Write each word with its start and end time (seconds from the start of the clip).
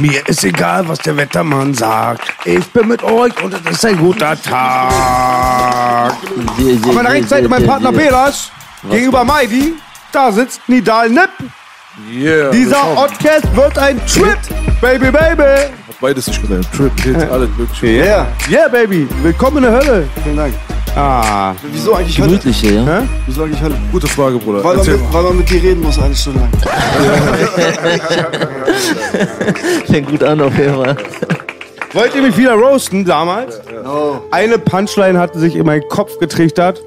Mir 0.00 0.26
ist 0.28 0.44
egal, 0.44 0.88
was 0.88 0.98
der 1.00 1.16
Wettermann 1.16 1.74
sagt. 1.74 2.32
Ich 2.44 2.64
bin 2.68 2.88
mit 2.88 3.02
euch 3.02 3.32
und 3.42 3.52
es 3.52 3.72
ist 3.72 3.84
ein 3.84 3.98
guter 3.98 4.40
Tag. 4.40 6.12
Auf 6.12 6.94
meiner 6.94 7.10
rechten 7.10 7.28
Seite 7.28 7.48
mein 7.48 7.66
Partner 7.66 7.90
Belas. 7.90 8.52
Gegenüber 8.88 9.24
Maidi, 9.24 9.74
da 10.12 10.30
sitzt 10.30 10.68
Nidal 10.68 11.08
Nipp. 11.08 11.30
Yeah. 12.08 12.50
Dieser 12.50 12.78
Podcast 12.94 13.56
wird 13.56 13.76
ein 13.76 14.00
Trip, 14.06 14.38
Baby, 14.80 15.10
Baby. 15.10 15.72
Beides 16.00 16.28
nicht 16.28 16.40
gesagt. 16.40 16.72
Trip, 16.76 16.92
Hit, 17.00 17.16
alles 17.30 17.48
mögliche. 17.58 17.86
Yeah, 17.86 18.26
yeah, 18.48 18.68
Baby. 18.68 19.08
Willkommen 19.22 19.56
in 19.56 19.62
der 19.64 19.72
Hölle. 19.72 20.08
Vielen 20.22 20.36
Dank. 20.36 20.54
Ah, 20.94 21.54
Wieso 21.72 21.94
eigentlich 21.94 22.16
Hölle? 22.18 22.28
Gemütliche, 22.28 22.72
ja? 22.74 22.84
hä? 23.00 23.08
Wieso 23.26 23.42
eigentlich 23.42 23.60
Hölle? 23.60 23.74
Gute 23.90 24.06
Frage, 24.06 24.38
Bruder. 24.38 24.58
Weil 24.62 24.76
man, 24.76 24.78
Erzähl 24.78 24.94
mit, 24.94 25.02
mal. 25.02 25.14
weil 25.14 25.22
man 25.24 25.36
mit 25.38 25.50
dir 25.50 25.62
reden 25.62 25.82
muss 25.82 25.98
eine 25.98 26.14
Stunde 26.14 26.40
lang. 26.40 26.50
Fängt 29.86 30.08
gut 30.08 30.22
an 30.22 30.40
auf 30.40 30.56
jeden 30.56 30.74
Fall. 30.74 30.96
Wollt 31.94 32.14
ihr 32.14 32.22
mich 32.22 32.36
wieder 32.36 32.52
roasten 32.54 33.04
damals? 33.04 33.60
Oh. 33.84 34.18
Eine 34.30 34.58
Punchline 34.58 35.18
hatte 35.18 35.38
sich 35.40 35.56
in 35.56 35.66
meinen 35.66 35.88
Kopf 35.88 36.18
getrichtert. 36.20 36.80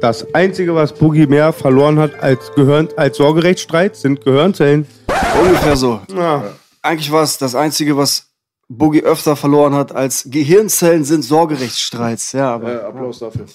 Das 0.00 0.26
Einzige, 0.34 0.74
was 0.74 0.92
Boogie 0.92 1.26
mehr 1.26 1.52
verloren 1.52 1.98
hat 2.00 2.20
als, 2.22 2.52
Gehirn, 2.56 2.88
als 2.96 3.18
Sorgerechtsstreit, 3.18 3.94
sind 3.94 4.24
Gehirnzellen. 4.24 4.86
Ungefähr 5.42 5.76
so. 5.76 6.00
Ja. 6.16 6.42
Eigentlich 6.82 7.12
war 7.12 7.22
es 7.22 7.38
das 7.38 7.54
Einzige, 7.54 7.96
was 7.96 8.24
Boogie 8.68 9.02
öfter 9.02 9.34
verloren 9.34 9.74
hat 9.74 9.92
als 9.92 10.24
Gehirnzellen 10.30 11.04
sind 11.04 11.22
Sorgerechtsstreits. 11.22 12.32
Ja, 12.32 12.54
aber. 12.54 12.72
Ja, 12.72 12.88
Applaus 12.88 13.18
dafür. 13.18 13.46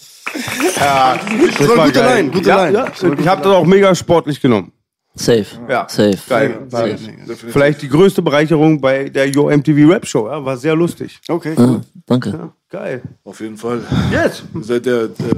Ja, 0.75 1.19
das 1.57 1.68
war 1.68 1.78
war 1.78 1.85
gute 1.85 2.00
geil. 2.00 2.18
Line, 2.18 2.31
gute 2.31 2.50
ja, 2.50 2.66
Line. 2.66 2.78
Ja, 2.78 3.12
ich 3.19 3.28
habe 3.28 3.44
das 3.44 3.53
auch 3.53 3.66
mega 3.66 3.94
sportlich 3.94 4.41
genommen. 4.41 4.72
Safe. 5.16 5.46
Ja. 5.69 5.88
Safe. 5.88 6.18
Geil. 6.28 6.66
War 6.72 6.88
Safe. 6.88 6.97
vielleicht 7.35 7.84
die 7.84 7.90
größte 7.90 8.24
Bereicherung 8.24 8.81
bei 8.81 9.09
der 9.09 9.29
Yo 9.29 9.50
MTV 9.56 9.91
Rap 9.91 10.07
Show. 10.07 10.28
Ja, 10.28 10.44
war 10.44 10.57
sehr 10.57 10.75
lustig. 10.75 11.19
Okay, 11.28 11.53
cool. 11.57 11.81
danke. 12.07 12.51
Geil. 12.69 13.03
Auf 13.24 13.40
jeden 13.40 13.57
Fall. 13.57 13.84
Jetzt. 14.12 14.44
Ihr 14.56 14.63
seid 14.63 14.88
der, 14.88 15.09
der 15.09 15.35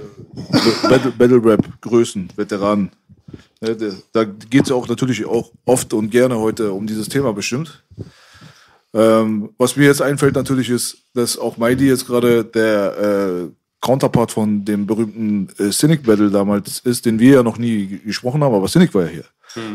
Battle, 0.87 1.11
Battle 1.11 1.43
Rap 1.43 1.65
Größen, 1.81 2.29
Veteranen. 2.37 2.91
Ja, 3.59 3.73
da 4.13 4.23
geht 4.23 4.65
es 4.65 4.71
auch 4.71 4.87
natürlich 4.87 5.25
auch 5.25 5.51
oft 5.65 5.93
und 5.93 6.09
gerne 6.09 6.39
heute 6.39 6.71
um 6.71 6.87
dieses 6.87 7.09
Thema 7.09 7.33
bestimmt. 7.33 7.83
Ähm, 8.95 9.49
was 9.57 9.75
mir 9.75 9.85
jetzt 9.85 10.01
einfällt 10.01 10.35
natürlich 10.35 10.69
ist, 10.69 10.97
dass 11.13 11.37
auch 11.37 11.57
Maidi 11.57 11.87
jetzt 11.87 12.07
gerade 12.07 12.45
der 12.45 12.97
äh, 12.97 13.49
Counterpart 13.81 14.31
von 14.31 14.63
dem 14.63 14.87
berühmten 14.87 15.49
äh, 15.59 15.69
Cynic 15.69 16.03
Battle 16.03 16.31
damals 16.31 16.79
ist, 16.79 17.05
den 17.05 17.19
wir 17.19 17.35
ja 17.35 17.43
noch 17.43 17.57
nie 17.57 17.99
gesprochen 18.05 18.41
haben, 18.43 18.55
aber 18.55 18.67
Cynic 18.67 18.93
war 18.95 19.03
ja 19.03 19.09
hier. 19.09 19.23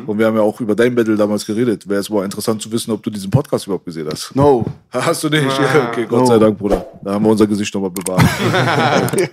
Und 0.07 0.19
wir 0.19 0.27
haben 0.27 0.37
ja 0.37 0.43
auch 0.43 0.61
über 0.61 0.75
dein 0.75 0.95
Battle 0.95 1.17
damals 1.17 1.47
geredet. 1.47 1.89
Wäre 1.89 2.01
es 2.01 2.11
mal 2.11 2.23
interessant 2.23 2.61
zu 2.61 2.71
wissen, 2.71 2.91
ob 2.91 3.03
du 3.03 3.09
diesen 3.09 3.31
Podcast 3.31 3.65
überhaupt 3.67 3.87
gesehen 3.87 4.07
hast. 4.13 4.37
No. 4.37 4.67
Hast 4.91 5.25
du 5.25 5.31
nicht? 5.31 5.45
Ja, 5.45 5.89
okay, 5.91 6.05
Gott 6.07 6.27
sei 6.27 6.39
Dank, 6.39 6.59
Bruder. 6.59 6.85
Da 7.03 7.15
haben 7.15 7.25
wir 7.25 7.31
unser 7.31 7.47
Gesicht 7.47 7.75
nochmal 7.75 7.91
bewahrt. 7.91 8.21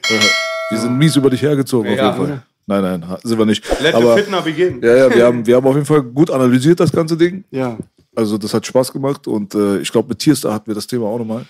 wir 0.69 0.77
sind 0.77 0.97
mies 0.97 1.15
über 1.17 1.29
dich 1.29 1.41
hergezogen, 1.41 1.93
Ja. 1.93 2.11
auf 2.11 2.17
jeden 2.17 2.29
Fall. 2.29 2.43
Nein, 2.65 2.81
nein, 2.81 3.17
sind 3.23 3.37
wir 3.37 3.45
nicht. 3.45 3.63
Let 3.81 3.95
Aber, 3.95 4.15
the 4.15 4.21
Fitner 4.21 4.41
begin. 4.41 4.81
ja, 4.81 4.95
ja, 4.95 5.13
wir 5.15 5.25
haben, 5.25 5.45
wir 5.45 5.55
haben 5.57 5.65
auf 5.65 5.75
jeden 5.75 5.85
Fall 5.85 6.01
gut 6.03 6.29
analysiert, 6.31 6.79
das 6.79 6.91
ganze 6.93 7.17
Ding. 7.17 7.43
Ja. 7.51 7.77
Also, 8.17 8.39
das 8.39 8.51
hat 8.51 8.65
Spaß 8.65 8.91
gemacht 8.93 9.27
und 9.27 9.53
äh, 9.53 9.79
ich 9.79 9.91
glaube, 9.91 10.09
mit 10.09 10.17
Tierstar 10.17 10.51
hatten 10.51 10.65
wir 10.65 10.73
das 10.73 10.87
Thema 10.87 11.05
auch 11.05 11.19
nochmal. 11.19 11.45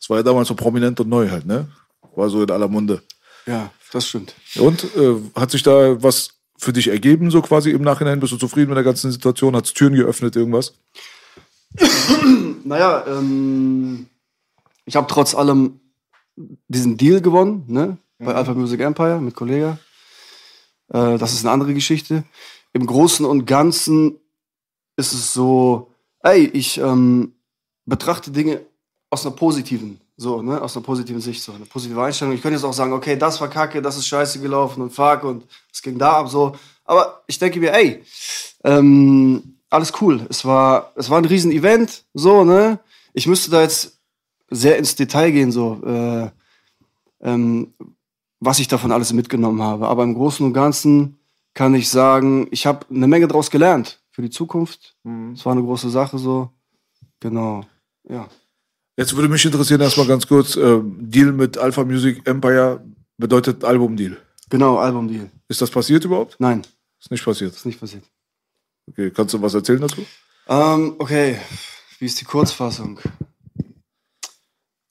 Es 0.00 0.08
war 0.08 0.16
ja 0.16 0.22
damals 0.22 0.48
so 0.48 0.54
prominent 0.54 0.98
und 0.98 1.10
neu 1.10 1.28
halt, 1.28 1.44
ne? 1.44 1.68
War 2.14 2.30
so 2.30 2.42
in 2.42 2.50
aller 2.50 2.68
Munde. 2.68 3.02
Ja, 3.44 3.70
das 3.92 4.08
stimmt. 4.08 4.34
Und 4.58 4.84
äh, 4.96 5.16
hat 5.34 5.50
sich 5.50 5.62
da 5.62 6.02
was 6.02 6.30
für 6.56 6.72
dich 6.72 6.88
ergeben, 6.88 7.30
so 7.30 7.42
quasi 7.42 7.70
im 7.70 7.82
Nachhinein? 7.82 8.18
Bist 8.18 8.32
du 8.32 8.38
zufrieden 8.38 8.68
mit 8.68 8.78
der 8.78 8.84
ganzen 8.84 9.12
Situation? 9.12 9.54
Hat 9.54 9.66
es 9.66 9.74
Türen 9.74 9.94
geöffnet, 9.94 10.34
irgendwas? 10.36 10.72
Naja, 12.64 13.04
ähm, 13.06 14.06
ich 14.86 14.96
habe 14.96 15.08
trotz 15.08 15.34
allem 15.34 15.80
diesen 16.66 16.96
Deal 16.96 17.20
gewonnen, 17.20 17.64
ne? 17.66 17.98
Bei 18.18 18.34
Alpha 18.34 18.54
Music 18.54 18.80
Empire 18.80 19.20
mit 19.20 19.34
Kollega. 19.34 19.78
Äh, 20.88 21.18
das 21.18 21.34
ist 21.34 21.44
eine 21.44 21.52
andere 21.52 21.74
Geschichte. 21.74 22.24
Im 22.72 22.86
Großen 22.86 23.26
und 23.26 23.44
Ganzen 23.44 24.18
ist 24.96 25.12
es 25.12 25.34
so, 25.34 25.92
ey, 26.26 26.46
ich 26.52 26.78
ähm, 26.78 27.32
betrachte 27.84 28.30
Dinge 28.30 28.60
aus 29.10 29.24
einer 29.24 29.34
positiven, 29.34 30.00
so, 30.16 30.42
ne, 30.42 30.60
aus 30.60 30.76
einer 30.76 30.84
positiven 30.84 31.20
Sicht, 31.20 31.42
so, 31.42 31.52
eine 31.52 31.66
positive 31.66 32.02
Einstellung. 32.02 32.34
Ich 32.34 32.42
könnte 32.42 32.56
jetzt 32.56 32.64
auch 32.64 32.72
sagen, 32.72 32.92
okay, 32.92 33.16
das 33.16 33.40
war 33.40 33.48
kacke, 33.48 33.80
das 33.80 33.96
ist 33.96 34.06
scheiße 34.06 34.40
gelaufen 34.40 34.82
und 34.82 34.90
fuck 34.90 35.22
und 35.24 35.44
es 35.72 35.80
ging 35.82 35.98
da 35.98 36.12
ab, 36.14 36.28
so. 36.28 36.54
Aber 36.84 37.22
ich 37.26 37.38
denke 37.38 37.60
mir, 37.60 37.72
ey, 37.72 38.02
ähm, 38.64 39.56
alles 39.70 39.92
cool. 40.00 40.26
Es 40.28 40.44
war, 40.44 40.92
es 40.96 41.10
war 41.10 41.18
ein 41.18 41.24
riesen 41.24 41.52
Event, 41.52 42.04
so, 42.14 42.44
ne. 42.44 42.80
Ich 43.12 43.26
müsste 43.26 43.50
da 43.50 43.62
jetzt 43.62 43.98
sehr 44.50 44.76
ins 44.78 44.94
Detail 44.96 45.30
gehen, 45.30 45.52
so, 45.52 45.80
äh, 45.84 46.30
ähm, 47.20 47.72
was 48.40 48.58
ich 48.58 48.68
davon 48.68 48.92
alles 48.92 49.12
mitgenommen 49.12 49.62
habe. 49.62 49.88
Aber 49.88 50.02
im 50.02 50.14
Großen 50.14 50.44
und 50.44 50.52
Ganzen 50.52 51.18
kann 51.54 51.74
ich 51.74 51.88
sagen, 51.88 52.48
ich 52.50 52.66
habe 52.66 52.86
eine 52.90 53.06
Menge 53.06 53.28
daraus 53.28 53.50
gelernt 53.50 54.00
für 54.16 54.22
die 54.22 54.30
Zukunft. 54.30 54.96
Es 55.34 55.44
war 55.44 55.52
eine 55.52 55.60
große 55.62 55.90
Sache 55.90 56.16
so. 56.18 56.50
Genau. 57.20 57.66
Ja. 58.08 58.26
Jetzt 58.96 59.14
würde 59.14 59.28
mich 59.28 59.44
interessieren, 59.44 59.82
erstmal 59.82 60.06
ganz 60.06 60.26
kurz, 60.26 60.56
ähm, 60.56 60.96
Deal 60.98 61.32
mit 61.32 61.58
Alpha 61.58 61.84
Music 61.84 62.26
Empire 62.26 62.82
bedeutet 63.18 63.62
Albumdeal. 63.62 64.16
Genau, 64.48 64.78
Albumdeal. 64.78 65.30
Ist 65.48 65.60
das 65.60 65.70
passiert 65.70 66.02
überhaupt? 66.06 66.36
Nein, 66.38 66.62
Ist 66.98 67.10
nicht 67.10 67.22
passiert. 67.22 67.52
ist 67.54 67.66
nicht 67.66 67.78
passiert. 67.78 68.04
Okay, 68.88 69.10
kannst 69.10 69.34
du 69.34 69.42
was 69.42 69.52
erzählen 69.52 69.82
dazu? 69.82 70.02
Ähm, 70.48 70.94
okay, 70.98 71.38
wie 71.98 72.06
ist 72.06 72.18
die 72.18 72.24
Kurzfassung? 72.24 72.98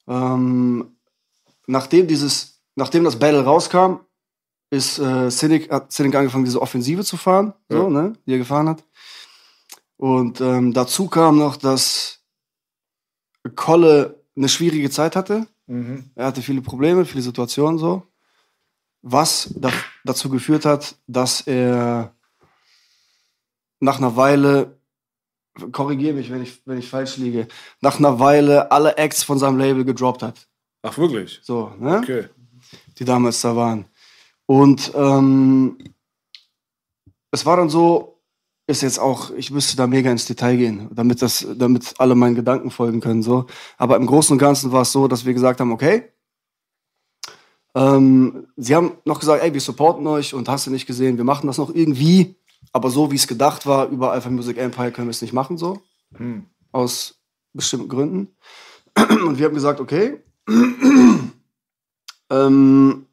Ähm, 0.07 0.98
nachdem 1.66 2.06
dieses, 2.07 2.62
nachdem 2.75 3.04
das 3.06 3.18
Battle 3.18 3.44
rauskam, 3.44 4.01
ist 4.69 5.00
äh, 5.00 5.30
Cynic, 5.31 5.72
hat 5.72 5.92
Cynic 5.92 6.13
angefangen, 6.16 6.45
diese 6.45 6.62
Offensive 6.62 7.04
zu 7.04 7.18
fahren, 7.18 7.54
so, 7.69 7.83
Ja. 7.83 7.89
ne, 7.89 8.13
die 8.27 8.33
er 8.33 8.38
gefahren 8.38 8.69
hat. 8.69 8.83
Und 9.97 10.42
ähm, 10.42 10.74
dazu 10.74 11.07
kam 11.07 11.38
noch, 11.38 11.56
dass 11.57 12.19
Kolle 13.56 14.24
eine 14.36 14.50
schwierige 14.50 14.89
Zeit 14.89 15.15
hatte. 15.15 15.47
Er 16.15 16.25
hatte 16.25 16.42
viele 16.42 16.62
Probleme, 16.62 17.06
viele 17.06 17.24
Situationen 17.24 17.77
so. 17.80 18.03
Was 19.01 19.53
da, 19.56 19.71
dazu 20.03 20.30
geführt 20.30 20.65
hat, 20.65 20.95
dass 21.07 21.42
er 21.42 22.13
nach 23.80 23.97
einer 23.97 24.15
Weile, 24.15 24.77
korrigiere 25.71 26.15
mich, 26.15 26.30
wenn 26.31 26.41
ich, 26.44 26.62
wenn 26.65 26.77
ich 26.80 26.89
falsch 26.89 27.18
liege, 27.18 27.48
nach 27.81 28.00
einer 28.00 28.19
Weile 28.19 28.71
alle 28.71 28.98
Acts 28.98 29.24
von 29.24 29.39
seinem 29.39 29.57
Label 29.57 29.86
gedroppt 29.86 30.24
hat. 30.24 30.48
Ach, 30.81 30.98
wirklich? 30.98 31.39
So, 31.44 31.71
ne? 31.80 31.98
Okay. 31.98 32.30
Die 32.98 33.06
damals 33.06 33.41
da 33.41 33.56
waren. 33.56 33.86
Und 34.48 34.91
ähm, 34.95 35.77
es 37.31 37.45
war 37.45 37.57
dann 37.57 37.69
so, 37.69 38.14
ist 38.67 38.81
jetzt 38.81 39.00
auch, 39.00 39.31
ich 39.31 39.51
müsste 39.51 39.77
da 39.77 39.88
mega 39.88 40.12
ins 40.12 40.25
Detail 40.25 40.57
gehen, 40.57 40.89
damit 40.91 41.21
das, 41.21 41.45
damit 41.56 41.94
alle 42.00 42.15
meinen 42.15 42.35
Gedanken 42.35 42.71
folgen 42.71 43.00
können. 43.00 43.21
So. 43.21 43.45
Aber 43.77 43.95
im 43.95 44.07
Großen 44.07 44.33
und 44.33 44.39
Ganzen 44.39 44.71
war 44.71 44.81
es 44.81 44.91
so, 44.91 45.07
dass 45.07 45.25
wir 45.25 45.33
gesagt 45.33 45.59
haben, 45.59 45.71
okay, 45.71 46.03
ähm, 47.75 48.47
sie 48.56 48.75
haben 48.75 48.94
noch 49.03 49.19
gesagt, 49.19 49.44
ey, 49.44 49.53
wir 49.53 49.62
supporten 49.62 50.07
euch 50.07 50.33
und 50.33 50.50
hast 50.50 50.65
du 50.65 50.71
nicht 50.71 50.88
gesehen, 50.88 51.17
wir 51.17 51.25
machen 51.25 51.47
das 51.47 51.57
noch 51.57 51.73
irgendwie, 51.75 52.35
aber 52.71 52.89
so 52.89 53.12
wie 53.12 53.17
es 53.17 53.27
gedacht 53.27 53.65
war, 53.65 53.89
über 53.89 54.12
Alpha 54.13 54.29
Music 54.29 54.57
Empire 54.57 54.91
können 54.91 55.07
wir 55.07 55.12
es 55.12 55.21
nicht 55.21 55.33
machen, 55.33 55.57
so. 55.57 55.81
Aus 56.71 57.19
bestimmten 57.53 57.89
Gründen. 57.89 58.29
Und 58.97 59.38
wir 59.38 59.45
haben 59.45 59.53
gesagt, 59.53 59.79
okay, 59.79 60.23
ähm, 62.29 63.06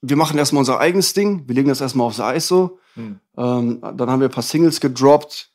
wir 0.00 0.16
machen 0.16 0.38
erstmal 0.38 0.60
unser 0.60 0.78
eigenes 0.78 1.12
Ding, 1.12 1.42
wir 1.46 1.54
legen 1.54 1.68
das 1.68 1.80
erstmal 1.80 2.06
aufs 2.06 2.20
Eis 2.20 2.46
so. 2.46 2.78
Ähm, 2.96 3.80
dann 3.80 4.10
haben 4.10 4.20
wir 4.20 4.28
ein 4.28 4.34
paar 4.34 4.42
Singles 4.42 4.80
gedroppt. 4.80 5.50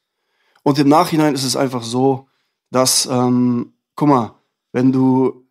Und 0.63 0.77
im 0.79 0.87
Nachhinein 0.89 1.33
ist 1.33 1.43
es 1.43 1.55
einfach 1.55 1.83
so, 1.83 2.27
dass, 2.69 3.07
ähm, 3.07 3.73
guck 3.95 4.07
mal, 4.07 4.35
wenn 4.71 4.91
du, 4.91 5.47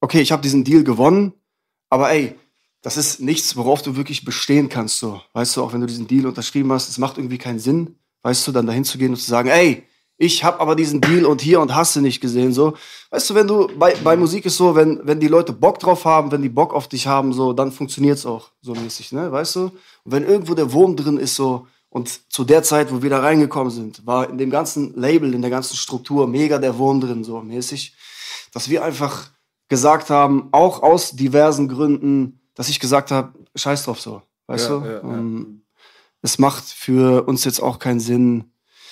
okay, 0.00 0.20
ich 0.20 0.32
habe 0.32 0.42
diesen 0.42 0.64
Deal 0.64 0.84
gewonnen, 0.84 1.32
aber 1.88 2.10
ey, 2.10 2.36
das 2.82 2.96
ist 2.96 3.20
nichts, 3.20 3.56
worauf 3.56 3.82
du 3.82 3.96
wirklich 3.96 4.24
bestehen 4.24 4.68
kannst, 4.68 4.98
so. 4.98 5.20
Weißt 5.32 5.56
du, 5.56 5.62
auch 5.62 5.72
wenn 5.72 5.80
du 5.80 5.86
diesen 5.86 6.06
Deal 6.06 6.26
unterschrieben 6.26 6.72
hast, 6.72 6.88
es 6.88 6.98
macht 6.98 7.18
irgendwie 7.18 7.38
keinen 7.38 7.58
Sinn, 7.58 7.96
weißt 8.22 8.46
du, 8.48 8.52
dann 8.52 8.66
dahin 8.66 8.84
zu 8.84 8.98
gehen 8.98 9.10
und 9.10 9.18
zu 9.18 9.28
sagen, 9.30 9.48
ey, 9.48 9.86
ich 10.22 10.44
habe 10.44 10.60
aber 10.60 10.76
diesen 10.76 11.00
Deal 11.00 11.24
und 11.24 11.40
hier 11.40 11.60
und 11.60 11.74
hast 11.74 11.96
du 11.96 12.02
nicht 12.02 12.20
gesehen, 12.20 12.52
so. 12.52 12.74
Weißt 13.08 13.30
du, 13.30 13.34
wenn 13.34 13.46
du, 13.46 13.68
bei, 13.78 13.94
bei 14.04 14.18
Musik 14.18 14.44
ist 14.44 14.58
so, 14.58 14.74
wenn, 14.74 15.00
wenn 15.04 15.18
die 15.18 15.28
Leute 15.28 15.54
Bock 15.54 15.78
drauf 15.78 16.04
haben, 16.04 16.30
wenn 16.30 16.42
die 16.42 16.50
Bock 16.50 16.74
auf 16.74 16.88
dich 16.88 17.06
haben, 17.06 17.32
so, 17.32 17.54
dann 17.54 17.72
funktioniert's 17.72 18.26
auch 18.26 18.50
so 18.60 18.74
mäßig, 18.74 19.12
ne, 19.12 19.32
weißt 19.32 19.56
du? 19.56 19.60
Und 19.62 19.72
wenn 20.04 20.26
irgendwo 20.26 20.52
der 20.52 20.70
Wurm 20.74 20.94
drin 20.94 21.16
ist, 21.16 21.36
so, 21.36 21.66
und 21.88 22.30
zu 22.30 22.44
der 22.44 22.62
Zeit, 22.62 22.92
wo 22.92 23.00
wir 23.00 23.08
da 23.08 23.20
reingekommen 23.20 23.70
sind, 23.70 24.06
war 24.06 24.28
in 24.28 24.36
dem 24.36 24.50
ganzen 24.50 24.94
Label, 24.94 25.32
in 25.32 25.40
der 25.40 25.50
ganzen 25.50 25.76
Struktur 25.76 26.26
mega 26.26 26.58
der 26.58 26.76
Wurm 26.76 27.00
drin, 27.00 27.24
so 27.24 27.40
mäßig, 27.40 27.94
dass 28.52 28.68
wir 28.68 28.84
einfach 28.84 29.30
gesagt 29.70 30.10
haben, 30.10 30.50
auch 30.52 30.82
aus 30.82 31.12
diversen 31.12 31.66
Gründen, 31.66 32.40
dass 32.54 32.68
ich 32.68 32.78
gesagt 32.78 33.10
habe, 33.10 33.32
scheiß 33.56 33.84
drauf 33.84 34.02
so, 34.02 34.20
weißt 34.48 34.68
Ja, 34.68 34.78
du? 34.78 34.84
ja, 34.84 34.92
ja. 34.92 35.00
Ähm, 35.02 35.62
es 36.20 36.38
macht 36.38 36.64
für 36.64 37.26
uns 37.26 37.44
jetzt 37.44 37.62
auch 37.62 37.78
keinen 37.78 38.00
Sinn, 38.00 38.49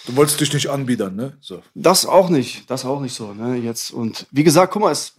Du 0.09 0.17
wolltest 0.17 0.41
dich 0.41 0.53
nicht 0.55 0.69
anbiedern, 0.69 1.15
ne? 1.15 1.37
So. 1.41 1.63
das 1.75 2.07
auch 2.07 2.31
nicht, 2.31 2.69
das 2.71 2.85
auch 2.87 3.01
nicht 3.01 3.15
so, 3.15 3.35
ne, 3.35 3.57
jetzt. 3.57 3.91
Und 3.93 4.27
wie 4.31 4.43
gesagt, 4.43 4.73
guck 4.73 4.83
mal, 4.83 4.91
es, 4.91 5.13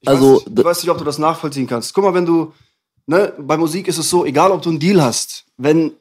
ich, 0.00 0.08
Also, 0.08 0.36
weiß, 0.36 0.46
nicht, 0.46 0.58
ich 0.60 0.64
weiß 0.64 0.82
nicht, 0.84 0.90
ob 0.90 0.98
du 0.98 1.04
das 1.04 1.18
nachvollziehen 1.18 1.66
kannst. 1.66 1.92
Guck 1.92 2.04
mal, 2.04 2.14
wenn 2.14 2.24
du, 2.24 2.52
ne, 3.06 3.32
bei 3.38 3.56
Musik 3.56 3.88
ist 3.88 3.98
es 3.98 4.08
so, 4.08 4.24
egal 4.24 4.52
ob 4.52 4.62
du 4.62 4.68
einen 4.70 4.78
Deal 4.78 5.02
hast, 5.02 5.44
wenn, 5.56 5.92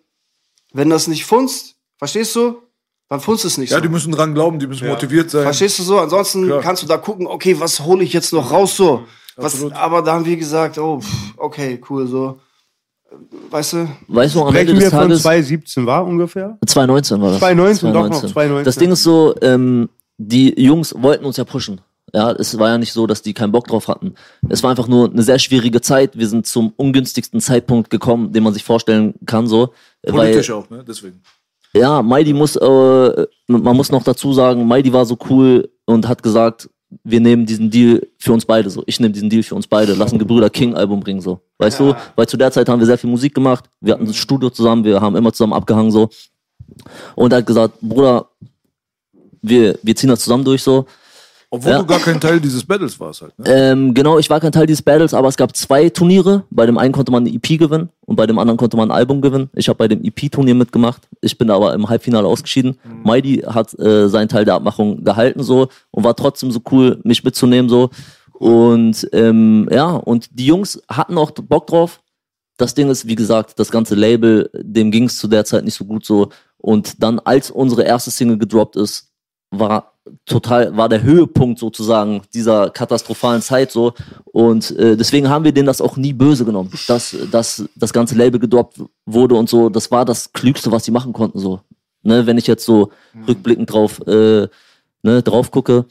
wenn 0.72 0.90
das 0.92 1.08
nicht 1.08 1.26
funzt, 1.26 1.76
verstehst 1.98 2.36
du, 2.36 2.62
dann 3.10 3.20
funzt 3.22 3.44
es 3.44 3.58
nicht 3.58 3.72
Ja, 3.72 3.78
so. 3.78 3.82
die 3.82 3.90
müssen 3.90 4.12
dran 4.12 4.34
glauben, 4.36 4.60
die 4.60 4.68
müssen 4.68 4.88
motiviert 4.88 5.32
sein. 5.32 5.44
Verstehst 5.44 5.80
du 5.80 5.84
so? 5.84 6.00
Ansonsten 6.00 6.46
Klar. 6.46 6.62
kannst 6.62 6.84
du 6.84 6.88
da 6.88 6.98
gucken, 6.98 7.26
okay, 7.28 7.60
was 7.60 7.80
hole 7.80 8.04
ich 8.04 8.14
jetzt 8.14 8.34
noch 8.34 8.52
raus 8.52 8.76
so? 8.78 9.06
Was, 9.36 9.54
Absolut. 9.56 9.74
aber 9.74 10.02
da 10.04 10.14
haben 10.14 10.26
wir 10.26 10.38
gesagt, 10.38 10.78
oh, 10.78 11.00
pff, 11.02 11.34
okay, 11.38 11.82
cool, 11.90 12.08
so. 12.08 12.40
Weißt 13.50 13.74
du? 13.74 13.88
Weißt 14.08 14.36
du, 14.36 14.44
am 14.44 14.56
Ende 14.56 14.74
des 14.74 14.84
wir 14.84 14.90
von 14.90 15.00
Tages. 15.00 15.22
2017 15.22 15.86
war 15.86 16.06
ungefähr? 16.06 16.58
2019 16.66 17.22
war 17.22 17.32
das. 17.32 17.40
2019, 17.40 17.94
doch 17.94 18.10
noch, 18.10 18.20
2019. 18.20 18.66
Das 18.66 18.76
Ding 18.78 18.92
ist 18.92 19.04
so, 19.04 19.36
ähm, 19.42 19.90
die 20.18 20.60
Jungs 20.62 20.94
wollten 20.98 21.26
uns 21.26 21.38
ja 21.38 21.44
pushen. 21.44 21.82
Ja, 22.14 22.32
es 22.32 22.58
war 22.58 22.70
ja 22.70 22.78
nicht 22.78 22.94
so, 22.94 23.08
dass 23.08 23.22
die 23.22 23.34
keinen 23.34 23.52
Bock 23.52 23.68
drauf 23.68 23.88
hatten. 23.88 24.14
Es 24.48 24.64
war 24.64 24.70
einfach 24.70 24.88
nur 24.88 25.10
eine 25.10 25.22
sehr 25.22 25.40
schwierige 25.40 25.82
Zeit. 25.82 26.18
Wir 26.18 26.28
sind 26.28 26.46
zum 26.48 26.74
ungünstigsten 26.78 27.42
Zeitpunkt 27.42 27.90
gekommen, 27.90 28.32
den 28.32 28.44
man 28.44 28.54
sich 28.54 28.64
vorstellen 28.64 29.16
kann, 29.26 29.48
so. 29.48 29.74
Politisch 30.06 30.52
auch, 30.52 30.70
ne? 30.70 30.84
Deswegen. 30.88 31.22
Ja, 31.74 32.02
Maidi 32.02 32.32
muss, 32.34 32.56
äh, 32.56 33.28
man 33.48 33.76
muss 33.76 33.92
noch 33.92 34.04
dazu 34.04 34.32
sagen, 34.32 34.66
Maidi 34.66 34.94
war 34.94 35.06
so 35.06 35.18
cool 35.30 35.70
und 35.84 36.08
hat 36.08 36.24
gesagt, 36.24 36.70
wir 37.04 37.20
nehmen 37.20 37.46
diesen 37.46 37.70
Deal 37.70 38.08
für 38.18 38.34
uns 38.34 38.46
beide 38.46 38.70
so. 38.70 38.84
Ich 38.86 39.00
nehme 39.00 39.12
diesen 39.12 39.30
Deal 39.30 39.44
für 39.44 39.56
uns 39.56 39.68
beide. 39.68 39.94
Lass 39.94 40.14
ein 40.14 40.20
Gebrüder 40.20 40.50
King 40.50 40.76
Album 40.76 41.00
bringen 41.00 41.22
so. 41.22 41.40
Weißt 41.58 41.80
du? 41.80 41.96
Weil 42.16 42.28
zu 42.28 42.38
der 42.38 42.52
Zeit 42.52 42.70
haben 42.70 42.80
wir 42.80 42.86
sehr 42.86 42.98
viel 42.98 43.10
Musik 43.10 43.34
gemacht. 43.34 43.66
Wir 43.82 43.94
hatten 43.94 44.06
ein 44.08 44.14
Studio 44.14 44.50
zusammen. 44.50 44.84
Wir 44.84 45.02
haben 45.02 45.16
immer 45.16 45.34
zusammen 45.34 45.54
abgehangen 45.54 45.92
so. 45.92 46.10
Und 47.16 47.32
er 47.32 47.40
hat 47.40 47.46
gesagt, 47.46 47.80
Bruder, 47.82 48.30
wir, 49.42 49.78
wir 49.82 49.96
ziehen 49.96 50.10
das 50.10 50.22
zusammen 50.22 50.44
durch 50.44 50.64
so. 50.64 50.86
Obwohl 51.56 51.72
Ja. 51.72 51.80
du 51.80 51.86
gar 51.86 52.00
kein 52.00 52.20
Teil 52.20 52.40
dieses 52.42 52.64
Battles 52.64 53.00
warst 53.00 53.22
halt, 53.22 53.38
ne? 53.40 53.46
Ähm, 53.48 53.94
genau, 53.94 54.20
ich 54.20 54.30
war 54.30 54.40
kein 54.40 54.52
Teil 54.52 54.66
dieses 54.66 54.82
Battles, 54.82 55.14
aber 55.14 55.28
es 55.30 55.38
gab 55.38 55.56
zwei 55.56 55.90
Turniere. 55.90 56.44
Bei 56.50 56.66
dem 56.66 56.78
einen 56.78 56.92
konnte 56.92 57.12
man 57.12 57.26
eine 57.26 57.34
EP 57.36 57.58
gewinnen 57.58 57.90
und 58.06 58.16
bei 58.16 58.28
dem 58.28 58.38
anderen 58.40 58.58
konnte 58.58 58.76
man 58.78 58.92
ein 58.92 58.96
Album 58.98 59.22
gewinnen. 59.22 59.50
Ich 59.56 59.70
habe 59.70 59.78
bei 59.78 59.88
dem 59.88 60.04
EP-Turnier 60.04 60.56
mitgemacht. 60.56 61.08
Ich 61.22 61.38
bin 61.38 61.50
aber 61.50 61.74
im 61.74 61.88
Halbfinale 61.88 62.28
ausgeschieden. 62.28 62.78
Maidi 63.04 63.38
hat 63.48 63.78
äh, 63.80 64.10
seinen 64.10 64.28
Teil 64.30 64.46
der 64.46 64.56
Abmachung 64.56 65.04
gehalten 65.04 65.44
so 65.44 65.70
und 65.92 66.04
war 66.04 66.16
trotzdem 66.16 66.52
so 66.52 66.60
cool, 66.72 67.00
mich 67.04 67.24
mitzunehmen 67.24 67.70
so. 67.70 67.90
Und 68.34 69.08
ähm, 69.14 69.70
ja, 69.72 69.92
und 69.92 70.30
die 70.38 70.46
Jungs 70.48 70.82
hatten 70.90 71.18
auch 71.18 71.32
Bock 71.32 71.68
drauf. 71.68 72.02
Das 72.58 72.74
Ding 72.74 72.90
ist, 72.90 73.08
wie 73.08 73.16
gesagt, 73.16 73.60
das 73.60 73.72
ganze 73.72 73.96
Label, 73.96 74.50
dem 74.54 74.92
ging 74.92 75.06
es 75.06 75.18
zu 75.18 75.28
der 75.28 75.46
Zeit 75.46 75.64
nicht 75.66 75.76
so 75.76 75.86
gut 75.86 76.06
so. 76.06 76.30
Und 76.58 77.02
dann, 77.04 77.20
als 77.20 77.52
unsere 77.52 77.84
erste 77.84 78.12
Single 78.12 78.38
gedroppt 78.38 78.76
ist, 78.76 79.10
war 79.52 79.95
total, 80.26 80.76
war 80.78 80.90
der 80.90 81.02
Höhepunkt 81.04 81.60
sozusagen 81.60 82.22
dieser 82.34 82.70
katastrophalen 82.70 83.42
Zeit 83.42 83.72
so. 83.72 83.94
Und 84.26 84.72
äh, 84.78 84.96
deswegen 84.98 85.30
haben 85.30 85.44
wir 85.44 85.52
denen 85.52 85.68
das 85.68 85.82
auch 85.82 85.98
nie 85.98 86.14
böse 86.14 86.46
genommen, 86.46 86.72
dass, 86.88 87.16
dass 87.32 87.66
das 87.76 87.94
ganze 87.94 88.16
Label 88.16 88.40
gedroppt 88.40 88.82
wurde 89.06 89.36
und 89.36 89.50
so. 89.50 89.70
Das 89.70 89.92
war 89.92 90.06
das 90.06 90.32
Klügste, 90.34 90.72
was 90.72 90.86
sie 90.86 90.92
machen 90.92 91.14
konnten 91.14 91.40
so. 91.40 91.62
Ne, 92.04 92.28
wenn 92.28 92.38
ich 92.38 92.46
jetzt 92.46 92.66
so 92.66 92.92
rückblickend 93.28 93.72
drauf, 93.72 94.00
äh, 94.06 94.48
ne, 95.02 95.24
drauf 95.24 95.50
gucke. 95.50 95.86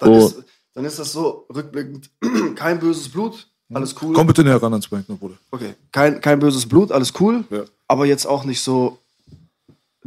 Dann, 0.00 0.10
Oh. 0.10 0.26
ist, 0.26 0.42
dann 0.74 0.84
ist 0.84 0.98
das 0.98 1.12
so, 1.12 1.46
rückblickend, 1.54 2.10
kein 2.56 2.80
böses 2.80 3.08
Blut, 3.08 3.46
alles 3.72 3.94
cool. 4.02 4.14
Komm 4.14 4.26
bitte 4.26 4.42
näher 4.42 4.60
ran 4.60 4.72
ans 4.72 4.90
Mic, 4.90 5.08
ne, 5.08 5.14
Bruder. 5.14 5.34
Okay, 5.52 5.74
kein, 5.92 6.20
kein 6.20 6.40
böses 6.40 6.66
Blut, 6.66 6.90
alles 6.90 7.12
cool. 7.20 7.44
Ja. 7.50 7.62
Aber 7.86 8.04
jetzt 8.06 8.26
auch 8.26 8.44
nicht 8.44 8.60
so 8.60 8.98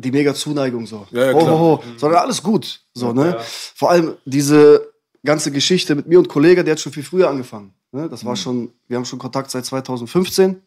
die 0.01 0.11
mega 0.11 0.33
Zuneigung 0.33 0.85
so. 0.87 1.07
Ja, 1.11 1.25
ja, 1.27 1.31
klar. 1.33 1.45
ho, 1.51 1.59
ho, 1.59 1.83
sondern 1.97 2.19
alles 2.21 2.41
gut. 2.43 2.81
So, 2.93 3.13
ne? 3.13 3.37
Vor 3.75 3.89
allem 3.91 4.15
diese 4.25 4.91
ganze 5.23 5.51
Geschichte 5.51 5.95
mit 5.95 6.07
mir 6.07 6.19
und 6.19 6.27
Kollege, 6.29 6.63
der 6.63 6.73
hat 6.73 6.79
schon 6.79 6.91
viel 6.93 7.03
früher 7.03 7.29
angefangen. 7.29 7.73
Ne? 7.91 8.09
Das 8.09 8.23
Mhm. 8.23 8.27
war 8.27 8.35
schon, 8.35 8.71
wir 8.87 8.97
haben 8.97 9.05
schon 9.05 9.19
Kontakt 9.19 9.51
seit 9.51 9.65
2015. 9.65 10.61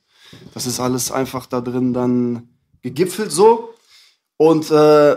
Das 0.54 0.66
ist 0.66 0.80
alles 0.80 1.10
einfach 1.12 1.46
da 1.46 1.60
drin 1.60 1.92
dann 1.92 2.48
gegipfelt 2.82 3.30
so. 3.32 3.74
Und 4.36 4.70
äh, 4.70 5.16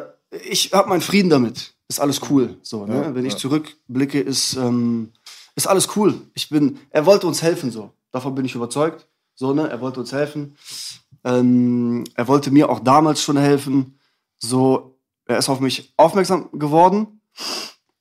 ich 0.49 0.71
habe 0.73 0.89
meinen 0.89 1.01
Frieden 1.01 1.29
damit. 1.29 1.73
Ist 1.87 1.99
alles 2.01 2.19
cool. 2.29 2.57
So, 2.61 2.85
ne? 2.85 2.95
Ja, 2.95 3.15
Wenn 3.15 3.25
ich 3.25 3.33
ja. 3.33 3.39
zurückblicke, 3.39 4.19
ist, 4.19 4.55
ähm, 4.57 5.11
ist 5.55 5.67
alles 5.67 5.95
cool. 5.95 6.15
Ich 6.33 6.49
bin, 6.49 6.79
er 6.89 7.05
wollte 7.05 7.27
uns 7.27 7.41
helfen 7.41 7.71
so. 7.71 7.91
Davon 8.11 8.35
bin 8.35 8.43
ich 8.45 8.55
überzeugt. 8.55 9.07
So, 9.35 9.53
ne? 9.53 9.69
Er 9.69 9.79
wollte 9.81 9.99
uns 9.99 10.11
helfen. 10.11 10.57
Ähm, 11.23 12.03
er 12.15 12.27
wollte 12.27 12.51
mir 12.51 12.69
auch 12.69 12.79
damals 12.79 13.21
schon 13.21 13.37
helfen. 13.37 13.96
So, 14.39 14.97
er 15.25 15.37
ist 15.37 15.49
auf 15.49 15.59
mich 15.59 15.93
aufmerksam 15.97 16.49
geworden 16.53 17.21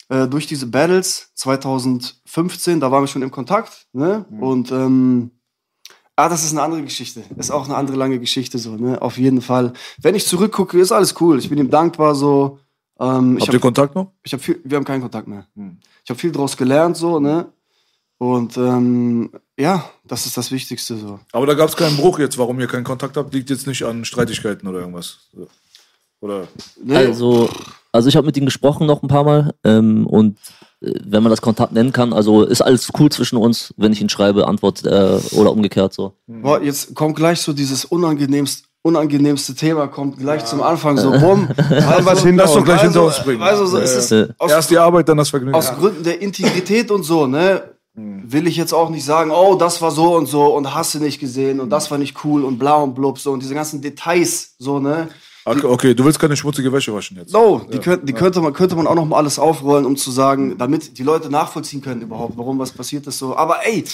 äh, 0.09 0.27
durch 0.29 0.47
diese 0.47 0.67
Battles 0.67 1.31
2015. 1.35 2.81
Da 2.81 2.91
waren 2.91 3.03
wir 3.03 3.09
schon 3.09 3.23
im 3.23 3.31
Kontakt. 3.31 3.87
Ne? 3.93 4.25
Und 4.41 4.71
ähm, 4.71 5.31
ah, 6.15 6.29
das 6.29 6.45
ist 6.45 6.53
eine 6.53 6.63
andere 6.63 6.83
Geschichte. 6.83 7.25
Ist 7.37 7.51
auch 7.51 7.65
eine 7.65 7.77
andere 7.77 7.97
lange 7.97 8.19
Geschichte 8.19 8.59
so. 8.59 8.77
Ne? 8.77 9.01
Auf 9.01 9.19
jeden 9.19 9.43
Fall. 9.43 9.73
Wenn 9.99 10.15
ich 10.15 10.27
zurückgucke, 10.27 10.79
ist 10.79 10.93
alles 10.93 11.15
cool. 11.21 11.39
Ich 11.39 11.49
bin 11.49 11.59
ihm 11.59 11.71
dankbar 11.71 12.15
so. 12.15 12.59
Ähm, 12.99 13.39
Habt 13.41 13.49
ihr 13.49 13.55
hab, 13.55 13.61
Kontakt 13.61 13.95
noch? 13.95 14.13
ich 14.23 14.33
hab 14.33 14.41
viel, 14.41 14.61
wir 14.65 14.77
haben 14.77 14.85
keinen 14.85 15.03
Kontakt 15.03 15.29
mehr. 15.29 15.47
Hm. 15.55 15.79
Ich 16.03 16.11
habe 16.11 16.19
viel 16.19 16.33
draus 16.33 16.57
gelernt 16.57 16.97
so. 16.97 17.21
Ne? 17.21 17.53
Und 18.19 18.57
ähm, 18.57 19.31
ja, 19.59 19.91
das 20.05 20.25
ist 20.25 20.37
das 20.37 20.51
Wichtigste 20.51 20.97
so. 20.97 21.21
Aber 21.33 21.47
da 21.47 21.55
gab 21.55 21.69
es 21.69 21.77
keinen 21.77 21.97
Bruch 21.97 22.19
jetzt, 22.19 22.39
warum 22.39 22.59
ihr 22.61 22.67
keinen 22.67 22.85
Kontakt 22.85 23.17
habt, 23.17 23.35
liegt 23.35 23.51
jetzt 23.51 23.67
nicht 23.67 23.83
an 23.83 24.05
Streitigkeiten 24.05 24.67
oder 24.67 24.81
irgendwas. 24.81 25.19
So. 25.35 25.49
Oder 26.27 26.49
Ne? 26.83 26.97
Also, 26.97 27.49
also 27.93 28.09
ich 28.09 28.17
habe 28.17 28.27
mit 28.27 28.37
ihm 28.37 28.45
gesprochen 28.45 28.87
noch 28.87 29.03
ein 29.03 29.09
paar 29.09 29.25
Mal 29.25 29.55
ähm, 29.65 30.07
und 30.07 30.37
äh, 30.81 30.93
wenn 31.05 31.23
man 31.23 31.31
das 31.31 31.41
Kontakt 31.41 31.73
nennen 31.73 31.93
kann, 31.93 32.13
also 32.13 32.43
ist 32.43 32.61
alles 32.61 32.91
cool 32.99 33.11
zwischen 33.11 33.37
uns, 33.37 33.73
wenn 33.77 33.93
ich 33.93 34.01
ihn 34.01 34.09
schreibe, 34.09 34.47
antwortet 34.47 34.87
er 34.87 35.21
oder 35.33 35.53
umgekehrt 35.53 35.95
so. 35.95 36.13
Boah, 36.27 36.61
jetzt 36.61 36.95
kommt 36.95 37.17
gleich 37.17 37.41
so 37.41 37.53
dieses 37.53 37.85
unangenehmste, 37.85 38.67
unangenehmste 38.83 39.55
Thema, 39.55 39.87
kommt 39.89 40.19
gleich 40.19 40.45
zum 40.45 40.63
Anfang 40.63 40.97
so, 40.99 41.13
hinter 42.27 42.45
Lass 42.45 42.55
doch 42.55 42.65
gleich 42.65 42.83
also, 42.83 42.85
hinter 42.85 43.05
uns 43.05 43.25
bringen. 43.25 43.43
Also 43.43 43.67
so 43.67 43.79
Ja, 43.79 43.85
ist 43.85 44.11
ja. 44.11 44.27
aus, 44.39 44.51
erst 44.51 44.71
die 44.71 44.79
Arbeit, 44.79 45.09
dann 45.09 45.17
das 45.17 45.31
Vergnügen. 45.31 45.57
aus 45.57 45.75
Gründen 45.75 46.05
der 46.05 46.21
Integrität 46.21 46.91
und 46.91 47.03
so, 47.03 47.27
ne? 47.27 47.63
Will 47.99 48.47
ich 48.47 48.59
jetzt 48.59 48.75
auch 48.75 48.91
nicht 48.91 49.07
sagen, 49.07 49.31
oh, 49.31 49.55
das 49.55 49.81
war 49.81 49.91
so 49.91 50.15
und 50.17 50.27
so 50.27 50.55
und 50.55 50.75
hast 50.75 50.95
du 50.95 50.99
nicht 50.99 51.19
gesehen 51.19 51.61
und 51.61 51.71
das 51.71 51.91
war 51.91 51.97
nicht 51.97 52.15
cool 52.25 52.45
und 52.45 52.59
bla 52.59 52.75
und 52.75 52.95
blub 52.95 53.19
so 53.19 53.33
und 53.33 53.43
diese 53.43 53.55
ganzen 53.55 53.81
Details, 53.81 54.55
so, 54.59 54.79
ne? 54.79 55.09
Okay, 55.49 55.65
okay, 55.65 55.95
du 55.95 56.05
willst 56.05 56.19
keine 56.19 56.37
schmutzige 56.37 56.73
Wäsche 56.73 56.93
waschen 56.93 57.19
jetzt. 57.19 57.31
So, 57.31 57.65
die, 57.73 57.79
könnt, 57.79 58.09
die 58.09 58.13
könnte, 58.13 58.41
man, 58.41 58.53
könnte 58.53 58.75
man 58.75 58.89
auch 58.89 58.97
noch 58.97 59.05
mal 59.05 59.19
alles 59.19 59.39
aufrollen, 59.39 59.87
um 59.87 59.97
zu 59.97 60.11
sagen, 60.11 60.59
damit 60.59 60.99
die 60.99 61.05
Leute 61.05 61.31
nachvollziehen 61.31 61.81
können 61.81 62.03
überhaupt, 62.03 62.37
warum 62.37 62.59
was 62.59 62.73
passiert 62.73 63.07
ist 63.07 63.19
so. 63.19 63.37
Aber 63.37 63.65
ey, 63.65 63.85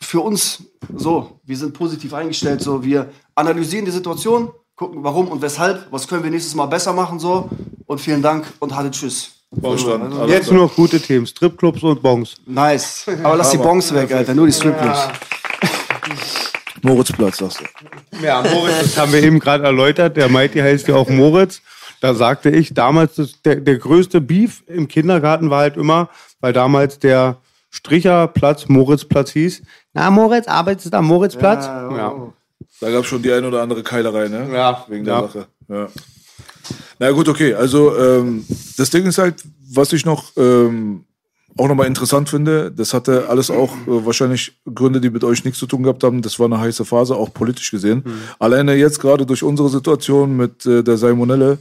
für 0.00 0.20
uns 0.20 0.64
so, 0.96 1.38
wir 1.44 1.56
sind 1.56 1.74
positiv 1.74 2.12
eingestellt, 2.12 2.60
so, 2.60 2.82
wir 2.82 3.10
analysieren 3.36 3.84
die 3.84 3.92
Situation, 3.92 4.50
gucken 4.74 5.04
warum 5.04 5.28
und 5.28 5.40
weshalb, 5.42 5.86
was 5.92 6.08
können 6.08 6.24
wir 6.24 6.30
nächstes 6.32 6.56
Mal 6.56 6.66
besser 6.66 6.92
machen, 6.92 7.20
so. 7.20 7.48
Und 7.86 8.00
vielen 8.00 8.22
Dank 8.22 8.44
und 8.58 8.74
hatte 8.74 8.90
Tschüss. 8.90 9.30
Baustand. 9.52 10.12
Also, 10.12 10.26
Jetzt 10.26 10.50
nur 10.50 10.64
noch 10.64 10.74
gute 10.74 11.00
Themen. 11.00 11.24
Stripclubs 11.24 11.84
und 11.84 12.02
Bongs. 12.02 12.34
Nice. 12.46 13.06
Aber 13.22 13.36
lass 13.36 13.50
die 13.50 13.58
Bons 13.58 13.94
weg, 13.94 14.12
Alter, 14.12 14.34
nur 14.34 14.46
die 14.46 14.52
Stripclubs. 14.52 14.98
Moritzplatz, 16.84 17.38
sagst 17.38 17.60
du. 17.60 18.24
Ja, 18.24 18.42
Moritz, 18.42 18.78
das 18.80 18.96
haben 18.98 19.12
wir 19.12 19.22
eben 19.22 19.38
gerade 19.40 19.64
erläutert. 19.64 20.16
Der 20.16 20.28
Mighty 20.28 20.58
heißt 20.60 20.86
ja 20.88 20.94
auch 20.96 21.08
Moritz. 21.08 21.60
Da 22.00 22.14
sagte 22.14 22.50
ich, 22.50 22.74
damals 22.74 23.14
das, 23.14 23.40
der, 23.42 23.56
der 23.56 23.78
größte 23.78 24.20
Beef 24.20 24.62
im 24.66 24.88
Kindergarten 24.88 25.50
war 25.50 25.60
halt 25.60 25.76
immer, 25.76 26.10
weil 26.40 26.52
damals 26.52 26.98
der 26.98 27.38
Stricherplatz 27.70 28.68
Moritzplatz 28.68 29.30
hieß. 29.32 29.62
Na, 29.94 30.10
Moritz, 30.10 30.46
arbeitest 30.46 30.92
du 30.92 30.98
am 30.98 31.06
Moritzplatz? 31.06 31.64
Ja, 31.66 32.28
Da 32.80 32.90
gab 32.90 33.00
es 33.02 33.06
schon 33.06 33.22
die 33.22 33.32
ein 33.32 33.44
oder 33.44 33.62
andere 33.62 33.82
Keilerei, 33.82 34.28
ne? 34.28 34.48
Ja. 34.52 34.84
Wegen 34.88 35.04
der 35.04 35.14
Ja. 35.14 35.20
Sache. 35.22 35.46
Ja. 35.68 35.88
Na 36.98 37.10
gut, 37.10 37.28
okay. 37.28 37.54
Also 37.54 37.96
ähm, 37.98 38.44
das 38.76 38.90
Ding 38.90 39.06
ist 39.06 39.18
halt, 39.18 39.42
was 39.72 39.92
ich 39.92 40.04
noch 40.04 40.32
ähm, 40.36 41.04
auch 41.56 41.68
nochmal 41.68 41.86
interessant 41.86 42.28
finde, 42.28 42.70
das 42.70 42.94
hatte 42.94 43.28
alles 43.28 43.50
auch 43.50 43.72
äh, 43.86 44.04
wahrscheinlich 44.06 44.58
Gründe, 44.72 45.00
die 45.00 45.10
mit 45.10 45.24
euch 45.24 45.44
nichts 45.44 45.58
zu 45.60 45.66
tun 45.66 45.82
gehabt 45.82 46.02
haben. 46.02 46.22
Das 46.22 46.38
war 46.38 46.46
eine 46.46 46.58
heiße 46.60 46.84
Phase, 46.84 47.14
auch 47.16 47.32
politisch 47.32 47.70
gesehen. 47.70 48.02
Mhm. 48.04 48.12
Alleine 48.38 48.74
jetzt 48.74 49.00
gerade 49.00 49.24
durch 49.26 49.42
unsere 49.42 49.68
Situation 49.68 50.36
mit 50.36 50.66
äh, 50.66 50.82
der 50.82 50.96
Salmonelle, 50.96 51.58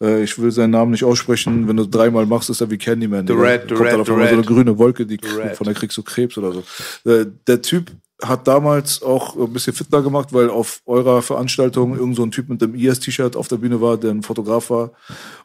äh, 0.00 0.22
ich 0.22 0.38
will 0.38 0.50
seinen 0.50 0.70
Namen 0.70 0.92
nicht 0.92 1.04
aussprechen, 1.04 1.66
wenn 1.68 1.76
du 1.76 1.86
dreimal 1.86 2.26
machst, 2.26 2.50
ist 2.50 2.60
er 2.60 2.70
wie 2.70 2.78
Candyman. 2.78 3.26
The. 3.26 3.32
Red, 3.32 3.62
the 3.68 3.74
Kommt 3.74 3.80
Red, 3.80 4.06
the 4.06 4.12
einmal 4.12 4.26
so 4.28 4.32
eine 4.34 4.38
Red. 4.38 4.46
grüne 4.46 4.78
Wolke, 4.78 5.06
die 5.06 5.18
Red. 5.22 5.56
von 5.56 5.64
der 5.64 5.74
kriegst 5.74 5.96
du 5.96 6.02
Krebs 6.02 6.36
oder 6.38 6.52
so. 6.52 7.10
Äh, 7.10 7.26
der 7.46 7.62
Typ 7.62 7.90
hat 8.22 8.46
damals 8.46 9.02
auch 9.02 9.36
ein 9.36 9.52
bisschen 9.52 9.72
fitner 9.72 10.00
gemacht, 10.00 10.32
weil 10.32 10.48
auf 10.48 10.80
eurer 10.86 11.22
Veranstaltung 11.22 11.96
irgend 11.96 12.16
so 12.16 12.22
ein 12.22 12.30
Typ 12.30 12.48
mit 12.48 12.62
dem 12.62 12.74
IS-T-Shirt 12.74 13.36
auf 13.36 13.48
der 13.48 13.56
Bühne 13.56 13.80
war, 13.80 13.96
der 13.96 14.10
ein 14.12 14.22
Fotograf 14.22 14.70
war. 14.70 14.92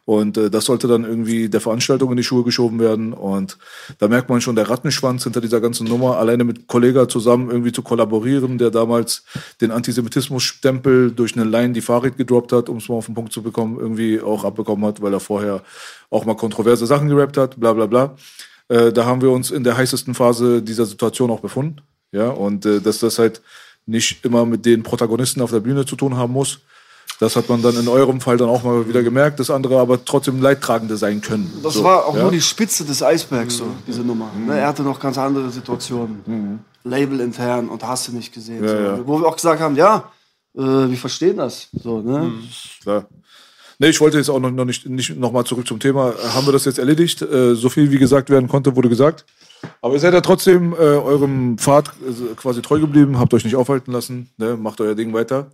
Und 0.04 0.36
äh, 0.36 0.48
das 0.48 0.64
sollte 0.64 0.86
dann 0.86 1.04
irgendwie 1.04 1.48
der 1.48 1.60
Veranstaltung 1.60 2.10
in 2.12 2.16
die 2.16 2.22
Schuhe 2.22 2.44
geschoben 2.44 2.78
werden. 2.78 3.12
Und 3.12 3.58
da 3.98 4.08
merkt 4.08 4.30
man 4.30 4.40
schon 4.40 4.54
der 4.54 4.70
Rattenschwanz 4.70 5.24
hinter 5.24 5.40
dieser 5.40 5.60
ganzen 5.60 5.86
Nummer, 5.88 6.18
alleine 6.18 6.44
mit 6.44 6.68
Kollega 6.68 7.08
zusammen 7.08 7.50
irgendwie 7.50 7.72
zu 7.72 7.82
kollaborieren, 7.82 8.58
der 8.58 8.70
damals 8.70 9.24
den 9.60 9.72
Antisemitismus-Stempel 9.72 11.10
durch 11.10 11.36
eine 11.36 11.44
Line, 11.44 11.72
die 11.72 11.80
Farid 11.80 12.16
gedroppt 12.16 12.52
hat, 12.52 12.68
um 12.68 12.76
es 12.76 12.88
mal 12.88 12.96
auf 12.96 13.06
den 13.06 13.14
Punkt 13.14 13.32
zu 13.32 13.42
bekommen, 13.42 13.78
irgendwie 13.78 14.20
auch 14.20 14.44
abbekommen 14.44 14.84
hat, 14.86 15.02
weil 15.02 15.12
er 15.12 15.20
vorher 15.20 15.62
auch 16.10 16.24
mal 16.24 16.36
kontroverse 16.36 16.86
Sachen 16.86 17.08
gerappt 17.08 17.36
hat, 17.36 17.58
bla 17.58 17.72
bla 17.72 17.86
bla. 17.86 18.16
Äh, 18.68 18.92
da 18.92 19.04
haben 19.04 19.20
wir 19.20 19.30
uns 19.30 19.50
in 19.50 19.64
der 19.64 19.76
heißesten 19.76 20.14
Phase 20.14 20.62
dieser 20.62 20.86
Situation 20.86 21.30
auch 21.30 21.40
befunden. 21.40 21.80
Ja, 22.12 22.30
und 22.30 22.64
äh, 22.66 22.80
dass 22.80 22.98
das 22.98 23.18
halt 23.18 23.42
nicht 23.86 24.24
immer 24.24 24.44
mit 24.44 24.66
den 24.66 24.82
Protagonisten 24.82 25.40
auf 25.40 25.50
der 25.50 25.60
Bühne 25.60 25.84
zu 25.86 25.96
tun 25.96 26.16
haben 26.16 26.32
muss. 26.32 26.60
Das 27.20 27.34
hat 27.34 27.48
man 27.48 27.62
dann 27.62 27.76
in 27.76 27.88
eurem 27.88 28.20
Fall 28.20 28.36
dann 28.36 28.48
auch 28.48 28.62
mal 28.62 28.88
wieder 28.88 29.02
gemerkt, 29.02 29.40
dass 29.40 29.50
andere 29.50 29.80
aber 29.80 30.04
trotzdem 30.04 30.40
Leidtragende 30.40 30.96
sein 30.96 31.20
können. 31.20 31.52
Das 31.62 31.74
So, 31.74 31.82
war 31.82 32.06
auch 32.06 32.14
ja? 32.14 32.22
nur 32.22 32.30
die 32.30 32.40
Spitze 32.40 32.84
des 32.84 33.02
Eisbergs, 33.02 33.56
so, 33.56 33.66
diese 33.86 34.02
Nummer. 34.02 34.30
Ne, 34.46 34.58
er 34.58 34.68
hatte 34.68 34.82
noch 34.82 35.00
ganz 35.00 35.18
andere 35.18 35.50
Situationen. 35.50 36.60
Label 36.84 37.20
intern 37.20 37.68
und 37.68 37.82
hast 37.82 38.08
du 38.08 38.12
nicht 38.12 38.32
gesehen. 38.32 38.62
Ja, 38.62 38.70
so. 38.70 38.76
ja. 38.76 39.06
Wo 39.06 39.20
wir 39.20 39.26
auch 39.26 39.34
gesagt 39.34 39.60
haben, 39.60 39.74
ja, 39.74 40.10
äh, 40.56 40.60
wir 40.60 40.96
verstehen 40.96 41.38
das. 41.38 41.68
So, 41.72 42.00
ne? 42.00 42.32
Klar. 42.82 43.06
Nee, 43.80 43.88
ich 43.88 44.00
wollte 44.00 44.18
jetzt 44.18 44.28
auch 44.28 44.40
noch, 44.40 44.50
noch 44.50 44.64
nicht, 44.64 44.86
nicht 44.86 45.16
noch 45.16 45.32
mal 45.32 45.44
zurück 45.44 45.66
zum 45.66 45.78
Thema. 45.78 46.14
Haben 46.34 46.46
wir 46.46 46.52
das 46.52 46.64
jetzt 46.64 46.78
erledigt? 46.78 47.22
Äh, 47.22 47.54
so 47.54 47.68
viel 47.68 47.90
wie 47.90 47.98
gesagt 47.98 48.30
werden 48.30 48.48
konnte, 48.48 48.74
wurde 48.74 48.88
gesagt. 48.88 49.24
Aber 49.80 49.94
ihr 49.94 50.00
seid 50.00 50.14
ja 50.14 50.20
trotzdem 50.20 50.72
äh, 50.72 50.76
eurem 50.76 51.58
Pfad 51.58 51.88
äh, 51.88 52.34
quasi 52.36 52.62
treu 52.62 52.80
geblieben, 52.80 53.18
habt 53.18 53.34
euch 53.34 53.44
nicht 53.44 53.56
aufhalten 53.56 53.92
lassen, 53.92 54.30
ne? 54.36 54.56
macht 54.56 54.80
euer 54.80 54.94
Ding 54.94 55.12
weiter. 55.12 55.50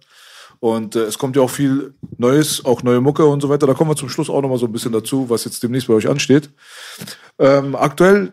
Und 0.61 0.97
äh, 0.97 1.01
es 1.01 1.19
kommt 1.19 1.37
ja 1.37 1.43
auch 1.43 1.51
viel 1.51 1.95
Neues, 2.17 2.65
auch 2.65 2.83
neue 2.83 3.01
Mucke 3.01 3.27
und 3.27 3.41
so 3.41 3.49
weiter. 3.49 3.67
Da 3.67 3.75
kommen 3.75 3.91
wir 3.91 3.97
zum 3.97 4.09
Schluss 4.09 4.31
auch 4.31 4.41
noch 4.41 4.49
mal 4.49 4.59
so 4.59 4.67
ein 4.67 4.73
bisschen 4.73 4.93
dazu, 4.93 5.29
was 5.29 5.45
jetzt 5.45 5.63
demnächst 5.63 5.89
bei 5.89 5.95
euch 5.95 6.09
ansteht. 6.09 6.51
Ähm, 7.39 7.75
aktuell 7.75 8.33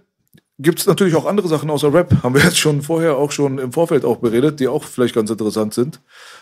gibt 0.61 0.79
es 0.79 0.85
natürlich 0.85 1.15
auch 1.15 1.25
andere 1.25 1.47
Sachen 1.47 1.69
außer 1.69 1.93
Rap. 1.93 2.23
Haben 2.23 2.35
wir 2.35 2.43
jetzt 2.43 2.59
schon 2.59 2.81
vorher 2.81 3.17
auch 3.17 3.31
schon 3.31 3.57
im 3.57 3.73
Vorfeld 3.73 4.05
auch 4.05 4.17
beredet, 4.17 4.59
die 4.59 4.67
auch 4.67 4.83
vielleicht 4.83 5.15
ganz 5.15 5.29
interessant 5.29 5.73
sind. 5.73 5.99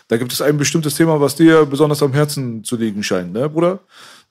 Da 0.08 0.16
gibt 0.16 0.32
es 0.32 0.42
ein 0.42 0.58
bestimmtes 0.58 0.94
Thema, 0.94 1.20
was 1.20 1.36
dir 1.36 1.64
besonders 1.66 2.02
am 2.02 2.12
Herzen 2.12 2.62
zu 2.62 2.76
liegen 2.76 3.02
scheint, 3.02 3.32
ne, 3.32 3.48
Bruder? 3.48 3.80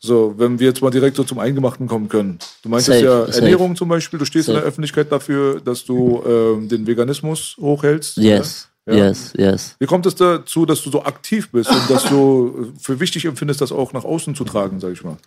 So, 0.02 0.34
wenn 0.38 0.60
wir 0.60 0.68
jetzt 0.68 0.82
mal 0.82 0.92
direkt 0.92 1.18
so 1.18 1.26
zum 1.26 1.40
Eingemachten 1.40 1.88
kommen 1.88 2.08
können. 2.08 2.40
Du 2.64 2.70
meintest 2.70 2.88
Safe, 2.88 3.04
ja 3.06 3.26
safe. 3.26 3.42
Ernährung 3.42 3.76
zum 3.76 3.90
Beispiel. 3.90 4.18
Du 4.18 4.26
stehst 4.26 4.48
in 4.48 4.54
Safe. 4.54 4.62
der 4.62 4.68
Öffentlichkeit 4.68 5.12
dafür, 5.12 5.60
dass 5.60 5.84
du 5.84 6.24
ähm, 6.26 6.70
den 6.70 6.88
Veganismus 6.88 7.58
hochhältst. 7.60 8.18
Yes? 8.18 8.70
Ja. 8.88 8.96
yes, 8.96 9.34
yes. 9.38 9.76
Wie 9.78 9.86
kommt 9.86 10.06
es 10.06 10.16
dazu, 10.16 10.66
dass 10.66 10.82
du 10.82 10.90
so 10.90 11.04
aktiv 11.04 11.52
bist 11.52 11.70
und 11.70 11.90
dass 11.90 12.06
du 12.06 12.74
für 12.80 13.00
wichtig 13.00 13.26
empfindest, 13.26 13.62
das 13.62 13.72
auch 13.72 13.92
nach 13.94 14.06
außen 14.06 14.36
zu 14.36 14.46
tragen, 14.46 14.80
sag 14.80 14.94
ich 14.94 15.04
mal? 15.04 15.18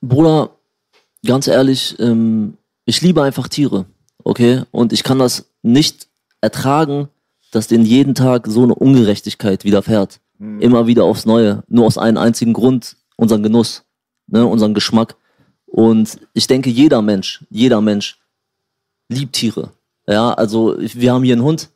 Bruder, 0.00 0.56
ganz 1.24 1.46
ehrlich, 1.46 1.94
ähm, 2.00 2.54
ich 2.86 3.02
liebe 3.02 3.22
einfach 3.22 3.48
Tiere, 3.48 3.84
okay? 4.24 4.62
Und 4.70 4.92
ich 4.92 5.04
kann 5.04 5.18
das 5.18 5.50
nicht 5.62 6.08
ertragen, 6.40 7.08
dass 7.52 7.68
denen 7.68 7.84
jeden 7.84 8.14
Tag 8.14 8.46
so 8.48 8.62
eine 8.62 8.74
Ungerechtigkeit 8.74 9.64
widerfährt. 9.64 10.20
Immer 10.38 10.86
wieder 10.86 11.04
aufs 11.04 11.26
Neue. 11.26 11.64
Nur 11.68 11.84
aus 11.84 11.98
einem 11.98 12.16
einzigen 12.16 12.54
Grund, 12.54 12.96
unseren 13.16 13.42
Genuss, 13.42 13.84
ne, 14.30 14.46
unseren 14.46 14.74
Geschmack. 14.74 15.16
Und 15.66 16.18
ich 16.32 16.46
denke, 16.46 16.70
jeder 16.70 17.02
Mensch, 17.02 17.44
jeder 17.50 17.80
Mensch 17.80 18.18
liebt 19.08 19.34
Tiere. 19.34 19.70
Ja, 20.06 20.32
also 20.32 20.76
wir 20.78 21.12
haben 21.12 21.24
hier 21.24 21.34
einen 21.34 21.44
Hund. 21.44 21.70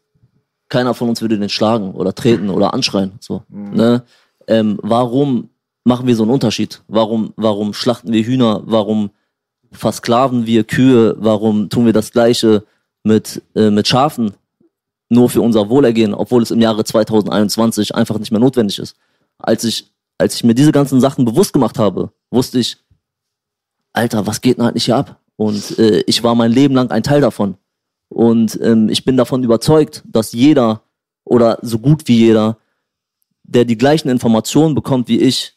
Keiner 0.68 0.94
von 0.94 1.08
uns 1.08 1.20
würde 1.20 1.38
den 1.38 1.48
schlagen 1.48 1.92
oder 1.92 2.14
treten 2.14 2.50
oder 2.50 2.74
anschreien. 2.74 3.12
So, 3.20 3.42
ne? 3.48 4.02
ähm, 4.48 4.78
warum 4.82 5.50
machen 5.84 6.06
wir 6.06 6.16
so 6.16 6.22
einen 6.24 6.32
Unterschied? 6.32 6.82
Warum, 6.88 7.32
warum 7.36 7.74
schlachten 7.74 8.12
wir 8.12 8.24
Hühner? 8.24 8.62
Warum 8.64 9.10
versklaven 9.70 10.46
wir 10.46 10.64
Kühe? 10.64 11.14
Warum 11.18 11.68
tun 11.68 11.86
wir 11.86 11.92
das 11.92 12.10
Gleiche 12.10 12.64
mit, 13.02 13.42
äh, 13.54 13.70
mit 13.70 13.86
Schafen? 13.86 14.32
Nur 15.10 15.28
für 15.28 15.42
unser 15.42 15.68
Wohlergehen, 15.68 16.14
obwohl 16.14 16.42
es 16.42 16.50
im 16.50 16.60
Jahre 16.60 16.82
2021 16.82 17.94
einfach 17.94 18.18
nicht 18.18 18.32
mehr 18.32 18.40
notwendig 18.40 18.78
ist. 18.78 18.96
Als 19.38 19.62
ich, 19.62 19.92
als 20.18 20.34
ich 20.34 20.44
mir 20.44 20.54
diese 20.54 20.72
ganzen 20.72 21.00
Sachen 21.00 21.24
bewusst 21.24 21.52
gemacht 21.52 21.78
habe, 21.78 22.10
wusste 22.34 22.58
ich, 22.58 22.76
Alter, 23.92 24.26
was 24.26 24.40
geht 24.40 24.58
denn 24.58 24.66
eigentlich 24.66 24.86
hier 24.86 24.96
ab? 24.96 25.20
Und 25.36 25.78
äh, 25.78 26.00
ich 26.06 26.22
war 26.22 26.34
mein 26.34 26.52
Leben 26.52 26.74
lang 26.74 26.90
ein 26.90 27.02
Teil 27.02 27.20
davon. 27.20 27.56
Und 28.08 28.58
ähm, 28.62 28.88
ich 28.88 29.04
bin 29.04 29.16
davon 29.16 29.42
überzeugt, 29.42 30.02
dass 30.06 30.32
jeder 30.32 30.82
oder 31.24 31.58
so 31.62 31.78
gut 31.78 32.06
wie 32.06 32.18
jeder, 32.18 32.58
der 33.42 33.64
die 33.64 33.78
gleichen 33.78 34.08
Informationen 34.08 34.74
bekommt 34.74 35.08
wie 35.08 35.20
ich, 35.20 35.54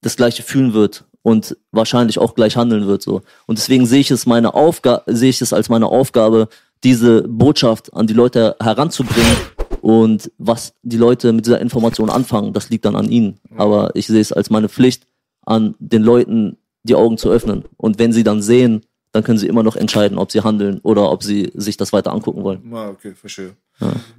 das 0.00 0.16
gleiche 0.16 0.42
fühlen 0.42 0.74
wird 0.74 1.04
und 1.22 1.56
wahrscheinlich 1.72 2.18
auch 2.18 2.34
gleich 2.34 2.56
handeln 2.56 2.86
wird 2.86 3.02
so. 3.02 3.22
Und 3.46 3.58
deswegen 3.58 3.86
sehe 3.86 4.00
ich 4.00 4.10
es 4.10 4.26
meine 4.26 4.54
Aufgabe, 4.54 5.02
sehe 5.06 5.30
ich 5.30 5.40
es 5.40 5.52
als 5.52 5.68
meine 5.68 5.86
Aufgabe, 5.86 6.48
diese 6.84 7.22
Botschaft 7.22 7.92
an 7.94 8.06
die 8.06 8.12
Leute 8.12 8.56
heranzubringen 8.60 9.36
und 9.80 10.30
was 10.36 10.74
die 10.82 10.98
Leute 10.98 11.32
mit 11.32 11.46
dieser 11.46 11.60
Information 11.60 12.10
anfangen, 12.10 12.52
das 12.52 12.68
liegt 12.68 12.84
dann 12.84 12.96
an 12.96 13.10
ihnen. 13.10 13.40
Aber 13.56 13.90
ich 13.94 14.06
sehe 14.06 14.20
es 14.20 14.32
als 14.32 14.50
meine 14.50 14.68
Pflicht, 14.68 15.06
an 15.46 15.74
den 15.78 16.02
Leuten 16.02 16.56
die 16.82 16.94
Augen 16.94 17.16
zu 17.18 17.30
öffnen. 17.30 17.64
Und 17.76 17.98
wenn 17.98 18.12
sie 18.12 18.24
dann 18.24 18.42
sehen, 18.42 18.82
dann 19.12 19.22
können 19.22 19.38
sie 19.38 19.46
immer 19.46 19.62
noch 19.62 19.76
entscheiden, 19.76 20.18
ob 20.18 20.32
sie 20.32 20.40
handeln 20.42 20.80
oder 20.82 21.10
ob 21.10 21.22
sie 21.22 21.50
sich 21.54 21.76
das 21.76 21.92
weiter 21.92 22.12
angucken 22.12 22.42
wollen. 22.42 22.60
Ah, 22.74 22.88
okay, 22.90 23.12
verstehe. 23.14 23.52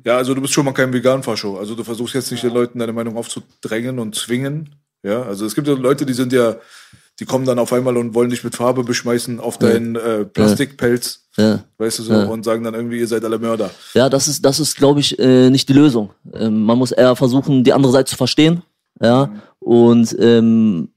Ja. 0.04 0.18
also 0.18 0.34
du 0.34 0.42
bist 0.42 0.54
schon 0.54 0.66
mal 0.66 0.72
kein 0.74 0.92
Vegan-Fascho. 0.94 1.58
Also 1.58 1.76
du 1.76 1.84
versuchst 1.84 2.16
jetzt 2.16 2.32
nicht 2.32 2.44
den 2.44 2.54
Leuten 2.54 2.80
deine 2.80 2.94
Meinung 2.94 3.18
aufzudrängen 3.18 4.00
und 4.00 4.16
zwingen. 4.16 4.76
Ja, 5.04 5.22
also 5.24 5.46
es 5.46 5.54
gibt 5.54 5.68
ja 5.68 5.74
Leute, 5.76 6.06
die 6.06 6.14
sind 6.14 6.34
ja, 6.34 6.56
die 7.20 7.26
kommen 7.26 7.46
dann 7.46 7.60
auf 7.60 7.72
einmal 7.72 7.96
und 7.98 8.16
wollen 8.16 8.30
dich 8.30 8.44
mit 8.44 8.56
Farbe 8.56 8.84
beschmeißen 8.84 9.40
auf 9.40 9.58
deinen 9.60 9.96
äh, 9.96 10.26
Plastikpelz, 10.26 11.28
Ja. 11.38 11.64
weißt 11.78 12.00
du 12.00 12.04
so, 12.04 12.14
Ja. 12.14 12.26
und 12.26 12.44
sagen 12.44 12.64
dann 12.64 12.74
irgendwie, 12.74 13.00
ihr 13.00 13.08
seid 13.08 13.24
alle 13.24 13.38
Mörder. 13.38 13.70
Ja, 13.94 14.10
das 14.10 14.28
ist, 14.28 14.44
das 14.44 14.60
ist, 14.60 14.76
glaube 14.76 15.00
ich, 15.02 15.20
äh, 15.20 15.50
nicht 15.50 15.70
die 15.70 15.74
Lösung. 15.74 16.10
Ähm, 16.34 16.64
man 16.64 16.78
muss 16.78 16.92
eher 16.92 17.16
versuchen, 17.16 17.64
die 17.64 17.72
andere 17.74 17.92
Seite 17.92 18.10
zu 18.10 18.16
verstehen, 18.18 18.64
ja, 19.02 19.30
und 19.60 20.16
ähm, 20.20 20.90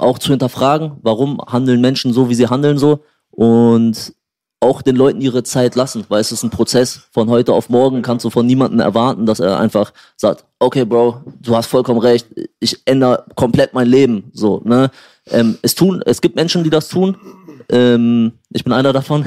auch 0.00 0.18
zu 0.18 0.30
hinterfragen, 0.30 0.92
warum 1.02 1.40
handeln 1.46 1.80
Menschen 1.80 2.12
so, 2.12 2.28
wie 2.28 2.34
sie 2.34 2.48
handeln 2.48 2.78
so, 2.78 3.00
und 3.30 4.14
auch 4.60 4.82
den 4.82 4.94
Leuten 4.94 5.22
ihre 5.22 5.42
Zeit 5.42 5.74
lassen, 5.74 6.04
weil 6.08 6.20
es 6.20 6.32
ist 6.32 6.42
ein 6.42 6.50
Prozess. 6.50 7.00
Von 7.12 7.30
heute 7.30 7.54
auf 7.54 7.70
morgen 7.70 8.02
kannst 8.02 8.26
du 8.26 8.30
von 8.30 8.44
niemandem 8.44 8.80
erwarten, 8.80 9.24
dass 9.24 9.40
er 9.40 9.58
einfach 9.58 9.92
sagt, 10.16 10.44
okay, 10.58 10.84
Bro, 10.84 11.22
du 11.40 11.56
hast 11.56 11.66
vollkommen 11.66 12.00
recht, 12.00 12.26
ich 12.60 12.78
ändere 12.84 13.24
komplett 13.36 13.72
mein 13.72 13.88
Leben, 13.88 14.30
so, 14.34 14.60
ne. 14.64 14.90
Ähm, 15.30 15.58
es 15.62 15.74
tun, 15.74 16.02
es 16.04 16.20
gibt 16.20 16.36
Menschen, 16.36 16.64
die 16.64 16.70
das 16.70 16.88
tun. 16.88 17.16
Ähm, 17.70 18.32
ich 18.52 18.64
bin 18.64 18.72
einer 18.72 18.92
davon. 18.92 19.24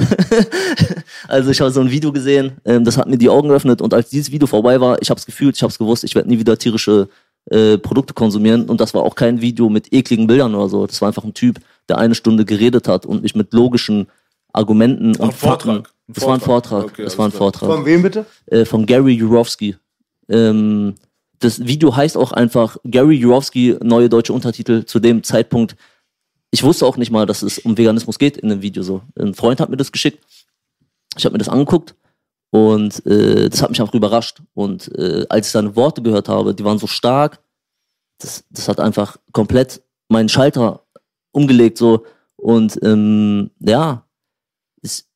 also 1.27 1.49
ich 1.49 1.61
habe 1.61 1.71
so 1.71 1.79
ein 1.79 1.89
Video 1.89 2.11
gesehen, 2.11 2.57
ähm, 2.65 2.83
das 2.83 2.97
hat 2.97 3.07
mir 3.07 3.17
die 3.17 3.29
Augen 3.29 3.47
geöffnet 3.47 3.81
und 3.81 3.93
als 3.93 4.09
dieses 4.09 4.31
Video 4.31 4.47
vorbei 4.47 4.81
war, 4.81 5.01
ich 5.01 5.09
habe 5.09 5.17
es 5.17 5.25
gefühlt, 5.25 5.55
ich 5.55 5.63
habe 5.63 5.71
es 5.71 5.79
gewusst, 5.79 6.03
ich 6.03 6.13
werde 6.13 6.29
nie 6.29 6.39
wieder 6.39 6.57
tierische 6.57 7.07
äh, 7.49 7.77
Produkte 7.77 8.13
konsumieren 8.13 8.69
und 8.69 8.79
das 8.79 8.93
war 8.93 9.03
auch 9.03 9.15
kein 9.15 9.41
Video 9.41 9.69
mit 9.69 9.91
ekligen 9.93 10.27
Bildern 10.27 10.55
oder 10.55 10.69
so. 10.69 10.87
Das 10.87 11.01
war 11.01 11.09
einfach 11.09 11.23
ein 11.23 11.33
Typ, 11.33 11.59
der 11.89 11.97
eine 11.97 12.15
Stunde 12.15 12.45
geredet 12.45 12.87
hat 12.87 13.05
und 13.05 13.23
mich 13.23 13.35
mit 13.35 13.53
logischen 13.53 14.07
Argumenten 14.53 15.13
Ach, 15.15 15.19
ein 15.19 15.25
und 15.25 15.33
Fakten. 15.33 15.69
Vortrag. 15.69 15.93
Das 16.07 16.25
war 16.25 16.33
ein 16.35 16.39
Vortrag. 16.39 16.83
Okay, 16.85 17.03
das 17.03 17.17
war 17.17 17.27
ein. 17.27 17.31
Vortrag. 17.31 17.69
Von 17.69 17.85
wem 17.85 18.01
bitte? 18.01 18.25
äh, 18.47 18.65
von 18.65 18.85
Gary 18.85 19.13
Jurowski. 19.13 19.75
Ähm, 20.29 20.95
das 21.39 21.65
Video 21.65 21.95
heißt 21.95 22.15
auch 22.17 22.31
einfach 22.31 22.77
Gary 22.85 23.15
Jurowski, 23.15 23.77
neue 23.83 24.09
deutsche 24.09 24.33
Untertitel 24.33 24.85
zu 24.85 24.99
dem 24.99 25.23
Zeitpunkt. 25.23 25.75
Ich 26.51 26.63
wusste 26.63 26.85
auch 26.85 26.97
nicht 26.97 27.11
mal, 27.11 27.25
dass 27.25 27.41
es 27.41 27.59
um 27.59 27.77
Veganismus 27.77 28.19
geht 28.19 28.37
in 28.37 28.49
dem 28.49 28.61
Video 28.61 28.83
so. 28.83 29.01
Ein 29.19 29.33
Freund 29.33 29.59
hat 29.59 29.69
mir 29.69 29.77
das 29.77 29.91
geschickt. 29.91 30.23
Ich 31.17 31.25
habe 31.25 31.33
mir 31.33 31.39
das 31.39 31.49
angeguckt 31.49 31.95
und 32.53 33.03
äh, 33.07 33.49
das 33.49 33.63
hat 33.63 33.71
mich 33.71 33.81
einfach 33.81 33.95
überrascht. 33.95 34.43
Und 34.53 34.87
äh, 34.95 35.25
als 35.27 35.47
ich 35.47 35.51
seine 35.51 35.75
Worte 35.75 36.03
gehört 36.03 36.29
habe, 36.29 36.53
die 36.53 36.63
waren 36.63 36.77
so 36.77 36.85
stark, 36.85 37.39
das, 38.19 38.45
das 38.51 38.67
hat 38.67 38.79
einfach 38.79 39.17
komplett 39.31 39.81
meinen 40.07 40.29
Schalter 40.29 40.85
umgelegt 41.31 41.79
so. 41.79 42.05
Und 42.35 42.77
ähm, 42.83 43.49
ja, 43.59 44.05
es 44.83 45.09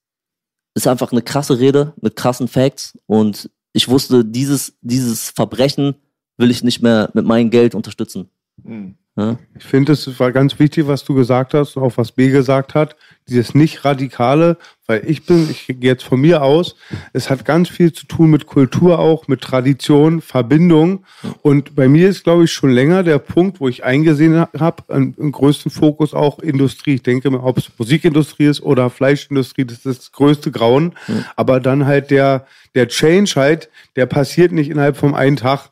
ist 0.73 0.87
einfach 0.87 1.11
eine 1.11 1.21
krasse 1.21 1.59
Rede 1.59 1.93
mit 2.01 2.15
krassen 2.15 2.47
Facts 2.47 2.97
und 3.05 3.51
ich 3.71 3.87
wusste, 3.87 4.25
dieses, 4.25 4.75
dieses 4.81 5.29
Verbrechen 5.29 5.93
will 6.37 6.49
ich 6.49 6.63
nicht 6.63 6.81
mehr 6.81 7.11
mit 7.13 7.27
meinem 7.27 7.51
Geld 7.51 7.75
unterstützen. 7.75 8.31
Mhm. 8.63 8.95
Ja? 9.15 9.37
Ich 9.55 9.63
finde, 9.63 9.91
es 9.91 10.19
war 10.19 10.31
ganz 10.31 10.57
wichtig, 10.57 10.87
was 10.87 11.05
du 11.05 11.13
gesagt 11.13 11.53
hast 11.53 11.77
und 11.77 11.83
auch 11.83 11.97
was 11.97 12.11
B 12.11 12.31
gesagt 12.31 12.73
hat. 12.73 12.95
Dieses 13.29 13.53
nicht 13.53 13.83
radikale, 13.83 14.57
weil 14.85 15.03
ich 15.05 15.25
bin, 15.25 15.49
ich 15.49 15.67
gehe 15.67 15.77
jetzt 15.81 16.03
von 16.03 16.21
mir 16.21 16.41
aus, 16.41 16.75
es 17.11 17.29
hat 17.29 17.43
ganz 17.43 17.67
viel 17.67 17.91
zu 17.91 18.05
tun 18.05 18.29
mit 18.29 18.45
Kultur 18.45 18.99
auch, 18.99 19.27
mit 19.27 19.41
Tradition, 19.41 20.21
Verbindung. 20.21 21.03
Und 21.41 21.75
bei 21.75 21.89
mir 21.89 22.07
ist, 22.07 22.23
glaube 22.23 22.45
ich, 22.45 22.53
schon 22.53 22.69
länger 22.69 23.03
der 23.03 23.19
Punkt, 23.19 23.59
wo 23.59 23.67
ich 23.67 23.83
eingesehen 23.83 24.47
habe, 24.57 24.83
im 24.87 25.31
größten 25.31 25.71
Fokus 25.71 26.13
auch 26.13 26.39
Industrie. 26.39 26.95
Ich 26.95 27.03
denke, 27.03 27.29
ob 27.29 27.57
es 27.57 27.69
Musikindustrie 27.77 28.45
ist 28.45 28.61
oder 28.61 28.89
Fleischindustrie, 28.89 29.65
das 29.65 29.85
ist 29.85 29.99
das 29.99 30.11
größte 30.13 30.51
Grauen. 30.51 30.95
Aber 31.35 31.59
dann 31.59 31.85
halt 31.85 32.09
der, 32.09 32.47
der 32.75 32.87
Change 32.87 33.33
halt, 33.35 33.69
der 33.97 34.05
passiert 34.05 34.53
nicht 34.53 34.69
innerhalb 34.69 34.95
vom 34.95 35.13
einen 35.13 35.35
Tag. 35.35 35.69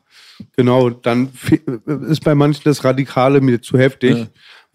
Genau, 0.56 0.90
dann 0.90 1.30
ist 2.08 2.22
bei 2.22 2.34
manchen 2.34 2.64
das 2.64 2.84
Radikale 2.84 3.40
mir 3.40 3.62
zu 3.62 3.78
heftig. 3.78 4.18
Ja. 4.18 4.26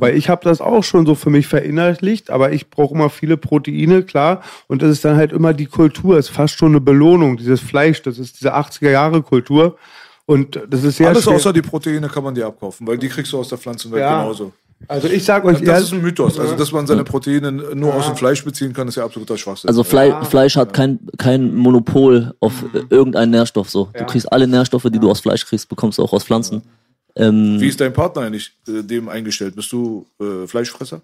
Weil 0.02 0.18
ich 0.18 0.30
habe 0.30 0.44
das 0.44 0.62
auch 0.62 0.84
schon 0.84 1.06
so 1.06 1.14
für 1.14 1.30
mich 1.30 1.46
verinnerlicht, 1.46 2.32
aber 2.32 2.52
ich 2.52 2.72
brauche 2.72 2.96
immer 2.96 3.12
viele 3.12 3.38
Proteine, 3.38 4.02
klar. 4.02 4.42
Und 4.68 4.82
das 4.82 4.90
ist 4.90 5.06
dann 5.06 5.16
halt 5.16 5.32
immer 5.32 5.54
die 5.54 5.68
Kultur, 5.68 6.18
ist 6.18 6.30
fast 6.30 6.58
schon 6.58 6.72
eine 6.72 6.82
Belohnung, 6.82 7.38
dieses 7.38 7.60
Fleisch, 7.62 8.02
das 8.02 8.18
ist 8.18 8.40
diese 8.42 8.56
80er-Jahre-Kultur. 8.56 9.78
Und 10.26 10.60
das 10.70 10.84
ist 10.84 10.98
sehr 10.98 11.10
Alles 11.10 11.24
schwer. 11.24 11.36
außer 11.36 11.54
die 11.54 11.62
Proteine 11.62 12.08
kann 12.08 12.24
man 12.24 12.34
dir 12.34 12.48
abkaufen, 12.48 12.88
weil 12.88 12.98
die 12.98 13.10
kriegst 13.10 13.32
du 13.32 13.38
aus 13.38 13.50
der 13.50 13.60
Pflanzenwelt 13.60 14.02
Ja. 14.02 14.22
genauso. 14.22 14.52
also 14.88 15.08
ich 15.08 15.24
sag 15.24 15.46
euch 15.46 15.62
Das 15.62 15.84
ist 15.84 15.94
ein 15.94 16.02
Mythos. 16.02 16.40
Also, 16.40 16.56
dass 16.56 16.72
man 16.72 16.88
seine 16.88 17.04
Proteine 17.04 17.52
nur 17.52 17.94
aus 17.94 18.08
dem 18.08 18.16
Fleisch 18.16 18.44
beziehen 18.44 18.74
kann, 18.74 18.88
ist 18.88 18.96
ja 18.96 19.06
absoluter 19.06 19.38
Schwachsinn. 19.38 19.68
Also 19.68 19.84
Fle 19.84 20.18
Fleisch 20.24 20.56
hat 20.56 20.74
kein, 20.74 20.98
kein 21.20 21.54
Monopol 21.54 22.34
auf 22.40 22.64
äh, 22.74 22.82
irgendeinen 22.90 23.30
Nährstoff. 23.32 23.70
So. 23.70 23.90
Du 23.96 24.04
kriegst 24.06 24.32
alle 24.32 24.48
Nährstoffe, 24.48 24.88
die 24.92 24.98
du 24.98 25.12
aus 25.12 25.20
Fleisch 25.20 25.46
kriegst, 25.46 25.70
bekommst 25.70 26.00
du 26.00 26.04
auch 26.04 26.14
aus 26.14 26.24
Pflanzen. 26.24 26.64
Ähm, 27.16 27.60
Wie 27.60 27.68
ist 27.68 27.80
dein 27.82 27.94
Partner 27.94 28.24
eigentlich 28.24 28.58
äh, 28.68 28.84
dem 28.84 29.10
eingestellt? 29.10 29.56
Bist 29.56 29.72
du 29.72 30.06
äh, 30.20 30.48
Fleischfresser? 30.48 31.02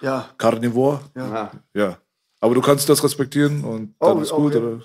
Ja, 0.00 0.28
Carnivore? 0.38 1.00
ja. 1.16 1.50
Ja. 1.74 1.98
Aber 2.40 2.54
du 2.54 2.60
kannst 2.60 2.88
das 2.88 3.02
respektieren 3.02 3.64
und 3.64 3.94
dann 3.98 4.18
Oh, 4.18 4.20
ist 4.20 4.32
oh, 4.32 4.36
gut, 4.36 4.54
ja. 4.54 4.60
oder? 4.60 4.80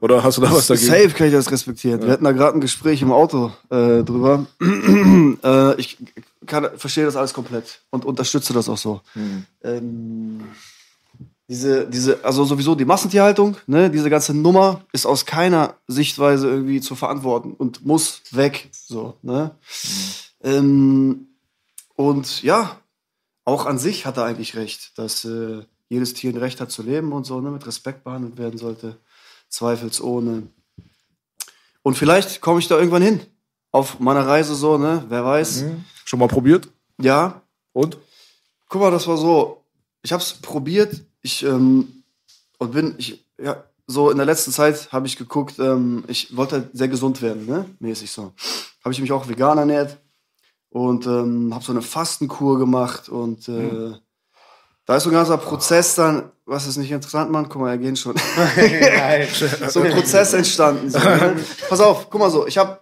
Oder 0.00 0.22
hast 0.22 0.36
du 0.36 0.42
da 0.42 0.52
was 0.52 0.66
dagegen? 0.66 0.86
Safe 0.86 1.10
kann 1.10 1.28
ich 1.28 1.32
das 1.32 1.50
respektieren. 1.50 2.02
Wir 2.02 2.10
hatten 2.12 2.24
da 2.24 2.32
gerade 2.32 2.58
ein 2.58 2.60
Gespräch 2.60 3.00
im 3.00 3.10
Auto 3.12 3.52
äh, 3.70 4.02
drüber. 4.02 4.46
äh, 5.42 5.80
ich 5.80 5.96
kann, 6.44 6.68
verstehe 6.76 7.06
das 7.06 7.16
alles 7.16 7.32
komplett 7.32 7.80
und 7.90 8.04
unterstütze 8.04 8.52
das 8.52 8.68
auch 8.68 8.76
so. 8.76 9.00
Ähm, 9.62 10.40
diese, 11.48 11.88
diese, 11.88 12.24
also 12.24 12.44
sowieso 12.44 12.74
die 12.74 12.84
Massentierhaltung, 12.84 13.56
ne, 13.66 13.90
diese 13.90 14.10
ganze 14.10 14.34
Nummer 14.34 14.82
ist 14.92 15.06
aus 15.06 15.24
keiner 15.24 15.76
Sichtweise 15.86 16.48
irgendwie 16.48 16.80
zu 16.80 16.94
verantworten 16.94 17.54
und 17.54 17.86
muss 17.86 18.20
weg. 18.32 18.68
So, 18.72 19.14
ne? 19.22 19.52
Ähm, 20.42 21.28
und 21.96 22.42
ja, 22.42 22.78
auch 23.44 23.64
an 23.64 23.78
sich 23.78 24.04
hat 24.04 24.18
er 24.18 24.24
eigentlich 24.24 24.56
recht, 24.56 24.98
dass 24.98 25.24
äh, 25.24 25.62
jedes 25.88 26.12
Tier 26.12 26.32
ein 26.32 26.36
Recht 26.36 26.60
hat 26.60 26.70
zu 26.70 26.82
leben 26.82 27.12
und 27.12 27.24
so, 27.24 27.40
ne, 27.40 27.50
mit 27.50 27.66
Respekt 27.66 28.04
behandelt 28.04 28.36
werden 28.36 28.58
sollte. 28.58 28.98
Zweifelsohne. 29.48 30.42
Und 31.82 31.94
vielleicht 31.96 32.42
komme 32.42 32.58
ich 32.60 32.68
da 32.68 32.76
irgendwann 32.76 33.02
hin. 33.02 33.20
Auf 33.70 33.98
meiner 34.00 34.26
Reise 34.26 34.54
so, 34.54 34.76
ne? 34.76 35.04
Wer 35.08 35.24
weiß. 35.24 35.64
Schon 36.04 36.18
mal 36.18 36.28
probiert? 36.28 36.68
Ja. 37.00 37.40
Und? 37.72 37.96
Guck 38.68 38.82
mal, 38.82 38.90
das 38.90 39.06
war 39.06 39.16
so. 39.16 39.64
Ich 40.02 40.12
habe 40.12 40.22
es 40.22 40.34
probiert. 40.34 41.02
Ich 41.22 41.42
ähm, 41.44 42.02
und 42.58 42.72
bin 42.72 42.94
ich 42.98 43.24
ja 43.40 43.64
so 43.86 44.10
in 44.10 44.18
der 44.18 44.26
letzten 44.26 44.52
Zeit 44.52 44.92
habe 44.92 45.06
ich 45.06 45.16
geguckt. 45.16 45.58
Ähm, 45.58 46.04
ich 46.08 46.36
wollte 46.36 46.56
halt 46.56 46.68
sehr 46.72 46.88
gesund 46.88 47.22
werden, 47.22 47.46
ne? 47.46 47.64
Mäßig 47.80 48.10
so. 48.10 48.32
Habe 48.84 48.92
ich 48.92 49.00
mich 49.00 49.12
auch 49.12 49.28
vegan 49.28 49.58
ernährt 49.58 49.98
und 50.70 51.06
ähm, 51.06 51.54
habe 51.54 51.64
so 51.64 51.72
eine 51.72 51.82
Fastenkur 51.82 52.58
gemacht 52.58 53.08
und 53.08 53.48
äh, 53.48 53.92
da 54.84 54.96
ist 54.96 55.02
so 55.04 55.10
ein 55.10 55.14
ganzer 55.14 55.36
Prozess 55.36 55.94
dann, 55.96 56.30
was 56.46 56.66
ist 56.66 56.76
nicht 56.78 56.90
interessant, 56.90 57.30
Mann? 57.30 57.48
Guck 57.48 57.60
mal, 57.60 57.70
er 57.70 57.78
gehen 57.78 57.96
schon. 57.96 58.14
so 59.68 59.80
ein 59.80 59.92
Prozess 59.92 60.32
entstanden. 60.32 60.90
So, 60.90 60.98
ne? 60.98 61.36
Pass 61.68 61.80
auf, 61.80 62.08
guck 62.08 62.20
mal 62.20 62.30
so, 62.30 62.46
ich 62.46 62.56
habe 62.56 62.78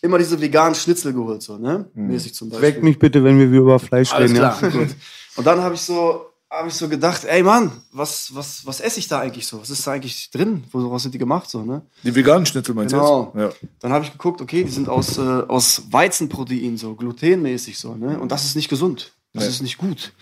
immer 0.00 0.18
diese 0.18 0.40
veganen 0.40 0.74
Schnitzel 0.74 1.12
geholt, 1.12 1.42
so, 1.42 1.58
ne? 1.58 1.88
Mäßig 1.94 2.34
zum 2.34 2.50
Beispiel. 2.50 2.68
weck 2.68 2.82
mich 2.82 2.98
bitte, 2.98 3.22
wenn 3.24 3.38
wir 3.38 3.50
wieder 3.50 3.62
über 3.62 3.78
Fleisch 3.78 4.12
Alles 4.12 4.30
reden. 4.30 4.38
klar, 4.38 4.62
Ja? 4.62 4.68
gut. 4.70 4.88
Und 5.36 5.46
dann 5.46 5.60
habe 5.60 5.74
ich 5.74 5.80
so, 5.80 6.26
habe 6.50 6.68
ich 6.68 6.74
so 6.74 6.88
gedacht, 6.88 7.24
ey 7.24 7.42
Mann, 7.42 7.70
was, 7.92 8.34
was, 8.34 8.64
was 8.64 8.80
esse 8.80 8.98
ich 9.00 9.08
da 9.08 9.20
eigentlich 9.20 9.46
so? 9.46 9.60
Was 9.60 9.70
ist 9.70 9.86
da 9.86 9.92
eigentlich 9.92 10.30
drin? 10.30 10.64
Woraus 10.72 11.02
sind 11.02 11.14
die 11.14 11.18
gemacht 11.18 11.50
so, 11.50 11.62
ne? 11.62 11.82
Die 12.02 12.14
veganen 12.14 12.46
Schnitzel 12.46 12.74
meinst 12.74 12.94
Genau. 12.94 13.32
du 13.34 13.40
jetzt? 13.40 13.58
Dann 13.80 13.92
habe 13.92 14.04
ich 14.04 14.12
geguckt, 14.12 14.40
okay, 14.40 14.64
die 14.64 14.70
sind 14.70 14.88
aus, 14.88 15.18
äh, 15.18 15.20
aus 15.20 15.82
Weizenprotein, 15.90 16.76
so 16.78 16.94
glutenmäßig 16.94 17.78
so, 17.78 17.94
ne? 17.94 18.18
Und 18.18 18.32
das 18.32 18.44
ist 18.44 18.56
nicht 18.56 18.68
gesund. 18.68 19.12
Das 19.34 19.44
Nee. 19.44 19.50
ist 19.50 19.60
nicht 19.62 19.76
gut. 19.76 20.12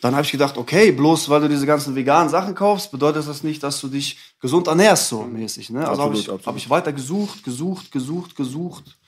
Dann 0.00 0.14
habe 0.16 0.24
ich 0.24 0.32
gedacht, 0.32 0.58
okay, 0.58 0.90
bloß 0.90 1.28
weil 1.28 1.42
du 1.42 1.48
diese 1.48 1.64
ganzen 1.64 1.94
veganen 1.94 2.28
Sachen 2.28 2.56
kaufst, 2.56 2.90
bedeutet 2.90 3.28
das 3.28 3.44
nicht, 3.44 3.62
dass 3.62 3.80
du 3.80 3.86
dich 3.86 4.18
gesund 4.40 4.66
ernährst, 4.66 5.08
so 5.08 5.22
mäßig. 5.22 5.70
Ne? 5.70 5.86
Also 5.88 6.02
habe 6.02 6.14
ich, 6.14 6.22
absolut. 6.22 6.44
hab 6.46 6.56
ich 6.56 6.68
weiter 6.68 6.92
gesucht, 6.92 7.44
gesucht, 7.44 7.92
gesucht, 7.92 8.34
gesucht. 8.34 8.98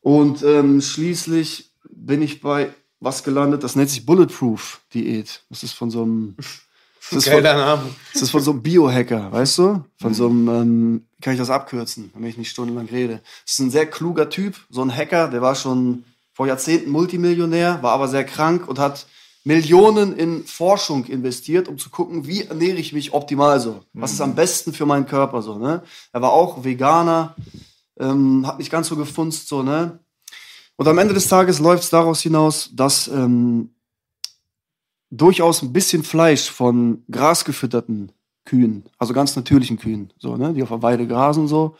Und 0.00 0.42
ähm, 0.42 0.80
schließlich 0.80 1.72
bin 1.90 2.22
ich 2.22 2.40
bei 2.40 2.72
was 3.00 3.22
gelandet, 3.22 3.62
das 3.62 3.76
nennt 3.76 3.90
sich 3.90 4.06
Bulletproof 4.06 4.80
Diät. 4.92 5.42
Das 5.50 5.62
ist 5.62 5.72
von 5.72 5.90
so 5.90 6.02
einem. 6.02 6.36
Das 7.10 7.26
ist 7.26 7.28
von, 7.28 7.42
das 7.42 8.22
ist 8.22 8.30
von 8.30 8.40
so 8.40 8.52
einem 8.52 8.62
Biohacker, 8.62 9.30
weißt 9.30 9.58
du? 9.58 9.84
Von 10.00 10.14
so 10.14 10.26
einem, 10.26 10.48
ähm, 10.48 11.06
wie 11.14 11.20
kann 11.20 11.34
ich 11.34 11.38
das 11.38 11.50
abkürzen, 11.50 12.10
damit 12.14 12.30
ich 12.30 12.38
nicht 12.38 12.48
stundenlang 12.48 12.86
rede. 12.86 13.20
Das 13.44 13.52
ist 13.52 13.58
ein 13.58 13.70
sehr 13.70 13.84
kluger 13.84 14.30
Typ, 14.30 14.56
so 14.70 14.80
ein 14.80 14.90
Hacker, 14.90 15.28
der 15.28 15.42
war 15.42 15.54
schon 15.54 16.04
vor 16.32 16.46
Jahrzehnten 16.46 16.90
Multimillionär, 16.90 17.82
war 17.82 17.92
aber 17.92 18.08
sehr 18.08 18.24
krank 18.24 18.66
und 18.66 18.78
hat 18.78 19.06
Millionen 19.44 20.16
in 20.16 20.44
Forschung 20.44 21.04
investiert, 21.04 21.68
um 21.68 21.76
zu 21.76 21.90
gucken, 21.90 22.26
wie 22.26 22.44
ernähre 22.44 22.78
ich 22.78 22.94
mich 22.94 23.12
optimal 23.12 23.60
so. 23.60 23.84
Was 23.92 24.12
ist 24.12 24.22
am 24.22 24.34
besten 24.34 24.72
für 24.72 24.86
meinen 24.86 25.06
Körper 25.06 25.42
so, 25.42 25.58
ne? 25.58 25.82
Er 26.12 26.22
war 26.22 26.32
auch 26.32 26.64
Veganer, 26.64 27.36
ähm, 28.00 28.46
hat 28.46 28.58
nicht 28.58 28.70
ganz 28.70 28.88
so 28.88 28.96
gefunzt 28.96 29.48
so, 29.48 29.62
ne? 29.62 29.98
Und 30.76 30.88
am 30.88 30.98
Ende 30.98 31.14
des 31.14 31.28
Tages 31.28 31.60
läuft 31.60 31.84
es 31.84 31.90
daraus 31.90 32.20
hinaus, 32.20 32.70
dass 32.74 33.08
ähm, 33.08 33.70
durchaus 35.10 35.62
ein 35.62 35.72
bisschen 35.72 36.02
Fleisch 36.02 36.50
von 36.50 37.02
grasgefütterten 37.10 38.12
Kühen, 38.44 38.84
also 38.98 39.14
ganz 39.14 39.36
natürlichen 39.36 39.78
Kühen, 39.78 40.12
so, 40.18 40.36
ne, 40.36 40.52
die 40.52 40.62
auf 40.62 40.68
der 40.68 40.82
Weide 40.82 41.06
grasen, 41.06 41.48
so, 41.48 41.76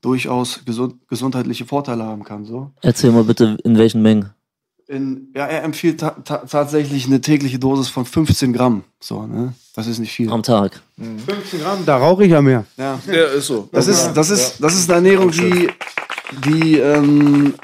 durchaus 0.00 0.64
gesund, 0.64 0.94
gesundheitliche 1.08 1.66
Vorteile 1.66 2.04
haben 2.04 2.24
kann, 2.24 2.44
so. 2.44 2.70
erzähl 2.82 3.10
mal 3.10 3.24
bitte, 3.24 3.58
in 3.64 3.76
welchen 3.76 4.02
Mengen. 4.02 4.30
In, 4.88 5.32
ja, 5.34 5.46
er 5.46 5.64
empfiehlt 5.64 5.98
ta 5.98 6.10
ta 6.10 6.38
tatsächlich 6.38 7.06
eine 7.06 7.20
tägliche 7.20 7.58
Dosis 7.58 7.88
von 7.88 8.06
15 8.06 8.52
Gramm, 8.52 8.84
so, 9.00 9.26
ne, 9.26 9.52
das 9.74 9.88
ist 9.88 9.98
nicht 9.98 10.12
viel. 10.12 10.30
Am 10.30 10.44
Tag. 10.44 10.80
15 10.96 11.60
Gramm, 11.60 11.84
da 11.84 11.96
rauche 11.98 12.24
ich 12.24 12.30
ja 12.30 12.40
mehr. 12.40 12.64
Ja. 12.76 12.98
Ja, 13.06 13.24
ist 13.24 13.48
so. 13.48 13.68
Das 13.72 13.88
ist, 13.88 14.12
das 14.14 14.30
ist, 14.30 14.62
das 14.62 14.74
ist 14.74 14.88
eine 14.88 15.08
Ernährung, 15.08 15.32
die, 15.32 15.68
die, 16.44 16.78
ähm, 16.78 17.54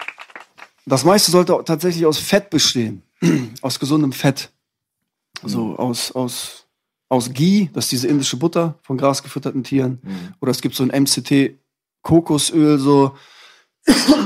das 0.86 1.04
meiste 1.04 1.30
sollte 1.30 1.54
auch 1.54 1.62
tatsächlich 1.62 2.06
aus 2.06 2.18
Fett 2.18 2.50
bestehen. 2.50 3.02
aus 3.62 3.78
gesundem 3.78 4.12
Fett. 4.12 4.50
So 5.44 5.76
aus, 5.76 6.12
aus, 6.12 6.66
aus 7.08 7.32
Ghee, 7.32 7.68
das 7.72 7.84
ist 7.84 7.92
diese 7.92 8.08
indische 8.08 8.36
Butter 8.36 8.78
von 8.82 8.96
grasgefütterten 8.96 9.64
Tieren. 9.64 10.00
Oder 10.40 10.50
es 10.52 10.60
gibt 10.60 10.74
so 10.74 10.84
ein 10.84 11.02
MCT 11.02 11.58
Kokosöl, 12.02 12.78
so. 12.78 13.16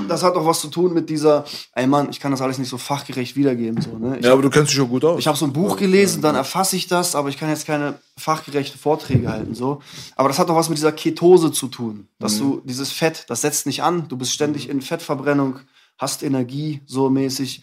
Das 0.07 0.23
hat 0.23 0.35
auch 0.35 0.45
was 0.45 0.61
zu 0.61 0.69
tun 0.69 0.93
mit 0.93 1.09
dieser, 1.09 1.47
ey 1.73 1.87
Mann, 1.87 2.11
ich 2.11 2.21
kann 2.21 2.31
das 2.31 2.43
alles 2.43 2.59
nicht 2.59 2.69
so 2.69 2.77
fachgerecht 2.77 3.37
wiedergeben, 3.37 3.81
so, 3.81 3.97
ne? 3.97 4.19
Ja, 4.21 4.35
aber 4.35 4.43
du 4.43 4.51
kennst 4.51 4.71
dich 4.71 4.77
schon 4.77 4.91
gut 4.91 5.03
aus. 5.03 5.19
ich 5.19 5.27
habe 5.27 5.39
so 5.39 5.47
ein 5.47 5.53
Buch 5.55 5.79
gelesen, 5.79 6.21
dann 6.21 6.35
erfasse 6.35 6.77
ich 6.77 6.89
das, 6.89 7.15
aber 7.15 7.31
ich 7.31 7.39
kann 7.39 7.49
jetzt 7.49 7.67
keine 7.67 7.99
fachgerechte 8.19 8.77
Vorträge 8.77 9.31
halten. 9.31 9.55
so. 9.55 9.81
Aber 10.15 10.29
das 10.29 10.39
hat 10.39 10.51
auch 10.51 10.57
was 10.57 10.69
mit 10.69 10.77
dieser 10.77 10.93
Ketose 10.93 11.53
zu 11.53 11.69
tun. 11.69 12.07
Dass 12.19 12.37
du 12.39 12.61
dieses 12.65 12.93
Fett, 12.93 13.25
das 13.29 13.41
setzt 13.41 13.65
nicht 13.65 13.83
an, 13.83 14.09
du 14.09 14.19
bist 14.19 14.33
ständig 14.33 14.69
in 14.69 14.83
Fettverbrennung, 14.83 15.61
hast 15.99 16.23
Energie, 16.23 16.83
so 16.87 17.11
mäßig. 17.11 17.63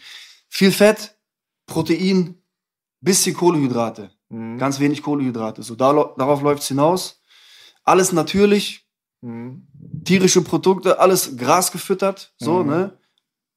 Viel 0.49 0.71
Fett, 0.71 1.15
Protein, 1.65 2.35
bisschen 3.01 3.35
Kohlenhydrate. 3.35 4.11
Ganz 4.57 4.79
wenig 4.79 5.03
Kohlenhydrate. 5.03 5.61
So, 5.61 5.75
da, 5.75 5.93
darauf 6.17 6.41
läuft 6.41 6.63
es 6.63 6.67
hinaus. 6.67 7.21
alles 7.83 8.11
natürlich, 8.11 8.87
tierische 10.03 10.41
Produkte, 10.41 10.99
alles 10.99 11.37
Gras 11.37 11.71
gefüttert, 11.71 12.33
so, 12.37 12.63
ne? 12.63 12.97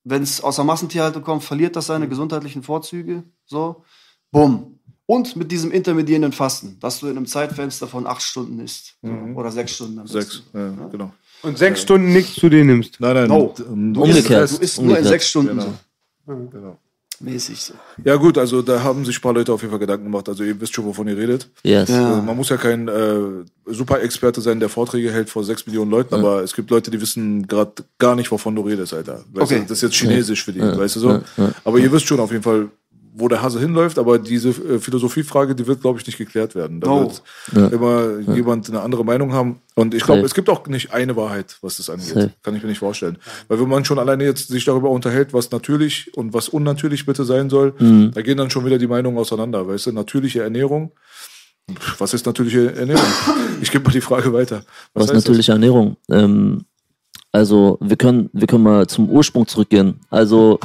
Wenn 0.05 0.23
es 0.23 0.41
aus 0.41 0.57
der 0.57 0.65
Massentierhaltung 0.65 1.23
kommt, 1.23 1.43
verliert 1.43 1.75
das 1.75 1.87
seine 1.87 2.09
gesundheitlichen 2.09 2.63
Vorzüge, 2.63 3.25
so. 3.45 3.85
Bumm. 4.31 4.79
Und 5.07 5.37
mit 5.37 5.51
diesem 5.53 5.71
intermediierenden 5.71 6.33
Fasten, 6.33 6.79
dass 6.81 6.99
du 6.99 7.07
in 7.07 7.17
einem 7.17 7.27
Zeitfenster 7.27 7.87
von 7.87 8.07
acht 8.07 8.23
Stunden 8.23 8.59
isst. 8.59 8.97
So. 9.03 9.09
Oder 9.09 9.53
sechs 9.53 9.75
Stunden. 9.75 10.05
Sechs, 10.07 10.41
besten. 10.41 10.81
ja, 10.81 10.89
genau. 10.89 11.13
Und 11.43 11.59
sechs 11.59 11.83
Stunden 11.83 12.13
nichts 12.13 12.35
zu 12.35 12.49
dir 12.49 12.65
nimmst. 12.65 12.97
Nein, 13.01 13.15
nein. 13.15 13.29
No. 13.29 13.55
ähm, 13.59 13.95
Du 13.95 14.05
isst, 14.05 14.17
Umgekehrt. 14.17 14.51
du 14.53 14.57
isst 14.63 14.81
nur 14.83 14.99
in 14.99 15.05
sechs 15.05 15.29
Stunden. 15.29 15.59
Genau. 15.59 15.73
So. 16.27 16.35
Genau. 16.51 16.79
Mäßig 17.19 17.59
so. 17.63 17.73
Ja 18.05 18.17
gut, 18.17 18.37
also 18.37 18.61
da 18.61 18.83
haben 18.83 19.03
sich 19.07 19.17
ein 19.19 19.23
paar 19.23 19.33
Leute 19.33 19.51
auf 19.51 19.63
jeden 19.63 19.71
Fall 19.71 19.79
Gedanken 19.79 20.05
gemacht. 20.05 20.29
Also 20.29 20.45
ihr 20.45 20.61
wisst 20.61 20.75
schon, 20.75 20.85
wovon 20.85 21.09
ihr 21.09 21.17
redet. 21.17 21.49
Yes. 21.63 21.89
Ja. 21.89 22.19
Äh, 22.19 22.23
Man 22.23 22.37
muss 22.37 22.51
ja 22.51 22.59
kein 22.59 22.89
äh, 22.89 23.15
Super-Experte 23.65 24.43
sein, 24.43 24.61
der 24.61 24.69
Vorträge 24.69 25.11
hält 25.11 25.31
vor 25.31 25.43
sechs 25.43 25.67
Millionen 25.67 25.91
Leuten, 25.91 26.15
aber 26.15 26.43
es 26.43 26.55
gibt 26.55 26.71
Leute, 26.71 26.91
die 26.91 27.01
wissen 27.01 27.47
gerade 27.47 27.73
gar 27.99 28.17
nicht, 28.17 28.31
wovon 28.31 28.55
du 28.55 28.61
redest, 28.63 28.93
Alter. 28.93 29.25
Weißt 29.33 29.51
Okay. 29.51 29.61
du, 29.61 29.63
das 29.63 29.79
ist 29.79 29.83
jetzt 29.83 29.95
Chinesisch 29.95 30.45
für 30.45 30.53
die, 30.53 30.61
weißt 30.61 30.97
du 30.97 31.01
so. 31.01 31.21
Aber 31.65 31.79
ihr 31.79 31.91
wisst 31.91 32.07
schon 32.07 32.21
auf 32.21 32.31
jeden 32.33 32.43
Fall, 32.43 32.69
wo 33.19 33.29
der 33.29 33.41
Hase 33.41 33.59
hinläuft, 33.61 33.99
aber 33.99 34.19
diese 34.19 34.51
äh, 34.51 34.79
Philosophiefrage, 34.79 35.55
die 35.55 35.67
wird, 35.67 35.81
glaube 35.81 35.99
ich, 35.99 36.07
nicht 36.07 36.19
geklärt 36.19 36.55
werden. 36.55 36.81
Da 36.81 36.89
No. 36.89 37.11
wird 37.53 37.73
immer 37.73 38.19
jemand 38.35 38.69
eine 38.69 38.81
andere 38.83 39.05
Meinung 39.05 39.33
haben. 39.33 39.61
Und 39.75 39.95
ich 39.95 40.05
glaube, 40.05 40.21
es 40.23 40.35
gibt 40.35 40.49
auch 40.51 40.67
nicht 40.67 40.93
eine 40.93 41.17
Wahrheit, 41.17 41.57
was 41.63 41.79
das 41.79 41.89
angeht. 41.89 42.09
Safe. 42.09 42.31
Kann 42.43 42.55
ich 42.57 42.63
mir 42.63 42.69
nicht 42.69 42.79
vorstellen. 42.81 43.17
Weil 43.49 43.59
wenn 43.61 43.69
man 43.69 43.85
schon 43.87 43.99
alleine 43.99 44.25
jetzt 44.25 44.49
sich 44.49 44.65
darüber 44.67 44.91
unterhält, 44.91 45.33
was 45.33 45.51
natürlich 45.51 46.15
und 46.17 46.35
was 46.35 46.49
unnatürlich 46.51 47.07
bitte 47.07 47.25
sein 47.25 47.49
soll, 47.49 47.75
Mhm. 47.79 48.11
da 48.15 48.21
gehen 48.23 48.37
dann 48.37 48.51
schon 48.51 48.65
wieder 48.67 48.79
die 48.79 48.87
Meinungen 48.87 49.17
auseinander. 49.19 49.67
Weißt 49.67 49.87
du, 49.87 49.93
natürliche 49.93 50.43
Ernährung. 50.43 50.93
Was 51.99 52.15
ist 52.15 52.27
natürliche 52.27 52.75
Ernährung? 52.77 53.03
Ich 53.61 53.71
gebe 53.73 53.83
mal 53.85 53.91
die 53.93 54.01
Frage 54.01 54.33
weiter. 54.33 54.63
Was 54.95 55.07
das? 55.07 55.17
natürliche 55.17 55.53
Ernährung? 55.53 55.97
Ähm, 56.11 56.65
also 57.33 57.77
wir 57.81 57.97
können, 57.97 58.31
wir 58.33 58.47
können 58.47 58.63
mal 58.63 58.87
zum 58.87 59.09
Ursprung 59.11 59.47
zurückgehen. 59.47 60.01
Also 60.11 60.61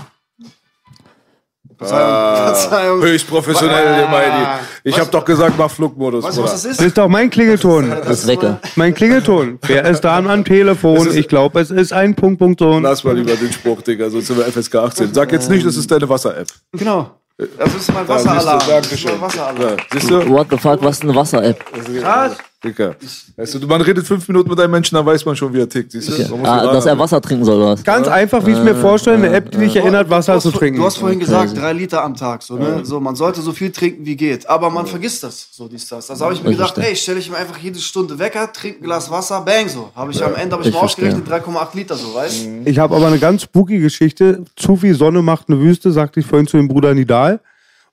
Ah, 1.90 2.54
Verzeihung. 2.54 3.02
höchst 3.02 3.28
professionell, 3.28 3.96
der 3.96 4.08
Meidi. 4.08 4.46
Ich 4.84 5.00
habe 5.00 5.10
doch 5.10 5.26
gesagt, 5.26 5.56
mach 5.58 5.72
Flugmodus. 5.72 6.24
Weißt 6.24 6.38
du, 6.38 6.44
was 6.44 6.52
das 6.54 6.64
Das 6.64 6.72
ist? 6.74 6.82
ist 6.82 6.98
doch 6.98 7.08
mein 7.08 7.30
Klingelton. 7.30 7.90
das 7.90 8.20
ist 8.20 8.28
Wecker. 8.28 8.60
Mein 8.76 8.94
Klingelton. 8.94 9.58
Wer 9.66 9.86
ist 9.86 10.02
da 10.02 10.18
am 10.18 10.46
Telefon? 10.46 11.10
Ich 11.16 11.28
glaube, 11.28 11.60
es 11.60 11.72
ist 11.72 11.94
ein 11.94 12.14
Punkt, 12.16 12.40
Punkt, 12.40 12.60
Ton. 12.60 12.84
Lass 12.84 13.04
mal 13.04 13.16
lieber 13.16 13.36
den 13.36 13.52
Spruch, 13.52 13.82
Digga, 13.82 14.10
sonst 14.10 14.28
sind 14.28 14.38
wir 14.38 14.46
FSK 14.46 14.76
18. 14.76 15.14
Sag 15.14 15.32
jetzt 15.32 15.50
nicht, 15.50 15.66
das 15.66 15.76
ist 15.76 15.90
deine 15.92 16.08
Wasser-App. 16.08 16.48
Genau. 16.74 17.12
Das 17.58 17.74
ist 17.74 17.92
mein 17.92 18.06
Da, 18.06 18.20
siehst 18.20 18.26
du, 18.30 18.36
Wasseralarm. 18.36 18.60
Das 18.60 18.68
ist 18.68 18.70
Dankeschön. 18.92 19.12
mein 19.14 19.22
Wasseralarm. 19.22 19.60
Ja, 19.78 19.84
siehst 19.94 20.10
du? 20.12 20.30
What 20.30 20.48
the 20.52 20.58
fuck, 20.58 20.84
was 20.84 20.98
ist 20.98 21.04
eine 21.04 21.16
Wasser-App? 21.16 21.66
Krass. 22.00 22.34
Digga. 22.64 22.96
Weißt 23.38 23.56
du, 23.56 23.66
man 23.66 23.82
redet 23.82 24.06
fünf 24.06 24.28
Minuten 24.28 24.48
mit 24.50 24.60
einem 24.60 24.70
Menschen, 24.72 24.94
dann 24.96 25.04
weiß 25.06 25.26
man 25.26 25.36
schon, 25.36 25.52
wie 25.52 25.62
er 25.62 25.68
tickt. 25.68 25.92
Siehst 25.94 26.10
du? 26.10 26.32
Man 26.32 26.42
muss 26.42 26.48
Ah, 26.50 26.72
dass 26.72 26.86
er 26.86 26.98
Wasser 27.00 27.20
trinken 27.20 27.44
soll, 27.44 27.56
oder 27.58 27.72
was? 27.72 27.84
Ganz 27.84 28.08
einfach, 28.08 28.46
wie 28.46 28.52
ich 28.52 28.60
mir 28.60 28.76
vorstelle, 28.76 29.18
eine 29.18 29.30
App, 29.34 29.50
die 29.50 29.58
dich 29.58 29.76
erinnert, 29.76 30.10
Wasser 30.12 30.36
Du 30.36 30.42
zu 30.42 30.52
trinken. 30.52 30.80
Du 30.80 30.86
hast 30.86 30.98
vorhin 30.98 31.20
gesagt, 31.20 31.58
drei 31.58 31.74
Liter 31.74 32.04
am 32.04 32.16
Tag. 32.16 32.44
So, 32.44 32.58
ne? 32.58 32.82
so, 32.84 33.00
man 33.00 33.16
sollte 33.16 33.42
so 33.42 33.52
viel 33.52 33.72
trinken, 33.72 34.06
wie 34.06 34.16
geht. 34.16 34.48
Aber 34.48 34.70
man 34.70 34.86
vergisst 34.86 35.24
das. 35.24 35.48
So, 35.52 35.68
dies, 35.68 35.88
das. 35.88 36.12
Also 36.12 36.24
habe 36.24 36.36
ich 36.36 36.44
mir 36.44 36.52
Ich 36.52 36.58
gedacht, 36.58 36.76
verstehe. 36.76 36.92
ey, 36.92 36.96
stelle 36.96 37.20
ich 37.20 37.32
mir 37.32 37.38
einfach 37.38 37.58
jede 37.58 37.80
Stunde 37.80 38.20
Wecker, 38.20 38.52
trinke 38.54 38.80
ein 38.82 38.84
Glas 38.84 39.10
Wasser, 39.10 39.42
bang, 39.42 39.68
so. 39.68 39.90
Habe 39.96 40.12
ich 40.12 40.24
am 40.24 40.36
Ende 40.36 40.54
hab 40.56 40.62
ich 40.62 40.68
Ich 40.68 40.74
mal 40.74 40.82
verstehe. 40.82 41.08
ausgerechnet 41.10 41.46
3,8 41.46 41.76
Liter, 41.76 41.96
so, 41.96 42.14
weißt 42.14 42.46
Mhm. 42.46 42.62
Ich 42.66 42.78
habe 42.78 42.96
aber 42.96 43.08
eine 43.08 43.18
ganz 43.18 43.42
spooky 43.42 43.80
Geschichte. 43.80 44.44
Zu 44.56 44.76
viel 44.76 44.94
Sonne 44.94 45.24
macht 45.24 45.50
eine 45.50 45.60
Wüste, 45.60 45.92
sagte 45.92 46.20
ich 46.20 46.26
vorhin 46.28 46.46
zu 46.48 46.58
dem 46.58 46.68
Bruder 46.68 46.94
Nidal. 46.94 47.40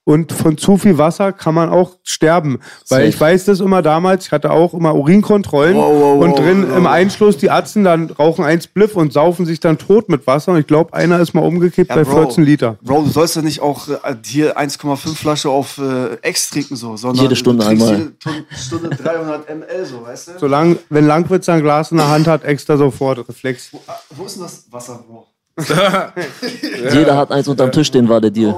Und 0.09 0.33
von 0.33 0.57
zu 0.57 0.79
viel 0.79 0.97
Wasser 0.97 1.33
kann 1.35 1.55
man 1.55 1.69
auch 1.69 1.97
sterben. 2.03 2.61
Weil 2.89 3.01
Safe. 3.01 3.05
ich 3.09 3.21
weiß 3.21 3.45
das 3.45 3.61
immer 3.61 3.83
damals, 3.83 4.25
ich 4.25 4.33
hatte 4.33 4.51
auch 4.51 4.73
immer 4.73 4.95
Urinkontrollen 4.95 5.77
Wow, 5.77 5.93
wow, 6.01 6.25
und 6.25 6.39
drin 6.39 6.65
wow. 6.67 6.79
im 6.79 6.87
Einschluss 6.87 7.37
die 7.37 7.51
Atzen 7.51 7.85
dann 7.85 8.09
rauchen 8.09 8.43
eins 8.43 8.69
Bliff 8.69 8.97
und 8.97 9.13
saufen 9.13 9.45
sich 9.45 9.61
dann 9.61 9.77
tot 9.77 10.09
mit 10.09 10.27
Wasser. 10.27 10.53
Und 10.53 10.61
ich 10.61 10.67
glaube, 10.67 10.95
einer 10.95 11.21
ist 11.21 11.35
mal 11.35 11.43
umgekippt 11.43 11.91
bei 11.95 12.07
14 12.07 12.43
Liter. 12.43 12.79
Bro, 12.81 13.03
du 13.03 13.11
sollst 13.11 13.37
ja 13.37 13.43
nicht 13.43 13.61
auch 13.61 13.87
äh, 13.89 14.17
hier 14.25 14.59
1,5 14.59 15.15
Flasche 15.15 15.51
auf 15.51 15.77
äh, 15.77 16.17
X 16.27 16.49
trinken, 16.49 16.77
so, 16.77 16.97
sondern 16.97 17.23
Jede 17.25 17.37
Stunde 17.37 17.67
einmal. 17.67 17.99
jede 17.99 18.19
Tun- 18.19 18.47
Stunde 18.57 18.89
300 18.89 19.47
ml, 19.55 19.85
so, 19.85 20.03
weißt 20.07 20.29
du? 20.29 20.33
Solange, 20.39 20.79
wenn 20.89 21.07
Langwitz 21.07 21.51
ein 21.51 21.61
Glas 21.61 21.91
in 21.91 21.99
der 21.99 22.09
Hand 22.09 22.27
hat, 22.27 22.45
extra 22.45 22.79
sofort 22.79 23.29
Reflex. 23.29 23.73
Ah, 23.87 23.93
Wo 24.17 24.25
ist 24.25 24.37
denn 24.37 24.45
das 24.45 24.65
Wasser, 24.71 25.05
Bro? 25.07 25.27
Jeder 26.95 27.15
hat 27.15 27.31
eins 27.31 27.47
unterm 27.47 27.71
Tisch 27.73 27.89
stehen, 27.89 28.09
war 28.09 28.23
der 28.23 28.31
Deal. 28.31 28.55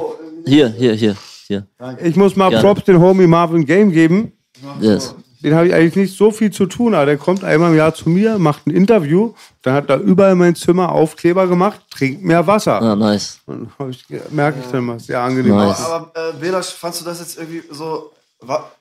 Hier, 0.46 0.68
hier, 0.68 0.94
hier, 0.94 1.16
hier. 1.50 1.66
Ich 2.02 2.16
muss 2.16 2.36
mal 2.36 2.50
Gerne. 2.50 2.62
Props 2.62 2.84
den 2.84 3.00
Homie 3.00 3.26
Marvin 3.26 3.66
Game 3.66 3.90
geben. 3.90 4.32
Yes. 4.80 5.14
Den 5.42 5.54
habe 5.54 5.68
ich 5.68 5.74
eigentlich 5.74 5.96
nicht 5.96 6.16
so 6.16 6.30
viel 6.30 6.50
zu 6.50 6.66
tun, 6.66 6.94
aber 6.94 7.06
der 7.06 7.16
kommt 7.16 7.44
einmal 7.44 7.70
im 7.70 7.76
Jahr 7.76 7.94
zu 7.94 8.10
mir, 8.10 8.38
macht 8.38 8.66
ein 8.66 8.70
Interview, 8.70 9.32
dann 9.62 9.72
hat 9.74 9.88
er 9.88 9.98
überall 9.98 10.34
mein 10.34 10.54
Zimmer 10.54 10.92
Aufkleber 10.92 11.46
gemacht, 11.46 11.80
trinkt 11.90 12.22
mehr 12.22 12.46
Wasser. 12.46 12.80
Ah, 12.80 12.94
nice. 12.94 13.40
Und 13.46 13.70
ich, 13.88 14.04
merke 14.30 14.60
ich 14.60 14.66
dann 14.70 14.84
mal, 14.84 15.00
sehr 15.00 15.20
angenehm. 15.20 15.56
Nice. 15.56 15.80
Aber 15.80 16.12
äh, 16.14 16.32
Belasch, 16.38 16.74
fandst 16.74 17.00
du 17.00 17.06
das 17.06 17.20
jetzt 17.20 17.38
irgendwie 17.38 17.62
so, 17.70 18.12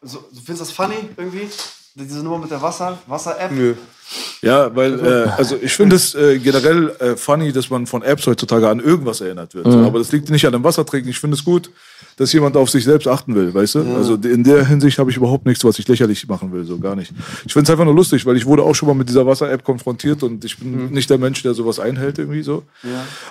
so, 0.01 0.19
du 0.19 0.41
findest 0.43 0.61
das 0.61 0.71
funny 0.71 0.95
irgendwie? 1.15 1.47
Diese 1.95 2.23
Nummer 2.23 2.39
mit 2.39 2.51
der 2.51 2.61
Wasser, 2.61 2.97
Wasser-App? 3.07 3.51
Nö. 3.51 3.75
Ja, 4.41 4.75
weil, 4.75 4.99
äh, 4.99 5.29
also 5.37 5.55
ich 5.61 5.73
finde 5.73 5.95
es 5.95 6.15
äh, 6.15 6.39
generell 6.39 6.89
äh, 6.99 7.15
funny, 7.15 7.51
dass 7.51 7.69
man 7.69 7.85
von 7.87 8.01
Apps 8.01 8.25
heutzutage 8.27 8.67
an 8.67 8.79
irgendwas 8.79 9.21
erinnert 9.21 9.53
wird. 9.53 9.67
Mhm. 9.67 9.83
Aber 9.85 9.99
das 9.99 10.11
liegt 10.11 10.29
nicht 10.29 10.45
an 10.45 10.53
dem 10.53 10.63
Wassertrinken. 10.63 11.09
Ich 11.11 11.19
finde 11.19 11.35
es 11.35 11.43
gut, 11.43 11.69
dass 12.17 12.33
jemand 12.33 12.57
auf 12.57 12.69
sich 12.69 12.83
selbst 12.83 13.07
achten 13.07 13.33
will, 13.35 13.53
weißt 13.53 13.75
du? 13.75 13.79
Also 13.95 14.15
in 14.15 14.43
der 14.43 14.65
Hinsicht 14.65 14.99
habe 14.99 15.09
ich 15.09 15.15
überhaupt 15.15 15.45
nichts, 15.45 15.63
was 15.63 15.79
ich 15.79 15.87
lächerlich 15.87 16.27
machen 16.27 16.51
will, 16.51 16.65
so 16.65 16.77
gar 16.77 16.95
nicht. 16.95 17.13
Ich 17.45 17.53
finde 17.53 17.63
es 17.63 17.69
einfach 17.69 17.85
nur 17.85 17.95
lustig, 17.95 18.25
weil 18.25 18.35
ich 18.35 18.45
wurde 18.45 18.63
auch 18.63 18.75
schon 18.75 18.87
mal 18.89 18.93
mit 18.95 19.07
dieser 19.07 19.25
Wasser-App 19.25 19.63
konfrontiert 19.63 20.21
und 20.23 20.43
ich 20.43 20.57
bin 20.57 20.87
Mhm. 20.87 20.93
nicht 20.93 21.09
der 21.09 21.17
Mensch, 21.17 21.41
der 21.43 21.53
sowas 21.53 21.79
einhält 21.79 22.19
irgendwie 22.19 22.41
so. 22.43 22.63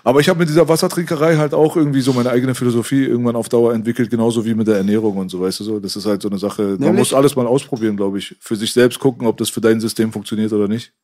Aber 0.04 0.20
ich 0.20 0.28
habe 0.30 0.38
mit 0.38 0.48
dieser 0.48 0.68
Wassertrinkerei 0.68 1.36
halt 1.36 1.52
auch 1.52 1.76
irgendwie 1.76 2.00
so 2.00 2.12
meine 2.14 2.30
eigene 2.30 2.54
Philosophie 2.54 3.04
irgendwann 3.04 3.36
auf 3.36 3.48
Dauer 3.50 3.74
entwickelt, 3.74 4.08
genauso 4.10 4.44
wie 4.46 4.54
mit 4.54 4.66
der 4.66 4.76
Ernährung 4.76 5.16
und 5.18 5.28
so, 5.30 5.40
weißt 5.40 5.60
du 5.60 5.64
so. 5.64 5.80
Das 5.80 5.94
ist 5.96 6.06
halt 6.06 6.22
so 6.22 6.28
eine 6.30 6.38
Sache. 6.38 6.62
Man 6.62 6.78
Nämlich? 6.78 6.98
muss 6.98 7.12
alles 7.14 7.36
mal 7.36 7.46
ausprobieren, 7.46 7.96
glaube 7.96 8.18
ich. 8.18 8.36
Für 8.40 8.56
sich 8.56 8.72
selbst 8.72 8.98
gucken, 8.98 9.26
ob 9.26 9.36
das 9.36 9.50
für 9.50 9.60
dein 9.60 9.80
System 9.80 10.12
funktioniert 10.12 10.52
oder 10.52 10.66
nicht. 10.68 10.94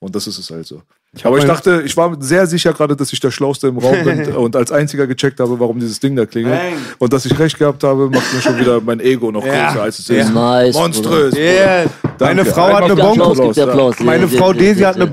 Und 0.00 0.14
das 0.14 0.26
ist 0.26 0.38
es 0.38 0.50
halt 0.50 0.66
so. 0.66 0.82
Aber 1.24 1.38
ich 1.38 1.44
dachte, 1.44 1.82
ich 1.84 1.96
war 1.96 2.14
sehr 2.20 2.46
sicher 2.46 2.72
gerade, 2.72 2.94
dass 2.94 3.12
ich 3.12 3.18
der 3.18 3.30
Schlauste 3.30 3.66
im 3.68 3.78
Raum 3.78 4.04
bin 4.04 4.32
und 4.36 4.54
als 4.54 4.70
einziger 4.70 5.06
gecheckt 5.06 5.40
habe, 5.40 5.58
warum 5.58 5.80
dieses 5.80 5.98
Ding 5.98 6.14
da 6.14 6.26
klingelt. 6.26 6.54
Bang. 6.56 6.74
Und 6.98 7.12
dass 7.12 7.24
ich 7.24 7.36
recht 7.38 7.58
gehabt 7.58 7.82
habe, 7.82 8.10
macht 8.10 8.32
mir 8.32 8.40
schon 8.40 8.58
wieder 8.58 8.80
mein 8.80 9.00
Ego 9.00 9.32
noch 9.32 9.44
Ja. 9.44 9.68
größer, 9.70 9.82
als 9.82 9.98
es 9.98 10.08
Ja. 10.08 10.16
ist. 10.16 10.34
Nice. 10.34 10.74
Monströs. 10.76 11.34
Yeah. 11.34 11.86
Meine. 12.20 12.44
Frau 12.44 12.68
hat 12.68 12.84
eine 12.84 12.94
Bruder. 12.94 13.02
Bon 13.08 13.20
Applaus, 13.20 13.38
gibt 13.40 13.56
der 13.56 13.68
Applaus. 13.68 14.00
Meine 14.00 14.26
Ja, 14.26 14.38
Frau 14.38 14.52
ja, 14.52 14.58
Desi 14.58 14.82
ja, 14.82 14.88
hat 14.88 14.96
eine. 14.96 15.08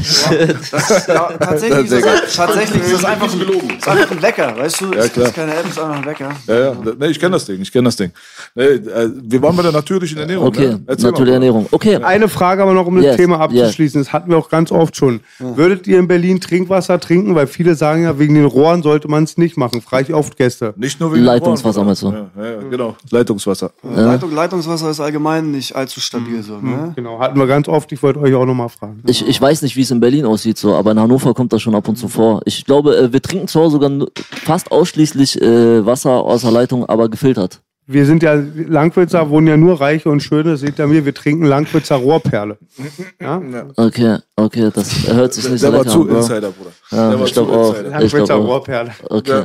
Das, 0.00 1.06
ja, 1.06 1.28
tatsächlich, 1.38 1.90
ist 1.92 2.04
das, 2.06 2.36
tatsächlich 2.36 2.82
ist 2.82 2.92
das 2.94 3.04
einfach 3.04 3.32
ein, 3.32 3.40
ist 3.40 3.88
einfach 3.88 4.10
ein 4.10 4.22
Wecker, 4.22 4.56
weißt 4.56 4.80
du? 4.80 4.92
Ja, 4.92 5.00
Es 5.00 5.12
klar. 5.12 5.26
ist 5.26 5.34
keine 5.34 5.52
App, 5.52 5.64
es 5.64 5.70
ist 5.72 5.78
einfach 5.78 5.96
ein 5.96 6.06
Wecker. 6.06 6.28
Ja, 6.46 6.58
ja. 6.58 6.76
Nee, 6.98 7.06
ich 7.08 7.20
kenne 7.20 7.32
das 7.32 7.44
Ding, 7.44 7.60
ich 7.60 7.70
kenne 7.70 7.84
das 7.84 7.96
Ding. 7.96 8.10
Nee, 8.54 8.64
äh, 8.64 9.10
wir 9.22 9.42
waren 9.42 9.56
bei 9.56 9.62
der 9.62 9.72
natürlichen 9.72 10.18
Ernährung. 10.18 10.46
Okay, 10.46 10.68
ne? 10.68 10.80
Natürliche. 10.86 11.34
Ernährung. 11.34 11.66
Okay, 11.70 11.96
Eine 11.96 12.28
Frage 12.28 12.62
aber 12.62 12.72
noch, 12.72 12.86
um 12.86 13.00
das 13.02 13.16
Thema 13.16 13.38
abzuschließen. 13.40 14.00
Das 14.00 14.12
hatten 14.12 14.30
wir 14.30 14.38
auch 14.38 14.48
ganz 14.48 14.70
oft 14.70 14.96
schon. 14.96 15.20
Würdet 15.38 15.86
ihr 15.86 15.98
in 15.98 16.08
Berlin 16.08 16.40
Trinkwasser 16.40 17.00
trinken? 17.00 17.34
Weil 17.34 17.46
viele 17.46 17.74
sagen 17.74 18.04
ja, 18.04 18.18
wegen 18.18 18.34
den 18.34 18.44
Rohren 18.44 18.82
sollte 18.82 19.08
man 19.08 19.24
es 19.24 19.36
nicht 19.36 19.56
machen. 19.56 19.80
Frage 19.80 20.08
ich 20.08 20.14
oft 20.14 20.36
Gäste. 20.36 20.74
Nicht 20.76 21.00
nur 21.00 21.12
wegen 21.12 21.24
Leitungswasser 21.24 21.78
Rohren, 21.78 21.86
meinst 21.86 22.02
du? 22.02 22.10
Ja, 22.10 22.30
ja, 22.36 22.50
ja, 22.50 22.68
genau. 22.68 22.96
Leitungswasser. 23.10 23.72
Leitung, 23.82 24.34
Leitungswasser 24.34 24.90
ist 24.90 25.00
allgemein 25.00 25.50
nicht 25.50 25.74
allzu 25.74 26.00
stabil 26.00 26.42
so, 26.42 26.58
ne? 26.58 26.92
Genau, 26.96 27.18
hatten 27.18 27.38
wir 27.38 27.46
ganz 27.46 27.68
oft. 27.68 27.90
Ich 27.92 28.02
wollte 28.02 28.20
euch 28.20 28.34
auch 28.34 28.46
nochmal 28.46 28.68
fragen. 28.68 29.02
ich, 29.06 29.26
ich 29.26 29.40
weiß 29.40 29.62
nicht, 29.62 29.76
wie 29.76 29.82
es 29.82 29.90
in 29.90 30.00
Berlin 30.00 30.26
aussieht, 30.26 30.58
so, 30.58 30.74
aber 30.74 30.92
in 30.92 31.00
Hannover 31.00 31.34
kommt 31.34 31.52
das 31.52 31.62
schon 31.62 31.74
ab 31.74 31.88
und 31.88 31.96
zu 31.96 32.08
vor. 32.08 32.40
Ich 32.44 32.64
glaube, 32.64 32.96
äh, 32.96 33.12
wir 33.12 33.22
trinken 33.22 33.48
zu 33.48 33.60
Hause 33.60 33.72
sogar 33.72 33.90
fast 34.18 34.70
ausschließlich 34.72 35.40
äh, 35.40 35.84
Wasser 35.86 36.10
aus 36.10 36.42
der 36.42 36.50
Leitung, 36.50 36.86
aber 36.86 37.08
gefiltert. 37.08 37.60
Wir 37.92 38.06
sind 38.06 38.22
ja, 38.22 38.34
Langwitzer 38.34 39.28
wohnen 39.30 39.48
ja 39.48 39.56
nur 39.56 39.80
Reiche 39.80 40.10
und 40.10 40.22
Schöne. 40.22 40.56
Seht 40.56 40.78
ihr 40.78 40.86
mir, 40.86 41.04
wir 41.04 41.12
trinken 41.12 41.44
Langwitzer 41.44 41.96
Rohrperle. 41.96 42.56
Ja? 43.20 43.42
Okay, 43.76 44.18
okay, 44.36 44.70
das 44.72 45.08
hört 45.08 45.34
sich 45.34 45.48
nicht 45.48 45.62
Der 45.62 45.70
so 45.70 45.76
war 45.76 45.84
lecker 45.84 45.90
zu 45.90 46.00
an, 46.02 46.06
Bro. 46.08 46.16
Insider, 46.18 46.50
Bruder. 46.52 46.70
Ja, 46.90 47.10
der 47.10 47.20
war 47.20 47.26
zu 47.26 47.42
auch. 47.42 47.74
Insider. 47.74 47.90
Langwitzer. 47.90 48.34
Rohrperle. 48.34 48.90
Okay. 49.08 49.44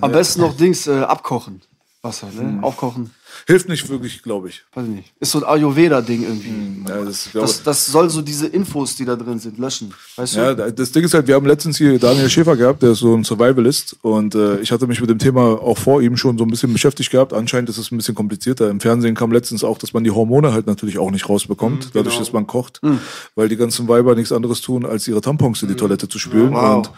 Am 0.00 0.12
besten 0.12 0.40
noch 0.42 0.56
Dings 0.56 0.86
äh, 0.86 1.00
abkochen. 1.00 1.62
Wasser, 2.02 2.28
ne? 2.34 2.42
Mhm. 2.42 2.64
Aufkochen. 2.64 3.14
Hilft 3.46 3.68
nicht 3.68 3.88
wirklich, 3.88 4.22
glaube 4.22 4.48
ich. 4.48 4.62
Weiß 4.74 4.84
ich 4.86 4.90
nicht. 4.94 5.12
Ist 5.20 5.32
so 5.32 5.38
ein 5.38 5.44
Ayurveda-Ding 5.44 6.22
irgendwie. 6.22 6.90
Ja, 6.90 7.04
das, 7.04 7.28
Das, 7.32 7.62
das 7.62 7.86
soll 7.86 8.10
so 8.10 8.22
diese 8.22 8.46
Infos, 8.46 8.96
die 8.96 9.04
da 9.04 9.16
drin 9.16 9.38
sind, 9.38 9.58
löschen. 9.58 9.92
Weißt 10.16 10.34
du? 10.36 10.38
Ja, 10.40 10.54
das 10.54 10.92
Ding 10.92 11.04
ist 11.04 11.14
halt, 11.14 11.26
wir 11.26 11.34
haben 11.34 11.46
letztens 11.46 11.78
hier 11.78 11.98
Daniel 11.98 12.28
Schäfer 12.28 12.56
gehabt, 12.56 12.82
der 12.82 12.92
ist 12.92 12.98
so 13.00 13.14
ein 13.14 13.24
Survivalist 13.24 13.96
und 14.02 14.34
äh, 14.34 14.60
ich 14.60 14.72
hatte 14.72 14.86
mich 14.86 15.00
mit 15.00 15.10
dem 15.10 15.18
Thema 15.18 15.40
auch 15.62 15.78
vor 15.78 16.02
ihm 16.02 16.16
schon 16.16 16.36
so 16.38 16.44
ein 16.44 16.50
bisschen 16.50 16.72
beschäftigt 16.72 17.10
gehabt. 17.10 17.32
Anscheinend 17.32 17.68
ist 17.70 17.78
es 17.78 17.90
ein 17.90 17.96
bisschen 17.96 18.14
komplizierter. 18.14 18.68
Im 18.70 18.80
Fernsehen 18.80 19.14
kam 19.14 19.32
letztens 19.32 19.64
auch, 19.64 19.78
dass 19.78 19.92
man 19.92 20.04
die 20.04 20.10
Hormone 20.10 20.52
halt 20.52 20.66
natürlich 20.66 20.98
auch 20.98 21.10
nicht 21.10 21.28
rausbekommt, 21.28 21.90
dadurch, 21.94 22.18
dass 22.18 22.32
man 22.32 22.46
kocht, 22.46 22.80
weil 23.34 23.48
die 23.48 23.56
ganzen 23.56 23.88
Weiber 23.88 24.14
nichts 24.14 24.32
anderes 24.32 24.60
tun, 24.60 24.84
als 24.84 25.06
ihre 25.08 25.20
Tampons 25.20 25.62
in 25.62 25.68
die 25.68 25.74
Toilette 25.76 26.08
zu 26.08 26.18
spülen 26.18 26.52
Wow. 26.52 26.88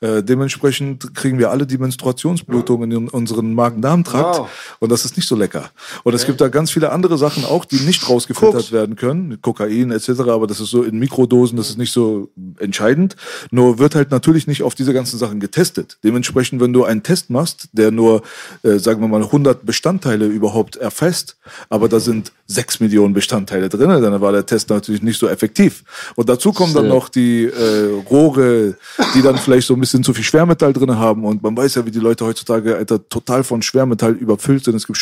und 0.00 0.08
äh, 0.08 0.22
dementsprechend 0.22 1.14
kriegen 1.14 1.38
wir 1.38 1.50
alle 1.50 1.66
die 1.66 1.78
Menstruationsblutung 1.78 2.82
in 2.84 3.08
unseren 3.08 3.54
Magen-Darm-Trakt 3.54 4.38
Wow. 4.38 4.48
und 4.80 4.90
das 4.92 5.04
ist 5.04 5.16
nicht 5.16 5.28
so 5.28 5.36
lecker. 5.36 5.70
Und 6.04 6.14
es 6.14 6.26
gibt 6.26 6.40
da 6.40 6.48
ganz 6.48 6.70
viele 6.70 6.92
andere 6.92 7.18
Sachen 7.18 7.44
auch, 7.44 7.64
die 7.64 7.80
nicht 7.80 8.08
rausgefiltert 8.08 8.60
Koks. 8.60 8.72
werden 8.72 8.96
können, 8.96 9.40
Kokain 9.40 9.90
etc., 9.90 10.10
aber 10.28 10.46
das 10.46 10.60
ist 10.60 10.70
so 10.70 10.82
in 10.82 10.98
Mikrodosen, 10.98 11.56
das 11.56 11.70
ist 11.70 11.78
nicht 11.78 11.92
so 11.92 12.30
entscheidend. 12.58 13.16
Nur 13.50 13.78
wird 13.78 13.94
halt 13.94 14.10
natürlich 14.10 14.46
nicht 14.46 14.62
auf 14.62 14.74
diese 14.74 14.92
ganzen 14.92 15.18
Sachen 15.18 15.40
getestet. 15.40 15.98
Dementsprechend, 16.04 16.60
wenn 16.60 16.72
du 16.72 16.84
einen 16.84 17.02
Test 17.02 17.30
machst, 17.30 17.68
der 17.72 17.90
nur, 17.90 18.22
äh, 18.62 18.78
sagen 18.78 19.00
wir 19.00 19.08
mal, 19.08 19.22
100 19.22 19.64
Bestandteile 19.64 20.26
überhaupt 20.26 20.76
erfasst, 20.76 21.36
aber 21.68 21.88
da 21.88 22.00
sind 22.00 22.32
6 22.46 22.80
Millionen 22.80 23.14
Bestandteile 23.14 23.68
drin, 23.68 23.88
dann 23.88 24.20
war 24.20 24.32
der 24.32 24.46
Test 24.46 24.70
natürlich 24.70 25.02
nicht 25.02 25.18
so 25.18 25.28
effektiv. 25.28 25.84
Und 26.16 26.28
dazu 26.28 26.52
kommen 26.52 26.74
dann 26.74 26.88
noch 26.88 27.08
die 27.08 27.44
äh, 27.44 28.02
Rohre, 28.10 28.76
die 29.14 29.22
dann 29.22 29.38
vielleicht 29.38 29.66
so 29.66 29.74
ein 29.74 29.80
bisschen 29.80 30.02
zu 30.02 30.12
viel 30.12 30.24
Schwermetall 30.24 30.72
drin 30.72 30.96
haben. 30.96 31.24
Und 31.24 31.42
man 31.42 31.56
weiß 31.56 31.76
ja, 31.76 31.86
wie 31.86 31.90
die 31.90 32.00
Leute 32.00 32.24
heutzutage 32.24 32.76
Alter, 32.76 33.08
total 33.08 33.44
von 33.44 33.62
Schwermetall 33.62 34.12
überfüllt 34.12 34.64
sind. 34.64 34.74
Es 34.74 34.86
gibt 34.86 34.98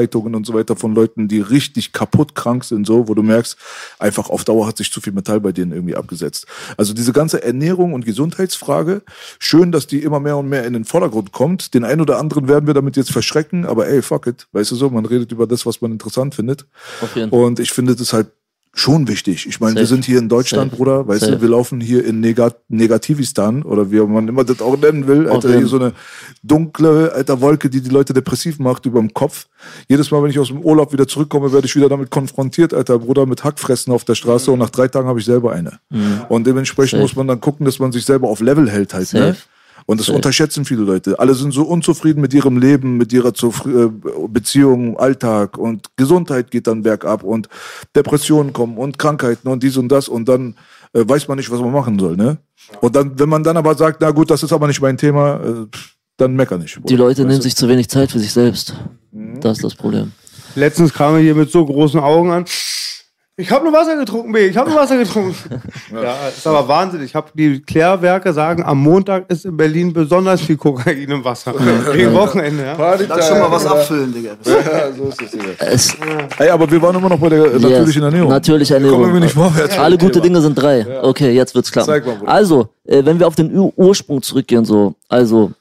Schwermetallausleitungen 0.00 0.34
und 0.34 0.46
so 0.46 0.54
weiter 0.54 0.76
von 0.76 0.94
Leuten, 0.94 1.28
die 1.28 1.40
richtig 1.40 1.92
kaputt 1.92 2.34
krank 2.34 2.64
sind, 2.64 2.86
so, 2.86 3.08
wo 3.08 3.14
du 3.14 3.22
merkst, 3.22 3.56
einfach 3.98 4.30
auf 4.30 4.44
Dauer 4.44 4.66
hat 4.66 4.76
sich 4.76 4.92
zu 4.92 5.00
viel 5.00 5.12
Metall 5.12 5.40
bei 5.40 5.52
denen 5.52 5.72
irgendwie 5.72 5.96
abgesetzt. 5.96 6.46
Also 6.76 6.94
diese 6.94 7.12
ganze 7.12 7.42
Ernährung 7.42 7.92
und 7.92 8.04
Gesundheitsfrage, 8.04 9.02
schön, 9.38 9.72
dass 9.72 9.86
die 9.86 10.02
immer 10.02 10.20
mehr 10.20 10.36
und 10.36 10.48
mehr 10.48 10.64
in 10.64 10.72
den 10.72 10.84
Vordergrund 10.84 11.32
kommt. 11.32 11.74
Den 11.74 11.84
einen 11.84 12.00
oder 12.00 12.18
anderen 12.18 12.48
werden 12.48 12.66
wir 12.66 12.74
damit 12.74 12.96
jetzt 12.96 13.12
verschrecken, 13.12 13.66
aber 13.66 13.88
ey, 13.88 14.02
fuck 14.02 14.26
it. 14.26 14.46
Weißt 14.52 14.70
du 14.70 14.76
so, 14.76 14.90
man 14.90 15.06
redet 15.06 15.32
über 15.32 15.46
das, 15.46 15.66
was 15.66 15.80
man 15.80 15.92
interessant 15.92 16.34
findet. 16.34 16.66
Und 17.30 17.60
ich 17.60 17.72
finde 17.72 17.96
das 17.96 18.12
halt 18.12 18.28
schon 18.72 19.08
wichtig. 19.08 19.46
Ich 19.46 19.60
meine, 19.60 19.76
wir 19.76 19.86
sind 19.86 20.04
hier 20.04 20.18
in 20.18 20.28
Deutschland, 20.28 20.70
Safe. 20.70 20.76
Bruder, 20.76 21.06
weißt 21.06 21.22
Safe. 21.22 21.32
du, 21.32 21.42
wir 21.42 21.48
laufen 21.48 21.80
hier 21.80 22.04
in 22.04 22.20
Negat 22.20 22.56
Negativistan 22.68 23.62
oder 23.62 23.90
wie 23.90 24.00
man 24.00 24.28
immer 24.28 24.44
das 24.44 24.62
auch 24.62 24.76
nennen 24.78 25.06
will, 25.06 25.28
Alter, 25.28 25.56
hier 25.56 25.66
so 25.66 25.76
eine 25.76 25.92
dunkle, 26.42 27.12
alter 27.12 27.40
Wolke, 27.40 27.68
die 27.68 27.80
die 27.80 27.90
Leute 27.90 28.12
depressiv 28.12 28.58
macht 28.58 28.86
über 28.86 29.00
dem 29.00 29.12
Kopf. 29.12 29.48
Jedes 29.88 30.10
Mal, 30.10 30.22
wenn 30.22 30.30
ich 30.30 30.38
aus 30.38 30.48
dem 30.48 30.60
Urlaub 30.60 30.92
wieder 30.92 31.08
zurückkomme, 31.08 31.52
werde 31.52 31.66
ich 31.66 31.74
wieder 31.74 31.88
damit 31.88 32.10
konfrontiert, 32.10 32.72
alter 32.72 32.98
Bruder, 33.00 33.26
mit 33.26 33.42
Hackfressen 33.42 33.92
auf 33.92 34.04
der 34.04 34.14
Straße 34.14 34.50
und 34.50 34.60
nach 34.60 34.70
drei 34.70 34.88
Tagen 34.88 35.08
habe 35.08 35.18
ich 35.18 35.24
selber 35.24 35.52
eine. 35.52 35.80
Und 36.28 36.46
dementsprechend 36.46 36.92
Safe. 36.92 37.02
muss 37.02 37.16
man 37.16 37.26
dann 37.26 37.40
gucken, 37.40 37.66
dass 37.66 37.78
man 37.78 37.92
sich 37.92 38.04
selber 38.04 38.28
auf 38.28 38.40
Level 38.40 38.70
hält 38.70 38.94
halt, 38.94 39.12
ne? 39.12 39.36
Und 39.90 39.98
das 39.98 40.08
unterschätzen 40.08 40.64
viele 40.64 40.82
Leute. 40.82 41.18
Alle 41.18 41.34
sind 41.34 41.52
so 41.52 41.64
unzufrieden 41.64 42.20
mit 42.20 42.32
ihrem 42.32 42.58
Leben, 42.58 42.96
mit 42.96 43.12
ihrer 43.12 43.34
Zufri 43.34 43.70
äh, 43.72 43.90
Beziehung, 44.28 44.96
Alltag 44.96 45.58
und 45.58 45.88
Gesundheit 45.96 46.52
geht 46.52 46.68
dann 46.68 46.82
bergab 46.82 47.24
und 47.24 47.48
Depressionen 47.96 48.52
kommen 48.52 48.78
und 48.78 49.00
Krankheiten 49.00 49.48
und 49.48 49.64
dies 49.64 49.76
und 49.76 49.88
das 49.88 50.06
und 50.06 50.28
dann 50.28 50.54
äh, 50.92 51.02
weiß 51.04 51.26
man 51.26 51.38
nicht, 51.38 51.50
was 51.50 51.58
man 51.58 51.72
machen 51.72 51.98
soll, 51.98 52.16
ne? 52.16 52.38
Und 52.80 52.94
dann, 52.94 53.18
wenn 53.18 53.28
man 53.28 53.42
dann 53.42 53.56
aber 53.56 53.74
sagt, 53.74 54.00
na 54.00 54.12
gut, 54.12 54.30
das 54.30 54.44
ist 54.44 54.52
aber 54.52 54.68
nicht 54.68 54.80
mein 54.80 54.96
Thema, 54.96 55.40
äh, 55.40 55.66
dann 56.16 56.36
mecker 56.36 56.56
nicht. 56.56 56.78
Die 56.88 56.94
Leute 56.94 57.22
Weißt 57.22 57.26
nehmen 57.26 57.38
du? 57.38 57.42
sich 57.42 57.56
zu 57.56 57.68
wenig 57.68 57.88
Zeit 57.88 58.12
für 58.12 58.20
sich 58.20 58.32
selbst. 58.32 58.76
Mhm. 59.10 59.40
Das 59.40 59.58
ist 59.58 59.64
das 59.64 59.74
Problem. 59.74 60.12
Letztens 60.54 60.94
kam 60.94 61.14
er 61.14 61.20
hier 61.20 61.34
mit 61.34 61.50
so 61.50 61.66
großen 61.66 61.98
Augen 61.98 62.30
an. 62.30 62.44
Ich 63.40 63.50
habe 63.50 63.64
nur 63.64 63.72
Wasser 63.72 63.96
getrunken, 63.96 64.32
B. 64.32 64.46
Ich 64.46 64.56
habe 64.56 64.68
nur 64.70 64.78
Wasser 64.78 64.98
getrunken. 64.98 65.34
ja, 65.92 66.28
ist 66.28 66.46
aber 66.46 66.68
Wahnsinn. 66.68 67.02
Ich 67.02 67.14
habe 67.14 67.28
die 67.34 67.60
Klärwerke 67.60 68.32
sagen, 68.32 68.62
am 68.62 68.78
Montag 68.78 69.30
ist 69.30 69.46
in 69.46 69.56
Berlin 69.56 69.92
besonders 69.92 70.42
viel 70.42 70.56
Kokain 70.56 71.08
im 71.08 71.24
Wasser. 71.24 71.54
Wegen 71.92 72.12
Wochenende, 72.12 72.64
ja. 72.64 72.76
Dann 72.76 73.22
schon 73.22 73.38
mal 73.38 73.50
was 73.50 73.64
abfüllen, 73.64 74.12
Digga. 74.12 74.36
Ja, 74.44 74.92
so 74.92 75.08
ist 75.08 75.22
es, 75.22 75.30
Digga. 75.30 75.44
Es, 75.58 75.96
Ey, 76.38 76.50
aber 76.50 76.70
wir 76.70 76.82
waren 76.82 76.96
immer 76.96 77.08
noch 77.08 77.18
bei 77.18 77.30
der 77.30 77.58
natürlichen 77.58 78.02
Ernährung. 78.02 78.30
Natürliche 78.30 78.74
Ernährung. 78.74 79.00
Kommen 79.00 79.14
wir 79.14 79.20
nicht 79.20 79.34
vorwärts. 79.34 79.78
Alle 79.78 79.96
gute 79.96 80.20
Dinge 80.20 80.40
sind 80.40 80.54
drei. 80.54 80.86
Okay, 81.02 81.32
jetzt 81.32 81.54
wird's 81.54 81.72
klar. 81.72 81.86
Zeig 81.86 82.04
mal, 82.06 82.16
Bruder. 82.16 82.30
Also, 82.30 82.68
äh, 82.84 83.04
wenn 83.04 83.18
wir 83.18 83.26
auf 83.26 83.36
den 83.36 83.56
Ur 83.56 83.72
Ursprung 83.76 84.22
zurückgehen, 84.22 84.64
so, 84.64 84.94
also 85.08 85.52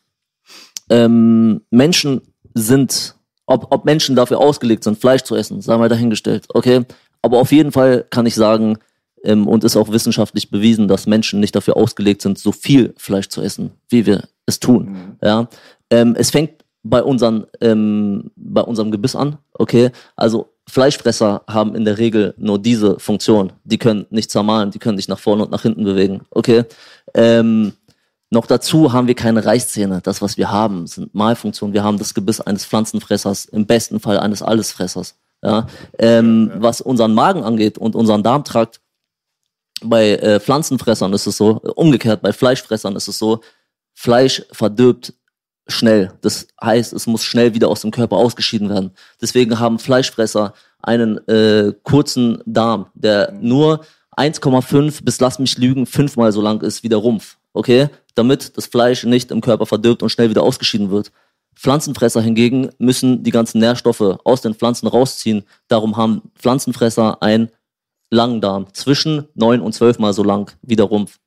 ähm, 0.90 1.62
Menschen 1.70 2.22
sind, 2.54 3.16
ob, 3.46 3.68
ob 3.70 3.86
Menschen 3.86 4.16
dafür 4.16 4.40
ausgelegt 4.40 4.84
sind, 4.84 5.00
Fleisch 5.00 5.22
zu 5.24 5.36
essen, 5.36 5.62
sei 5.62 5.78
mal 5.78 5.90
dahingestellt, 5.90 6.46
okay. 6.54 6.86
Aber 7.22 7.40
auf 7.40 7.52
jeden 7.52 7.72
Fall 7.72 8.06
kann 8.10 8.26
ich 8.26 8.36
sagen, 8.36 8.78
ähm, 9.24 9.48
und 9.48 9.64
ist 9.64 9.76
auch 9.76 9.92
wissenschaftlich 9.92 10.50
bewiesen, 10.50 10.88
dass 10.88 11.08
Menschen 11.08 11.40
nicht 11.40 11.56
dafür 11.56 11.78
ausgelegt 11.78 12.22
sind, 12.22 12.38
so 12.38 12.52
viel 12.52 12.94
Fleisch 12.98 13.30
zu 13.30 13.42
essen, 13.42 13.72
wie 13.90 14.06
wir 14.06 14.24
es 14.46 14.60
tun. 14.60 15.18
Ja, 15.22 15.48
ähm, 15.90 16.16
es 16.18 16.32
fängt 16.32 16.52
bei 16.84 17.04
unseren, 17.04 17.46
ähm, 17.62 18.32
bei 18.36 18.62
unserem 18.62 18.92
Gebiss 18.92 19.16
an, 19.16 19.38
okay. 19.54 19.92
Also 20.16 20.54
Fleischfresser 20.68 21.44
haben 21.48 21.76
in 21.76 21.84
der 21.84 21.98
Regel 21.98 22.34
nur 22.38 22.60
diese 22.60 23.00
Funktion. 23.00 23.52
Die 23.64 23.78
können 23.78 24.06
nicht 24.12 24.32
zermahlen, 24.32 24.72
die 24.72 24.80
können 24.80 24.98
sich 24.98 25.08
nach 25.08 25.20
vorne 25.20 25.44
und 25.44 25.52
nach 25.52 25.64
hinten 25.64 25.84
bewegen, 25.84 26.22
okay. 26.32 26.64
Ähm, 27.14 27.74
noch 28.32 28.46
dazu 28.46 28.94
haben 28.94 29.08
wir 29.08 29.16
keine 29.16 29.44
Reißzähne. 29.44 30.02
Das, 30.04 30.22
was 30.22 30.38
wir 30.38 30.52
haben, 30.52 30.86
sind 30.86 31.16
Malfunktionen. 31.16 31.74
Wir 31.74 31.84
haben 31.84 31.98
das 31.98 32.14
Gebiss 32.14 32.40
eines 32.40 32.64
Pflanzenfressers, 32.64 33.46
im 33.46 33.66
besten 33.66 34.00
Fall 34.00 34.20
eines 34.20 34.44
Allesfressers. 34.44 35.16
Ja? 35.42 35.68
Ähm, 35.98 36.52
Was 36.56 36.82
unseren 36.82 37.14
Magen 37.14 37.44
angeht 37.44 37.78
und 37.78 37.96
unseren 37.96 38.24
Darmtrakt, 38.24 38.82
bei 39.82 40.12
äh, 40.16 40.40
Pflanzenfressern 40.40 41.14
ist 41.14 41.28
es 41.28 41.38
so, 41.38 41.62
umgekehrt, 41.76 42.22
bei 42.22 42.34
Fleischfressern 42.34 42.96
ist 42.96 43.08
es 43.08 43.18
so, 43.18 43.42
Fleisch 43.94 44.44
verdirbt 44.52 45.14
schnell. 45.68 46.14
Das 46.22 46.48
heißt, 46.64 46.94
es 46.94 47.08
muss 47.08 47.24
schnell 47.24 47.54
wieder 47.54 47.68
aus 47.68 47.82
dem 47.82 47.92
Körper 47.92 48.18
ausgeschieden 48.18 48.70
werden. 48.70 48.92
Deswegen 49.22 49.60
haben 49.60 49.80
Fleischfresser 49.80 50.54
einen 50.82 51.18
äh, 51.28 51.74
kurzen 51.84 52.42
Darm, 52.46 52.88
der 52.94 53.32
nur 53.40 53.86
1,5 54.18 55.04
bis 55.04 55.20
lass 55.20 55.40
mich 55.40 55.58
lügen, 55.58 55.86
fünfmal 55.86 56.32
so 56.32 56.42
lang 56.42 56.62
ist 56.62 56.84
wie 56.84 56.90
der 56.90 56.98
Rumpf. 56.98 57.38
Okay? 57.54 57.90
Damit 58.16 58.58
das 58.58 58.68
Fleisch 58.68 59.04
nicht 59.04 59.32
im 59.32 59.42
Körper 59.42 59.66
verdirbt 59.66 60.04
und 60.04 60.10
schnell 60.10 60.30
wieder 60.30 60.44
ausgeschieden 60.44 60.92
wird. 60.92 61.12
Pflanzenfresser 61.60 62.22
hingegen 62.22 62.70
müssen 62.78 63.22
die 63.22 63.32
ganzen 63.32 63.60
Nährstoffe 63.60 64.18
aus 64.24 64.42
den 64.42 64.54
Pflanzen 64.54 64.88
rausziehen. 64.88 65.44
Darum 65.68 65.98
haben 65.98 66.22
Pflanzenfresser 66.36 67.22
einen 67.22 67.50
langen 68.10 68.40
Darm, 68.40 68.74
zwischen 68.74 69.28
neun 69.36 69.60
und 69.60 69.74
zwölf 69.74 70.00
Mal 70.00 70.14
so 70.14 70.24
lang 70.24 70.56
wie 70.62 70.78
der 70.78 70.86
Rumpf. 70.86 71.20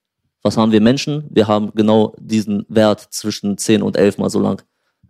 Was 0.42 0.56
haben 0.56 0.72
wir 0.72 0.80
Menschen? 0.80 1.24
Wir 1.28 1.48
haben 1.48 1.72
genau 1.74 2.14
diesen 2.18 2.64
Wert 2.70 3.00
zwischen 3.10 3.58
zehn 3.58 3.82
und 3.82 3.98
elf 3.98 4.16
Mal 4.16 4.30
so 4.30 4.40
lang. 4.40 4.62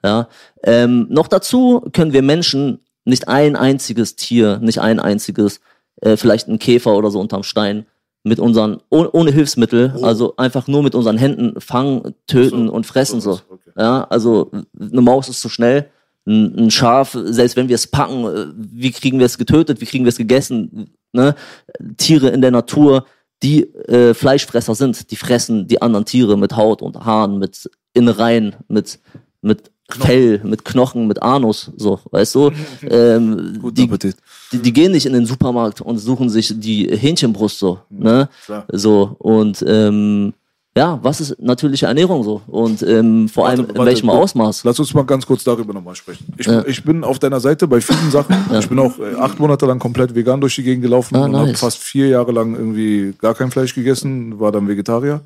Ja? 0.02 0.28
Ähm, 0.64 1.06
noch 1.08 1.28
dazu 1.28 1.84
können 1.92 2.12
wir 2.12 2.22
Menschen 2.22 2.80
nicht 3.04 3.28
ein 3.28 3.54
einziges 3.54 4.16
Tier, 4.16 4.58
nicht 4.58 4.80
ein 4.80 4.98
einziges, 4.98 5.60
äh, 6.00 6.16
vielleicht 6.16 6.48
ein 6.48 6.58
Käfer 6.58 6.94
oder 6.94 7.12
so 7.12 7.20
unterm 7.20 7.44
Stein, 7.44 7.86
mit 8.24 8.38
unseren, 8.38 8.78
oh, 8.90 9.06
ohne 9.12 9.32
Hilfsmittel, 9.32 9.94
also 10.02 10.36
einfach 10.36 10.68
nur 10.68 10.82
mit 10.82 10.94
unseren 10.94 11.18
Händen 11.18 11.60
fangen, 11.60 12.14
töten 12.26 12.68
und 12.68 12.86
fressen 12.86 13.20
so. 13.20 13.40
okay. 13.48 13.70
Ja, 13.76 14.04
also 14.04 14.50
eine 14.78 15.00
Maus 15.00 15.28
ist 15.28 15.40
zu 15.40 15.48
schnell, 15.48 15.90
ein, 16.26 16.56
ein 16.56 16.70
Schaf, 16.70 17.16
selbst 17.24 17.56
wenn 17.56 17.68
wir 17.68 17.74
es 17.74 17.86
packen, 17.86 18.24
äh, 18.26 18.46
wie 18.54 18.92
kriegen 18.92 19.18
wir 19.18 19.26
es 19.26 19.38
getötet, 19.38 19.80
wie 19.80 19.86
kriegen 19.86 20.04
wir 20.04 20.10
es 20.10 20.18
gegessen? 20.18 20.90
Ne? 21.12 21.34
Tiere 21.96 22.28
in 22.28 22.40
der 22.40 22.52
Natur, 22.52 23.06
die 23.42 23.62
äh, 23.64 24.14
Fleischfresser 24.14 24.74
sind, 24.74 25.10
die 25.10 25.16
fressen 25.16 25.66
die 25.66 25.82
anderen 25.82 26.04
Tiere 26.04 26.38
mit 26.38 26.56
Haut 26.56 26.80
und 26.80 27.04
Haaren, 27.04 27.38
mit 27.38 27.68
Innereien, 27.92 28.54
mit, 28.68 29.00
mit 29.40 29.72
Fell, 29.90 30.40
mit 30.44 30.64
Knochen, 30.64 31.06
mit 31.06 31.22
Anus, 31.22 31.70
so, 31.76 32.00
weißt 32.10 32.34
du? 32.36 32.50
Ähm, 32.88 33.58
Guten 33.60 33.74
die, 33.74 33.84
Appetit. 33.84 34.16
Die, 34.52 34.58
die 34.58 34.72
gehen 34.72 34.92
nicht 34.92 35.06
in 35.06 35.12
den 35.12 35.26
Supermarkt 35.26 35.80
und 35.80 35.98
suchen 35.98 36.28
sich 36.30 36.52
die 36.58 36.86
Hähnchenbrust 36.88 37.58
so, 37.58 37.78
ne? 37.90 38.28
klar. 38.44 38.64
So, 38.70 39.16
und 39.18 39.64
ähm, 39.66 40.34
ja, 40.74 40.98
was 41.02 41.20
ist 41.20 41.38
natürliche 41.38 41.84
Ernährung 41.84 42.22
so? 42.24 42.40
Und 42.46 42.82
ähm, 42.82 43.28
vor 43.28 43.46
allem 43.46 43.60
in 43.60 43.68
warte, 43.68 43.84
welchem 43.84 44.08
gut. 44.08 44.16
Ausmaß? 44.16 44.64
Lass 44.64 44.78
uns 44.80 44.94
mal 44.94 45.04
ganz 45.04 45.26
kurz 45.26 45.44
darüber 45.44 45.74
nochmal 45.74 45.94
sprechen. 45.94 46.32
Ich, 46.38 46.46
Ja. 46.46 46.64
ich 46.66 46.82
bin 46.82 47.04
auf 47.04 47.18
deiner 47.18 47.40
Seite 47.40 47.68
bei 47.68 47.82
vielen 47.82 48.10
Sachen. 48.10 48.34
Ich 48.58 48.68
bin 48.70 48.78
auch 48.78 48.98
äh, 48.98 49.16
acht 49.20 49.38
Monate 49.38 49.66
lang 49.66 49.78
komplett 49.78 50.14
vegan 50.14 50.40
durch 50.40 50.54
die 50.54 50.62
Gegend 50.62 50.82
gelaufen 50.82 51.14
Ah, 51.16 51.26
und 51.26 51.36
habe 51.36 51.48
nice. 51.48 51.60
fast 51.60 51.76
vier 51.76 52.08
Jahre 52.08 52.32
lang 52.32 52.54
irgendwie 52.56 53.12
gar 53.20 53.34
kein 53.34 53.50
Fleisch 53.50 53.74
gegessen, 53.74 54.40
war 54.40 54.50
dann 54.50 54.66
Vegetarier. 54.66 55.20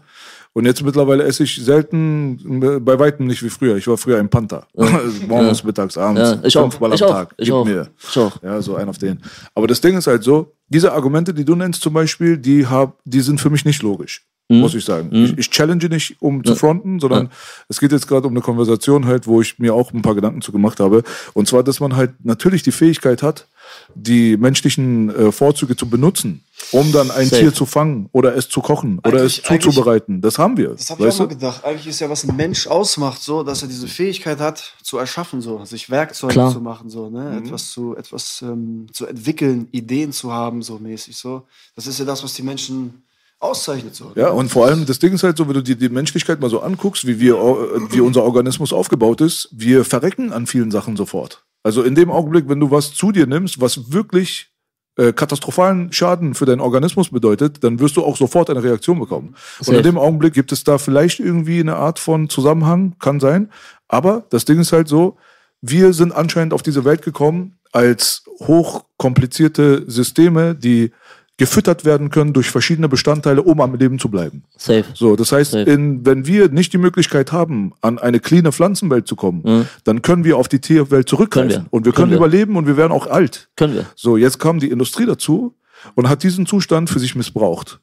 Und 0.57 0.65
jetzt 0.65 0.83
mittlerweile 0.83 1.23
esse 1.25 1.43
ich 1.43 1.63
selten, 1.63 2.63
äh, 2.63 2.81
bei 2.81 2.99
weitem 2.99 3.27
nicht 3.27 3.43
wie 3.43 3.51
früher. 3.51 3.77
Ich 3.77 3.87
war 3.89 3.99
früher 3.99 4.19
ein 4.19 4.31
Panther. 4.31 4.67
Morgens, 5.29 5.63
mittags, 5.63 5.99
abends, 5.99 6.23
Ja, 6.23 6.39
ich 6.43 6.55
fünfmal 6.55 6.95
Ich 6.95 7.03
am 7.05 7.11
auch. 7.11 7.13
Tag. 7.13 7.35
Ich 7.37 7.45
Gib 7.45 7.55
auch. 7.55 7.67
mir. 7.67 7.91
Ich 8.03 8.17
auch. 8.19 8.43
Ja, 8.43 8.63
so 8.63 8.75
ein 8.75 8.89
auf 8.89 8.97
den. 8.97 9.21
Aber 9.55 9.67
das 9.67 9.83
Ding 9.83 9.99
ist 9.99 10.07
halt 10.07 10.25
so, 10.25 10.55
diese 10.69 10.95
Argumente, 10.95 11.35
die 11.35 11.45
du 11.45 11.55
nennst 11.57 11.83
zum 11.83 11.93
Beispiel, 11.93 12.39
die, 12.39 12.67
hab, 12.67 12.97
die 13.05 13.21
sind 13.21 13.39
für 13.39 13.51
mich 13.51 13.67
nicht 13.67 13.83
logisch. 13.83 14.25
Mhm. 14.49 14.61
Muss 14.61 14.75
ich 14.75 14.87
sagen. 14.87 15.11
Ich, 15.13 15.37
ich 15.37 15.51
challenge 15.51 15.89
nicht, 15.91 16.17
um 16.21 16.43
zu 16.43 16.55
fronten, 16.55 17.01
sondern 17.01 17.29
es 17.69 17.79
geht 17.79 17.93
jetzt 17.93 18.09
gerade 18.09 18.27
um 18.27 18.33
eine 18.33 18.41
Konversation 18.41 19.05
halt, 19.05 19.27
wo 19.27 19.43
ich 19.43 19.59
mir 19.59 19.75
auch 19.75 19.93
ein 19.93 20.01
paar 20.01 20.15
Gedanken 20.15 20.41
zu 20.41 20.53
gemacht 20.53 20.81
habe. 20.81 21.03
Und 21.35 21.49
zwar, 21.49 21.65
dass 21.65 21.81
man 21.81 21.97
halt 21.97 22.25
natürlich 22.25 22.63
die 22.63 22.73
Fähigkeit 22.73 23.23
hat, 23.23 23.47
die 23.95 24.37
menschlichen 24.37 25.09
äh, 25.15 25.33
Vorzüge 25.33 25.77
zu 25.77 25.89
benutzen, 25.89 26.45
um 26.73 26.91
dann 26.93 27.11
ein 27.11 27.29
Safe. 27.29 27.43
Tier 27.43 27.55
zu 27.55 27.67
fangen 27.67 28.09
oder 28.13 28.35
es 28.37 28.49
zu 28.49 28.61
kochen 28.61 28.99
oder 29.01 29.21
Eigentlich- 29.21 29.39
es 29.39 29.45
zuzubereiten. 29.63 30.21
Das 30.21 30.39
haben 30.39 30.57
wir. 30.57 30.71
Das 30.71 30.91
habe 30.91 31.07
ich 31.07 31.15
auch 31.15 31.19
mal 31.21 31.29
gedacht. 31.29 31.65
Eigentlich 31.65 31.87
ist 31.87 32.01
ja, 32.01 32.11
was 32.11 32.25
ein 32.25 32.35
Mensch 32.37 32.67
ausmacht, 32.67 33.23
so, 33.23 33.43
dass 33.43 33.63
er 33.63 33.69
diese 33.69 33.89
Fähigkeit 33.89 34.39
hat, 34.41 34.75
zu 34.83 34.99
erschaffen, 34.99 35.41
so, 35.41 35.65
sich 35.65 35.91
Werkzeuge 35.91 36.33
Klar. 36.33 36.53
zu 36.53 36.61
machen, 36.61 36.91
so, 36.91 37.09
ne, 37.11 37.39
Mhm. 37.41 37.47
etwas 37.47 37.71
zu, 37.71 37.97
etwas 37.97 38.43
ähm, 38.43 38.87
zu 38.93 39.07
entwickeln, 39.07 39.69
Ideen 39.73 40.13
zu 40.13 40.33
haben, 40.33 40.63
so 40.63 40.79
mäßig, 40.79 41.17
so. 41.17 41.43
Das 41.75 41.87
ist 41.87 41.99
ja 41.99 42.05
das, 42.05 42.23
was 42.25 42.35
die 42.35 42.43
Menschen 42.43 43.03
auszeichnet, 43.39 43.95
so. 43.95 44.13
Ja, 44.15 44.31
und 44.31 44.49
vor 44.49 44.67
allem, 44.67 44.87
das 44.87 44.99
Ding 44.99 45.13
ist 45.13 45.23
halt 45.23 45.37
so, 45.37 45.47
wenn 45.47 45.55
du 45.55 45.63
dir 45.63 45.77
die 45.77 45.91
Menschlichkeit 45.91 46.41
mal 46.41 46.49
so 46.51 46.61
anguckst, 46.61 47.07
wie 47.07 47.21
wir, 47.21 47.35
äh, 47.35 47.93
wie 47.93 48.01
unser 48.01 48.23
Organismus 48.25 48.73
aufgebaut 48.73 49.21
ist, 49.21 49.49
wir 49.53 49.85
verrecken 49.85 50.33
an 50.33 50.47
vielen 50.47 50.71
Sachen 50.71 50.97
sofort. 50.97 51.45
Also 51.67 51.83
in 51.83 51.97
dem 51.97 52.13
Augenblick, 52.13 52.49
wenn 52.49 52.61
du 52.61 52.71
was 52.71 52.95
zu 52.95 53.11
dir 53.11 53.27
nimmst, 53.27 53.61
was 53.61 53.91
wirklich 53.91 54.53
äh, 54.97 55.13
katastrophalen 55.13 55.93
Schaden 55.93 56.35
für 56.35 56.47
deinen 56.47 56.61
Organismus 56.61 57.11
bedeutet, 57.11 57.65
dann 57.65 57.81
wirst 57.81 57.97
du 57.97 58.05
auch 58.05 58.17
sofort 58.17 58.51
eine 58.51 58.63
Reaktion 58.63 59.01
bekommen. 59.01 59.35
Und 59.67 59.75
in 59.75 59.83
dem 59.83 59.99
Augenblick 59.99 60.33
gibt 60.33 60.53
es 60.53 60.63
da 60.63 60.79
vielleicht 60.79 61.19
irgendwie 61.19 61.59
eine 61.59 61.75
Art 61.75 61.99
von 61.99 62.29
Zusammenhang, 62.29 62.95
kann 63.01 63.19
sein. 63.19 63.51
Aber 63.89 64.27
das 64.31 64.45
Ding 64.45 64.61
ist 64.61 64.71
halt 64.71 64.87
so, 64.87 65.17
wir 65.61 65.93
sind 65.93 66.15
anscheinend 66.15 66.55
auf 66.55 66.63
diese 66.63 66.85
Welt 66.85 67.03
gekommen 67.03 67.59
als 67.73 68.23
hochkomplizierte 68.39 69.91
Systeme, 69.91 70.55
die 70.55 70.93
gefüttert 71.39 71.85
werden 71.85 72.11
können 72.11 72.33
durch 72.33 72.51
verschiedene 72.51 72.89
Bestandteile, 72.89 73.43
um 73.43 73.61
am 73.61 73.75
Leben 73.75 73.99
zu 73.99 74.09
bleiben. 74.09 74.45
Safe. 74.57 74.85
So, 74.95 75.17
das 75.17 75.33
heißt, 75.33 75.55
in, 75.55 76.07
wenn 76.07 76.27
wir 76.27 76.49
nicht 76.49 76.73
die 76.73 76.79
Möglichkeit 76.79 77.31
haben, 77.31 77.73
an 77.83 77.99
eine 77.99 78.21
cleane 78.21 78.53
Pflanzenwelt 78.53 79.07
zu 79.07 79.17
kommen, 79.17 79.43
Mhm. 79.45 79.67
dann 79.85 80.01
können 80.03 80.25
wir 80.25 80.39
auf 80.39 80.49
die 80.49 80.61
Tierwelt 80.61 81.09
zurückgreifen. 81.09 81.51
Können 81.51 81.65
wir. 81.67 81.73
Und 81.73 81.85
wir 81.85 81.93
Können 81.93 82.11
können, 82.11 82.21
wir. 82.21 82.27
überleben 82.27 82.57
und 82.57 82.67
wir 82.67 82.77
werden 82.79 82.93
auch 82.93 83.07
alt. 83.07 83.49
Können 83.57 83.75
wir. 83.75 83.87
So, 83.95 84.17
jetzt 84.17 84.39
kam 84.39 84.61
die 84.61 84.71
Industrie 84.71 85.05
dazu 85.05 85.55
und 85.95 86.09
hat 86.09 86.23
diesen 86.23 86.47
Zustand 86.47 86.89
für 86.89 86.99
sich 86.99 87.15
missbraucht. 87.15 87.81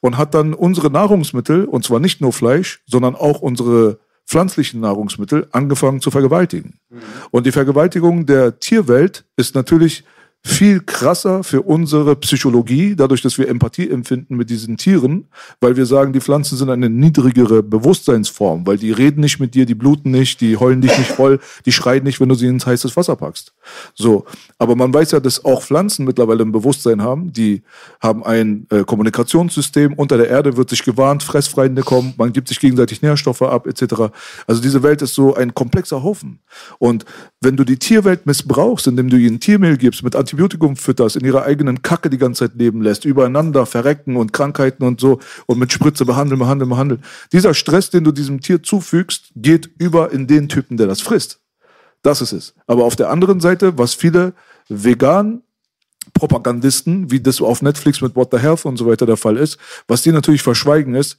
Und 0.00 0.16
hat 0.16 0.34
dann 0.34 0.54
unsere 0.54 0.90
Nahrungsmittel, 0.90 1.64
und 1.64 1.84
zwar 1.84 1.98
nicht 1.98 2.20
nur 2.20 2.32
Fleisch, 2.32 2.82
sondern 2.86 3.14
auch 3.16 3.40
unsere 3.40 3.98
pflanzlichen 4.26 4.80
Nahrungsmittel, 4.80 5.48
angefangen 5.50 6.00
zu 6.00 6.10
vergewaltigen. 6.10 6.78
Und 7.30 7.44
die 7.46 7.52
Vergewaltigung 7.52 8.24
der 8.26 8.58
Tierwelt 8.60 9.24
ist 9.36 9.54
natürlich 9.54 10.04
viel 10.46 10.80
krasser 10.80 11.42
für 11.42 11.62
unsere 11.62 12.16
Psychologie, 12.16 12.94
dadurch, 12.94 13.22
dass 13.22 13.38
wir 13.38 13.48
Empathie 13.48 13.88
empfinden 13.88 14.36
mit 14.36 14.50
diesen 14.50 14.76
Tieren, 14.76 15.26
weil 15.58 15.76
wir 15.76 15.86
sagen, 15.86 16.12
die 16.12 16.20
Pflanzen 16.20 16.58
sind 16.58 16.68
eine 16.68 16.90
niedrigere 16.90 17.62
Bewusstseinsform, 17.62 18.66
weil 18.66 18.76
die 18.76 18.92
reden 18.92 19.22
nicht 19.22 19.40
mit 19.40 19.54
dir, 19.54 19.64
die 19.64 19.74
bluten 19.74 20.10
nicht, 20.10 20.42
die 20.42 20.58
heulen 20.58 20.82
dich 20.82 20.96
nicht 20.98 21.10
voll, 21.10 21.40
die 21.64 21.72
schreien 21.72 22.04
nicht, 22.04 22.20
wenn 22.20 22.28
du 22.28 22.34
sie 22.34 22.46
ins 22.46 22.66
heißes 22.66 22.94
Wasser 22.94 23.16
packst. 23.16 23.54
So. 23.94 24.26
Aber 24.58 24.76
man 24.76 24.92
weiß 24.92 25.12
ja, 25.12 25.20
dass 25.20 25.44
auch 25.46 25.62
Pflanzen 25.62 26.04
mittlerweile 26.04 26.42
ein 26.42 26.52
Bewusstsein 26.52 27.00
haben, 27.00 27.32
die 27.32 27.62
haben 28.00 28.22
ein 28.22 28.66
äh, 28.70 28.84
Kommunikationssystem, 28.84 29.94
unter 29.94 30.18
der 30.18 30.28
Erde 30.28 30.58
wird 30.58 30.68
sich 30.68 30.82
gewarnt, 30.82 31.22
Fressfeinde 31.22 31.82
kommen, 31.82 32.12
man 32.18 32.34
gibt 32.34 32.48
sich 32.48 32.60
gegenseitig 32.60 33.00
Nährstoffe 33.00 33.42
ab, 33.42 33.66
etc. 33.66 34.12
Also 34.46 34.60
diese 34.60 34.82
Welt 34.82 35.00
ist 35.00 35.14
so 35.14 35.34
ein 35.34 35.54
komplexer 35.54 36.02
Haufen. 36.02 36.40
Und 36.78 37.06
wenn 37.40 37.56
du 37.56 37.64
die 37.64 37.78
Tierwelt 37.78 38.26
missbrauchst, 38.26 38.86
indem 38.86 39.08
du 39.08 39.16
ihnen 39.16 39.40
Tiermehl 39.40 39.78
gibst, 39.78 40.02
mit 40.02 40.14
Antibiotikum 40.34 40.76
fütterst, 40.76 41.16
in 41.16 41.24
ihrer 41.24 41.44
eigenen 41.44 41.82
Kacke 41.82 42.10
die 42.10 42.18
ganze 42.18 42.48
Zeit 42.48 42.58
leben 42.58 42.82
lässt, 42.82 43.04
übereinander 43.04 43.66
verrecken 43.66 44.16
und 44.16 44.32
Krankheiten 44.32 44.82
und 44.82 45.00
so 45.00 45.20
und 45.46 45.58
mit 45.58 45.72
Spritze 45.72 46.04
behandeln, 46.04 46.40
behandeln, 46.40 46.68
behandeln. 46.68 47.04
Dieser 47.32 47.54
Stress, 47.54 47.90
den 47.90 48.02
du 48.02 48.10
diesem 48.10 48.40
Tier 48.40 48.62
zufügst, 48.62 49.30
geht 49.36 49.70
über 49.78 50.10
in 50.10 50.26
den 50.26 50.48
Typen, 50.48 50.76
der 50.76 50.88
das 50.88 51.00
frisst. 51.00 51.40
Das 52.02 52.20
ist 52.20 52.32
es. 52.32 52.54
Aber 52.66 52.84
auf 52.84 52.96
der 52.96 53.10
anderen 53.10 53.40
Seite, 53.40 53.78
was 53.78 53.94
viele 53.94 54.34
vegan 54.68 55.42
Propagandisten, 56.12 57.10
wie 57.10 57.20
das 57.20 57.40
auf 57.40 57.62
Netflix 57.62 58.00
mit 58.00 58.16
What 58.16 58.28
the 58.32 58.38
Health 58.38 58.64
und 58.66 58.76
so 58.76 58.86
weiter 58.86 59.06
der 59.06 59.16
Fall 59.16 59.36
ist, 59.36 59.58
was 59.86 60.02
die 60.02 60.12
natürlich 60.12 60.42
verschweigen 60.42 60.94
ist, 60.94 61.16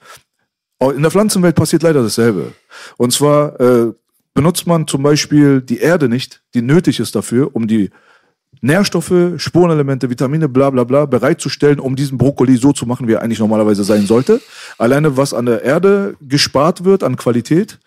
in 0.79 1.01
der 1.01 1.09
Pflanzenwelt 1.09 1.55
passiert 1.55 1.83
leider 1.83 2.03
dasselbe. 2.03 2.51
Und 2.97 3.13
zwar 3.13 3.59
äh, 3.61 3.93
benutzt 4.33 4.67
man 4.67 4.87
zum 4.87 5.01
Beispiel 5.01 5.61
die 5.61 5.79
Erde 5.79 6.09
nicht, 6.09 6.43
die 6.53 6.61
nötig 6.61 6.99
ist 6.99 7.15
dafür, 7.15 7.55
um 7.55 7.65
die 7.65 7.89
Nährstoffe, 8.65 9.33
Spurenelemente, 9.37 10.09
Vitamine, 10.09 10.49
bla 10.49 10.71
bla 10.71 10.83
bla 10.83 11.05
bereitzustellen, 11.05 11.79
um 11.79 11.95
diesen 11.95 12.17
Brokkoli 12.17 12.57
so 12.57 12.73
zu 12.73 12.85
machen, 12.85 13.07
wie 13.07 13.13
er 13.13 13.21
eigentlich 13.21 13.39
normalerweise 13.39 13.83
sein 13.83 14.07
sollte. 14.07 14.41
Alleine 14.79 15.17
was 15.17 15.33
an 15.33 15.45
der 15.45 15.63
Erde 15.63 16.15
gespart 16.19 16.83
wird 16.83 17.03
an 17.03 17.15
Qualität, 17.15 17.79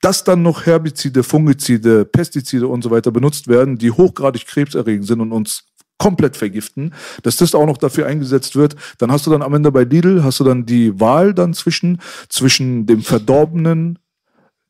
dass 0.00 0.24
dann 0.24 0.42
noch 0.42 0.66
Herbizide, 0.66 1.22
Fungizide, 1.22 2.04
Pestizide 2.04 2.66
und 2.66 2.82
so 2.82 2.90
weiter 2.90 3.12
benutzt 3.12 3.46
werden, 3.46 3.78
die 3.78 3.92
hochgradig 3.92 4.46
krebserregend 4.46 5.06
sind 5.06 5.20
und 5.20 5.30
uns 5.30 5.64
komplett 5.98 6.36
vergiften, 6.36 6.92
dass 7.22 7.36
das 7.36 7.54
auch 7.54 7.66
noch 7.66 7.76
dafür 7.76 8.06
eingesetzt 8.06 8.56
wird, 8.56 8.74
dann 8.98 9.12
hast 9.12 9.24
du 9.24 9.30
dann 9.30 9.40
am 9.40 9.54
Ende 9.54 9.70
bei 9.70 9.84
Lidl, 9.84 10.24
hast 10.24 10.40
du 10.40 10.44
dann 10.44 10.66
die 10.66 10.98
Wahl 10.98 11.32
dann 11.32 11.54
zwischen, 11.54 12.00
zwischen 12.28 12.86
dem 12.86 13.02
verdorbenen 13.02 14.00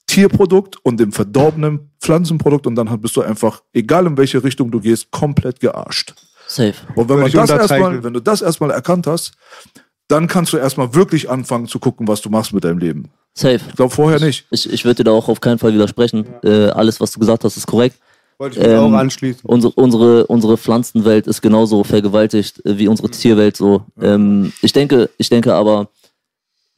Tierprodukt 0.06 0.76
und 0.82 0.98
dem 0.98 1.12
verdorbenen 1.12 1.90
Pflanzenprodukt 2.00 2.66
und 2.66 2.74
dann 2.74 3.00
bist 3.00 3.16
du 3.16 3.22
einfach, 3.22 3.62
egal 3.72 4.06
in 4.06 4.16
welche 4.16 4.42
Richtung 4.42 4.70
du 4.70 4.80
gehst, 4.80 5.10
komplett 5.10 5.60
gearscht. 5.60 6.14
Safe. 6.46 6.74
Und 6.96 7.08
wenn, 7.08 7.26
ich 7.26 7.32
das 7.32 7.50
erstmal, 7.50 8.02
wenn 8.04 8.12
du 8.12 8.20
das 8.20 8.42
erstmal 8.42 8.70
erkannt 8.70 9.06
hast, 9.06 9.32
dann 10.08 10.26
kannst 10.26 10.52
du 10.52 10.58
erstmal 10.58 10.94
wirklich 10.94 11.30
anfangen 11.30 11.66
zu 11.66 11.78
gucken, 11.78 12.06
was 12.08 12.20
du 12.20 12.28
machst 12.28 12.52
mit 12.52 12.64
deinem 12.64 12.78
Leben. 12.78 13.10
Safe. 13.34 13.60
Ich 13.66 13.76
glaube 13.76 13.94
vorher 13.94 14.20
nicht. 14.20 14.46
Ich, 14.50 14.70
ich 14.70 14.84
würde 14.84 14.96
dir 14.96 15.04
da 15.04 15.12
auch 15.12 15.28
auf 15.28 15.40
keinen 15.40 15.58
Fall 15.58 15.72
widersprechen. 15.72 16.26
Äh, 16.42 16.66
alles, 16.66 17.00
was 17.00 17.12
du 17.12 17.20
gesagt 17.20 17.44
hast, 17.44 17.56
ist 17.56 17.66
korrekt. 17.66 17.96
Wollte 18.38 18.58
ich 18.58 18.62
mich 18.62 18.72
Ähm, 18.74 18.80
auch 18.80 18.92
anschließen. 18.92 19.40
Unsere, 19.44 19.72
unsere, 19.74 20.26
unsere 20.26 20.58
Pflanzenwelt 20.58 21.26
ist 21.26 21.40
genauso 21.40 21.84
vergewaltigt 21.84 22.64
äh, 22.66 22.76
wie 22.76 22.88
unsere 22.88 23.08
Tierwelt 23.08 23.56
so. 23.56 23.86
Ähm, 24.00 24.52
ich 24.60 24.74
denke, 24.74 25.08
ich 25.16 25.30
denke 25.30 25.54
aber, 25.54 25.88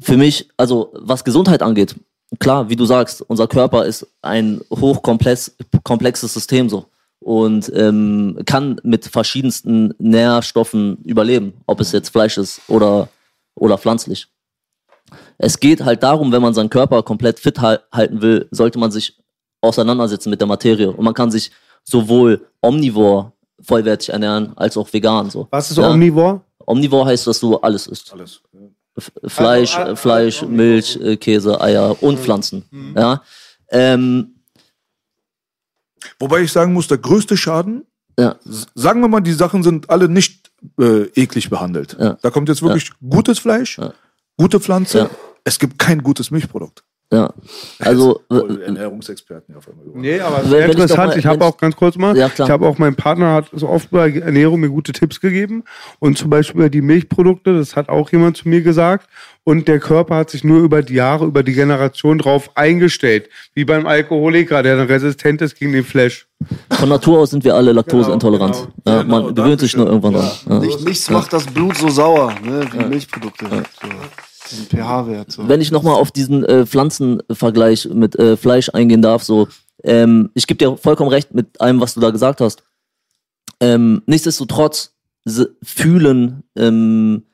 für 0.01 0.17
mich, 0.17 0.49
also 0.57 0.93
was 0.95 1.25
Gesundheit 1.25 1.63
angeht, 1.63 1.97
klar, 2.39 2.69
wie 2.69 2.77
du 2.77 2.85
sagst, 2.85 3.23
unser 3.23 3.47
Körper 3.47 3.85
ist 3.87 4.07
ein 4.23 4.61
hochkomplex 4.71 5.57
komplexes 5.83 6.35
System 6.35 6.69
so 6.69 6.87
und 7.21 7.71
ähm, 7.75 8.39
kann 8.47 8.81
mit 8.83 9.07
verschiedensten 9.07 9.95
Nährstoffen 9.99 10.97
überleben, 11.05 11.55
ob 11.67 11.81
es 11.81 11.93
jetzt 11.93 12.11
Fleisch 12.11 12.37
ist 12.39 12.61
oder, 12.69 13.09
oder 13.55 13.79
pflanzlich. 13.79 14.27
Es 15.39 15.59
geht 15.61 15.85
halt 15.85 16.03
darum, 16.03 16.33
wenn 16.33 16.43
man 16.43 16.55
seinen 16.55 16.71
Körper 16.71 17.03
komplett 17.03 17.39
fit 17.39 17.61
hal- 17.61 17.83
halten 17.93 18.21
will, 18.21 18.49
sollte 18.51 18.79
man 18.79 18.91
sich 18.91 19.17
auseinandersetzen 19.61 20.31
mit 20.31 20.41
der 20.41 20.49
Materie. 20.49 20.91
Und 20.91 21.05
man 21.05 21.15
kann 21.15 21.31
sich 21.31 21.51
sowohl 21.85 22.47
omnivor 22.61 23.33
vollwertig 23.61 24.09
ernähren, 24.11 24.53
als 24.57 24.77
auch 24.77 24.93
vegan. 24.93 25.31
So. 25.31 25.47
Was 25.51 25.71
ist 25.71 25.77
Ja. 25.79 25.91
Omnivore? 25.91 26.41
Omnivor 26.67 27.07
heißt, 27.07 27.27
dass 27.27 27.41
du 27.41 27.57
alles 27.57 27.87
isst. 27.87 28.13
Alles. 28.13 28.43
F- 28.53 28.71
Fleisch, 29.27 29.77
Also, 29.77 29.93
äh, 29.93 29.97
Fleisch, 29.97 30.43
Milch, 30.43 30.97
äh, 31.01 31.17
Käse, 31.17 31.61
Eier 31.61 32.03
und 32.03 32.19
Pflanzen. 32.19 32.65
Ja. 32.97 33.23
Ähm, 33.71 34.31
Wobei 36.19 36.43
ich 36.43 36.53
sagen 36.53 36.73
muss, 36.73 36.87
der 36.87 36.99
größte 36.99 37.37
Schaden, 37.37 37.87
ja. 38.19 38.37
sagen 38.75 39.01
wir 39.01 39.09
mal, 39.09 39.21
die 39.21 39.33
Sachen 39.33 39.63
sind 39.63 39.89
alle 39.91 40.09
nicht 40.09 40.51
äh, 40.79 41.05
eklig 41.15 41.51
behandelt. 41.51 41.97
Ja. 41.99 42.19
Da 42.23 42.31
kommt 42.31 42.49
jetzt 42.49 42.63
wirklich 42.63 42.91
gutes 43.09 43.39
Fleisch, 43.39 43.79
Ja. 43.79 43.93
gute 44.37 44.61
Pflanze. 44.61 44.99
Ja. 44.99 45.11
Es 45.45 45.59
gibt 45.59 45.79
kein 45.79 46.03
gutes 46.03 46.31
Milchprodukt. 46.31 46.85
Ja. 47.13 47.33
Also, 47.79 48.23
äh, 48.31 48.65
Ernährungsexperten 48.65 49.45
hier 49.55 49.59
auf 49.59 49.69
einmal 49.69 49.85
geworden. 49.85 50.01
Nee, 50.01 50.19
aber 50.19 50.39
Wenn- 50.43 50.49
sehr 50.51 50.61
wenn 50.63 50.71
ich 50.71 50.77
doch 50.77 50.83
interessant. 50.83 51.09
mal- 51.11 51.19
Ich 51.19 51.27
habe 51.27 51.45
auch 51.45 51.57
ganz 51.59 51.77
kurz 51.77 51.97
mal, 51.97 52.17
Ja, 52.17 52.29
klar. 52.29 52.49
ich 52.49 52.53
habe 52.53 52.67
auch, 52.67 52.79
mein 52.79 52.97
Partner 52.97 53.33
hat 53.35 53.47
so 53.53 53.69
oft 53.69 53.91
bei 53.91 54.11
Ernährung 54.11 54.59
mir 54.61 54.69
gute 54.71 54.91
Tipps 54.93 55.21
gegeben. 55.21 55.63
Und 56.01 56.19
zum 56.19 56.29
Beispiel 56.31 56.63
über 56.63 56.71
die 56.71 56.81
Milchprodukte, 56.83 57.57
das 57.57 57.77
hat 57.77 57.89
auch 57.89 58.11
jemand 58.11 58.37
zu 58.39 58.49
mir 58.49 58.63
gesagt. 58.63 59.09
Und 59.45 59.69
der 59.69 59.79
Körper 59.79 60.17
hat 60.17 60.31
sich 60.31 60.43
nur 60.43 60.61
über 60.63 60.83
die 60.83 60.95
Jahre, 60.95 61.27
über 61.27 61.43
die 61.43 61.53
Generation 61.53 62.19
drauf 62.19 62.51
eingestellt. 62.57 63.29
Wie 63.55 63.65
beim 63.65 63.87
Alkoholiker, 63.87 64.63
der 64.63 64.77
dann 64.77 64.87
resistent 64.89 65.41
ist 65.43 65.57
gegen 65.59 65.73
den 65.73 65.85
Flash. 65.85 66.27
von 66.71 66.89
Natur 66.89 67.21
aus 67.21 67.31
sind 67.31 67.45
wir 67.45 67.55
alle 67.55 67.73
laktoseintolerant. 67.73 68.55
Genau, 68.85 68.97
Ja, 68.97 69.03
Genau, 69.03 69.23
man 69.23 69.35
gewöhnt 69.35 69.61
sich 69.61 69.77
nur 69.77 69.87
irgendwann 69.87 70.15
dran. 70.15 70.31
Ja. 70.49 70.59
Nicht, 70.59 70.85
nichts 70.85 71.09
macht 71.11 71.33
das 71.33 71.47
Blut 71.47 71.77
so 71.77 71.89
sauer, 71.89 72.35
ne, 72.45 72.67
wie 72.73 72.85
Milchprodukte. 72.87 73.47
So, 73.47 73.89
diesen 74.51 74.67
pH-Wert. 74.67 75.33
So. 75.33 75.49
Wenn 75.49 75.61
ich 75.61 75.71
nochmal 75.71 75.95
auf 75.95 76.11
diesen 76.11 76.45
äh, 76.45 76.67
Pflanzenvergleich 76.67 77.89
mit 77.93 78.19
äh, 78.19 78.37
Fleisch 78.37 78.71
eingehen 78.71 79.03
darf, 79.03 79.23
so, 79.23 79.49
ähm, 79.83 80.31
ich 80.35 80.47
gebe 80.47 80.59
dir 80.59 80.77
vollkommen 80.77 81.11
recht 81.11 81.35
mit 81.35 81.61
allem, 81.61 81.81
was 81.81 81.95
du 81.95 82.01
da 82.01 82.11
gesagt 82.11 82.41
hast. 82.41 82.63
Ähm, 83.61 84.03
nichtsdestotrotz 84.07 84.95
fühlen 85.63 86.43
ähm, 86.57 87.25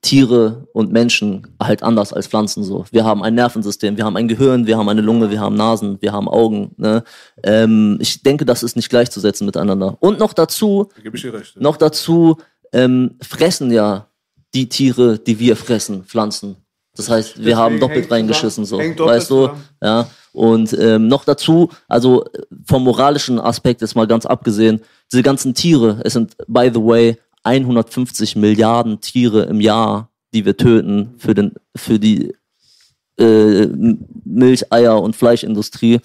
Tiere 0.00 0.66
und 0.72 0.90
Menschen 0.92 1.46
halt 1.62 1.82
anders 1.82 2.12
als 2.12 2.26
Pflanzen 2.26 2.64
so. 2.64 2.84
Wir 2.90 3.04
haben 3.04 3.22
ein 3.22 3.34
Nervensystem, 3.34 3.96
wir 3.96 4.04
haben 4.04 4.16
ein 4.16 4.26
Gehirn, 4.26 4.66
wir 4.66 4.76
haben 4.76 4.88
eine 4.88 5.00
Lunge, 5.00 5.30
wir 5.30 5.38
haben 5.40 5.54
Nasen, 5.54 6.00
wir 6.00 6.12
haben 6.12 6.28
Augen. 6.28 6.72
Ne? 6.76 7.04
Ähm, 7.44 7.98
ich 8.00 8.22
denke, 8.22 8.44
das 8.44 8.62
ist 8.64 8.74
nicht 8.74 8.88
gleichzusetzen 8.88 9.46
miteinander. 9.46 9.96
Und 10.00 10.18
noch 10.18 10.32
dazu, 10.32 10.88
Da 10.96 11.02
gebe 11.02 11.16
ich 11.16 11.22
dir 11.22 11.34
recht. 11.34 11.60
noch 11.60 11.76
dazu 11.76 12.36
ähm, 12.72 13.16
fressen 13.22 13.70
ja 13.70 14.08
die 14.54 14.68
Tiere, 14.68 15.18
die 15.18 15.38
wir 15.38 15.56
fressen, 15.56 16.04
Pflanzen. 16.04 16.56
Das 16.94 17.08
heißt, 17.08 17.42
wir 17.42 17.56
haben 17.56 17.80
doppelt 17.80 18.10
reingeschissen, 18.10 18.64
so. 18.64 18.76
doppelt 18.76 18.98
Weißt 19.00 19.30
du? 19.30 19.46
zusammen. 19.46 19.64
Ja. 19.82 20.08
Und 20.32 20.76
ähm, 20.78 21.08
noch 21.08 21.24
dazu, 21.24 21.70
also 21.88 22.24
vom 22.64 22.84
moralischen 22.84 23.38
Aspekt 23.38 23.80
jetzt 23.80 23.96
mal 23.96 24.06
ganz 24.06 24.26
abgesehen, 24.26 24.80
diese 25.10 25.22
ganzen 25.22 25.54
Tiere, 25.54 26.00
es 26.04 26.14
sind, 26.14 26.36
by 26.46 26.70
the 26.72 26.80
way, 26.80 27.18
150 27.44 28.36
Milliarden 28.36 29.00
Tiere 29.00 29.42
im 29.44 29.60
Jahr, 29.60 30.10
die 30.32 30.44
wir 30.44 30.56
töten 30.56 31.14
für, 31.18 31.34
den, 31.34 31.52
für 31.76 31.98
die 31.98 32.34
äh, 33.18 33.66
Milch, 34.24 34.72
Eier 34.72 35.02
und 35.02 35.16
Fleischindustrie. 35.16 36.00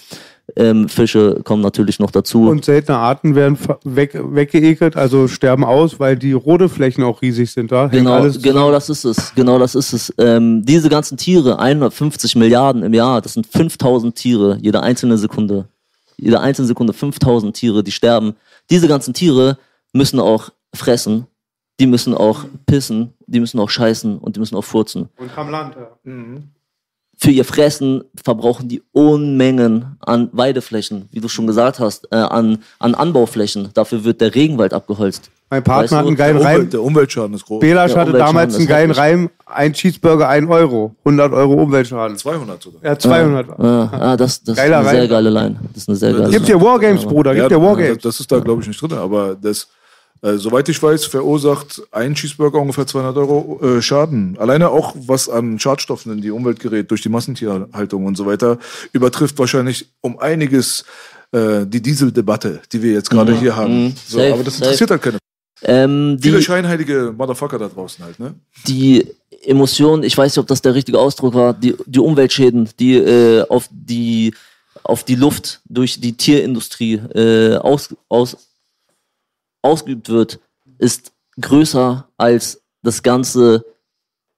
Ähm, 0.56 0.88
Fische 0.88 1.42
kommen 1.44 1.62
natürlich 1.62 2.00
noch 2.00 2.10
dazu. 2.12 2.48
Und 2.48 2.64
seltene 2.64 2.98
Arten 2.98 3.36
werden 3.36 3.58
weg, 3.84 4.12
weggeekelt, 4.14 4.96
also 4.96 5.28
sterben 5.28 5.66
aus, 5.66 6.00
weil 6.00 6.16
die 6.16 6.32
Rodeflächen 6.32 7.04
auch 7.04 7.22
riesig 7.22 7.52
sind. 7.52 7.72
Da 7.72 7.88
Genau, 7.88 8.14
alles 8.14 8.42
genau 8.42 8.72
das 8.72 8.90
ist 8.90 9.04
es. 9.04 9.36
Genau 9.36 9.60
das 9.60 9.76
ist 9.76 9.92
es. 9.92 10.14
Ähm, 10.18 10.64
diese 10.66 10.90
ganzen 10.90 11.18
Tiere, 11.18 11.60
150 11.60 12.36
Milliarden 12.38 12.84
im 12.84 12.94
Jahr, 12.94 13.22
das 13.22 13.34
sind 13.34 13.46
5000 13.46 14.16
Tiere, 14.16 14.58
jede 14.62 14.82
einzelne 14.82 15.18
Sekunde. 15.18 15.68
jede 16.16 16.40
einzelne 16.40 16.68
Sekunde 16.68 16.94
5000 16.94 17.56
Tiere, 17.56 17.84
die 17.84 17.92
sterben. 17.92 18.36
Diese 18.70 18.88
ganzen 18.88 19.14
Tiere 19.14 19.58
müssen 19.94 20.20
auch 20.20 20.50
fressen, 20.74 21.28
die 21.80 21.88
müssen 21.88 22.14
auch 22.16 22.46
pissen, 22.66 23.14
die 23.28 23.40
müssen 23.40 23.60
auch 23.60 23.70
scheißen 23.70 24.18
und 24.18 24.36
die 24.36 24.40
müssen 24.40 24.56
auch 24.56 24.64
furzen. 24.64 25.10
Und 25.18 25.38
am 25.38 25.50
Land, 25.50 25.76
ja. 25.76 26.12
Für 27.20 27.32
ihr 27.32 27.46
Fressen 27.46 28.04
verbrauchen 28.24 28.68
die 28.68 28.84
Unmengen 28.92 29.98
an 30.02 30.30
Weideflächen, 30.34 31.10
wie 31.12 31.20
du 31.20 31.28
schon 31.28 31.48
gesagt 31.48 31.80
hast, 31.80 32.08
äh, 32.12 32.16
an, 32.16 32.60
an 32.78 32.94
Anbauflächen. 32.94 33.70
Dafür 33.74 34.04
wird 34.04 34.22
der 34.22 34.36
Regenwald 34.36 34.72
abgeholzt. 34.72 35.32
Mein 35.50 35.64
Partner 35.64 35.84
Weißt 35.84 35.92
du, 35.94 35.96
hat 35.96 36.06
einen 36.08 36.16
Der, 36.16 36.26
geilen 36.26 36.38
Reim. 36.38 36.56
Umwelt, 36.56 36.74
der 36.74 36.82
Umweltschaden 36.84 37.36
ist 37.36 37.46
groß. 37.46 37.60
Belasch 37.62 37.96
hatte 37.96 38.12
damals 38.12 38.56
einen 38.56 38.68
geilen. 38.68 38.92
Reim. 38.92 39.30
Ein 39.46 39.74
Cheeseburger, 39.74 40.28
1 40.28 40.48
Euro. 40.50 40.94
100 41.06 41.32
Euro 41.32 41.54
Umweltschaden. 41.54 42.18
200 42.18 42.62
sogar. 42.62 42.84
Ja, 42.84 43.00
200. 43.00 43.50
Ah, 43.58 43.90
ah, 43.94 44.18
das, 44.18 44.44
das 44.44 44.58
ist 44.58 44.64
eine 44.64 44.90
sehr 44.90 45.08
geile 45.08 45.30
Line. 45.30 45.56
Das 45.74 45.84
ist 45.84 45.90
eine 45.90 45.96
sehr 45.98 46.14
geile 46.14 46.30
Gib 46.30 46.46
dir 46.46 46.62
Wargames, 46.62 47.06
Bruder. 47.06 47.34
Gib 47.34 47.48
dir 47.48 47.58
das, 47.58 47.62
Wargames. 47.62 47.98
das 48.04 48.20
ist 48.20 48.32
da, 48.32 48.40
glaube 48.40 48.62
ich, 48.62 48.68
nicht 48.68 48.82
drin. 48.82 48.94
Aber 48.94 49.36
das, 49.42 49.70
äh, 50.22 50.38
soweit 50.38 50.68
ich 50.70 50.82
weiß, 50.82 51.06
verursacht 51.06 51.84
ein 51.92 52.16
Cheeseburger 52.16 52.60
ungefähr 52.60 52.88
200 52.88 53.18
Euro 53.18 53.60
äh, 53.62 53.82
Schaden. 53.82 54.38
Alleine 54.40 54.70
auch, 54.70 54.96
was 54.98 55.30
an 55.30 55.60
Schadstoffen 55.60 56.12
in 56.14 56.22
die 56.22 56.32
Umwelt 56.32 56.60
gerät 56.60 56.90
durch 56.92 57.02
die 57.02 57.10
Massentierhaltung 57.10 58.06
und 58.06 58.16
so 58.18 58.26
weiter, 58.26 58.58
übertrifft 58.94 59.38
wahrscheinlich 59.38 59.88
um 60.02 60.20
einiges 60.20 60.86
äh, 61.32 61.66
die 61.66 61.82
Dieseldebatte, 61.82 62.62
die 62.72 62.82
wir 62.82 62.94
jetzt 62.94 63.10
gerade 63.10 63.38
hier 63.38 63.56
haben. 63.56 63.86
Mhm. 63.86 63.94
So, 64.06 64.18
Safe, 64.18 64.34
aber 64.34 64.44
das 64.44 64.54
safe. 64.56 64.66
interessiert 64.66 64.92
halt 64.92 65.02
keine. 65.02 65.18
Ähm, 65.64 66.20
Viele 66.22 66.38
die, 66.38 66.44
scheinheilige 66.44 67.14
Motherfucker 67.18 67.58
da 67.58 67.68
draußen 67.68 68.06
halt, 68.06 68.20
ne? 68.20 68.36
die 68.68 69.08
Emotionen, 69.44 70.04
ich 70.04 70.16
weiß 70.16 70.34
nicht, 70.34 70.40
ob 70.40 70.48
das 70.48 70.62
der 70.62 70.76
richtige 70.76 71.00
Ausdruck 71.00 71.34
war, 71.34 71.54
die, 71.54 71.76
die 71.86 72.00
Umweltschäden, 72.00 72.70
die 72.80 72.96
äh, 72.96 73.44
auf 73.50 73.68
die 73.72 74.34
auf 74.84 75.04
die 75.04 75.16
Luft 75.16 75.62
durch 75.66 76.00
die 76.00 76.14
Tierindustrie 76.14 76.94
äh, 77.14 77.58
aus, 77.58 77.94
aus, 78.08 78.38
ausgeübt 79.62 80.10
wird, 80.10 80.40
ist 80.78 81.14
größer 81.40 82.08
als 82.18 82.62
das 82.84 83.04
Ganze, 83.04 83.66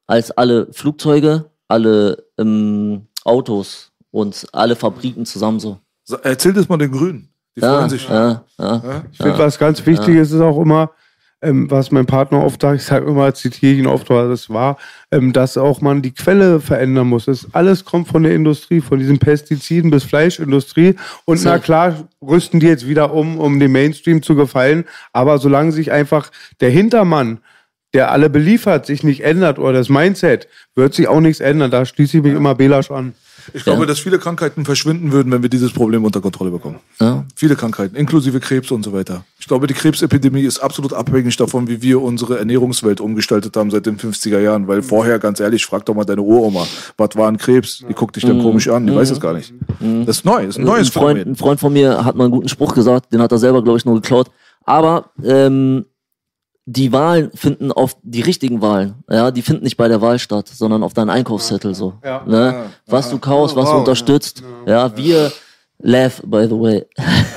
als 0.07 0.31
alle 0.31 0.71
Flugzeuge, 0.73 1.45
alle 1.67 2.25
ähm, 2.37 3.07
Autos 3.23 3.91
und 4.11 4.47
alle 4.53 4.75
Fabriken 4.75 5.25
zusammen 5.25 5.59
so. 5.59 5.79
Erzähl 6.23 6.53
das 6.53 6.67
mal 6.67 6.77
den 6.77 6.91
Grünen. 6.91 7.29
Die 7.55 7.61
Ja, 7.61 7.77
freuen 7.77 7.89
sich. 7.89 8.07
ja, 8.07 8.43
ja. 8.57 8.75
Ja? 8.83 9.03
Ich 9.11 9.17
finde, 9.17 9.37
was 9.37 9.59
ganz 9.59 9.85
wichtig 9.85 10.15
ist, 10.15 10.31
ist 10.31 10.41
auch 10.41 10.59
immer, 10.59 10.91
ähm, 11.41 11.71
was 11.71 11.91
mein 11.91 12.05
Partner 12.05 12.43
oft 12.43 12.61
sagt, 12.61 12.81
ich 12.81 12.85
sage 12.85 13.07
immer, 13.07 13.33
zitiere 13.33 13.73
ihn 13.73 13.87
oft, 13.87 14.09
weil 14.09 14.29
das 14.29 14.49
war, 14.49 14.77
ähm, 15.11 15.31
dass 15.31 15.57
auch 15.57 15.81
man 15.81 16.01
die 16.01 16.11
Quelle 16.11 16.59
verändern 16.59 17.07
muss. 17.07 17.25
Das 17.25 17.47
alles 17.53 17.85
kommt 17.85 18.07
von 18.07 18.23
der 18.23 18.35
Industrie, 18.35 18.81
von 18.81 18.99
diesen 18.99 19.19
Pestiziden 19.19 19.91
bis 19.91 20.03
Fleischindustrie. 20.03 20.95
Und 21.25 21.43
na 21.43 21.59
klar, 21.59 22.07
rüsten 22.21 22.59
die 22.59 22.67
jetzt 22.67 22.87
wieder 22.87 23.13
um, 23.13 23.39
um 23.39 23.59
dem 23.59 23.71
Mainstream 23.71 24.21
zu 24.21 24.35
gefallen. 24.35 24.85
Aber 25.13 25.37
solange 25.37 25.71
sich 25.71 25.91
einfach 25.91 26.31
der 26.59 26.69
Hintermann, 26.69 27.39
der 27.93 28.11
alle 28.11 28.29
beliefert, 28.29 28.85
sich 28.85 29.03
nicht 29.03 29.21
ändert 29.23 29.57
oder 29.59 29.73
das 29.73 29.89
Mindset, 29.89 30.47
wird 30.75 30.93
sich 30.93 31.07
auch 31.07 31.21
nichts 31.21 31.39
ändern. 31.39 31.71
Da 31.71 31.85
schließe 31.85 32.17
ich 32.17 32.23
mich 32.23 32.33
immer 32.33 32.53
Belasch 32.53 32.91
an. 32.91 33.13
Ich 33.53 33.63
glaube, 33.63 33.85
dass 33.85 33.99
viele 33.99 34.19
Krankheiten 34.19 34.65
verschwinden 34.65 35.11
würden, 35.11 35.31
wenn 35.31 35.41
wir 35.41 35.49
dieses 35.49 35.71
Problem 35.71 36.03
unter 36.03 36.21
Kontrolle 36.21 36.51
bekommen. 36.51 36.79
Ja. 36.99 37.25
Viele 37.35 37.55
Krankheiten, 37.55 37.95
inklusive 37.95 38.39
Krebs 38.39 38.71
und 38.71 38.83
so 38.83 38.93
weiter. 38.93 39.23
Ich 39.39 39.47
glaube, 39.47 39.67
die 39.67 39.73
Krebsepidemie 39.73 40.43
ist 40.43 40.59
absolut 40.59 40.93
abhängig 40.93 41.37
davon, 41.37 41.67
wie 41.67 41.81
wir 41.81 42.01
unsere 42.01 42.37
Ernährungswelt 42.39 43.01
umgestaltet 43.01 43.55
haben 43.55 43.71
seit 43.71 43.85
den 43.85 43.97
50er 43.97 44.39
Jahren. 44.39 44.67
Weil 44.67 44.81
vorher, 44.81 45.19
ganz 45.19 45.39
ehrlich, 45.39 45.65
frag 45.65 45.85
doch 45.85 45.95
mal 45.95 46.05
deine 46.05 46.21
Uroma, 46.21 46.65
was 46.97 47.15
war 47.15 47.27
ein 47.27 47.37
Krebs? 47.37 47.83
Die 47.87 47.93
guckt 47.93 48.15
dich 48.15 48.25
dann 48.25 48.41
komisch 48.41 48.67
an, 48.67 48.85
die 48.85 48.95
weiß 48.95 49.11
es 49.11 49.19
gar 49.19 49.33
nicht. 49.33 49.53
Das 50.05 50.17
ist 50.17 50.25
neu, 50.25 50.45
das 50.45 50.55
ist 50.55 50.59
ein 50.59 50.65
neues 50.65 50.87
ein, 50.89 50.91
Freund, 50.91 51.17
Phänomen. 51.19 51.33
ein 51.33 51.35
Freund 51.35 51.59
von 51.59 51.73
mir 51.73 52.05
hat 52.05 52.15
mal 52.15 52.25
einen 52.25 52.33
guten 52.33 52.49
Spruch 52.49 52.73
gesagt, 52.73 53.13
den 53.13 53.21
hat 53.21 53.31
er 53.31 53.37
selber, 53.37 53.63
glaube 53.63 53.77
ich, 53.77 53.85
nur 53.85 53.95
geklaut. 53.95 54.29
Aber 54.65 55.11
ähm, 55.23 55.85
die 56.71 56.91
Wahlen 56.91 57.31
finden 57.33 57.71
auf 57.71 57.97
die 58.03 58.21
richtigen 58.21 58.61
Wahlen, 58.61 58.93
ja, 59.09 59.31
die 59.31 59.41
finden 59.41 59.63
nicht 59.63 59.75
bei 59.75 59.87
der 59.87 60.01
Wahl 60.01 60.19
statt, 60.19 60.49
sondern 60.49 60.83
auf 60.83 60.93
deinen 60.93 61.09
Einkaufszettel 61.09 61.73
so. 61.73 61.95
Ja. 62.03 62.23
Ne? 62.27 62.65
Was 62.85 63.09
du 63.09 63.17
kaufst, 63.17 63.55
was 63.55 63.65
du 63.65 63.71
wow. 63.71 63.79
unterstützt. 63.79 64.43
Ja, 64.67 64.95
wir 64.95 65.31
laugh, 65.81 66.21
by 66.25 66.45
the 66.45 66.59
way. 66.59 66.85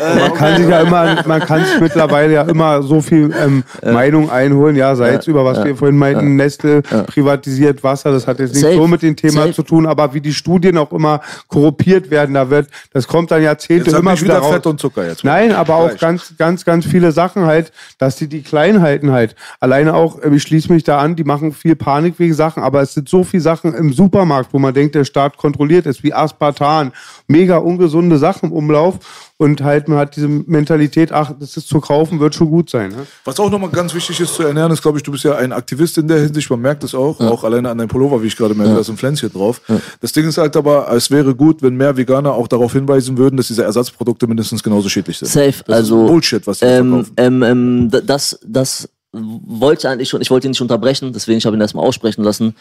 Man 0.01 0.35
kann 0.35 0.57
sich 0.57 0.69
ja 0.69 0.81
immer, 0.81 1.23
man 1.27 1.41
kann 1.41 1.65
sich 1.65 1.81
mittlerweile 1.81 2.33
ja 2.33 2.43
immer 2.43 2.83
so 2.83 3.01
viel 3.01 3.33
ähm, 3.41 3.63
Meinung 3.85 4.31
einholen, 4.31 4.75
ja, 4.75 4.97
sei 4.97 5.15
es 5.15 5.29
über 5.29 5.45
was 5.45 5.65
wir 5.65 5.77
vorhin 5.77 5.97
meinten, 5.97 6.35
Nestle 6.35 6.83
privatisiert 6.83 7.85
Wasser, 7.85 8.11
das 8.11 8.27
hat 8.27 8.41
jetzt 8.41 8.55
nicht 8.55 8.63
Safe. 8.63 8.75
so 8.75 8.87
mit 8.89 9.03
dem 9.03 9.15
Thema 9.15 9.43
Safe. 9.43 9.53
zu 9.53 9.63
tun, 9.63 9.87
aber 9.87 10.13
wie 10.15 10.21
die 10.21 10.33
Studien 10.33 10.77
auch 10.77 10.93
immer 10.93 11.21
korruptiert 11.47 12.11
werden, 12.11 12.35
da 12.35 12.51
wird, 12.51 12.69
das 12.93 13.07
kommt 13.07 13.31
dann 13.31 13.43
Jahrzehnte 13.43 13.91
Jetzt 13.91 13.99
immer 13.99 14.13
wieder 14.21 14.23
wieder 14.23 14.39
raus. 14.39 14.55
Fett 14.55 14.67
und 14.67 14.81
Zucker 14.81 15.07
jetzt. 15.07 15.23
Nein, 15.23 15.53
aber 15.53 15.77
auch 15.77 15.89
Fleisch. 15.91 16.01
ganz, 16.01 16.35
ganz, 16.37 16.65
ganz 16.65 16.85
viele 16.85 17.13
Sachen 17.13 17.47
halt, 17.47 17.71
dass 17.99 18.17
die 18.17 18.27
die 18.27 18.43
klein 18.43 18.83
halten 18.83 19.13
halt. 19.13 19.37
Alleine 19.61 19.95
auch, 19.95 20.21
äh, 20.21 20.35
ich 20.35 20.43
schließe 20.43 20.73
mich 20.73 20.83
da 20.83 20.99
an, 20.99 21.15
die 21.15 21.25
machen 21.25 21.53
viel 21.53 21.77
Panik 21.77 22.19
wegen 22.19 22.35
Sachen, 22.35 22.65
aber 22.65 22.83
es 22.83 22.95
sind 22.95 23.09
so 23.09 23.23
viele 23.23 23.43
Sachen 23.43 23.73
im 23.75 23.93
Supermarkt, 23.93 24.53
wo 24.53 24.59
man 24.59 24.75
denkt, 24.75 24.97
der 24.97 25.05
Staat 25.05 25.37
kontrolliert 25.37 25.87
es, 25.87 26.03
wie 26.03 26.13
Aspartan, 26.13 26.91
mega 27.29 27.59
ungesunde 27.59 28.19
Sachen 28.19 28.32
im 28.43 28.53
Umlauf 28.53 28.99
und 29.37 29.61
halt 29.63 29.89
man 29.89 29.99
hat 29.99 30.17
diese 30.17 30.29
Mentalität, 30.29 31.13
ach, 31.13 31.33
das 31.39 31.57
ist 31.57 31.69
zu 31.69 31.81
kaufen, 31.81 32.21
wird 32.21 32.35
schon 32.35 32.49
gut 32.51 32.71
sein. 32.71 32.91
Ne? 32.91 33.07
Was 33.25 33.39
auch 33.41 33.51
nochmal 33.51 33.71
ganz 33.71 33.93
wichtig 33.95 34.21
ist 34.21 34.35
zu 34.35 34.43
ernähren, 34.45 34.71
ist, 34.73 34.81
glaube 34.83 34.99
ich, 34.99 35.03
du 35.03 35.11
bist 35.13 35.25
ja 35.25 35.35
ein 35.37 35.53
Aktivist 35.53 35.99
in 35.99 36.09
der 36.09 36.19
Hinsicht, 36.21 36.49
man 36.51 36.61
merkt 36.61 36.85
es 36.85 36.95
auch, 36.95 37.21
auch 37.21 37.45
alleine 37.45 37.69
an 37.71 37.79
deinem 37.79 37.89
Pullover, 37.89 38.23
wie 38.23 38.29
ich 38.29 38.37
gerade 38.37 38.55
merke, 38.55 38.75
da 38.75 38.81
ist 38.81 38.89
ein 38.89 38.97
Pflänzchen 38.97 39.33
drauf. 39.33 39.61
Das 40.01 40.13
Ding 40.13 40.27
ist 40.27 40.39
halt 40.39 40.57
aber, 40.57 40.91
es 40.93 41.11
wäre 41.11 41.35
gut, 41.35 41.61
wenn 41.63 41.75
mehr 41.77 41.97
Veganer 41.97 42.33
auch 42.33 42.49
darauf 42.49 42.73
hinweisen 42.73 43.19
würden, 43.19 43.37
dass 43.37 43.49
diese 43.49 43.65
Ersatzprodukte 43.65 44.27
mindestens 44.27 44.63
genauso 44.63 44.89
schädlich 44.89 45.19
sind. 45.19 45.29
Safe, 45.29 45.63
Das 45.67 45.77
also 45.77 46.05
ist 46.05 46.11
Bullshit, 46.11 46.47
was 46.47 46.59
die 46.61 46.65
ähm, 46.67 46.91
verkaufen. 46.91 47.13
ähm, 47.17 47.43
ähm, 47.43 47.91
d- 47.91 48.03
das, 48.07 48.39
das 48.47 48.89
wollte 49.13 49.81
ich 49.81 49.89
eigentlich 49.93 50.09
schon, 50.09 50.21
ich 50.23 50.31
wollte 50.31 50.47
ihn 50.47 50.53
nicht 50.53 50.61
unterbrechen, 50.63 51.13
deswegen 51.13 51.39
ich 51.39 51.45
habe 51.47 51.57
ihn 51.57 51.61
erstmal 51.61 51.85
aussprechen 51.87 52.23
lassen. 52.25 52.55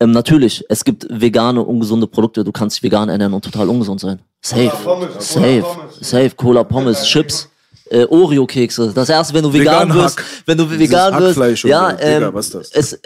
Ähm, 0.00 0.10
natürlich, 0.10 0.64
es 0.68 0.84
gibt 0.84 1.06
vegane, 1.08 1.62
ungesunde 1.62 2.06
Produkte, 2.06 2.44
du 2.44 2.52
kannst 2.52 2.76
dich 2.76 2.82
vegan 2.82 3.08
ernähren 3.08 3.32
und 3.32 3.44
total 3.44 3.68
ungesund 3.68 4.00
sein. 4.00 4.20
Safe, 4.42 4.72
safe, 5.18 5.64
safe, 6.00 6.30
Cola, 6.36 6.64
Pommes, 6.64 7.04
Chips. 7.04 7.48
Äh, 7.90 8.06
Oreo-Kekse. 8.06 8.92
Das 8.94 9.10
erste, 9.10 9.34
wenn 9.34 9.42
du 9.42 9.52
vegan 9.52 9.90
Vegan 9.90 9.94
wirst, 9.94 10.18
Hack. 10.18 10.24
wenn 10.46 10.56
du 10.56 10.70
vegan 10.70 11.20
wirst, 11.20 11.64
ja, 11.64 11.90
so. 11.90 11.96
Digga, 11.98 12.00
ähm, 12.00 12.34
was 12.34 12.46
ist 12.46 12.54
das? 12.54 12.70
es, 12.72 12.98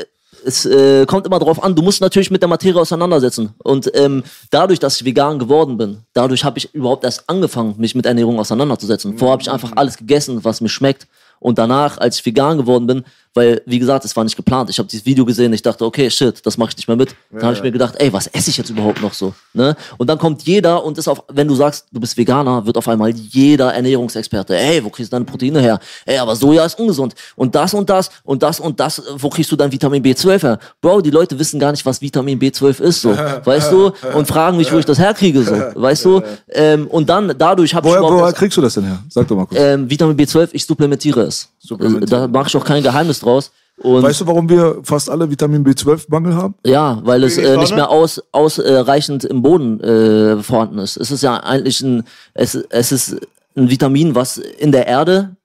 es 0.45 0.67
äh, 0.67 1.05
kommt 1.07 1.27
immer 1.27 1.39
drauf 1.39 1.63
an, 1.63 1.75
du 1.75 1.83
musst 1.83 2.01
natürlich 2.01 2.31
mit 2.31 2.43
der 2.43 2.49
Materie 2.49 2.81
auseinandersetzen. 2.81 3.55
Und 3.59 3.91
ähm, 3.95 4.23
dadurch, 4.51 4.79
dass 4.79 4.97
ich 4.97 5.05
vegan 5.05 5.39
geworden 5.39 5.77
bin, 5.77 5.99
dadurch 6.13 6.45
habe 6.45 6.59
ich 6.59 6.75
überhaupt 6.75 7.05
erst 7.05 7.29
angefangen, 7.29 7.75
mich 7.79 7.95
mit 7.95 8.07
Ernährung 8.07 8.39
auseinanderzusetzen. 8.39 9.19
Vorher 9.19 9.33
habe 9.33 9.43
ich 9.43 9.51
einfach 9.51 9.73
alles 9.77 9.97
gegessen, 9.97 10.45
was 10.45 10.61
mir 10.61 10.69
schmeckt. 10.69 11.07
Und 11.41 11.59
danach, 11.59 11.99
als 11.99 12.19
ich 12.19 12.27
vegan 12.27 12.59
geworden 12.59 12.87
bin, 12.87 13.05
weil, 13.35 13.63
wie 13.67 13.79
gesagt, 13.79 14.05
es 14.05 14.17
war 14.17 14.25
nicht 14.25 14.37
geplant. 14.37 14.69
Ich 14.69 14.79
habe 14.79 14.89
dieses 14.89 15.07
Video 15.07 15.25
gesehen, 15.25 15.53
ich 15.53 15.63
dachte, 15.63 15.85
okay, 15.85 16.11
shit, 16.11 16.45
das 16.45 16.59
mache 16.59 16.71
ich 16.71 16.77
nicht 16.77 16.89
mehr 16.89 16.97
mit. 16.97 17.15
Dann 17.31 17.45
habe 17.45 17.55
ich 17.55 17.63
mir 17.63 17.71
gedacht, 17.71 17.95
ey, 17.99 18.13
was 18.13 18.27
esse 18.27 18.51
ich 18.51 18.57
jetzt 18.57 18.71
überhaupt 18.71 19.01
noch 19.01 19.13
so? 19.13 19.33
Ne? 19.53 19.77
Und 19.97 20.09
dann 20.09 20.19
kommt 20.19 20.43
jeder 20.43 20.83
und 20.85 20.99
ist 20.99 21.07
auf, 21.07 21.23
wenn 21.29 21.47
du 21.47 21.55
sagst, 21.55 21.87
du 21.93 22.01
bist 22.01 22.17
Veganer, 22.17 22.67
wird 22.67 22.77
auf 22.77 22.89
einmal 22.89 23.11
jeder 23.11 23.73
Ernährungsexperte, 23.73 24.57
ey, 24.57 24.83
wo 24.83 24.91
kriegst 24.91 25.13
du 25.13 25.15
deine 25.15 25.25
Proteine 25.25 25.61
her? 25.61 25.79
Ey, 26.05 26.19
aber 26.19 26.35
Soja 26.35 26.65
ist 26.65 26.81
ungesund. 26.81 27.15
Und 27.37 27.55
das 27.55 27.75
und 27.75 27.89
das 27.89 28.11
und 28.25 28.43
das 28.43 28.59
und 28.59 28.81
das, 28.81 29.03
wo 29.17 29.29
kriegst 29.29 29.53
du 29.53 29.57
dein 29.57 29.71
Vitamin 29.71 30.03
B12 30.03 30.43
her? 30.43 30.59
Bro, 30.81 31.03
die 31.03 31.11
Leute 31.11 31.39
wissen 31.39 31.61
gar 31.61 31.71
nicht, 31.71 31.87
was 31.87 32.01
Vitamin 32.01 32.41
B12 32.41 32.81
ist, 32.81 33.03
so. 33.03 33.11
Weißt 33.45 33.71
du? 33.71 33.93
Und 34.15 34.27
fragen 34.27 34.57
mich, 34.57 34.73
wo 34.73 34.79
ich 34.79 34.85
das 34.85 34.99
herkriege, 34.99 35.45
so. 35.45 35.53
Weißt 35.81 36.05
du? 36.05 36.23
Ähm, 36.51 36.89
und 36.89 37.09
dann, 37.09 37.33
dadurch 37.39 37.73
habe 37.73 37.87
ich 37.87 37.95
Woher, 37.95 38.03
woher 38.03 38.33
kriegst 38.33 38.57
du 38.57 38.63
das 38.63 38.75
denn 38.75 38.85
her? 38.85 38.99
Sag 39.09 39.29
doch 39.29 39.37
mal 39.37 39.47
kurz. 39.47 39.61
ähm, 39.61 39.89
Vitamin 39.89 40.17
B12, 40.17 40.49
ich 40.53 40.65
supplementiere 40.67 41.28
es. 41.29 41.51
Supplementieren. 41.59 42.11
Da 42.11 42.29
mache 42.29 42.49
ich 42.49 42.57
auch 42.57 42.65
kein 42.65 42.83
Geheimnis 42.83 43.21
draus. 43.21 43.53
Und 43.81 44.03
weißt 44.03 44.23
du, 44.23 44.27
warum 44.27 44.49
wir 44.49 44.81
fast 44.83 45.09
alle 45.09 45.31
Vitamin 45.31 45.65
B12-Mangel 45.65 46.35
haben? 46.35 46.55
ja, 46.65 47.01
weil 47.05 47.23
es 47.23 47.39
äh, 47.39 47.57
nicht 47.59 47.75
mehr 47.75 47.91
aus, 47.91 48.21
ausreichend 48.33 49.25
im 49.25 49.43
Boden 49.43 49.81
äh, 49.81 50.43
vorhanden 50.43 50.79
ist. 50.79 50.97
Es 50.97 51.13
ist 51.13 51.23
ja 51.23 51.37
eigentlich 51.37 51.81
ein, 51.81 52.03
es, 52.35 52.55
es 52.57 52.91
ist 52.91 53.17
ein 53.57 53.71
Vitamin, 53.71 54.17
was 54.17 54.37
in 54.37 54.73
der 54.73 54.89
Erde 54.89 55.37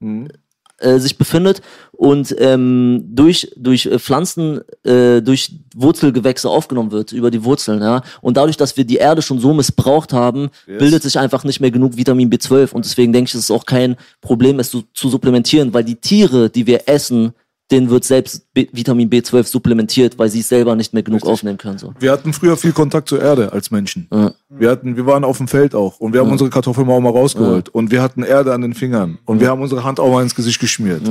äh, 0.80 0.98
sich 0.98 1.18
befindet 1.18 1.62
und 2.04 2.36
ähm, 2.38 3.06
durch, 3.08 3.50
durch 3.56 3.86
äh, 3.86 3.98
Pflanzen, 3.98 4.60
äh, 4.84 5.22
durch 5.22 5.54
Wurzelgewächse 5.74 6.50
aufgenommen 6.50 6.92
wird, 6.92 7.14
über 7.14 7.32
die 7.32 7.46
Wurzeln, 7.46 7.82
ja. 7.82 8.02
Und 8.20 8.36
dadurch, 8.36 8.58
dass 8.58 8.76
wir 8.76 8.84
die 8.84 8.98
Erde 8.98 9.22
schon 9.22 9.40
so 9.40 9.54
missbraucht 9.54 10.12
haben, 10.12 10.50
bildet 10.66 11.02
sich 11.02 11.18
einfach 11.18 11.46
nicht 11.46 11.62
mehr 11.62 11.72
genug 11.72 11.96
Vitamin 11.96 12.30
B12 12.30 12.74
und 12.74 12.84
deswegen 12.84 13.14
denke 13.14 13.30
ich, 13.30 13.36
es 13.36 13.46
ist 13.46 13.52
auch 13.52 13.66
kein 13.66 13.96
Problem, 14.20 14.60
es 14.60 14.70
zu, 14.70 14.84
zu 14.94 15.08
supplementieren, 15.08 15.74
weil 15.74 15.86
die 15.86 15.96
Tiere, 15.96 16.50
die 16.50 16.68
wir 16.68 16.90
essen, 16.90 17.32
denen 17.72 17.90
wird 17.90 18.04
selbst 18.04 18.54
B 18.54 18.68
Vitamin 18.72 19.10
B12 19.10 19.46
supplementiert, 19.46 20.20
weil 20.20 20.30
sie 20.30 20.42
es 20.42 20.50
selber 20.50 20.76
nicht 20.76 20.94
mehr 20.94 21.02
genug 21.02 21.26
aufnehmen 21.26 21.58
können. 21.58 21.78
So. 21.78 21.94
Wir 22.00 22.12
hatten 22.12 22.34
früher 22.34 22.58
viel 22.58 22.74
Kontakt 22.74 23.10
zur 23.10 23.22
Erde 23.22 23.52
als 23.52 23.72
Menschen. 23.72 24.08
Wir 24.50 24.70
hatten, 24.70 24.96
wir 24.96 25.06
waren 25.06 25.24
auf 25.24 25.38
dem 25.38 25.48
Feld 25.48 25.74
auch 25.74 26.00
und 26.00 26.14
wir 26.14 26.20
haben 26.20 26.32
unsere 26.32 26.50
Kartoffeln 26.50 26.86
mal 26.86 26.94
auch 26.94 27.00
mal 27.00 27.10
rausgeholt 27.10 27.70
und 27.70 27.90
wir 27.90 28.02
hatten 28.02 28.24
Erde 28.24 28.54
an 28.54 28.62
den 28.62 28.74
Fingern 28.74 29.18
und 29.26 29.40
wir 29.40 29.50
haben 29.50 29.62
unsere 29.62 29.84
Hand 29.84 30.00
auch 30.00 30.12
mal 30.12 30.22
ins 30.22 30.36
Gesicht 30.36 30.60
geschmiert. 30.60 31.02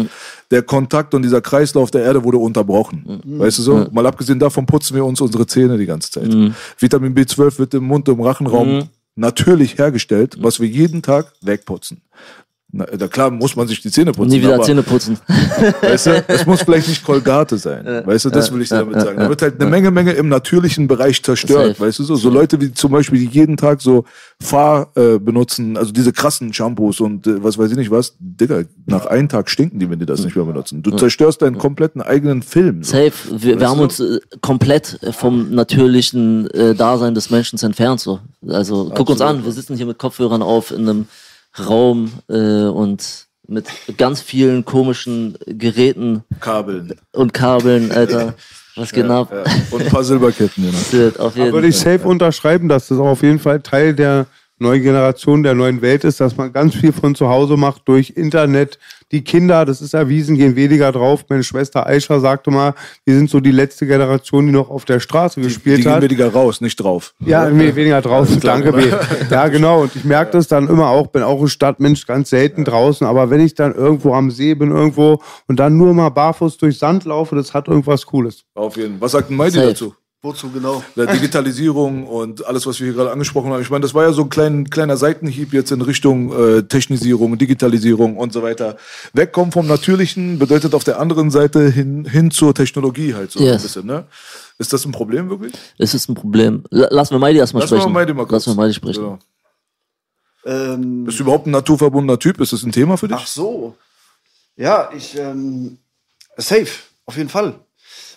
Der 0.50 0.62
Kontakt 0.62 1.14
und 1.14 1.22
dieser 1.22 1.40
Kreislauf 1.40 1.90
der 1.90 2.02
Erde 2.02 2.22
wurde 2.22 2.38
unterbrochen. 2.38 3.20
Weißt 3.24 3.58
du 3.58 3.62
so? 3.62 3.86
Mal 3.90 4.06
abgesehen 4.06 4.38
davon 4.38 4.66
putzen 4.66 4.94
wir 4.94 5.04
uns 5.04 5.20
unsere 5.20 5.46
Zähne 5.46 5.78
die 5.78 5.86
ganze 5.86 6.10
Zeit. 6.10 6.32
Vitamin 6.78 7.14
B12 7.14 7.58
wird 7.58 7.74
im 7.74 7.84
Mund, 7.84 8.08
im 8.08 8.20
Rachenraum 8.20 8.88
natürlich 9.16 9.78
hergestellt, 9.78 10.36
was 10.40 10.60
wir 10.60 10.68
jeden 10.68 11.02
Tag 11.02 11.32
wegputzen. 11.42 12.02
Na, 12.74 12.86
da 12.86 13.06
klar 13.06 13.30
muss 13.30 13.54
man 13.54 13.68
sich 13.68 13.82
die 13.82 13.90
Zähne 13.90 14.12
putzen. 14.12 14.30
Nie 14.30 14.40
wieder 14.40 14.54
aber, 14.54 14.64
Zähne 14.64 14.82
putzen. 14.82 15.18
Weißt 15.82 16.06
du, 16.06 16.24
es 16.26 16.46
muss 16.46 16.62
vielleicht 16.62 16.88
nicht 16.88 17.04
Kolgate 17.04 17.58
sein. 17.58 18.02
weißt 18.06 18.24
du, 18.24 18.30
das 18.30 18.50
will 18.50 18.62
ich 18.62 18.70
dir 18.70 18.78
damit 18.78 18.98
sagen. 18.98 19.18
Da 19.18 19.28
wird 19.28 19.42
halt 19.42 19.60
eine 19.60 19.68
Menge, 19.68 19.90
Menge 19.90 20.12
im 20.12 20.30
natürlichen 20.30 20.88
Bereich 20.88 21.22
zerstört. 21.22 21.78
Weißt 21.78 21.98
du 21.98 22.04
so? 22.04 22.16
So 22.16 22.30
Leute 22.30 22.58
wie 22.62 22.72
zum 22.72 22.92
Beispiel, 22.92 23.18
die 23.20 23.26
jeden 23.26 23.58
Tag 23.58 23.82
so 23.82 24.04
Fahr 24.40 24.90
äh, 24.94 25.18
benutzen, 25.18 25.76
also 25.76 25.92
diese 25.92 26.14
krassen 26.14 26.54
Shampoos 26.54 27.00
und 27.00 27.26
äh, 27.26 27.44
was 27.44 27.58
weiß 27.58 27.70
ich 27.72 27.76
nicht 27.76 27.90
was, 27.90 28.14
Digga, 28.18 28.62
nach 28.86 29.04
einem 29.04 29.28
Tag 29.28 29.50
stinken 29.50 29.78
die, 29.78 29.90
wenn 29.90 29.98
die 29.98 30.06
das 30.06 30.24
nicht 30.24 30.34
mehr 30.34 30.46
benutzen. 30.46 30.82
Du 30.82 30.92
zerstörst 30.92 31.42
deinen 31.42 31.58
kompletten 31.58 32.00
eigenen 32.00 32.40
Film. 32.42 32.82
So. 32.82 32.92
Safe. 32.92 33.12
Wir, 33.30 33.60
wir 33.60 33.68
haben 33.68 33.80
uns 33.80 34.00
äh, 34.00 34.18
komplett 34.40 34.98
vom 35.12 35.54
natürlichen 35.54 36.50
äh, 36.50 36.74
Dasein 36.74 37.14
des 37.14 37.28
Menschen 37.28 37.58
entfernt. 37.62 38.00
So. 38.00 38.20
Also 38.48 38.90
guck 38.94 39.10
uns 39.10 39.20
an, 39.20 39.44
wir 39.44 39.52
sitzen 39.52 39.76
hier 39.76 39.86
mit 39.86 39.98
Kopfhörern 39.98 40.40
auf 40.40 40.70
in 40.70 40.88
einem 40.88 41.06
Raum 41.58 42.12
äh, 42.28 42.64
und 42.64 43.26
mit 43.46 43.66
ganz 43.98 44.20
vielen 44.20 44.64
komischen 44.64 45.36
Geräten 45.46 46.24
Kabeln. 46.40 46.94
und 47.12 47.34
Kabeln, 47.34 47.92
Alter. 47.92 48.34
Was 48.76 48.92
geht 48.92 49.04
ab? 49.04 49.30
Ja. 49.30 49.44
Und 49.70 49.82
ein 49.82 49.88
paar 49.88 50.04
Silberketten, 50.04 50.64
genau. 50.64 50.78
Shit, 50.90 51.20
Auf 51.20 51.36
jeden 51.36 51.52
Würde 51.52 51.68
ich 51.68 51.76
safe 51.76 52.08
unterschreiben, 52.08 52.68
dass 52.68 52.88
das 52.88 52.98
auch 52.98 53.08
auf 53.08 53.22
jeden 53.22 53.38
Fall 53.38 53.60
Teil 53.60 53.94
der 53.94 54.26
neuen 54.58 54.82
Generation, 54.82 55.42
der 55.42 55.54
neuen 55.54 55.82
Welt 55.82 56.04
ist, 56.04 56.20
dass 56.20 56.36
man 56.36 56.52
ganz 56.52 56.74
viel 56.74 56.92
von 56.92 57.14
zu 57.14 57.28
Hause 57.28 57.56
macht 57.56 57.82
durch 57.86 58.10
Internet. 58.10 58.78
Die 59.12 59.22
Kinder, 59.22 59.64
das 59.66 59.82
ist 59.82 59.92
erwiesen, 59.94 60.36
gehen 60.36 60.56
weniger 60.56 60.90
drauf. 60.90 61.24
Meine 61.28 61.44
Schwester 61.44 61.86
Aisha 61.86 62.18
sagte 62.18 62.50
mal, 62.50 62.74
wir 63.04 63.14
sind 63.14 63.28
so 63.28 63.40
die 63.40 63.50
letzte 63.50 63.86
Generation, 63.86 64.46
die 64.46 64.52
noch 64.52 64.70
auf 64.70 64.84
der 64.86 65.00
Straße 65.00 65.38
Die 65.40 65.46
gespielt 65.46 65.82
gehen 65.82 65.92
hat. 65.92 66.02
weniger 66.02 66.32
raus, 66.32 66.60
nicht 66.62 66.76
drauf. 66.76 67.14
Ja, 67.20 67.48
nee, 67.50 67.74
weniger 67.74 68.00
draußen, 68.00 68.40
danke. 68.40 68.72
B. 68.72 68.84
Ja, 69.30 69.48
genau. 69.48 69.82
Und 69.82 69.94
ich 69.94 70.04
merke 70.04 70.32
das 70.32 70.48
dann 70.48 70.66
immer 70.68 70.88
auch, 70.88 71.08
bin 71.08 71.22
auch 71.22 71.40
ein 71.42 71.48
Stadtmensch, 71.48 72.06
ganz 72.06 72.30
selten 72.30 72.64
draußen. 72.64 73.06
Aber 73.06 73.28
wenn 73.28 73.40
ich 73.40 73.54
dann 73.54 73.74
irgendwo 73.74 74.14
am 74.14 74.30
See 74.30 74.54
bin, 74.54 74.70
irgendwo 74.70 75.20
und 75.46 75.56
dann 75.60 75.76
nur 75.76 75.92
mal 75.92 76.08
barfuß 76.08 76.56
durch 76.56 76.78
Sand 76.78 77.04
laufe, 77.04 77.36
das 77.36 77.52
hat 77.52 77.68
irgendwas 77.68 78.06
Cooles. 78.06 78.44
Auf 78.54 78.76
jeden 78.78 78.92
Fall. 78.92 79.00
Was 79.02 79.12
sagt 79.12 79.28
denn 79.28 79.36
Meidi 79.36 79.52
Safe. 79.56 79.66
dazu? 79.68 79.94
Wozu 80.24 80.50
genau? 80.52 80.84
Der 80.94 81.06
Digitalisierung 81.06 82.06
und 82.06 82.46
alles, 82.46 82.64
was 82.64 82.78
wir 82.78 82.86
hier 82.86 82.94
gerade 82.94 83.10
angesprochen 83.10 83.50
haben. 83.52 83.60
Ich 83.60 83.70
meine, 83.70 83.82
das 83.82 83.92
war 83.92 84.04
ja 84.04 84.12
so 84.12 84.22
ein 84.22 84.28
klein, 84.30 84.70
kleiner 84.70 84.96
Seitenhieb 84.96 85.52
jetzt 85.52 85.72
in 85.72 85.82
Richtung 85.82 86.32
äh, 86.32 86.62
Technisierung, 86.62 87.36
Digitalisierung 87.38 88.16
und 88.16 88.32
so 88.32 88.40
weiter. 88.40 88.76
Wegkommen 89.14 89.50
vom 89.50 89.66
Natürlichen 89.66 90.38
bedeutet 90.38 90.76
auf 90.76 90.84
der 90.84 91.00
anderen 91.00 91.32
Seite 91.32 91.68
hin, 91.68 92.04
hin 92.04 92.30
zur 92.30 92.54
Technologie 92.54 93.14
halt 93.14 93.32
so 93.32 93.40
ein 93.40 93.46
Yes. 93.46 93.62
bisschen, 93.62 93.84
ne? 93.84 94.04
Ist 94.58 94.72
das 94.72 94.84
ein 94.84 94.92
Problem 94.92 95.28
wirklich? 95.28 95.54
Es 95.78 95.92
ist 95.92 96.08
ein 96.08 96.14
Problem. 96.14 96.62
Lass 96.70 97.10
mir 97.10 97.18
Meidi 97.18 97.38
erstmal 97.40 97.62
Lass 97.62 97.72
mal 97.72 97.78
sprechen. 97.78 97.92
Meidi 97.92 98.14
mal 98.14 98.26
kurz. 98.26 98.46
Lass 98.46 98.54
mir 98.54 98.62
Meidi 98.62 98.74
sprechen. 98.74 99.02
Ja. 99.04 99.18
Ähm, 100.74 101.04
Bist 101.04 101.18
du 101.18 101.24
überhaupt 101.24 101.48
ein 101.48 101.50
naturverbundener 101.50 102.20
Typ? 102.20 102.40
Ist 102.40 102.52
das 102.52 102.62
ein 102.62 102.70
Thema 102.70 102.96
für 102.96 103.08
dich? 103.08 103.16
Ach 103.20 103.26
so. 103.26 103.74
Ja, 104.56 104.88
ich, 104.96 105.18
ähm, 105.18 105.78
safe, 106.36 106.68
auf 107.06 107.16
jeden 107.16 107.28
Fall. 107.28 107.54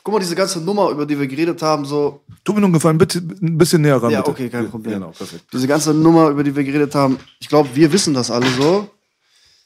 Guck 0.06 0.14
mal, 0.14 0.20
diese 0.20 0.36
ganze 0.36 0.62
Nummer, 0.62 0.92
über 0.92 1.04
die 1.08 1.20
wir 1.20 1.26
geredet 1.26 1.64
haben, 1.64 1.84
so, 1.84 2.22
Tu 2.44 2.54
mir 2.54 2.64
einen 2.64 2.72
Gefallen, 2.72 3.00
bitte 3.00 3.18
ein 3.18 3.58
bisschen 3.58 3.82
näher 3.82 3.98
ran. 3.98 4.12
Ja, 4.12 4.20
bitte. 4.20 4.30
okay, 4.30 4.50
kein 4.50 4.70
Problem. 4.70 4.94
Genau, 4.94 5.10
perfekt. 5.10 5.46
diese 5.52 5.66
ganze 5.68 5.96
Nummer, 5.96 6.30
über 6.30 6.44
die 6.44 6.56
wir 6.56 6.64
geredet 6.64 6.94
haben, 6.94 7.18
ich 7.40 7.50
glaube, 7.50 7.70
wir 7.74 7.92
wissen 7.92 8.14
das 8.14 8.30
alle 8.30 8.46
so. 8.52 8.88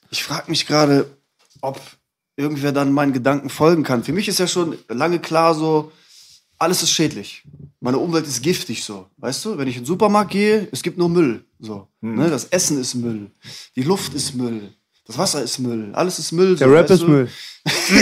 Ich 0.09 0.23
frage 0.23 0.49
mich 0.49 0.65
gerade, 0.65 1.13
ob 1.59 1.81
irgendwer 2.37 2.71
dann 2.71 2.93
meinen 2.93 3.11
Gedanken 3.11 3.49
folgen 3.49 3.83
kann. 3.83 4.05
Für 4.05 4.13
mich 4.13 4.29
ist 4.29 4.39
ja 4.39 4.47
schon 4.47 4.77
lange 4.87 5.19
klar 5.19 5.53
so, 5.53 5.91
alles 6.57 6.83
ist 6.83 6.91
schädlich. 6.91 7.43
Meine 7.81 7.97
Umwelt 7.97 8.25
ist 8.25 8.41
giftig 8.41 8.85
so. 8.85 9.07
Weißt 9.17 9.43
du, 9.43 9.57
wenn 9.57 9.67
ich 9.67 9.75
in 9.75 9.81
den 9.81 9.87
Supermarkt 9.87 10.31
gehe, 10.31 10.69
es 10.71 10.81
gibt 10.81 10.97
nur 10.97 11.09
Müll. 11.09 11.43
So. 11.59 11.89
Hm. 12.01 12.15
Ne? 12.15 12.29
Das 12.29 12.45
Essen 12.45 12.79
ist 12.79 12.95
Müll. 12.95 13.29
Die 13.75 13.83
Luft 13.83 14.13
ist 14.13 14.35
Müll. 14.35 14.73
Das 15.09 15.17
Wasser 15.17 15.41
ist 15.41 15.57
Müll. 15.57 15.89
Alles 15.93 16.19
ist 16.19 16.31
Müll. 16.31 16.55
Der 16.55 16.67
so, 16.67 16.73
Rap 16.75 16.87
ist 16.87 17.01
du? 17.01 17.07
Müll. 17.07 17.27
die, 17.65 17.95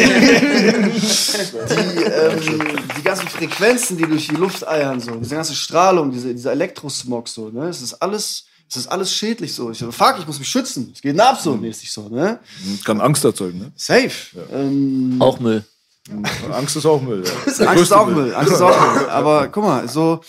ähm, 2.04 2.62
die 2.98 3.02
ganzen 3.02 3.30
Frequenzen, 3.30 3.96
die 3.96 4.06
durch 4.06 4.28
die 4.28 4.36
Luft 4.36 4.68
eiern, 4.68 5.00
so, 5.00 5.16
diese 5.16 5.36
ganze 5.36 5.56
Strahlung, 5.56 6.12
diese, 6.12 6.34
dieser 6.34 6.52
Elektrosmog, 6.52 7.30
so, 7.30 7.50
ne, 7.50 7.70
es 7.70 7.82
ist 7.82 7.94
alles, 7.94 8.44
es 8.70 8.76
ist 8.76 8.88
alles 8.88 9.14
schädlich, 9.14 9.56
so. 9.56 9.72
Ich 9.72 9.78
so, 9.78 9.90
fuck, 9.90 10.16
ich 10.20 10.28
muss 10.28 10.38
mich 10.38 10.50
schützen. 10.50 10.92
Es 10.94 11.02
geht 11.02 11.18
ab, 11.18 11.40
so 11.42 11.56
mäßig, 11.56 11.90
so, 11.90 12.10
ne? 12.10 12.42
Kann 12.84 13.00
Angst 13.00 13.24
erzeugen, 13.24 13.60
ne? 13.60 13.72
Safe. 13.78 14.12
Ähm, 14.52 15.16
Auch 15.20 15.40
Müll. 15.40 15.64
Angst 16.52 16.76
ist 16.76 16.86
auch 16.86 17.02
Müll. 17.02 17.24
Ja. 17.26 17.68
Angst 17.68 17.84
ist 17.84 17.94
auch 17.94 18.08
Müll. 18.08 18.36
Angst 18.36 18.52
ist 18.52 18.62
auch 18.62 18.96
Müll. 18.96 19.10
Aber 19.10 19.48
guck 19.48 19.64
mal, 19.64 19.88
so, 19.88 20.20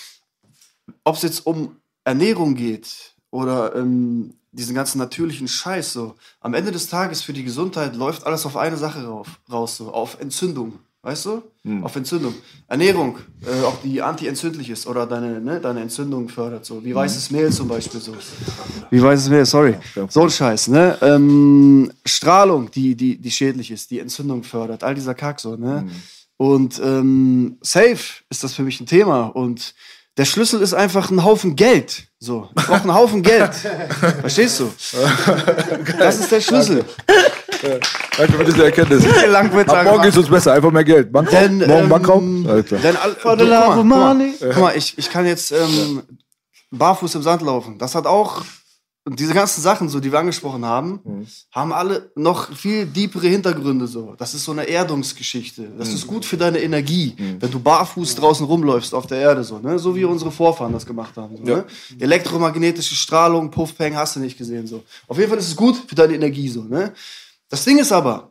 ob 1.02 1.16
es 1.16 1.22
jetzt 1.22 1.44
um 1.44 1.74
Ernährung 2.04 2.54
geht 2.54 3.14
oder 3.32 3.74
ähm, 3.74 4.34
diesen 4.52 4.74
ganzen 4.74 4.98
natürlichen 4.98 5.48
Scheiß, 5.48 5.92
so, 5.92 6.14
am 6.40 6.54
Ende 6.54 6.72
des 6.72 6.88
Tages 6.88 7.22
für 7.22 7.32
die 7.32 7.44
Gesundheit 7.44 7.94
läuft 7.94 8.26
alles 8.26 8.46
auf 8.46 8.56
eine 8.56 8.76
Sache 8.76 9.04
rauf, 9.04 9.40
raus, 9.50 9.76
so, 9.76 9.92
auf 9.92 10.20
Entzündung. 10.20 10.78
Weißt 11.00 11.26
du? 11.26 11.42
Auf 11.84 11.94
Entzündung. 11.94 12.34
Ernährung, 12.66 13.18
äh, 13.46 13.64
auch 13.64 13.80
die 13.82 14.02
anti-entzündlich 14.02 14.68
ist 14.68 14.86
oder 14.86 15.06
deine, 15.06 15.40
ne, 15.40 15.60
deine 15.60 15.80
Entzündung 15.80 16.28
fördert, 16.28 16.66
so. 16.66 16.84
Wie 16.84 16.92
weißes 16.92 17.30
Mehl 17.30 17.52
zum 17.52 17.68
Beispiel, 17.68 18.00
so. 18.00 18.14
Wie 18.90 19.00
weißes 19.00 19.28
Mehl, 19.28 19.46
sorry. 19.46 19.76
So 20.08 20.22
ein 20.22 20.30
Scheiß, 20.30 20.68
ne? 20.68 20.98
Ähm, 21.00 21.90
Strahlung, 22.04 22.70
die, 22.72 22.96
die, 22.96 23.16
die 23.16 23.30
schädlich 23.30 23.70
ist, 23.70 23.92
die 23.92 24.00
Entzündung 24.00 24.42
fördert, 24.42 24.82
all 24.82 24.96
dieser 24.96 25.14
Kack, 25.14 25.38
so, 25.38 25.56
ne? 25.56 25.88
Und 26.36 26.80
ähm, 26.84 27.58
safe 27.60 28.24
ist 28.28 28.42
das 28.42 28.54
für 28.54 28.62
mich 28.62 28.80
ein 28.80 28.86
Thema. 28.86 29.26
Und 29.26 29.74
der 30.16 30.24
Schlüssel 30.24 30.60
ist 30.60 30.74
einfach 30.74 31.10
ein 31.10 31.22
Haufen 31.22 31.54
Geld. 31.54 32.07
So, 32.20 32.48
ich 32.56 32.64
brauche 32.64 32.80
einen 32.80 32.94
Haufen 32.94 33.22
Geld. 33.22 33.54
Verstehst 34.20 34.58
du? 34.58 34.72
Das 35.98 36.18
ist 36.18 36.32
der 36.32 36.40
Schlüssel. 36.40 36.84
Danke 38.16 38.32
für 38.32 38.44
diese 38.44 38.64
Erkenntnis. 38.64 39.04
Lang 39.28 39.56
Ab 39.56 39.84
morgen 39.84 40.02
geht 40.02 40.10
es 40.10 40.18
uns 40.18 40.28
besser. 40.28 40.52
Einfach 40.54 40.72
mehr 40.72 40.82
Geld. 40.82 41.12
Bankraub? 41.12 41.40
Denn, 41.40 41.58
morgen 41.58 41.84
ähm, 41.84 41.88
Bankraub? 41.88 42.22
Alles 42.48 42.66
klar. 42.66 42.80
Denn 42.80 42.96
all, 42.96 43.16
guck, 43.22 43.38
mal, 43.38 43.74
guck, 43.74 43.84
mal, 43.84 44.34
guck 44.40 44.56
mal, 44.58 44.76
ich, 44.76 44.98
ich 44.98 45.10
kann 45.10 45.26
jetzt 45.26 45.52
ähm, 45.52 46.02
barfuß 46.72 47.14
im 47.14 47.22
Sand 47.22 47.42
laufen. 47.42 47.78
Das 47.78 47.94
hat 47.94 48.06
auch 48.06 48.42
und 49.08 49.18
diese 49.18 49.32
ganzen 49.32 49.62
Sachen, 49.62 49.88
so 49.88 50.00
die 50.00 50.12
wir 50.12 50.18
angesprochen 50.18 50.66
haben, 50.66 51.26
haben 51.50 51.72
alle 51.72 52.12
noch 52.14 52.54
viel 52.54 52.84
deepere 52.84 53.26
Hintergründe. 53.26 53.86
So, 53.86 54.14
das 54.18 54.34
ist 54.34 54.44
so 54.44 54.52
eine 54.52 54.64
Erdungsgeschichte. 54.64 55.66
Das 55.78 55.88
ist 55.88 56.06
gut 56.06 56.26
für 56.26 56.36
deine 56.36 56.60
Energie, 56.60 57.14
wenn 57.16 57.50
du 57.50 57.58
barfuß 57.58 58.16
draußen 58.16 58.44
rumläufst 58.44 58.92
auf 58.92 59.06
der 59.06 59.18
Erde, 59.18 59.44
so 59.44 59.60
ne, 59.60 59.78
so 59.78 59.96
wie 59.96 60.04
unsere 60.04 60.30
Vorfahren 60.30 60.74
das 60.74 60.84
gemacht 60.84 61.16
haben. 61.16 61.38
So, 61.38 61.42
ne? 61.42 61.64
Elektromagnetische 61.98 62.94
Strahlung, 62.94 63.50
Puffpeng, 63.50 63.96
hast 63.96 64.16
du 64.16 64.20
nicht 64.20 64.36
gesehen. 64.36 64.66
So, 64.66 64.84
auf 65.06 65.16
jeden 65.16 65.30
Fall 65.30 65.38
ist 65.38 65.48
es 65.48 65.56
gut 65.56 65.76
für 65.86 65.94
deine 65.94 66.12
Energie. 66.12 66.50
So, 66.50 66.64
ne? 66.64 66.92
Das 67.48 67.64
Ding 67.64 67.78
ist 67.78 67.92
aber, 67.92 68.30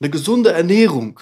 eine 0.00 0.10
gesunde 0.10 0.50
Ernährung, 0.50 1.20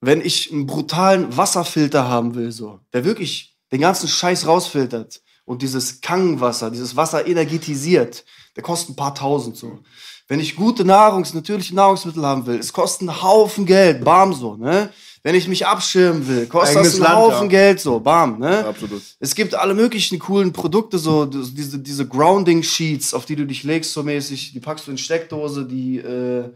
wenn 0.00 0.22
ich 0.22 0.50
einen 0.50 0.64
brutalen 0.64 1.36
Wasserfilter 1.36 2.08
haben 2.08 2.34
will, 2.34 2.52
so, 2.52 2.80
der 2.94 3.04
wirklich 3.04 3.54
den 3.70 3.82
ganzen 3.82 4.08
Scheiß 4.08 4.46
rausfiltert 4.46 5.21
und 5.44 5.62
dieses 5.62 6.00
Kangenwasser, 6.00 6.70
dieses 6.70 6.96
Wasser 6.96 7.26
energetisiert, 7.26 8.24
der 8.56 8.62
kostet 8.62 8.90
ein 8.90 8.96
paar 8.96 9.14
tausend 9.14 9.56
so. 9.56 9.80
Wenn 10.28 10.40
ich 10.40 10.56
gute 10.56 10.84
Nahrungs-, 10.84 11.34
natürliche 11.34 11.74
Nahrungsmittel 11.74 12.24
haben 12.24 12.46
will, 12.46 12.58
es 12.58 12.72
kostet 12.72 13.08
einen 13.08 13.22
Haufen 13.22 13.66
Geld, 13.66 14.04
bam 14.04 14.32
so, 14.32 14.56
ne? 14.56 14.90
Wenn 15.24 15.36
ich 15.36 15.46
mich 15.46 15.66
abschirmen 15.66 16.26
will, 16.26 16.46
kostet 16.46 16.78
Eigenes 16.78 16.98
das 16.98 17.06
einen 17.06 17.14
Land, 17.14 17.32
Haufen 17.34 17.50
ja. 17.50 17.58
Geld, 17.58 17.80
so, 17.80 18.00
bam, 18.00 18.38
ne? 18.38 18.64
Absolut. 18.64 19.02
Es 19.20 19.34
gibt 19.34 19.54
alle 19.54 19.74
möglichen 19.74 20.18
coolen 20.18 20.52
Produkte, 20.52 20.98
so 20.98 21.26
diese, 21.26 21.78
diese 21.78 22.08
Grounding 22.08 22.62
Sheets, 22.62 23.14
auf 23.14 23.24
die 23.24 23.36
du 23.36 23.46
dich 23.46 23.62
legst, 23.62 23.92
so 23.92 24.02
mäßig, 24.02 24.52
die 24.52 24.60
packst 24.60 24.86
du 24.86 24.90
in 24.90 24.98
Steckdose, 24.98 25.64
die 25.64 25.98
äh, 25.98 26.50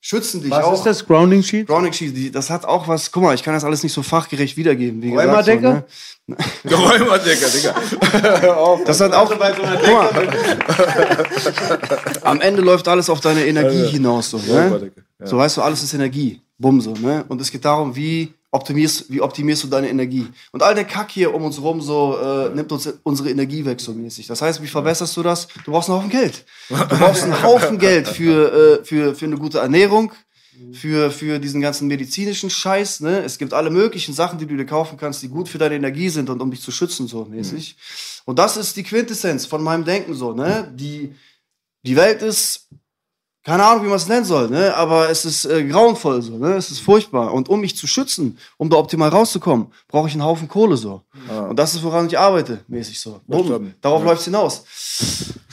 schützen 0.00 0.42
dich 0.42 0.50
Was 0.50 0.64
auch. 0.64 0.74
ist 0.74 0.82
das 0.82 1.06
Grounding 1.06 1.42
Sheet? 1.42 1.66
Grounding 1.68 1.92
Sheets, 1.92 2.12
die, 2.12 2.30
das 2.30 2.50
hat 2.50 2.64
auch 2.64 2.88
was, 2.88 3.10
guck 3.12 3.22
mal, 3.22 3.34
ich 3.34 3.42
kann 3.42 3.54
das 3.54 3.64
alles 3.64 3.82
nicht 3.82 3.92
so 3.92 4.02
fachgerecht 4.02 4.56
wiedergeben. 4.56 5.00
Wie 5.00 5.12
gesagt, 5.12 5.28
Räumerdecke? 5.28 5.62
So, 5.62 5.72
ne? 5.72 5.84
Räumerdecke, 6.70 7.50
Digga. 7.50 7.74
Das 8.84 9.00
hat 9.00 9.12
auch. 9.12 9.32
Am 12.22 12.40
Ende 12.40 12.62
läuft 12.62 12.86
alles 12.88 13.10
auf 13.10 13.20
deine 13.20 13.44
Energie 13.46 13.86
hinaus. 13.88 14.30
So, 14.30 14.38
ne? 14.38 14.92
So 15.24 15.38
weißt 15.38 15.56
du, 15.56 15.62
alles 15.62 15.82
ist 15.82 15.94
Energie. 15.94 16.40
Bumm 16.58 16.80
so, 16.80 16.94
ne? 16.94 17.24
Und 17.28 17.40
es 17.40 17.50
geht 17.50 17.64
darum, 17.64 17.96
wie 17.96 18.32
optimierst, 18.52 19.10
wie 19.10 19.20
optimierst 19.20 19.64
du 19.64 19.68
deine 19.68 19.88
Energie. 19.88 20.26
Und 20.52 20.62
all 20.62 20.74
der 20.74 20.84
Kack 20.84 21.10
hier 21.10 21.34
um 21.34 21.44
uns 21.44 21.60
rum 21.60 21.80
so 21.80 22.18
äh, 22.18 22.54
nimmt 22.54 22.70
uns 22.70 22.88
unsere 23.02 23.30
Energie 23.30 23.64
weg 23.64 23.80
so 23.80 23.92
mäßig. 23.92 24.26
Das 24.26 24.42
heißt, 24.42 24.62
wie 24.62 24.66
verbesserst 24.66 25.16
du 25.16 25.22
das? 25.22 25.48
Du 25.64 25.72
brauchst 25.72 25.88
einen 25.88 25.98
Haufen 25.98 26.10
Geld. 26.10 26.44
Du 26.68 26.98
brauchst 26.98 27.24
einen 27.24 27.42
Haufen 27.42 27.78
Geld 27.78 28.06
für, 28.06 28.80
äh, 28.80 28.84
für, 28.84 29.14
für 29.14 29.24
eine 29.24 29.36
gute 29.36 29.58
Ernährung. 29.58 30.12
Für, 30.72 31.10
für 31.10 31.38
diesen 31.38 31.60
ganzen 31.60 31.88
medizinischen 31.88 32.50
Scheiß, 32.50 33.00
ne? 33.00 33.20
Es 33.24 33.38
gibt 33.38 33.54
alle 33.54 33.70
möglichen 33.70 34.12
Sachen, 34.14 34.38
die 34.38 34.46
du 34.46 34.56
dir 34.56 34.66
kaufen 34.66 34.98
kannst, 34.98 35.22
die 35.22 35.28
gut 35.28 35.48
für 35.48 35.58
deine 35.58 35.76
Energie 35.76 36.08
sind 36.10 36.28
und 36.28 36.40
um 36.42 36.50
dich 36.50 36.60
zu 36.60 36.70
schützen, 36.70 37.08
so 37.08 37.24
mäßig. 37.24 37.76
Und 38.26 38.38
das 38.38 38.56
ist 38.56 38.76
die 38.76 38.82
Quintessenz 38.82 39.46
von 39.46 39.62
meinem 39.62 39.84
Denken, 39.84 40.14
so, 40.14 40.32
ne? 40.34 40.70
Die, 40.76 41.14
die 41.84 41.96
Welt 41.96 42.20
ist 42.22 42.68
keine 43.44 43.64
Ahnung, 43.64 43.82
wie 43.84 43.88
man 43.88 43.96
es 43.96 44.06
nennen 44.06 44.24
soll, 44.24 44.48
ne? 44.50 44.72
aber 44.76 45.10
es 45.10 45.24
ist 45.24 45.46
äh, 45.46 45.64
grauenvoll 45.64 46.22
so, 46.22 46.38
ne? 46.38 46.54
es 46.54 46.70
ist 46.70 46.78
furchtbar. 46.78 47.34
Und 47.34 47.48
um 47.48 47.60
mich 47.60 47.76
zu 47.76 47.88
schützen, 47.88 48.38
um 48.56 48.70
da 48.70 48.76
optimal 48.76 49.08
rauszukommen, 49.08 49.66
brauche 49.88 50.06
ich 50.06 50.14
einen 50.14 50.22
Haufen 50.22 50.46
Kohle 50.46 50.76
so. 50.76 51.02
Und 51.48 51.56
das 51.58 51.74
ist, 51.74 51.82
woran 51.82 52.06
ich 52.06 52.16
arbeite, 52.16 52.60
mäßig 52.68 53.00
so. 53.00 53.20
Darauf 53.80 54.02
Ja. 54.02 54.06
läuft's 54.10 54.26
hinaus. 54.26 54.62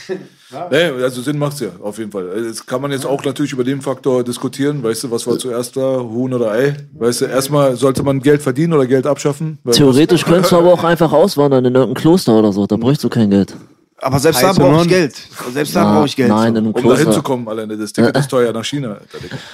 Nee, 0.71 1.03
also 1.03 1.21
Sinn 1.21 1.37
macht's 1.37 1.59
ja, 1.59 1.69
auf 1.79 1.99
jeden 1.99 2.11
Fall. 2.11 2.27
Jetzt 2.43 2.65
kann 2.65 2.81
man 2.81 2.91
jetzt 2.91 3.05
auch 3.05 3.23
natürlich 3.23 3.53
über 3.53 3.63
den 3.63 3.81
Faktor 3.81 4.23
diskutieren, 4.23 4.81
weißt 4.81 5.03
du, 5.03 5.11
was 5.11 5.27
war 5.27 5.37
zuerst 5.37 5.77
da, 5.77 5.99
Huhn 5.99 6.33
oder 6.33 6.51
Ei? 6.51 6.75
Weißt 6.93 7.21
du, 7.21 7.25
erstmal 7.25 7.75
sollte 7.75 8.01
man 8.01 8.19
Geld 8.19 8.41
verdienen 8.41 8.73
oder 8.73 8.87
Geld 8.87 9.05
abschaffen? 9.05 9.59
Theoretisch 9.71 10.25
könntest 10.25 10.51
du 10.51 10.57
aber 10.57 10.73
auch 10.73 10.83
einfach 10.83 11.11
auswandern 11.11 11.65
in 11.65 11.75
irgendein 11.75 12.01
Kloster 12.01 12.39
oder 12.39 12.51
so. 12.51 12.65
Da 12.65 12.77
bräuchst 12.77 13.03
du 13.03 13.09
kein 13.09 13.29
Geld. 13.29 13.55
Aber 14.01 14.19
selbst 14.19 14.41
da 14.41 14.49
Heiße 14.49 14.59
brauche 14.59 14.81
ich. 14.83 14.87
Geld. 14.87 15.13
Selbst 15.53 15.75
da 15.75 15.93
brauche 15.93 16.05
ich 16.05 16.15
Geld. 16.15 16.29
Nein, 16.29 16.55
Um 16.57 16.73
da 16.73 16.97
hinzukommen 16.97 17.47
alleine, 17.47 17.77
das 17.77 17.91
Ticket 17.93 18.15
ist 18.17 18.29
teuer 18.29 18.51
nach 18.53 18.63
China. 18.63 18.97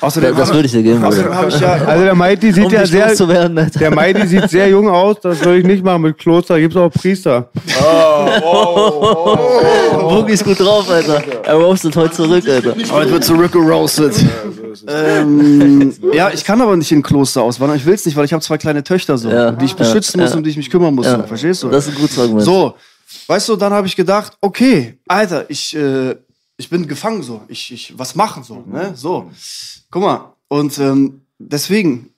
Außerdem 0.02 0.36
Das 0.36 0.54
würde 0.54 0.66
ich 0.66 0.72
dir 0.72 0.84
geben. 0.84 1.04
Außerdem 1.04 1.34
habe 1.34 1.50
ich 1.50 1.60
ja. 1.60 1.74
Also 1.74 2.04
der 2.04 2.16
Mighty 2.16 2.52
sieht 2.52 2.66
Um 2.66 2.72
ja 2.72 2.86
sehr, 2.86 3.06
Alter. 3.08 3.66
der 3.80 3.92
Mighty 3.92 4.28
sieht 4.28 4.50
sehr 4.50 4.70
jung 4.70 4.90
aus, 4.90 5.18
das 5.22 5.40
würde 5.44 5.60
ich 5.60 5.66
nicht 5.66 5.84
machen 5.84 6.02
mit 6.04 6.18
Kloster, 6.18 6.60
gibt's 6.60 6.76
auch 6.78 6.90
Priester. 6.90 7.50
Boogie 10.10 10.34
ist 10.34 10.44
gut 10.44 10.60
drauf, 10.60 10.90
Alter. 10.90 11.24
Er 11.44 11.56
roastet 11.56 11.96
heute 11.96 12.12
zurück, 12.14 12.44
Alter. 12.48 12.76
Heute 12.92 13.12
wird 13.12 13.24
zurückgeroastet. 13.24 14.14
ähm, 14.88 15.94
ja, 16.14 16.30
ich 16.34 16.44
kann 16.44 16.62
aber 16.62 16.76
nicht 16.76 16.92
in 16.92 17.00
ein 17.00 17.04
Kloster 17.04 17.42
auswandern. 17.42 17.78
Ich 17.78 17.86
will 17.86 17.94
es 17.94 18.06
nicht, 18.06 18.16
weil 18.16 18.26
ich 18.26 18.34
habe 18.34 18.44
zwei 18.44 18.58
kleine 18.58 18.84
Töchter 18.84 19.18
so, 19.18 19.30
Ja. 19.30 19.52
die 19.52 19.66
ich 19.66 19.76
beschützen 19.76 20.20
Ja. 20.20 20.26
muss, 20.26 20.36
um 20.36 20.44
die 20.44 20.50
ich 20.50 20.58
mich 20.58 20.70
kümmern 20.70 20.94
muss. 20.94 21.06
Ja. 21.06 21.18
So. 21.22 21.24
Verstehst 21.28 21.64
du? 21.64 21.70
Das 21.70 21.88
ist 21.88 21.96
ein 21.96 22.02
gutes 22.02 22.20
Argument. 22.20 22.44
So, 22.44 22.76
weißt 23.28 23.50
du, 23.50 23.56
dann 23.56 23.74
habe 23.74 23.88
ich 23.88 23.96
gedacht, 23.96 24.38
okay, 24.42 24.98
Alter, 25.08 25.50
ich, 25.50 25.76
äh, 25.76 26.16
ich 26.58 26.70
bin 26.70 26.88
gefangen 26.88 27.24
so. 27.24 27.42
Ich, 27.48 27.72
ich, 27.72 27.98
was 27.98 28.16
machen 28.16 28.44
so, 28.44 28.64
ne? 28.66 28.94
So. 28.96 29.32
Guck 29.92 30.02
mal. 30.02 30.34
Und 30.48 30.78
ähm, 30.80 31.22
deswegen, 31.38 32.14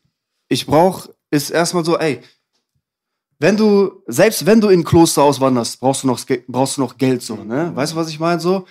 ich 0.48 0.66
brauche, 0.66 1.14
ist 1.30 1.50
erstmal 1.50 1.86
so, 1.86 1.98
ey, 1.98 2.22
wenn 3.40 3.56
du, 3.56 4.04
selbst 4.08 4.46
wenn 4.46 4.62
du 4.62 4.70
in 4.70 4.80
ein 4.80 4.84
Kloster 4.84 5.24
auswanderst, 5.24 5.80
brauchst 5.80 6.04
du 6.04 6.08
noch, 6.08 6.20
brauchst 6.48 6.78
du 6.78 6.82
noch 6.82 6.98
Geld 6.98 7.22
so, 7.22 7.36
ne? 7.36 7.72
Weißt 7.76 7.94
du, 7.94 7.96
was 7.96 8.10
ich 8.10 8.20
meine? 8.20 8.40
So, 8.40 8.66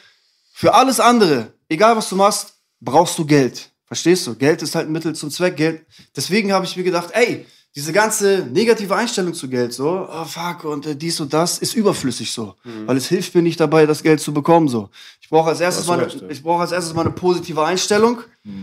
für 0.53 0.75
alles 0.75 0.99
andere, 0.99 1.53
egal 1.69 1.97
was 1.97 2.09
du 2.09 2.17
machst, 2.17 2.55
brauchst 2.81 3.19
du 3.19 3.25
Geld. 3.25 3.71
Verstehst 3.85 4.27
du? 4.27 4.35
Geld 4.35 4.63
ist 4.63 4.75
halt 4.75 4.89
ein 4.89 4.93
Mittel 4.93 5.15
zum 5.15 5.31
Zweck. 5.31 5.57
Geld. 5.57 5.87
Deswegen 6.15 6.53
habe 6.53 6.65
ich 6.65 6.77
mir 6.77 6.83
gedacht, 6.83 7.11
ey, 7.13 7.47
diese 7.77 7.93
ganze 7.93 8.49
negative 8.51 8.97
Einstellung 8.97 9.35
zu 9.35 9.51
Geld, 9.51 9.75
so, 9.75 10.09
oh 10.11 10.25
fuck, 10.25 10.65
und 10.65 10.87
äh, 10.87 10.97
dies 10.97 11.21
und 11.21 11.33
das, 11.35 11.59
ist 11.59 11.75
überflüssig 11.75 12.33
so. 12.33 12.55
Weil 12.87 12.97
es 12.97 13.07
hilft 13.07 13.35
mir 13.35 13.43
nicht 13.43 13.61
dabei, 13.61 13.85
das 13.85 14.03
Geld 14.03 14.19
zu 14.19 14.33
bekommen, 14.33 14.67
so. 14.67 14.89
Ich 15.21 15.29
brauche 15.29 15.51
als 15.51 15.61
erstes 15.61 15.87
mal, 15.87 16.01
ja. 16.01 16.29
ich 16.31 16.43
brauche 16.43 16.63
als 16.63 16.73
erstes 16.73 16.95
mal 16.95 17.03
eine 17.03 17.11
positive 17.11 17.63
Einstellung 17.63 18.21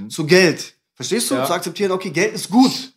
zu 0.10 0.26
Geld. 0.26 0.74
Verstehst 0.96 1.30
du? 1.30 1.36
Zu 1.36 1.54
akzeptieren, 1.54 1.92
okay, 1.92 2.10
Geld 2.10 2.34
ist 2.34 2.50
gut. 2.50 2.94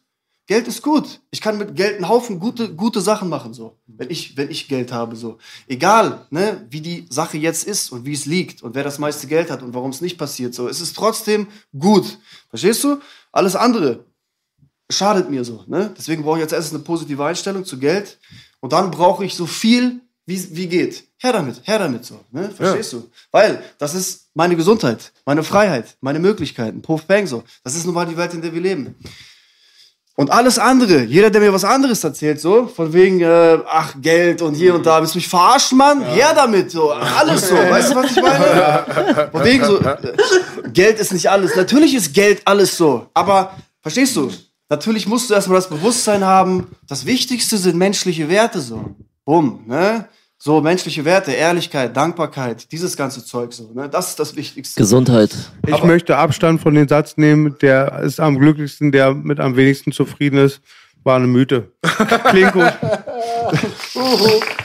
Geld 0.47 0.69
ist 0.69 0.81
gut. 0.81 1.21
Ich 1.33 1.41
kann 1.41 1.59
mit 1.59 1.75
Geld 1.75 1.97
einen 1.97 2.09
Haufen 2.09 2.39
gute, 2.39 2.73
gute 2.75 3.01
Sachen 3.03 3.29
machen, 3.29 3.53
so. 3.53 3.77
Wenn 3.87 4.09
ich, 4.09 4.37
wenn 4.39 4.51
ich 4.51 4.69
Geld 4.69 4.93
habe, 4.93 5.17
so. 5.17 5.37
Egal, 5.67 6.25
ne, 6.31 6.67
wie 6.71 6.81
die 6.81 7.07
Sache 7.11 7.37
jetzt 7.37 7.67
ist 7.67 7.93
und 7.93 8.07
wie 8.07 8.15
es 8.15 8.25
liegt 8.25 8.63
und 8.63 8.75
wer 8.75 8.85
das 8.85 8.99
meiste 8.99 9.27
Geld 9.27 9.51
hat 9.51 9.63
und 9.63 9.75
warum 9.75 9.91
es 9.91 10.01
nicht 10.01 10.17
passiert, 10.17 10.55
so. 10.55 10.67
Es 10.67 10.81
ist 10.81 10.97
trotzdem 10.97 11.49
gut. 11.79 12.19
Verstehst 12.49 12.85
du? 12.85 13.01
Alles 13.33 13.55
andere 13.55 14.07
schadet 14.91 15.31
mir 15.31 15.45
so, 15.45 15.65
ne? 15.67 15.93
Deswegen 15.97 16.23
brauche 16.23 16.39
ich 16.39 16.43
als 16.45 16.53
erstes 16.53 16.75
eine 16.75 16.83
positive 16.83 17.25
Einstellung 17.25 17.65
zu 17.65 17.79
Geld 17.79 18.19
und 18.61 18.73
dann 18.73 18.91
brauche 18.91 19.25
ich 19.25 19.35
so 19.35 19.47
viel, 19.47 20.01
wie, 20.27 20.57
wie 20.57 20.67
geht. 20.67 21.05
Her 21.19 21.33
damit, 21.33 21.63
her 21.65 21.79
damit, 21.79 22.05
so, 22.05 22.21
ne? 22.31 22.51
Verstehst 22.51 22.93
du? 22.93 23.11
Weil 23.31 23.63
das 23.79 23.95
ist 23.95 24.29
meine 24.35 24.57
Gesundheit, 24.57 25.13
meine 25.25 25.43
Freiheit, 25.43 25.97
meine 26.01 26.19
Möglichkeiten, 26.19 26.83
Puff 26.83 27.05
Bang, 27.05 27.27
so. 27.27 27.43
Das 27.65 27.75
ist 27.75 27.87
nun 27.87 27.95
mal 27.95 28.07
die 28.07 28.17
Welt, 28.17 28.35
in 28.35 28.43
der 28.43 28.53
wir 28.53 28.61
leben. 28.61 28.95
Und 30.19 30.31
alles 30.31 30.59
andere, 30.59 31.03
jeder, 31.03 31.29
der 31.29 31.43
mir 31.43 31.53
was 31.53 31.65
anderes 31.65 32.03
erzählt, 32.03 32.41
so, 32.41 32.67
von 32.69 32.91
wegen, 32.95 33.21
äh, 33.21 33.59
ach, 33.69 33.95
Geld 34.01 34.41
und 34.41 34.55
hier 34.55 34.75
und 34.75 34.87
da, 34.87 34.99
willst 35.01 35.15
du 35.15 35.19
mich 35.19 35.29
verarschen, 35.29 35.77
Mann? 35.77 36.03
Her 36.03 36.33
damit, 36.35 36.71
so, 36.71 36.91
alles 36.91 37.49
so, 37.49 37.55
weißt 37.55 37.91
du, 37.93 37.97
was 37.97 38.11
ich 38.13 38.23
meine? 38.23 39.29
Von 39.31 39.45
wegen 39.45 39.65
so, 39.65 39.79
äh, 39.79 39.97
Geld 40.73 40.99
ist 41.01 41.13
nicht 41.13 41.29
alles. 41.29 41.55
Natürlich 41.55 41.95
ist 41.95 42.15
Geld 42.15 42.41
alles 42.47 42.79
so, 42.79 43.09
aber, 43.13 43.55
verstehst 43.83 44.17
du? 44.17 44.33
Natürlich 44.69 45.07
musst 45.07 45.31
du 45.31 45.35
erstmal 45.35 45.59
das 45.59 45.69
Bewusstsein 45.69 46.25
haben, 46.25 46.69
das 46.89 47.07
Wichtigste 47.07 47.57
sind 47.57 47.77
menschliche 47.77 48.29
Werte, 48.29 48.61
so. 48.61 48.97
Bumm, 49.25 49.61
ne? 49.67 50.09
So, 50.39 50.61
menschliche 50.61 51.05
Werte, 51.05 51.33
Ehrlichkeit, 51.33 51.97
Dankbarkeit, 51.97 52.71
dieses 52.71 52.97
ganze 52.97 53.25
Zeug, 53.25 53.53
so, 53.53 53.71
ne? 53.73 53.89
Das 53.89 54.09
ist 54.11 54.19
das 54.19 54.35
Wichtigste. 54.37 54.81
Gesundheit. 54.81 55.35
Ich 55.67 55.83
möchte 55.85 56.17
Abstand 56.17 56.61
von 56.61 56.75
dem 56.75 56.89
Satz 56.89 57.17
nehmen, 57.17 57.57
der 57.63 58.01
ist 58.01 58.19
am 58.21 58.39
glücklichsten, 58.39 58.91
der 58.93 59.15
mit 59.15 59.39
am 59.41 59.57
wenigsten 59.57 59.93
zufrieden 59.93 60.39
ist. 60.39 60.61
War 61.05 61.17
eine 61.17 61.29
Mythe. 61.29 61.71
Klingt 62.31 62.53
gut. 62.53 62.73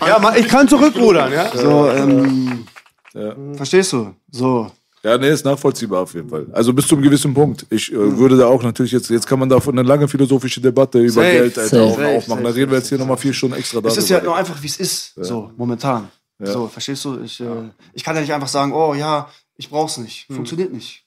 ja, 0.02 0.36
ich 0.36 0.48
kann 0.48 0.68
zurückrudern, 0.68 1.32
ja? 1.32 1.52
So, 1.56 1.90
ähm, 1.92 2.66
Ja. 3.14 3.36
verstehst 3.56 3.94
du? 3.94 4.16
So. 4.32 4.72
Ja, 5.04 5.18
nee, 5.18 5.30
ist 5.30 5.46
nachvollziehbar 5.46 6.02
auf 6.02 6.14
jeden 6.14 6.30
Fall. 6.30 6.48
Also 6.52 6.74
bis 6.74 6.88
zu 6.88 6.96
einem 6.96 7.04
gewissen 7.04 7.34
Punkt. 7.34 7.66
Ich 7.70 7.92
äh, 7.92 7.96
würde 7.96 8.38
da 8.38 8.48
auch 8.48 8.62
natürlich 8.62 8.92
jetzt, 8.92 9.10
jetzt 9.10 9.26
kann 9.26 9.40
man 9.40 9.50
davon 9.50 9.78
eine 9.78 9.88
lange 9.88 10.08
philosophische 10.08 10.62
Debatte 10.62 11.00
über 11.00 11.12
Safe, 11.24 11.32
Geld 11.32 11.58
Alter, 11.58 11.70
safe, 11.70 11.84
auch 11.84 11.98
safe, 11.98 12.18
aufmachen. 12.18 12.44
Da 12.44 12.50
reden 12.52 12.72
wir 12.72 12.78
jetzt 12.78 12.90
hier 12.90 12.98
nochmal 13.00 13.18
vier 13.18 13.34
Stunden 13.34 13.56
extra 13.56 13.80
Es 13.86 13.98
ist 13.98 14.10
ja 14.10 14.18
darüber. 14.18 14.32
nur 14.32 14.40
einfach, 14.40 14.62
wie 14.62 14.68
es 14.68 14.78
ist, 14.78 15.14
so, 15.16 15.52
momentan. 15.58 16.10
So, 16.44 16.68
verstehst 16.68 17.06
du? 17.06 17.22
Ich, 17.22 17.40
äh, 17.40 17.46
ich 17.94 18.04
kann 18.04 18.16
ja 18.16 18.22
nicht 18.22 18.34
einfach 18.34 18.48
sagen, 18.48 18.74
oh 18.74 18.96
ja, 18.96 19.30
ich 19.58 19.70
brauch's 19.70 19.98
nicht. 19.98 20.26
Funktioniert 20.26 20.74
nicht. 20.74 21.01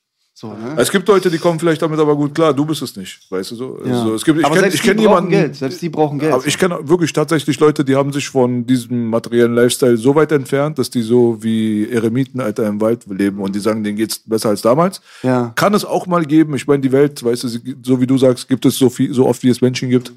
So, 0.45 0.53
ne? 0.53 0.75
Es 0.77 0.91
gibt 0.91 1.09
Leute, 1.09 1.31
die 1.31 1.39
kommen 1.39 1.59
vielleicht 1.59 1.81
damit 1.81 1.99
aber 1.99 2.15
gut 2.15 2.35
klar. 2.35 2.53
Du 2.53 2.67
bist 2.67 2.83
es 2.83 2.95
nicht, 2.97 3.19
weißt 3.31 3.53
du 3.53 3.55
so. 3.55 3.79
Ja. 3.83 3.95
Also, 3.95 4.15
es 4.15 4.25
gibt, 4.27 4.39
ich 4.39 4.45
kenne 4.45 4.61
selbst 4.61 4.75
ich 4.75 4.81
die 4.83 4.89
kenn 4.89 4.97
brauchen 4.99 5.09
jemanden, 5.09 5.31
Geld. 5.31 5.57
Selbst 5.57 5.81
die 5.81 5.89
brauchen 5.89 6.19
Geld. 6.19 6.35
aber 6.35 6.47
ich 6.47 6.59
kenne 6.59 6.87
wirklich 6.87 7.15
tatsächlich 7.15 7.59
Leute, 7.59 7.83
die 7.83 7.97
haben 7.97 8.13
sich 8.13 8.29
von 8.29 8.67
diesem 8.67 9.09
materiellen 9.09 9.55
Lifestyle 9.55 9.97
so 9.97 10.15
weit 10.15 10.33
entfernt, 10.33 10.79
dass 10.79 10.91
die 10.91 11.01
so 11.01 11.43
wie 11.43 11.89
Eremiten, 11.89 12.43
Alter, 12.43 12.67
im 12.67 12.79
Wald 12.79 13.07
leben 13.09 13.39
und 13.39 13.55
die 13.55 13.61
sagen, 13.61 13.83
denen 13.83 13.97
geht's 13.97 14.19
besser 14.19 14.51
als 14.51 14.61
damals. 14.61 15.01
Ja. 15.23 15.53
Kann 15.55 15.73
es 15.73 15.87
auch 15.87 16.07
mal 16.07 16.27
geben. 16.27 16.55
Ich 16.57 16.67
meine, 16.67 16.83
die 16.83 16.93
Welt, 16.93 17.25
weißt 17.25 17.45
du, 17.45 17.49
so 17.83 18.01
wie 18.03 18.07
du 18.07 18.19
sagst, 18.19 18.47
gibt 18.47 18.67
es 18.67 18.77
so 18.77 18.91
viel, 18.91 19.15
so 19.15 19.27
oft 19.27 19.43
wie 19.45 19.49
es 19.49 19.63
Menschen 19.63 19.89
gibt. 19.89 20.13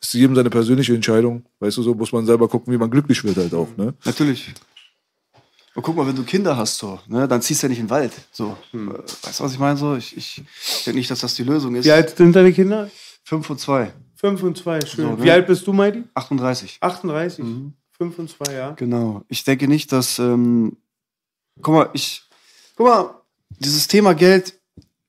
Ist 0.00 0.14
jedem 0.14 0.36
seine 0.36 0.50
persönliche 0.50 0.94
Entscheidung. 0.94 1.42
Weißt 1.58 1.76
du, 1.76 1.82
so 1.82 1.92
muss 1.94 2.12
man 2.12 2.24
selber 2.24 2.46
gucken, 2.46 2.72
wie 2.72 2.78
man 2.78 2.88
glücklich 2.88 3.24
wird 3.24 3.36
halt 3.36 3.52
auch, 3.52 3.68
ne? 3.76 3.94
Natürlich. 4.04 4.54
Und 5.74 5.82
guck 5.82 5.96
mal, 5.96 6.06
wenn 6.06 6.16
du 6.16 6.22
Kinder 6.24 6.56
hast, 6.56 6.76
so, 6.78 7.00
ne, 7.06 7.26
dann 7.26 7.40
ziehst 7.40 7.62
du 7.62 7.66
ja 7.66 7.68
nicht 7.70 7.78
in 7.78 7.86
den 7.86 7.90
Wald. 7.90 8.12
So. 8.30 8.56
Hm. 8.72 8.90
Äh, 8.90 8.98
Weißt 8.98 9.40
du, 9.40 9.44
was 9.44 9.52
ich 9.52 9.58
meine? 9.58 9.76
So, 9.76 9.96
ich, 9.96 10.16
ich 10.16 10.42
denke 10.84 10.98
nicht, 10.98 11.10
dass 11.10 11.20
das 11.20 11.34
die 11.34 11.44
Lösung 11.44 11.74
ist. 11.74 11.86
Wie 11.86 11.92
alt 11.92 12.16
sind 12.16 12.36
deine 12.36 12.52
Kinder? 12.52 12.90
Fünf 13.24 13.48
und 13.48 13.58
zwei. 13.58 13.92
Fünf 14.16 14.42
und 14.42 14.56
zwei, 14.56 14.80
schön. 14.82 15.04
So, 15.04 15.16
ne? 15.16 15.22
Wie 15.24 15.30
alt 15.30 15.46
bist 15.46 15.66
du, 15.66 15.72
Mighty? 15.72 16.04
38. 16.14 16.78
38. 16.80 17.44
Mhm. 17.44 17.72
Fünf 17.90 18.18
und 18.18 18.28
zwei, 18.28 18.52
ja. 18.52 18.70
Genau. 18.72 19.22
Ich 19.28 19.44
denke 19.44 19.66
nicht, 19.66 19.90
dass. 19.92 20.18
Ähm, 20.18 20.76
guck 21.60 21.74
mal, 21.74 21.90
ich. 21.92 22.22
Guck 22.76 22.86
mal, 22.86 23.14
dieses 23.58 23.88
Thema 23.88 24.14
Geld, 24.14 24.54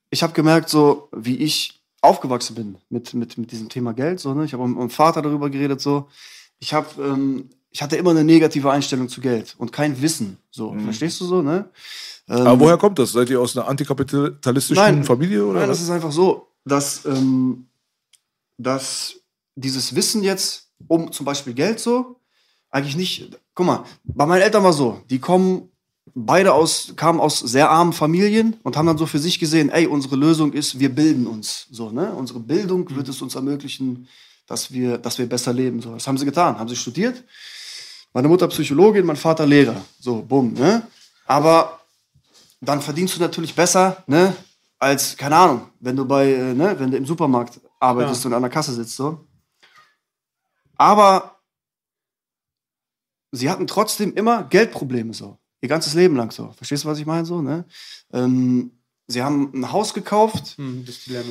ich 0.10 0.24
habe 0.24 0.34
gemerkt, 0.34 0.70
so 0.70 1.10
wie 1.12 1.38
ich 1.38 1.82
aufgewachsen 2.02 2.56
bin 2.56 2.78
mit, 2.90 3.14
mit, 3.14 3.38
mit 3.38 3.52
diesem 3.52 3.70
Thema 3.70 3.94
Geld. 3.94 4.20
So, 4.20 4.34
ne? 4.34 4.46
Ich 4.46 4.54
habe 4.54 4.68
mit 4.68 4.78
meinem 4.78 4.90
Vater 4.90 5.22
darüber 5.22 5.50
geredet. 5.50 5.82
So. 5.82 6.10
Ich, 6.60 6.74
hab, 6.74 6.98
ähm, 6.98 7.50
ich 7.74 7.82
hatte 7.82 7.96
immer 7.96 8.12
eine 8.12 8.24
negative 8.24 8.72
Einstellung 8.72 9.10
zu 9.10 9.20
Geld 9.20 9.56
und 9.58 9.72
kein 9.72 10.00
Wissen. 10.00 10.38
So, 10.52 10.76
verstehst 10.86 11.20
du 11.20 11.26
so? 11.26 11.42
Ne? 11.42 11.66
Ähm, 12.30 12.48
Aber 12.48 12.60
woher 12.60 12.78
kommt 12.78 13.00
das? 13.00 13.12
Seid 13.12 13.32
ihr 13.32 13.42
aus 13.42 13.58
einer 13.58 13.68
antikapitalistischen 13.68 14.82
Nein. 14.82 15.04
Familie 15.04 15.44
oder? 15.44 15.62
Nein, 15.62 15.70
das 15.70 15.82
ist 15.82 15.90
einfach 15.90 16.12
so, 16.12 16.48
dass, 16.66 17.04
ähm, 17.06 17.66
dass 18.60 19.16
dieses 19.56 19.96
Wissen 19.96 20.24
jetzt 20.24 20.70
um 20.88 21.12
zum 21.12 21.26
Beispiel 21.26 21.56
Geld 21.56 21.80
so 21.80 22.20
eigentlich 22.70 22.96
nicht. 22.96 23.40
Guck 23.56 23.66
mal, 23.66 23.84
bei 24.04 24.28
meinen 24.28 24.44
Eltern 24.44 24.64
war 24.64 24.74
so, 24.74 25.02
die 25.10 25.20
kommen 25.20 25.70
beide 26.14 26.54
aus, 26.54 26.94
kamen 26.96 27.20
aus 27.20 27.40
sehr 27.40 27.72
armen 27.72 27.94
Familien 27.94 28.56
und 28.62 28.78
haben 28.78 28.86
dann 28.86 29.00
so 29.00 29.08
für 29.08 29.20
sich 29.20 29.40
gesehen, 29.40 29.70
ey, 29.70 29.88
unsere 29.88 30.16
Lösung 30.16 30.54
ist, 30.54 30.80
wir 30.80 30.94
bilden 30.94 31.26
uns. 31.26 31.68
So, 31.72 31.90
ne? 31.90 32.14
Unsere 32.14 32.40
Bildung 32.40 32.96
wird 32.96 33.10
es 33.10 33.20
uns 33.22 33.34
ermöglichen, 33.34 34.08
dass 34.46 34.72
wir, 34.72 35.00
dass 35.00 35.18
wir 35.18 35.28
besser 35.28 35.54
leben. 35.54 35.82
So, 35.82 35.94
das 35.94 36.06
haben 36.08 36.20
sie 36.20 36.26
getan, 36.26 36.60
haben 36.60 36.70
sie 36.70 36.76
studiert. 36.76 37.24
Meine 38.14 38.28
Mutter 38.28 38.48
Psychologin, 38.48 39.06
mein 39.06 39.16
Vater 39.16 39.46
Lehrer. 39.46 39.84
So, 40.00 40.22
bumm, 40.22 40.54
ne? 40.54 40.88
Aber 41.26 41.80
dann 42.62 42.82
verdienst 42.82 43.16
du 43.16 43.20
natürlich 43.20 43.56
besser, 43.56 44.04
ne? 44.08 44.36
Als, 44.78 45.18
keine 45.18 45.36
Ahnung, 45.36 45.70
wenn 45.80 45.96
du 45.96 46.06
bei, 46.06 46.32
äh, 46.32 46.54
ne, 46.54 46.76
wenn 46.78 46.92
du 46.92 46.98
im 46.98 47.06
Supermarkt 47.06 47.60
arbeitest 47.80 48.26
und 48.26 48.34
an 48.34 48.42
der 48.42 48.52
Kasse 48.52 48.74
sitzt, 48.74 48.96
so. 48.96 49.26
Aber 50.76 51.40
sie 53.32 53.50
hatten 53.50 53.66
trotzdem 53.66 54.14
immer 54.14 54.44
Geldprobleme, 54.44 55.14
so. 55.14 55.38
Ihr 55.62 55.70
ganzes 55.70 55.94
Leben 55.94 56.16
lang 56.16 56.32
so. 56.32 56.52
Verstehst 56.52 56.84
du, 56.84 56.90
was 56.90 57.00
ich 57.00 57.06
meine, 57.06 57.26
so, 57.26 57.42
ne? 57.42 57.66
Ähm, 58.12 58.72
sie 59.08 59.24
haben 59.24 59.52
ein 59.54 59.72
Haus 59.72 59.94
gekauft, 59.94 60.58
Hm. 60.58 60.86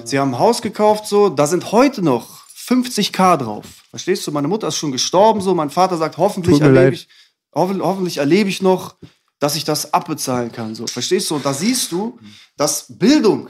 Sie 0.04 0.18
haben 0.18 0.34
ein 0.34 0.38
Haus 0.38 0.62
gekauft, 0.62 1.06
so, 1.06 1.28
da 1.28 1.46
sind 1.46 1.70
heute 1.70 2.02
noch 2.02 2.42
50k 2.66 3.36
drauf. 3.36 3.66
Verstehst 3.90 4.26
du? 4.26 4.32
Meine 4.32 4.48
Mutter 4.48 4.68
ist 4.68 4.76
schon 4.76 4.92
gestorben, 4.92 5.40
so. 5.40 5.54
Mein 5.54 5.70
Vater 5.70 5.96
sagt, 5.96 6.16
hoffentlich 6.18 6.60
erlebe 6.60 6.94
ich, 6.94 7.08
hoffen, 7.54 7.82
hoffentlich 7.82 8.18
erlebe 8.18 8.48
ich 8.48 8.62
noch 8.62 8.96
dass 9.42 9.56
ich 9.56 9.64
das 9.64 9.92
abbezahlen 9.92 10.52
kann. 10.52 10.76
So, 10.76 10.86
verstehst 10.86 11.28
du? 11.28 11.34
Und 11.34 11.44
da 11.44 11.52
siehst 11.52 11.90
du, 11.90 12.16
dass 12.56 12.86
Bildung 12.88 13.48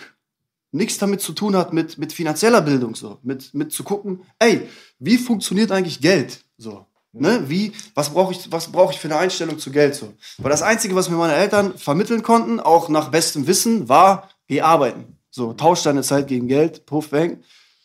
nichts 0.71 0.97
damit 0.97 1.21
zu 1.21 1.35
tun 1.35 1.55
hat 1.55 1.75
mit, 1.75 1.99
mit 1.99 2.15
finanzieller 2.15 2.63
Bildung, 2.63 2.95
so. 2.95 3.19
Mit, 3.23 3.53
mit 3.53 3.73
zu 3.73 3.85
gucken, 3.85 4.23
ey, 4.39 4.71
wie 4.99 5.19
funktioniert 5.19 5.71
eigentlich 5.71 6.01
Geld? 6.01 6.43
So. 6.57 6.87
Ne? 7.13 7.45
Wie, 7.47 7.73
was 7.95 8.09
brauche 8.09 8.33
ich, 8.33 8.51
was 8.51 8.73
brauche 8.73 8.95
ich 8.95 9.01
für 9.01 9.09
eine 9.09 9.19
Einstellung 9.19 9.59
zu 9.59 9.71
Geld? 9.71 9.95
So. 9.95 10.15
Weil 10.39 10.51
das 10.51 10.63
Einzige, 10.63 10.95
was 10.95 11.11
mir 11.11 11.17
meine 11.17 11.35
Eltern 11.35 11.77
vermitteln 11.77 12.23
konnten, 12.23 12.59
auch 12.59 12.89
nach 12.89 13.11
bestem 13.11 13.47
Wissen, 13.47 13.91
war, 13.91 14.31
geh 14.49 14.63
arbeiten. 14.63 15.19
So, 15.29 15.53
tausch 15.53 15.83
deine 15.83 16.03
Zeit 16.03 16.27
gegen 16.27 16.49
Geld, 16.49 16.87
puff, 16.87 17.11
bang. 17.11 17.43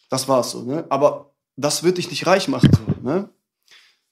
Das 0.10 0.28
war's 0.28 0.51
so, 0.51 0.64
ne? 0.64 0.86
Aber 0.89 1.32
das 1.55 1.84
wird 1.84 1.97
dich 1.97 2.10
nicht 2.10 2.26
reich 2.28 2.47
machen, 2.47 2.70
so, 2.72 3.08
ne? 3.10 3.30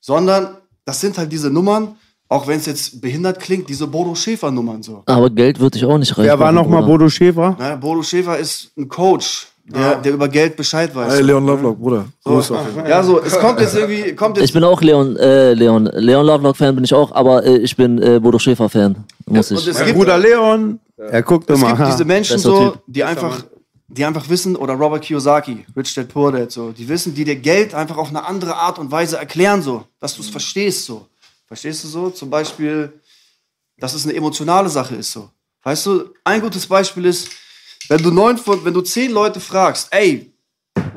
Sondern 0.02 0.58
das 0.86 1.02
sind 1.02 1.18
halt 1.18 1.32
diese 1.32 1.50
Nummern, 1.50 1.96
auch 2.28 2.48
wenn 2.48 2.58
es 2.58 2.66
jetzt 2.66 3.02
behindert 3.02 3.40
klingt, 3.40 3.70
diese 3.70 3.88
Bodo 3.88 4.16
Schäfer-Nummern 4.16 4.84
so. 4.84 5.04
Aber 5.06 5.30
Geld 5.30 5.60
wird 5.60 5.76
dich 5.76 5.86
auch 5.86 5.98
nicht 5.98 6.18
reich 6.18 6.26
Wer 6.26 6.40
war 6.40 6.52
machen, 6.52 6.70
nochmal. 6.70 6.84
Bodo 6.84 7.10
Schäfer? 7.10 7.56
Ne? 7.60 7.78
Bodo 7.78 8.02
Schäfer 8.04 8.38
ist 8.38 8.72
ein 8.78 8.88
Coach, 8.88 9.48
der, 9.66 9.96
der 9.96 10.14
über 10.14 10.28
Geld 10.28 10.56
Bescheid 10.56 10.94
weiß. 10.94 11.14
Hey, 11.14 11.22
Leon 11.24 11.46
Lovelock, 11.46 11.80
Bruder. 11.80 12.06
Fall. 12.24 12.88
Ja, 12.88 13.02
so, 13.02 13.22
es 13.22 13.40
kommt 13.40 13.60
jetzt 13.60 13.76
irgendwie, 13.76 14.14
kommt 14.16 14.38
jetzt 14.38 14.46
Ich 14.46 14.54
bin 14.54 14.64
auch 14.64 14.82
Leon, 14.82 15.18
äh, 15.18 15.54
Leon, 15.54 15.86
Leon 15.86 16.26
Lovelock-Fan 16.26 16.76
bin 16.76 16.84
ich 16.84 16.94
auch, 16.94 17.12
aber 17.14 17.44
äh, 17.46 17.58
ich 17.58 17.76
bin 17.76 18.02
äh, 18.02 18.20
Bodo 18.20 18.38
Schäfer-Fan. 18.38 19.04
Muss 19.28 19.52
und 19.52 19.58
ich. 19.58 19.68
es 19.68 19.78
Mein 19.78 19.86
gibt, 19.88 19.98
Bruder 19.98 20.18
Leon, 20.18 20.80
er 20.98 21.24
guckt 21.24 21.50
es 21.50 21.58
immer. 21.58 21.70
gibt 21.70 21.80
ha. 21.80 21.92
diese 21.92 22.06
Menschen 22.06 22.38
so, 22.38 22.72
Typ. 22.72 22.84
die 22.88 23.04
einfach, 23.04 23.44
die 23.88 24.04
einfach 24.04 24.30
wissen, 24.30 24.56
oder 24.56 24.74
Robert 24.74 25.04
Kiyosaki, 25.04 25.66
Rich 25.76 25.94
Dad 25.94 26.08
Poor 26.08 26.32
Dad, 26.32 26.52
so, 26.52 26.72
die 26.72 26.88
wissen, 26.88 27.14
die 27.14 27.24
dir 27.24 27.36
Geld 27.36 27.74
einfach 27.74 27.98
auf 27.98 28.10
eine 28.10 28.24
andere 28.26 28.56
Art 28.56 28.80
und 28.80 28.92
Weise 28.92 29.18
erklären, 29.18 29.62
so, 29.62 29.86
dass 30.00 30.16
du 30.16 30.22
es 30.22 30.30
verstehst, 30.30 30.86
so. 30.86 31.08
Verstehst 31.48 31.84
du 31.84 31.88
so? 31.88 32.10
Zum 32.10 32.30
Beispiel, 32.30 33.00
dass 33.78 33.94
es 33.94 34.06
eine 34.06 34.16
emotionale 34.16 34.70
Sache 34.70 34.96
ist, 34.96 35.12
so. 35.12 35.30
Weißt 35.62 35.86
du, 35.86 36.10
ein 36.24 36.42
gutes 36.42 36.66
Beispiel 36.66 37.06
ist, 37.06 37.30
wenn 37.88 38.02
du 38.02 38.12
neun 38.12 38.38
von, 38.38 38.64
wenn 38.66 38.74
du 38.74 38.82
zehn 38.82 39.12
Leute 39.12 39.40
fragst, 39.40 39.90
ey, 39.92 40.32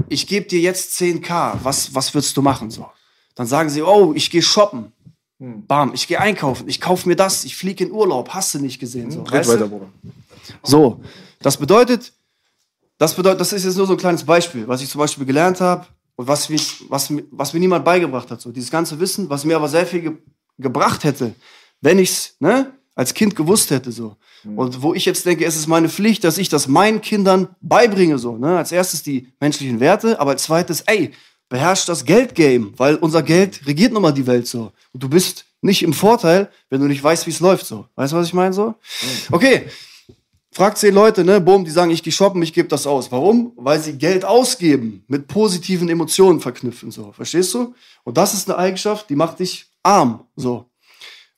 ich 0.08 0.26
gebe 0.26 0.46
dir 0.46 0.60
jetzt 0.60 0.98
10k, 0.98 1.58
was, 1.62 1.94
was 1.94 2.14
würdest 2.14 2.36
du 2.36 2.42
machen, 2.42 2.70
so? 2.70 2.88
Dann 3.34 3.46
sagen 3.46 3.68
sie, 3.68 3.82
oh, 3.82 4.14
ich 4.14 4.30
gehe 4.30 4.42
shoppen. 4.42 4.92
Bam, 5.38 5.94
ich 5.94 6.08
gehe 6.08 6.18
einkaufen, 6.18 6.68
ich 6.68 6.80
kaufe 6.80 7.08
mir 7.08 7.14
das, 7.14 7.44
ich 7.44 7.56
fliege 7.56 7.84
in 7.84 7.92
Urlaub, 7.92 8.30
hast 8.30 8.54
du 8.54 8.58
nicht 8.58 8.80
gesehen, 8.80 9.10
so. 9.10 9.22
Red 9.22 9.32
weißt 9.32 9.50
du? 9.50 9.54
weiter, 9.54 9.68
Bruder. 9.68 9.88
So, 10.64 11.00
das 11.40 11.56
bedeutet, 11.58 12.12
das 12.98 13.14
bedeutet, 13.14 13.40
das 13.40 13.52
ist 13.52 13.64
jetzt 13.64 13.76
nur 13.76 13.86
so 13.86 13.94
ein 13.94 13.98
kleines 13.98 14.24
Beispiel, 14.24 14.66
was 14.66 14.82
ich 14.82 14.90
zum 14.90 14.98
Beispiel 14.98 15.24
gelernt 15.24 15.60
habe 15.60 15.86
und 16.16 16.26
was, 16.26 16.48
mich, 16.48 16.84
was, 16.88 17.12
was 17.30 17.52
mir 17.52 17.60
niemand 17.60 17.84
beigebracht 17.84 18.30
hat. 18.30 18.40
So, 18.40 18.50
dieses 18.50 18.70
ganze 18.70 18.98
Wissen, 18.98 19.30
was 19.30 19.44
mir 19.44 19.56
aber 19.56 19.68
sehr 19.68 19.86
viel 19.86 20.00
ge 20.00 20.12
gebracht 20.60 21.04
hätte, 21.04 21.36
wenn 21.80 22.00
ich 22.00 22.10
es 22.10 22.34
ne, 22.40 22.72
als 22.96 23.14
Kind 23.14 23.36
gewusst 23.36 23.70
hätte. 23.70 23.92
So. 23.92 24.16
Und 24.56 24.82
wo 24.82 24.92
ich 24.92 25.04
jetzt 25.04 25.24
denke, 25.24 25.44
es 25.44 25.54
ist 25.54 25.68
meine 25.68 25.88
Pflicht, 25.88 26.24
dass 26.24 26.36
ich 26.36 26.48
das 26.48 26.66
meinen 26.66 27.00
Kindern 27.00 27.54
beibringe. 27.60 28.18
So, 28.18 28.36
ne? 28.36 28.58
Als 28.58 28.72
erstes 28.72 29.04
die 29.04 29.28
menschlichen 29.38 29.78
Werte, 29.78 30.18
aber 30.18 30.32
als 30.32 30.42
zweites, 30.42 30.80
ey, 30.80 31.12
beherrsch 31.48 31.84
das 31.86 32.04
Geldgame, 32.04 32.72
weil 32.76 32.96
unser 32.96 33.22
Geld 33.22 33.64
regiert 33.68 33.92
nun 33.92 34.02
mal 34.02 34.10
die 34.10 34.26
Welt 34.26 34.48
so. 34.48 34.72
Und 34.92 35.00
du 35.00 35.08
bist 35.08 35.44
nicht 35.60 35.84
im 35.84 35.92
Vorteil, 35.92 36.50
wenn 36.70 36.80
du 36.80 36.88
nicht 36.88 37.04
weißt, 37.04 37.26
wie 37.26 37.30
es 37.30 37.38
läuft 37.38 37.66
so. 37.66 37.86
Weißt 37.94 38.12
du, 38.12 38.16
was 38.16 38.26
ich 38.26 38.34
meine 38.34 38.52
so? 38.52 38.74
Okay, 39.30 39.66
Frag 40.58 40.76
zehn 40.76 40.92
Leute, 40.92 41.24
ne, 41.24 41.40
boom, 41.40 41.64
die 41.64 41.70
sagen, 41.70 41.92
ich 41.92 42.02
gehe 42.02 42.12
shoppen, 42.12 42.42
ich 42.42 42.52
gebe 42.52 42.66
das 42.66 42.84
aus. 42.84 43.12
Warum? 43.12 43.52
Weil 43.54 43.80
sie 43.80 43.96
Geld 43.96 44.24
ausgeben, 44.24 45.04
mit 45.06 45.28
positiven 45.28 45.88
Emotionen 45.88 46.40
verknüpfen, 46.40 46.90
so. 46.90 47.12
Verstehst 47.12 47.54
du? 47.54 47.76
Und 48.02 48.16
das 48.16 48.34
ist 48.34 48.50
eine 48.50 48.58
Eigenschaft, 48.58 49.08
die 49.08 49.14
macht 49.14 49.38
dich 49.38 49.70
arm, 49.84 50.24
so. 50.34 50.68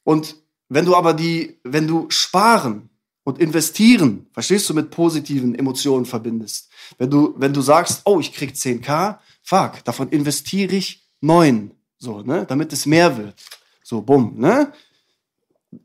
Und 0.04 0.36
wenn 0.70 0.86
du 0.86 0.96
aber 0.96 1.12
die, 1.12 1.60
wenn 1.64 1.86
du 1.86 2.06
sparen 2.08 2.88
und 3.22 3.38
investieren, 3.38 4.26
verstehst 4.32 4.70
du, 4.70 4.72
mit 4.72 4.90
positiven 4.90 5.54
Emotionen 5.54 6.06
verbindest. 6.06 6.70
Wenn 6.96 7.10
du, 7.10 7.34
wenn 7.36 7.52
du 7.52 7.60
sagst, 7.60 8.00
oh, 8.06 8.20
ich 8.20 8.32
krieg 8.32 8.54
10k, 8.54 9.18
fuck, 9.42 9.84
davon 9.84 10.08
investiere 10.08 10.76
ich 10.76 11.06
9, 11.20 11.72
so, 11.98 12.22
ne, 12.22 12.46
damit 12.46 12.72
es 12.72 12.86
mehr 12.86 13.18
wird. 13.18 13.34
So, 13.82 14.00
bumm, 14.00 14.36
ne? 14.38 14.72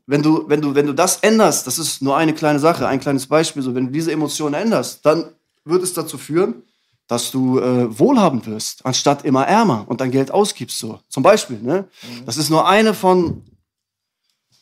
Wenn 0.06 0.22
du, 0.22 0.48
wenn 0.48 0.60
du, 0.60 0.74
wenn 0.74 0.86
du 0.86 0.92
das 0.92 1.18
änderst, 1.18 1.66
das 1.66 1.78
ist 1.78 2.02
nur 2.02 2.16
eine 2.16 2.34
kleine 2.34 2.58
Sache, 2.58 2.86
ein 2.86 3.00
kleines 3.00 3.26
Beispiel, 3.26 3.62
so 3.62 3.74
wenn 3.74 3.86
du 3.86 3.92
diese 3.92 4.12
Emotionen 4.12 4.54
änderst, 4.54 5.04
dann 5.04 5.32
wird 5.64 5.82
es 5.82 5.92
dazu 5.92 6.18
führen, 6.18 6.62
dass 7.06 7.30
du 7.30 7.60
äh, 7.60 7.98
wohlhabend 7.98 8.46
wirst, 8.46 8.84
anstatt 8.84 9.24
immer 9.24 9.46
ärmer 9.46 9.84
und 9.88 10.00
dein 10.00 10.10
Geld 10.10 10.30
ausgibst. 10.30 10.78
So. 10.78 11.00
Zum 11.08 11.22
Beispiel, 11.22 11.60
ne? 11.62 11.88
Das 12.24 12.36
ist 12.36 12.50
nur 12.50 12.66
eine 12.66 12.94
von 12.94 13.42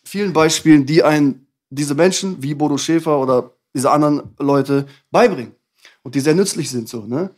vielen 0.04 0.32
Beispielen, 0.32 0.84
die 0.84 1.02
ein, 1.02 1.46
diese 1.70 1.94
Menschen 1.94 2.42
wie 2.42 2.54
Bodo 2.54 2.76
Schäfer 2.76 3.18
oder 3.18 3.52
diese 3.74 3.90
anderen 3.90 4.34
Leute 4.38 4.86
beibringen 5.10 5.54
und 6.02 6.14
die 6.14 6.20
sehr 6.20 6.34
nützlich 6.34 6.70
sind. 6.70 6.88
So, 6.88 7.06
ne? 7.06 7.30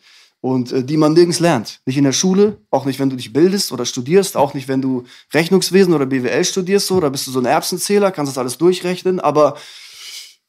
Und 0.46 0.70
äh, 0.70 0.84
die 0.84 0.96
man 0.96 1.12
nirgends 1.12 1.40
lernt. 1.40 1.80
Nicht 1.86 1.98
in 1.98 2.04
der 2.04 2.12
Schule, 2.12 2.58
auch 2.70 2.84
nicht, 2.84 3.00
wenn 3.00 3.10
du 3.10 3.16
dich 3.16 3.32
bildest 3.32 3.72
oder 3.72 3.84
studierst, 3.84 4.36
auch 4.36 4.54
nicht, 4.54 4.68
wenn 4.68 4.80
du 4.80 5.02
Rechnungswesen 5.34 5.92
oder 5.92 6.06
BWL 6.06 6.44
studierst, 6.44 6.86
so, 6.86 7.00
da 7.00 7.08
bist 7.08 7.26
du 7.26 7.32
so 7.32 7.40
ein 7.40 7.46
Erbsenzähler, 7.46 8.12
kannst 8.12 8.30
das 8.30 8.38
alles 8.38 8.56
durchrechnen, 8.56 9.18
aber 9.18 9.56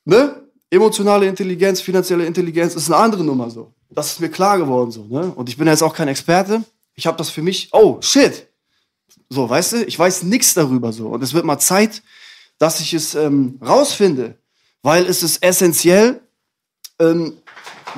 ne? 0.05 0.43
emotionale 0.69 1.25
Intelligenz, 1.25 1.81
finanzielle 1.81 2.27
Intelligenz 2.27 2.75
ist 2.75 2.91
eine 2.91 3.01
andere 3.01 3.23
Nummer 3.23 3.49
so. 3.49 3.73
Das 3.89 4.11
ist 4.11 4.19
mir 4.19 4.29
klar 4.29 4.59
geworden 4.59 4.91
so, 4.91 5.05
ne? 5.05 5.31
Und 5.35 5.49
ich 5.49 5.57
bin 5.57 5.65
jetzt 5.65 5.81
auch 5.81 5.95
kein 5.95 6.09
Experte. 6.09 6.63
Ich 6.93 7.07
habe 7.07 7.17
das 7.17 7.31
für 7.31 7.41
mich, 7.41 7.69
oh 7.71 7.97
shit. 7.99 8.47
So, 9.29 9.49
weißt 9.49 9.73
du, 9.73 9.83
ich 9.83 9.97
weiß 9.97 10.21
nichts 10.23 10.53
darüber 10.53 10.93
so 10.93 11.07
und 11.07 11.23
es 11.23 11.33
wird 11.33 11.43
mal 11.43 11.57
Zeit, 11.57 12.03
dass 12.59 12.81
ich 12.81 12.93
es 12.93 13.15
ähm, 13.15 13.59
rausfinde, 13.65 14.37
weil 14.83 15.07
es 15.07 15.23
ist 15.23 15.41
essentiell, 15.41 16.21
ähm, 16.99 17.33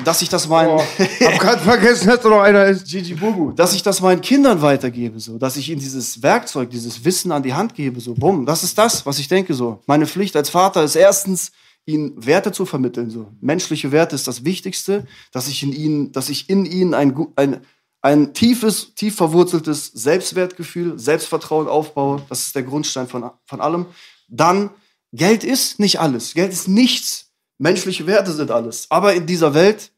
dass 0.03 0.21
ich 0.21 0.29
das 0.29 0.47
meinen 0.47 0.79
Hab 0.79 1.39
grad 1.39 1.61
vergessen, 1.61 2.07
dass 2.07 2.21
da 2.21 2.29
noch 2.29 2.41
einer 2.41 2.65
ist. 2.65 2.85
Gigi 2.87 3.13
Bugu, 3.13 3.51
dass 3.51 3.73
ich 3.73 3.83
das 3.83 4.01
meinen 4.01 4.21
Kindern 4.21 4.61
weitergebe, 4.61 5.19
so, 5.19 5.37
dass 5.37 5.57
ich 5.57 5.69
ihnen 5.69 5.79
dieses 5.79 6.21
Werkzeug, 6.21 6.69
dieses 6.69 7.03
Wissen 7.05 7.31
an 7.31 7.43
die 7.43 7.53
Hand 7.53 7.75
gebe, 7.75 7.99
so, 7.99 8.13
bumm, 8.13 8.45
das 8.45 8.63
ist 8.63 8.77
das, 8.77 9.05
was 9.05 9.19
ich 9.19 9.27
denke, 9.27 9.53
so. 9.53 9.81
Meine 9.85 10.07
Pflicht 10.07 10.35
als 10.35 10.49
Vater 10.49 10.83
ist 10.83 10.95
erstens, 10.95 11.51
ihnen 11.85 12.13
Werte 12.25 12.51
zu 12.51 12.65
vermitteln, 12.65 13.09
so. 13.09 13.31
Menschliche 13.41 13.91
Werte 13.91 14.15
ist 14.15 14.27
das 14.27 14.43
Wichtigste, 14.45 15.05
dass 15.31 15.47
ich 15.47 15.63
in 15.63 15.73
ihnen, 15.73 16.11
dass 16.11 16.29
ich 16.29 16.49
in 16.49 16.65
ihnen 16.65 16.93
ein, 16.93 17.15
ein, 17.35 17.61
ein 18.01 18.33
tiefes, 18.33 18.93
tief 18.95 19.15
verwurzeltes 19.15 19.87
Selbstwertgefühl, 19.87 20.97
Selbstvertrauen 20.99 21.67
aufbaue. 21.67 22.21
Das 22.29 22.47
ist 22.47 22.55
der 22.55 22.63
Grundstein 22.63 23.07
von, 23.07 23.29
von 23.45 23.61
allem. 23.61 23.87
Dann, 24.27 24.69
Geld 25.11 25.43
ist 25.43 25.79
nicht 25.79 25.99
alles. 25.99 26.33
Geld 26.33 26.53
ist 26.53 26.67
nichts. 26.67 27.28
Menschliche 27.59 28.07
Werte 28.07 28.31
sind 28.31 28.49
alles. 28.49 28.87
Aber 28.89 29.13
in 29.13 29.25
dieser 29.25 29.53
Welt 29.53 29.91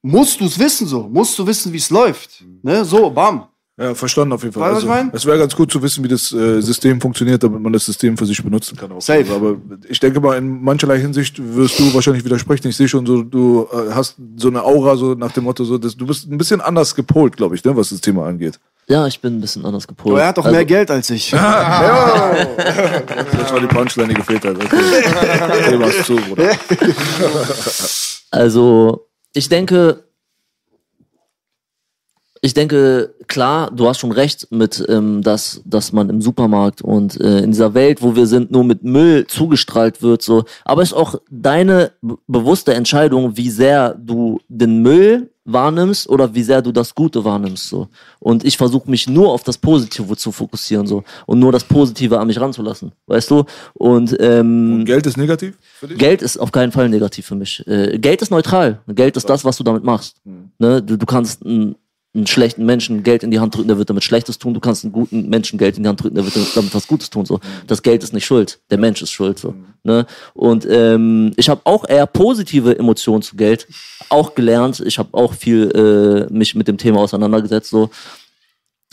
musst 0.00 0.40
du 0.40 0.46
es 0.46 0.58
wissen 0.58 0.86
so, 0.86 1.08
musst 1.08 1.38
du 1.38 1.46
wissen, 1.46 1.72
wie 1.72 1.78
es 1.78 1.90
läuft. 1.90 2.44
Ne? 2.62 2.84
So, 2.84 3.10
bam. 3.10 3.48
Ja, 3.78 3.94
verstanden 3.94 4.34
auf 4.34 4.42
jeden 4.42 4.52
Fall. 4.52 4.74
Also, 4.74 4.86
es 5.12 5.24
wäre 5.24 5.38
ganz 5.38 5.56
gut 5.56 5.72
zu 5.72 5.82
wissen, 5.82 6.04
wie 6.04 6.08
das 6.08 6.30
äh, 6.30 6.60
System 6.60 7.00
funktioniert, 7.00 7.42
damit 7.42 7.60
man 7.60 7.72
das 7.72 7.86
System 7.86 8.16
für 8.18 8.26
sich 8.26 8.42
benutzen 8.42 8.76
kann. 8.76 8.92
Auch. 8.92 9.00
Safe. 9.00 9.34
Aber 9.34 9.56
ich 9.88 9.98
denke 9.98 10.20
mal, 10.20 10.36
in 10.36 10.62
mancherlei 10.62 11.00
Hinsicht 11.00 11.40
wirst 11.42 11.78
du 11.78 11.94
wahrscheinlich 11.94 12.24
widersprechen. 12.24 12.68
Ich 12.68 12.76
sehe 12.76 12.86
schon 12.86 13.06
so, 13.06 13.22
du 13.22 13.66
äh, 13.72 13.92
hast 13.92 14.16
so 14.36 14.48
eine 14.48 14.62
Aura, 14.62 14.96
so 14.96 15.14
nach 15.14 15.32
dem 15.32 15.44
Motto, 15.44 15.64
so, 15.64 15.78
dass 15.78 15.96
du 15.96 16.06
bist 16.06 16.30
ein 16.30 16.36
bisschen 16.36 16.60
anders 16.60 16.94
gepolt, 16.94 17.36
glaube 17.36 17.54
ich, 17.54 17.64
ne, 17.64 17.74
was 17.74 17.88
das 17.88 18.02
Thema 18.02 18.26
angeht. 18.26 18.60
Ja, 18.88 19.06
ich 19.06 19.20
bin 19.20 19.38
ein 19.38 19.40
bisschen 19.40 19.64
anders 19.64 19.86
gepolt. 19.86 20.12
Aber 20.12 20.22
er 20.22 20.28
hat 20.28 20.38
doch 20.38 20.44
Also, 20.44 20.54
mehr 20.54 20.64
Geld 20.64 20.90
als 20.90 21.08
ich. 21.10 21.30
Das 21.32 21.40
war 23.52 23.60
die 23.60 23.66
Punchline, 23.66 24.08
die 24.08 24.14
gefehlt 24.14 24.44
hat. 24.44 24.56
Okay. 24.56 25.88
Ist 25.88 26.04
zu, 26.06 26.16
Bruder. 26.16 26.50
Also, 28.30 29.08
ich 29.34 29.48
denke, 29.48 30.04
ich 32.40 32.54
denke, 32.54 33.14
klar, 33.28 33.70
du 33.70 33.88
hast 33.88 34.00
schon 34.00 34.10
recht 34.10 34.48
mit, 34.50 34.84
ähm, 34.88 35.22
dass, 35.22 35.62
dass 35.64 35.92
man 35.92 36.10
im 36.10 36.20
Supermarkt 36.20 36.82
und 36.82 37.20
äh, 37.20 37.38
in 37.38 37.52
dieser 37.52 37.74
Welt, 37.74 38.02
wo 38.02 38.16
wir 38.16 38.26
sind, 38.26 38.50
nur 38.50 38.64
mit 38.64 38.82
Müll 38.82 39.26
zugestrahlt 39.28 40.02
wird, 40.02 40.22
so. 40.22 40.44
Aber 40.64 40.82
es 40.82 40.88
ist 40.88 40.96
auch 40.96 41.14
deine 41.30 41.92
bewusste 42.26 42.74
Entscheidung, 42.74 43.36
wie 43.36 43.48
sehr 43.50 43.94
du 43.94 44.40
den 44.48 44.82
Müll 44.82 45.31
wahrnimmst 45.44 46.08
oder 46.08 46.34
wie 46.34 46.42
sehr 46.42 46.62
du 46.62 46.72
das 46.72 46.94
Gute 46.94 47.24
wahrnimmst, 47.24 47.68
so. 47.68 47.88
Und 48.20 48.44
ich 48.44 48.56
versuche 48.56 48.88
mich 48.88 49.08
nur 49.08 49.32
auf 49.32 49.42
das 49.42 49.58
Positive 49.58 50.16
zu 50.16 50.30
fokussieren, 50.30 50.86
so. 50.86 51.02
Und 51.26 51.38
nur 51.40 51.50
das 51.50 51.64
Positive 51.64 52.18
an 52.20 52.28
mich 52.28 52.40
ranzulassen, 52.40 52.92
weißt 53.06 53.30
du? 53.30 53.44
Und, 53.74 54.16
ähm, 54.20 54.74
Und 54.74 54.84
Geld 54.84 55.06
ist 55.06 55.16
negativ 55.16 55.56
für 55.60 55.88
dich? 55.88 55.98
Geld 55.98 56.22
ist 56.22 56.36
auf 56.36 56.52
keinen 56.52 56.70
Fall 56.70 56.88
negativ 56.88 57.26
für 57.26 57.34
mich. 57.34 57.66
Äh, 57.66 57.98
Geld 57.98 58.22
ist 58.22 58.30
neutral. 58.30 58.80
Geld 58.88 59.16
ist 59.16 59.28
das, 59.28 59.44
was 59.44 59.56
du 59.56 59.64
damit 59.64 59.82
machst. 59.82 60.16
Ne? 60.58 60.80
Du, 60.82 60.96
du 60.96 61.06
kannst 61.06 61.44
einen, 61.44 61.74
einen 62.14 62.26
schlechten 62.26 62.64
Menschen 62.64 63.02
Geld 63.02 63.24
in 63.24 63.30
die 63.30 63.40
Hand 63.40 63.56
drücken, 63.56 63.68
der 63.68 63.78
wird 63.78 63.90
damit 63.90 64.04
Schlechtes 64.04 64.38
tun. 64.38 64.54
Du 64.54 64.60
kannst 64.60 64.84
einen 64.84 64.92
guten 64.92 65.28
Menschen 65.28 65.58
Geld 65.58 65.76
in 65.76 65.82
die 65.82 65.88
Hand 65.88 66.02
drücken, 66.02 66.14
der 66.14 66.24
wird 66.24 66.36
damit 66.54 66.74
was 66.74 66.86
Gutes 66.86 67.10
tun. 67.10 67.24
So. 67.26 67.40
Das 67.66 67.82
Geld 67.82 68.04
ist 68.04 68.12
nicht 68.12 68.26
schuld. 68.26 68.60
Der 68.70 68.78
Mensch 68.78 69.02
ist 69.02 69.10
schuld. 69.10 69.38
So. 69.38 69.54
Ne? 69.82 70.06
Und 70.34 70.66
ähm, 70.70 71.32
ich 71.36 71.48
habe 71.48 71.62
auch 71.64 71.88
eher 71.88 72.06
positive 72.06 72.78
Emotionen 72.78 73.22
zu 73.22 73.34
Geld 73.34 73.66
auch 74.12 74.34
gelernt. 74.34 74.80
Ich 74.80 74.98
habe 74.98 75.08
auch 75.12 75.34
viel 75.34 75.70
äh, 76.30 76.32
mich 76.32 76.54
mit 76.54 76.68
dem 76.68 76.78
Thema 76.78 77.00
auseinandergesetzt. 77.00 77.70
So. 77.70 77.90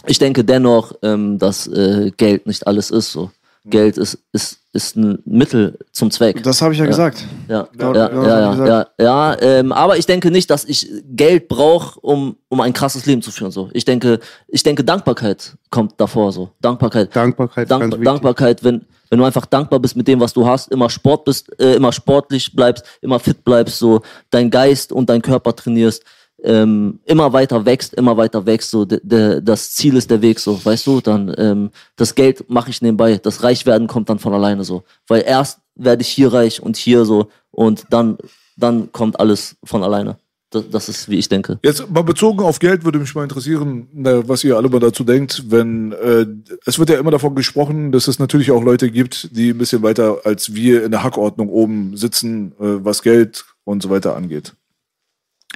Ich 0.06 0.18
denke 0.18 0.44
dennoch, 0.44 0.94
ähm, 1.04 1.38
dass 1.38 1.68
äh, 1.68 2.12
Geld 2.16 2.48
nicht 2.48 2.66
alles 2.66 2.90
ist. 2.92 3.12
So. 3.12 3.32
Geld 3.66 3.98
ist, 3.98 4.18
ist, 4.32 4.60
ist 4.74 4.96
ein 4.96 5.20
Mittel 5.26 5.78
zum 5.92 6.12
Zweck. 6.12 6.42
Das 6.44 6.62
habe 6.62 6.74
ich 6.74 6.80
ja, 6.80 6.86
gesagt. 6.86 7.26
Ja, 7.48 7.68
Ja, 7.78 7.94
ja, 7.94 8.12
ja, 8.12 8.12
ja, 8.12 8.54
ich 8.54 8.60
ja, 8.60 8.66
ja, 8.68 8.88
ja 9.00 9.42
ähm, 9.42 9.72
aber 9.72 9.98
ich 9.98 10.06
denke 10.06 10.32
nicht, 10.32 10.50
dass 10.50 10.66
ich 10.66 10.90
Geld 11.10 11.48
brauche, 11.48 12.00
um, 12.00 12.38
um 12.48 12.62
ein 12.62 12.74
krasses 12.74 13.06
Leben 13.06 13.22
zu 13.22 13.32
führen. 13.32 13.52
So. 13.52 13.70
Ich 13.74 13.86
denke, 13.86 14.20
ich 14.48 14.64
denke, 14.64 14.84
Dankbarkeit 14.84 15.56
kommt 15.70 16.00
davor. 16.00 16.32
So. 16.32 16.52
Dankbarkeit. 16.62 17.16
Dankbarkeit 17.16 17.70
Dank. 17.70 18.04
Dankbarkeit, 18.04 18.64
wenn, 18.64 18.86
wenn 19.10 19.20
du 19.20 19.26
einfach 19.26 19.46
dankbar 19.46 19.80
bist 19.80 19.96
mit 19.96 20.08
dem, 20.08 20.20
was 20.20 20.34
du 20.34 20.48
hast, 20.48 20.72
immer 20.72 20.90
Sport 20.90 21.26
bist, 21.26 21.60
äh, 21.60 21.76
immer 21.76 21.92
sportlich 21.92 22.56
bleibst, 22.56 22.86
immer 23.02 23.20
fit 23.20 23.44
bleibst, 23.44 23.80
so 23.80 24.02
dein 24.30 24.50
Geist 24.50 24.92
und 24.92 25.10
dein 25.10 25.22
Körper 25.22 25.56
trainierst, 25.56 26.04
ähm, 26.44 27.00
immer 27.06 27.34
weiter 27.34 27.66
wächst, 27.66 27.94
immer 27.94 28.18
weiter 28.18 28.46
wächst, 28.46 28.72
so 28.72 28.86
de, 28.86 29.00
de, 29.04 29.42
das 29.42 29.72
Ziel 29.72 29.96
ist 29.96 30.10
der 30.10 30.22
Weg, 30.22 30.40
so, 30.40 30.64
weißt 30.64 30.88
du, 30.88 31.02
dann 31.02 31.34
ähm, 31.38 31.72
das 31.96 32.16
Geld 32.16 32.50
mache 32.50 32.70
ich 32.70 32.82
nebenbei, 32.82 33.18
das 33.18 33.44
Reichwerden 33.44 33.88
kommt 33.88 34.10
dann 34.10 34.20
von 34.20 34.34
alleine 34.34 34.64
so, 34.64 34.84
weil 35.08 35.24
erst 35.26 35.60
werde 35.76 36.02
ich 36.02 36.10
hier 36.10 36.34
reich 36.34 36.62
und 36.62 36.78
hier 36.78 37.06
so 37.06 37.30
und 37.52 37.86
dann 37.90 38.18
dann 38.60 38.92
kommt 38.92 39.20
alles 39.20 39.56
von 39.64 39.84
alleine. 39.84 40.18
Das, 40.52 40.68
das 40.70 40.90
ist, 40.90 41.10
wie 41.10 41.18
ich 41.18 41.30
denke. 41.30 41.60
Jetzt 41.64 41.90
mal 41.92 42.02
bezogen 42.02 42.40
auf 42.40 42.58
Geld 42.58 42.84
würde 42.84 42.98
mich 42.98 43.14
mal 43.14 43.22
interessieren, 43.22 43.88
was 43.94 44.44
ihr 44.44 44.58
alle 44.58 44.68
mal 44.68 44.80
dazu 44.80 45.04
denkt, 45.04 45.44
wenn 45.50 45.92
äh, 45.92 46.26
es 46.66 46.80
wird 46.80 46.90
ja 46.90 46.98
immer 46.98 47.12
davon 47.12 47.36
gesprochen, 47.36 47.92
dass 47.92 48.08
es 48.08 48.18
natürlich 48.18 48.50
auch 48.50 48.64
Leute 48.64 48.90
gibt, 48.90 49.36
die 49.38 49.52
ein 49.52 49.60
bisschen 49.60 49.84
weiter 49.84 50.22
als 50.24 50.56
wir 50.56 50.84
in 50.84 50.92
der 50.92 51.04
Hackordnung 51.04 51.50
oben 51.50 51.96
sitzen, 51.96 52.54
äh, 52.54 52.84
was 52.84 53.04
Geld 53.04 53.46
und 53.64 53.84
so 53.84 53.92
weiter 53.92 54.16
angeht. 54.16 54.54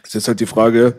Ist 0.04 0.14
jetzt 0.14 0.28
halt 0.28 0.40
die 0.40 0.46
Frage, 0.46 0.96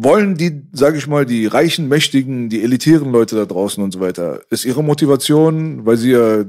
wollen 0.00 0.36
die, 0.36 0.62
sage 0.72 0.96
ich 0.96 1.08
mal, 1.08 1.26
die 1.26 1.46
reichen, 1.46 1.88
mächtigen, 1.88 2.48
die 2.48 2.62
elitären 2.62 3.10
Leute 3.10 3.34
da 3.34 3.44
draußen 3.44 3.82
und 3.82 3.92
so 3.92 3.98
weiter, 3.98 4.40
ist 4.48 4.64
ihre 4.64 4.84
Motivation, 4.84 5.84
weil 5.84 5.96
sie 5.96 6.12
ja 6.12 6.40
äh, 6.40 6.46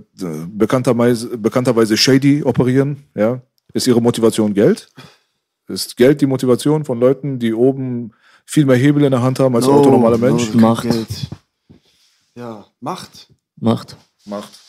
bekannterweise, 0.47 1.35
bekannterweise 1.35 1.97
shady 1.97 2.43
operieren, 2.43 3.03
ja, 3.15 3.41
ist 3.73 3.87
ihre 3.87 4.01
Motivation 4.01 4.53
Geld? 4.53 4.89
Ist 5.67 5.97
Geld 5.97 6.21
die 6.21 6.27
Motivation 6.27 6.85
von 6.85 6.99
Leuten, 6.99 7.39
die 7.39 7.53
oben 7.53 8.11
viel 8.45 8.65
mehr 8.65 8.77
Hebel 8.77 9.03
in 9.03 9.11
der 9.11 9.21
Hand 9.21 9.39
haben 9.39 9.55
als 9.55 9.65
der 9.65 9.73
autonormale 9.73 10.17
Mensch? 10.17 10.53
no, 10.53 10.61
Macht. 10.61 10.83
Geld. 10.83 11.07
Ja, 12.35 12.65
Macht. 12.79 13.27
Macht. 13.57 13.97
Macht. 14.25 14.59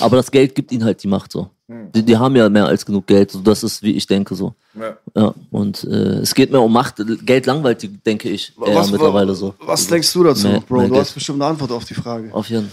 Aber 0.00 0.16
das 0.16 0.30
Geld 0.30 0.54
gibt 0.54 0.72
ihnen 0.72 0.84
halt 0.84 1.02
die 1.02 1.08
Macht 1.08 1.32
so. 1.32 1.50
Die, 1.94 2.02
die 2.02 2.16
haben 2.16 2.34
ja 2.34 2.48
mehr 2.48 2.66
als 2.66 2.84
genug 2.86 3.06
Geld. 3.06 3.30
So, 3.30 3.40
das 3.40 3.62
ist, 3.62 3.82
wie 3.82 3.92
ich 3.92 4.06
denke, 4.06 4.34
so. 4.34 4.54
Ja. 4.74 4.96
Ja. 5.14 5.34
Und 5.50 5.84
äh, 5.84 6.20
es 6.20 6.34
geht 6.34 6.50
mehr 6.50 6.62
um 6.62 6.72
Macht. 6.72 6.96
Geld 7.26 7.44
langweilt 7.46 7.82
die, 7.82 7.88
denke 7.88 8.30
ich, 8.30 8.52
eher 8.64 8.74
was, 8.74 8.90
mittlerweile 8.90 9.34
so. 9.34 9.54
Was 9.60 9.86
denkst 9.86 10.10
du 10.14 10.24
dazu, 10.24 10.48
Mehr- 10.48 10.60
Bro? 10.60 10.76
mehr 10.78 10.86
Du 10.86 10.92
Geld. 10.94 11.04
hast 11.04 11.12
bestimmt 11.14 11.42
eine 11.42 11.50
Antwort 11.50 11.70
auf 11.72 11.84
die 11.84 11.94
Frage. 11.94 12.32
Auf 12.32 12.48
jeden 12.48 12.70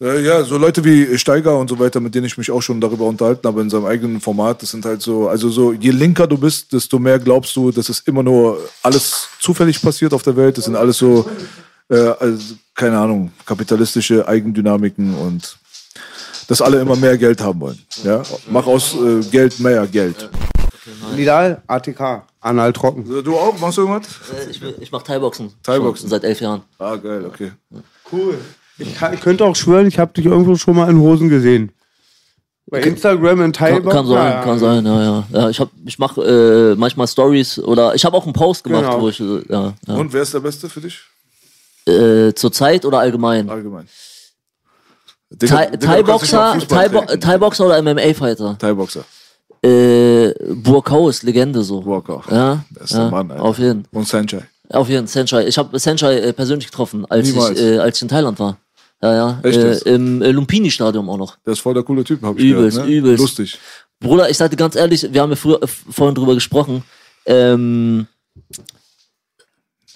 Äh, 0.00 0.24
ja, 0.24 0.42
so 0.44 0.56
Leute 0.56 0.82
wie 0.82 1.16
Steiger 1.18 1.58
und 1.58 1.68
so 1.68 1.78
weiter, 1.78 2.00
mit 2.00 2.14
denen 2.14 2.24
ich 2.26 2.36
mich 2.38 2.50
auch 2.50 2.62
schon 2.62 2.80
darüber 2.80 3.04
unterhalten 3.04 3.46
habe 3.46 3.60
in 3.60 3.68
seinem 3.70 3.84
eigenen 3.84 4.20
Format, 4.20 4.60
das 4.62 4.70
sind 4.70 4.84
halt 4.84 5.00
so, 5.02 5.28
also 5.28 5.48
so, 5.50 5.72
je 5.72 5.90
linker 5.90 6.26
du 6.26 6.36
bist, 6.38 6.72
desto 6.72 6.98
mehr 6.98 7.18
glaubst 7.20 7.54
du, 7.54 7.70
dass 7.70 7.88
es 7.90 8.00
immer 8.00 8.22
nur 8.22 8.58
alles 8.82 9.28
zufällig 9.40 9.80
passiert 9.80 10.12
auf 10.14 10.22
der 10.24 10.34
Welt. 10.36 10.56
Das 10.58 10.64
sind 10.64 10.74
alles 10.74 10.96
so, 10.98 11.24
äh, 11.88 11.94
also, 12.18 12.54
keine 12.74 12.98
Ahnung, 12.98 13.30
kapitalistische 13.46 14.26
Eigendynamiken 14.26 15.14
und 15.14 15.56
dass 16.48 16.60
alle 16.62 16.80
immer 16.80 16.96
mehr 16.96 17.16
Geld 17.18 17.40
haben 17.40 17.60
wollen. 17.60 17.78
Ja? 18.04 18.22
Mach 18.50 18.66
aus 18.66 18.94
äh, 18.94 19.20
Geld 19.30 19.58
mehr 19.60 19.86
Geld. 19.86 20.28
Nidal, 21.16 21.62
ATK, 21.66 22.22
Anal 22.40 22.72
trocken. 22.72 23.04
Du 23.22 23.36
auch? 23.36 23.58
Machst 23.60 23.78
du 23.78 23.82
irgendwas? 23.82 24.08
Äh, 24.46 24.50
ich, 24.50 24.60
ich 24.80 24.90
mache 24.92 25.04
Thai-Boxen. 25.04 25.52
Thai-Boxen. 25.62 26.08
Seit 26.08 26.24
elf 26.24 26.40
Jahren. 26.40 26.62
Ah, 26.78 26.96
geil, 26.96 27.24
okay. 27.24 27.52
Cool. 28.10 28.38
Ich, 28.78 28.94
kann, 28.96 29.14
ich 29.14 29.20
könnte 29.20 29.44
auch 29.44 29.54
schwören, 29.54 29.86
ich 29.86 29.98
habe 29.98 30.12
dich 30.12 30.26
irgendwo 30.26 30.56
schon 30.56 30.74
mal 30.76 30.90
in 30.90 30.98
Hosen 30.98 31.28
gesehen. 31.28 31.70
Bei 32.66 32.80
Instagram 32.80 33.42
in 33.42 33.52
Kann, 33.52 33.82
Taiwan. 33.82 33.92
kann 33.92 34.06
sein, 34.06 34.44
kann 34.44 34.58
sein, 34.58 34.86
ja, 34.86 35.02
ja. 35.02 35.24
ja 35.32 35.50
ich 35.50 35.60
hab, 35.60 35.68
ich 35.84 35.98
mache 35.98 36.22
äh, 36.22 36.74
manchmal 36.74 37.06
Stories 37.06 37.58
oder 37.58 37.94
ich 37.94 38.04
habe 38.04 38.16
auch 38.16 38.24
einen 38.24 38.32
Post 38.32 38.64
gemacht, 38.64 38.84
Genau. 38.84 39.00
wo 39.02 39.08
ich, 39.08 39.20
äh, 39.20 39.42
ja, 39.48 39.74
ja. 39.86 39.94
Und 39.94 40.12
wer 40.12 40.22
ist 40.22 40.32
der 40.32 40.40
Beste 40.40 40.68
für 40.70 40.80
dich? 40.80 41.00
Äh, 41.86 42.32
zur 42.34 42.50
Zeit 42.50 42.84
oder 42.86 43.00
allgemein? 43.00 43.50
Allgemein. 43.50 43.86
Thai- 43.86 43.88
Digga, 43.88 43.88
du 43.88 43.90
kannst 43.90 45.12
nicht 45.12 45.21
mal 45.21 45.21
Thai-Boxer 45.38 46.58
Thai. 46.68 46.88
Thai-Boxer 47.16 47.66
oder 47.66 47.82
MMA-Fighter? 47.82 48.56
Thai-Boxer. 48.58 49.04
Äh, 49.64 50.32
Burkau 50.54 51.08
ist 51.08 51.22
Legende 51.22 51.62
so. 51.62 51.80
Burkau. 51.80 52.22
Ja, 52.30 52.64
Das 52.74 52.84
ist 52.90 52.94
der 52.94 53.04
ja 53.04 53.10
Mann, 53.10 53.30
Alter. 53.30 53.42
auf 53.44 53.58
jeden 53.58 53.84
Und 53.92 54.08
Sanjay. 54.08 54.40
Auf 54.70 54.88
jeden 54.88 55.06
Senchai. 55.06 55.46
Ich 55.46 55.58
habe 55.58 55.78
Senchai 55.78 56.16
äh, 56.18 56.32
persönlich 56.32 56.66
getroffen, 56.66 57.04
als 57.08 57.28
Niemals. 57.28 57.58
ich, 57.60 57.64
äh, 57.66 57.78
als 57.78 57.96
ich 57.98 58.02
in 58.02 58.08
Thailand 58.08 58.38
war. 58.40 58.56
Ja, 59.02 59.14
ja. 59.14 59.40
Echt? 59.42 59.58
Äh, 59.58 59.94
Im 59.94 60.22
äh, 60.22 60.30
Lumpini-Stadion 60.30 61.08
auch 61.08 61.18
noch. 61.18 61.36
Der 61.44 61.52
ist 61.52 61.60
voll 61.60 61.74
der 61.74 61.82
coole 61.82 62.04
Typ, 62.04 62.22
hab 62.22 62.38
ich 62.38 62.44
Übelst, 62.44 62.76
gehört. 62.78 62.90
Ne? 62.90 62.96
übelst. 62.96 63.20
Lustig. 63.20 63.58
Bruder, 64.00 64.30
ich 64.30 64.36
sag 64.38 64.50
dir 64.50 64.56
ganz 64.56 64.74
ehrlich, 64.74 65.06
wir 65.12 65.20
haben 65.20 65.30
ja 65.30 65.36
früher, 65.36 65.62
äh, 65.62 65.66
vorhin 65.66 66.14
drüber 66.14 66.34
gesprochen. 66.34 66.82
Ähm, 67.26 68.06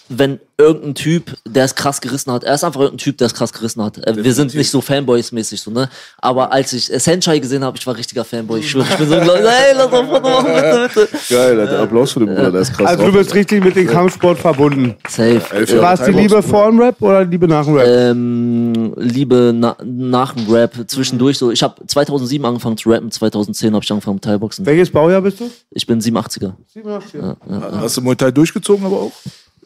wenn 0.09 0.40
irgendein 0.59 0.94
Typ, 0.94 1.36
der 1.46 1.64
es 1.64 1.74
krass 1.74 2.00
gerissen 2.00 2.32
hat, 2.32 2.44
er 2.44 2.54
ist 2.54 2.64
einfach 2.64 2.80
irgendein 2.80 3.04
Typ, 3.04 3.18
der 3.18 3.26
es 3.26 3.34
krass 3.34 3.52
gerissen 3.52 3.82
hat. 3.82 3.98
Äh, 4.07 4.16
wir 4.16 4.32
sind 4.32 4.54
nicht 4.54 4.70
so 4.70 4.80
Fanboys-mäßig, 4.80 5.61
so, 5.61 5.70
ne? 5.70 5.88
Aber 6.18 6.52
als 6.52 6.72
ich 6.72 6.92
äh, 6.92 6.98
Senchai 6.98 7.38
gesehen 7.40 7.64
habe, 7.64 7.76
ich 7.76 7.86
war 7.86 7.96
richtiger 7.96 8.24
Fanboy. 8.24 8.61
Ich 8.61 8.70
schwöre, 8.70 8.86
ich 8.88 8.96
bin 8.96 9.09
so, 9.09 9.14
ey, 9.16 9.74
lass 9.76 9.90
doch 9.90 10.07
Foto 10.07 10.20
machen, 10.20 10.46
bitte, 10.46 10.90
bitte. 10.94 11.09
Geil, 11.28 11.61
Alter. 11.61 11.80
Applaus 11.80 12.12
für 12.12 12.20
den 12.20 12.34
Bruder, 12.34 12.52
der 12.52 12.61
ist 12.62 12.72
krass. 12.72 12.86
Also 12.86 13.07
du 13.07 13.12
bist 13.12 13.34
richtig 13.34 13.64
mit 13.64 13.76
dem 13.76 13.86
Kampfsport 13.86 14.38
verbunden. 14.38 14.94
Safe. 15.09 15.42
War 15.80 15.94
es 15.94 16.04
die. 16.04 16.12
Liebe 16.12 16.42
vor 16.42 16.70
dem 16.70 16.80
Rap 16.80 17.02
oder 17.02 17.24
Liebe 17.24 17.46
nach 17.46 17.64
dem 17.64 17.74
Rap? 17.74 17.86
ähm, 17.86 18.94
Liebe 18.96 19.52
na, 19.54 19.76
nach 19.84 20.34
dem 20.34 20.50
Rap 20.50 20.72
zwischendurch 20.86 21.36
so. 21.36 21.50
Ich 21.50 21.62
habe 21.62 21.74
2007 21.86 22.44
angefangen 22.44 22.76
zu 22.78 22.88
rappen, 22.90 23.11
2010 23.11 23.74
habe 23.74 23.84
ich 23.84 23.90
angefangen 23.90 24.16
mit 24.16 24.24
Thai-Boxen. 24.24 24.64
Welches 24.64 24.90
Baujahr 24.90 25.20
bist 25.20 25.40
du? 25.40 25.50
Ich 25.70 25.86
bin 25.86 26.00
87er. 26.00 26.52
87. 26.72 27.20
Hast 27.50 27.96
du 27.98 28.00
Muay 28.00 28.16
Thai 28.16 28.30
durchgezogen 28.30 28.86
aber 28.86 28.96
auch? 28.96 29.12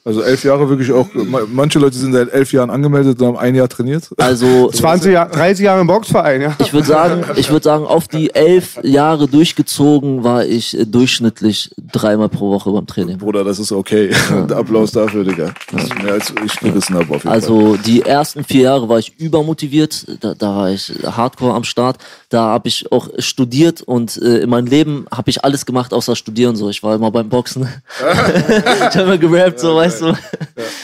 Also 0.02 0.22
elf 0.22 0.42
Jahre 0.44 0.68
wirklich 0.68 0.90
auch. 0.92 1.06
ma- 1.14 1.42
Manche 1.52 1.78
Leute 1.78 1.96
sind 1.98 2.14
seit 2.14 2.32
elf 2.32 2.52
Jahren 2.52 2.70
angemeldet 2.70 3.20
und 3.20 3.26
haben 3.26 3.36
ein 3.36 3.54
Jahr 3.54 3.68
trainiert. 3.68 4.08
Also 4.16 4.70
20 4.72 5.12
Jahre, 5.12 5.30
30 5.30 5.64
Jahre 5.64 5.82
im 5.82 5.86
Boxverein, 5.86 6.40
ja. 6.40 6.56
ich 6.58 6.72
würde 6.72 6.86
sagen, 6.86 7.24
ich 7.36 7.50
würde 7.50 7.64
sagen, 7.64 7.84
auf 7.84 8.08
die 8.08 8.34
elf 8.34 8.78
Jahre 8.82 9.28
durchgezogen 9.28 10.24
war 10.24 10.46
ich 10.46 10.78
äh, 10.78 10.86
durchschnittlich 10.86 11.70
dreimal 11.92 12.30
pro 12.30 12.50
Woche 12.50 12.70
beim 12.72 12.86
Training. 12.86 13.18
Bruder, 13.18 13.44
das 13.44 13.58
ist 13.58 13.72
okay. 13.72 14.10
Und 14.30 14.52
Applaus 14.52 14.92
dafür, 14.92 15.22
Digga. 15.24 15.52
Das 15.70 15.84
ist 15.84 16.02
mehr 16.02 16.14
als 16.14 16.32
ich 16.44 16.58
gerissen 16.60 16.94
habe 16.94 17.04
auf 17.04 17.10
jeden 17.10 17.20
Fall. 17.22 17.32
Also 17.32 17.76
die 17.76 18.00
ersten 18.02 18.42
vier 18.42 18.62
Jahre 18.62 18.88
war 18.88 18.98
ich 18.98 19.18
übermotiviert, 19.18 20.06
da, 20.20 20.34
da 20.34 20.56
war 20.56 20.70
ich 20.70 20.92
hardcore 21.04 21.52
am 21.54 21.64
Start. 21.64 21.98
Da 22.30 22.42
habe 22.44 22.68
ich 22.68 22.90
auch 22.92 23.08
studiert 23.18 23.82
und 23.82 24.16
äh, 24.16 24.38
in 24.38 24.50
meinem 24.50 24.66
Leben 24.66 25.04
habe 25.12 25.30
ich 25.30 25.44
alles 25.44 25.66
gemacht 25.66 25.92
außer 25.92 26.14
studieren. 26.14 26.54
So, 26.54 26.70
ich 26.70 26.80
war 26.82 26.94
immer 26.94 27.10
beim 27.10 27.28
Boxen. 27.28 27.62
ich 27.98 28.96
habe 28.96 29.00
immer 29.00 29.18
gerappt, 29.18 29.58
so 29.58 29.74
weißt 29.74 30.02
du. 30.02 30.14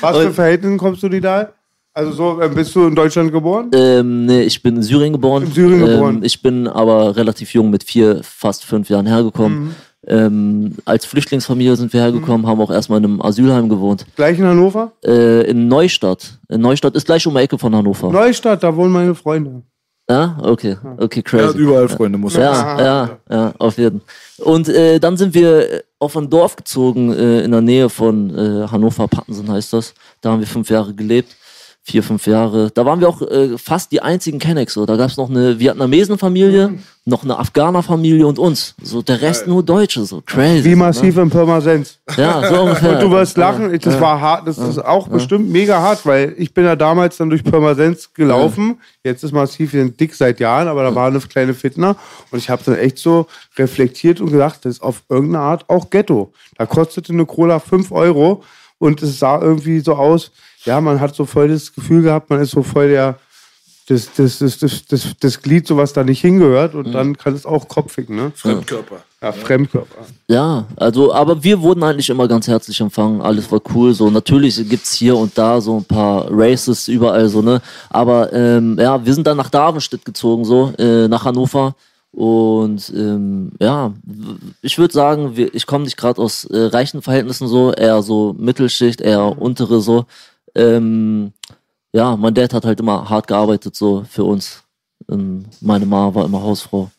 Was 0.00 0.16
für 0.18 0.32
Verhältnissen 0.32 0.76
kommst 0.76 1.04
du, 1.04 1.08
Nidal? 1.08 1.52
Also 1.94 2.12
so, 2.12 2.42
äh, 2.42 2.48
bist 2.48 2.74
du 2.74 2.88
in 2.88 2.94
Deutschland 2.96 3.32
geboren? 3.32 3.70
Ähm, 3.72 4.26
nee, 4.26 4.42
ich 4.42 4.60
bin 4.60 4.76
in 4.76 4.82
Syrien 4.82 5.12
geboren. 5.12 5.44
In 5.44 5.52
Syrien 5.52 5.78
geboren. 5.78 6.16
Ähm, 6.16 6.24
ich 6.24 6.42
bin 6.42 6.66
aber 6.66 7.16
relativ 7.16 7.54
jung 7.54 7.70
mit 7.70 7.84
vier, 7.84 8.20
fast 8.22 8.64
fünf 8.64 8.90
Jahren 8.90 9.06
hergekommen. 9.06 9.66
Mhm. 9.66 9.74
Ähm, 10.08 10.76
als 10.84 11.06
Flüchtlingsfamilie 11.06 11.74
sind 11.76 11.92
wir 11.92 12.00
hergekommen, 12.00 12.46
haben 12.46 12.60
auch 12.60 12.70
erstmal 12.70 12.98
in 12.98 13.04
einem 13.04 13.22
Asylheim 13.22 13.68
gewohnt. 13.68 14.04
Gleich 14.14 14.38
in 14.38 14.44
Hannover? 14.44 14.92
Äh, 15.04 15.48
in 15.48 15.68
Neustadt. 15.68 16.38
In 16.48 16.60
Neustadt 16.60 16.94
ist 16.96 17.06
gleich 17.06 17.26
um 17.26 17.34
die 17.34 17.40
Ecke 17.40 17.56
von 17.56 17.74
Hannover. 17.74 18.10
Neustadt, 18.10 18.62
da 18.62 18.74
wohnen 18.74 18.92
meine 18.92 19.14
Freunde. 19.14 19.62
Ja, 20.08 20.38
okay, 20.40 20.76
okay, 20.98 21.22
er 21.32 21.38
hat 21.38 21.52
crazy. 21.52 21.58
überall 21.58 21.88
Freunde, 21.88 22.16
muss 22.18 22.34
man 22.34 22.54
sagen. 22.54 22.78
Ja, 22.78 22.84
ja, 22.84 23.18
ja, 23.28 23.54
auf 23.58 23.76
jeden. 23.76 24.02
Und 24.38 24.68
äh, 24.68 25.00
dann 25.00 25.16
sind 25.16 25.34
wir 25.34 25.72
äh, 25.72 25.82
auf 25.98 26.16
ein 26.16 26.30
Dorf 26.30 26.54
gezogen 26.54 27.12
äh, 27.12 27.40
in 27.40 27.50
der 27.50 27.60
Nähe 27.60 27.88
von 27.88 28.30
äh, 28.30 28.68
Hannover, 28.68 29.08
Pattensen 29.08 29.50
heißt 29.50 29.72
das. 29.72 29.94
Da 30.20 30.30
haben 30.30 30.40
wir 30.40 30.46
fünf 30.46 30.70
Jahre 30.70 30.94
gelebt. 30.94 31.36
Vier, 31.88 32.02
fünf 32.02 32.26
Jahre. 32.26 32.72
Da 32.74 32.84
waren 32.84 32.98
wir 32.98 33.08
auch 33.08 33.22
äh, 33.22 33.56
fast 33.58 33.92
die 33.92 34.02
einzigen 34.02 34.40
Kennex. 34.40 34.74
So. 34.74 34.86
Da 34.86 34.96
gab 34.96 35.08
es 35.08 35.16
noch 35.16 35.30
eine 35.30 35.60
Vietnamesen-Familie, 35.60 36.80
noch 37.04 37.22
eine 37.22 37.38
Afghaner-Familie 37.38 38.26
und 38.26 38.40
uns. 38.40 38.74
So 38.82 39.02
der 39.02 39.22
Rest 39.22 39.46
nur 39.46 39.62
Deutsche. 39.62 40.04
So 40.04 40.20
crazy. 40.20 40.64
Wie 40.64 40.74
massiv 40.74 41.16
in 41.16 41.30
Pirmasens. 41.30 42.00
Ne? 42.16 42.24
Ja, 42.24 42.48
so 42.48 42.60
ungefähr. 42.62 42.94
Und 42.94 43.02
du 43.02 43.10
wirst 43.12 43.36
lachen, 43.36 43.78
das 43.78 44.00
war 44.00 44.20
hart, 44.20 44.48
das 44.48 44.58
ist 44.58 44.84
auch 44.84 45.06
bestimmt 45.06 45.48
mega 45.48 45.80
hart, 45.80 46.04
weil 46.04 46.34
ich 46.38 46.52
bin 46.52 46.64
ja 46.64 46.74
damals 46.74 47.18
dann 47.18 47.30
durch 47.30 47.44
Pirmasens 47.44 48.12
gelaufen. 48.12 48.80
Jetzt 49.04 49.22
ist 49.22 49.30
massiv 49.30 49.70
dick 49.72 50.12
seit 50.12 50.40
Jahren, 50.40 50.66
aber 50.66 50.82
da 50.82 50.92
war 50.92 51.06
eine 51.06 51.20
kleine 51.20 51.54
Fitner 51.54 51.94
und 52.32 52.38
ich 52.38 52.50
habe 52.50 52.64
dann 52.66 52.74
echt 52.74 52.98
so 52.98 53.28
reflektiert 53.56 54.20
und 54.20 54.32
gedacht, 54.32 54.64
das 54.64 54.74
ist 54.74 54.82
auf 54.82 55.04
irgendeine 55.08 55.44
Art 55.44 55.64
auch 55.68 55.88
Ghetto. 55.88 56.32
Da 56.58 56.66
kostete 56.66 57.12
eine 57.12 57.26
Cola 57.26 57.60
5 57.60 57.92
Euro 57.92 58.42
und 58.78 59.02
es 59.02 59.20
sah 59.20 59.40
irgendwie 59.40 59.78
so 59.78 59.94
aus, 59.94 60.32
ja, 60.66 60.80
man 60.80 61.00
hat 61.00 61.14
so 61.14 61.24
voll 61.24 61.48
das 61.48 61.72
Gefühl 61.72 62.02
gehabt, 62.02 62.28
man 62.28 62.40
ist 62.40 62.50
so 62.50 62.62
voll 62.62 62.88
der 62.88 63.18
das, 63.88 64.12
das, 64.16 64.38
das, 64.38 64.58
das, 64.58 64.84
das, 64.86 65.14
das 65.20 65.40
Glied, 65.40 65.66
so 65.66 65.76
was 65.76 65.92
da 65.92 66.02
nicht 66.02 66.20
hingehört. 66.20 66.74
Und 66.74 66.92
dann 66.92 67.16
kann 67.16 67.34
es 67.34 67.46
auch 67.46 67.68
kopfig, 67.68 68.08
ne? 68.08 68.32
Fremdkörper. 68.34 68.96
Ja, 69.22 69.30
Fremdkörper. 69.30 70.06
Ja, 70.26 70.66
also, 70.74 71.14
aber 71.14 71.42
wir 71.44 71.62
wurden 71.62 71.84
eigentlich 71.84 72.10
immer 72.10 72.26
ganz 72.26 72.48
herzlich 72.48 72.80
empfangen. 72.80 73.20
Alles 73.20 73.50
war 73.52 73.60
cool. 73.74 73.94
So, 73.94 74.10
natürlich 74.10 74.56
gibt's 74.68 74.92
hier 74.92 75.16
und 75.16 75.38
da 75.38 75.60
so 75.60 75.76
ein 75.76 75.84
paar 75.84 76.26
Races 76.30 76.88
überall 76.88 77.28
so, 77.28 77.42
ne? 77.42 77.62
Aber 77.88 78.32
ähm, 78.32 78.76
ja, 78.78 79.04
wir 79.04 79.14
sind 79.14 79.26
dann 79.26 79.36
nach 79.36 79.50
Darmstadt 79.50 80.04
gezogen, 80.04 80.44
so, 80.44 80.72
äh, 80.78 81.06
nach 81.06 81.24
Hannover. 81.24 81.76
Und 82.10 82.92
ähm, 82.96 83.52
ja, 83.60 83.92
ich 84.62 84.78
würde 84.78 84.94
sagen, 84.94 85.36
wir, 85.36 85.54
ich 85.54 85.66
komme 85.66 85.84
nicht 85.84 85.96
gerade 85.96 86.20
aus 86.20 86.44
äh, 86.46 86.58
reichen 86.58 87.02
Verhältnissen 87.02 87.46
so, 87.46 87.72
eher 87.72 88.02
so 88.02 88.34
Mittelschicht, 88.36 89.00
eher 89.00 89.40
untere 89.40 89.80
so. 89.80 90.06
Ähm, 90.56 91.32
ja, 91.92 92.16
mein 92.16 92.34
Dad 92.34 92.52
hat 92.54 92.64
halt 92.64 92.80
immer 92.80 93.08
hart 93.08 93.26
gearbeitet 93.26 93.76
so 93.76 94.04
für 94.08 94.24
uns. 94.24 94.62
Ähm, 95.10 95.44
meine 95.60 95.86
Ma 95.86 96.12
war 96.14 96.24
immer 96.24 96.42
Hausfrau. 96.42 96.90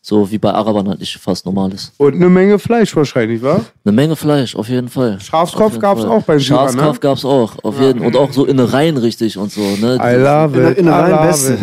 So 0.00 0.30
wie 0.30 0.38
bei 0.38 0.50
Arabern 0.54 0.88
halt 0.88 1.00
nicht 1.00 1.18
fast 1.18 1.44
normal 1.44 1.70
ist. 1.72 1.92
Und 1.98 2.14
eine 2.14 2.30
Menge 2.30 2.58
Fleisch 2.58 2.96
wahrscheinlich, 2.96 3.42
wa? 3.42 3.60
Eine 3.84 3.92
Menge 3.92 4.16
Fleisch, 4.16 4.56
auf 4.56 4.68
jeden 4.68 4.88
Fall. 4.88 5.20
Schafskopf 5.20 5.60
Auf 5.66 5.70
jeden 5.72 5.82
gab's 5.82 6.00
Fall. 6.02 6.10
auch 6.10 6.22
beim 6.22 6.38
Syrer, 6.40 6.64
ne? 6.64 6.72
Schafskopf 6.72 7.00
gab's 7.00 7.24
auch, 7.26 7.52
auf 7.62 7.78
jeden 7.78 8.00
Und 8.00 8.16
auch 8.16 8.32
so 8.32 8.46
Innereien 8.46 8.96
richtig 8.96 9.36
und 9.36 9.52
so, 9.52 9.60
ne? 9.60 9.96
I 10.02 10.14
love 10.16 10.58
In- 10.58 10.68
it. 10.72 10.78
Innereien 10.78 11.08
I 11.08 11.10
love 11.10 11.26
Beste. 11.26 11.52
it. 11.54 11.58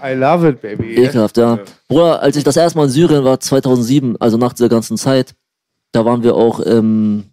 I 0.00 0.12
love 0.14 0.48
it, 0.48 0.60
baby. 0.60 0.94
Ekelhaft, 0.94 1.36
ja. 1.38 1.58
Bruder, 1.88 2.22
als 2.22 2.36
ich 2.36 2.44
das 2.44 2.56
erste 2.56 2.78
Mal 2.78 2.84
in 2.84 2.90
Syrien 2.90 3.24
war, 3.24 3.40
2007, 3.40 4.16
also 4.20 4.36
nach 4.36 4.52
dieser 4.52 4.68
ganzen 4.68 4.96
Zeit, 4.96 5.34
da 5.90 6.04
waren 6.04 6.22
wir 6.22 6.36
auch, 6.36 6.60
ähm, 6.64 7.24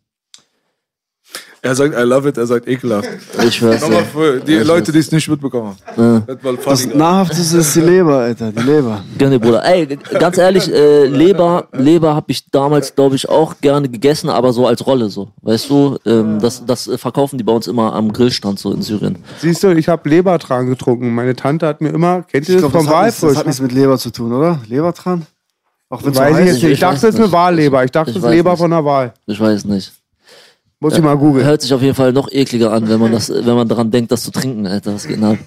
Er 1.66 1.74
sagt, 1.74 1.96
I 1.98 2.02
love 2.04 2.30
it, 2.30 2.38
er 2.38 2.46
sagt 2.46 2.68
ekelhaft. 2.68 3.10
ich 3.44 3.62
weiß 3.64 3.82
Nochmal 3.82 4.02
nicht, 4.02 4.12
für 4.12 4.40
die 4.40 4.58
Leute, 4.58 4.92
die 4.92 5.00
es 5.00 5.12
nicht 5.12 5.28
mitbekommen 5.28 5.76
haben. 5.98 6.24
Das 6.28 6.44
war 6.44 6.54
Das. 6.64 6.86
Nahrhafteste 6.94 7.58
ist 7.58 7.76
die 7.76 7.80
Leber, 7.82 8.20
Alter. 8.20 8.52
Die 8.52 8.62
Leber. 8.62 9.04
Gerne, 9.18 9.40
Bruder. 9.40 9.66
Ey, 9.66 9.98
ganz 10.20 10.38
ehrlich, 10.38 10.72
äh, 10.72 11.08
Leber, 11.08 11.68
Leber 11.74 12.14
habe 12.14 12.28
ich 12.32 12.46
damals, 12.52 12.94
glaube 12.94 13.16
ich, 13.16 13.28
auch 13.28 13.56
gerne 13.62 13.90
gegessen, 13.90 14.30
aber 14.30 14.54
so 14.54 14.68
als 14.68 14.86
Rolle 14.86 15.10
so. 15.10 15.30
Weißt 15.42 15.68
du, 15.72 15.98
ähm, 16.06 16.40
das, 16.40 16.64
das 16.66 16.88
verkaufen 16.98 17.40
die 17.40 17.44
bei 17.44 17.54
uns 17.54 17.66
immer 17.68 17.94
am 17.94 18.14
Grillstand 18.14 18.60
so 18.60 18.72
in 18.72 18.84
Syrien. 18.84 19.18
Siehst 19.40 19.64
du, 19.64 19.70
ich 19.76 19.88
habe 19.90 20.08
Lebertran 20.08 20.68
getrunken. 20.68 21.16
Meine 21.16 21.36
Tante 21.36 21.66
hat 21.66 21.82
mir 21.82 21.90
immer, 21.90 22.22
kennt 22.32 22.48
ihr 22.48 22.58
Ich 22.58 22.62
das 22.62 22.72
vom 22.72 22.86
das, 22.86 22.94
hat 22.96 23.06
nichts- 23.06 23.16
das 23.22 23.24
Walfisch? 23.24 23.40
hat 23.40 23.46
nichts 23.48 23.62
mit 23.62 23.72
Leber 23.72 23.98
zu 23.98 24.12
tun, 24.12 24.34
oder? 24.34 24.60
Lebertran? 24.68 25.26
Auch 25.90 26.04
wenn 26.04 26.12
es 26.12 26.20
Weiß 26.20 26.38
ich 26.40 26.46
jetzt 26.46 26.54
nicht. 26.56 26.64
Ich 26.66 26.72
Ich 26.74 26.80
dachte, 26.80 26.96
das 27.02 27.04
ist 27.10 27.16
eine 27.16 27.24
nicht. 27.26 27.32
Wahleber. 27.34 27.84
Ich 27.84 27.90
dachte, 27.92 28.12
Ich 28.12 28.16
das 28.18 28.24
ist 28.24 28.30
Leber 28.30 28.52
nicht. 28.52 28.60
von 28.60 28.70
der 28.70 28.86
Wahl. 28.86 29.14
Ich 29.26 29.40
weiß 29.40 29.66
nicht. 29.66 29.92
Muss 30.80 30.96
ich 30.96 31.02
mal 31.02 31.18
googeln. 31.18 31.46
Hört 31.46 31.62
sich 31.62 31.74
auf 31.74 31.82
jeden 31.82 31.96
Fall 31.96 32.12
noch 32.12 32.30
ekliger 32.32 32.72
an, 32.72 32.90
wenn 32.90 33.00
man 33.00 33.12
das, 33.12 33.30
wenn 33.30 33.56
man 33.56 33.68
daran 33.68 33.92
denkt, 33.92 34.12
das 34.12 34.24
zu 34.24 34.32
trinken, 34.32 34.68
Alter. 34.68 34.94
Was 34.94 35.08
geht 35.08 35.24
ab? 35.24 35.38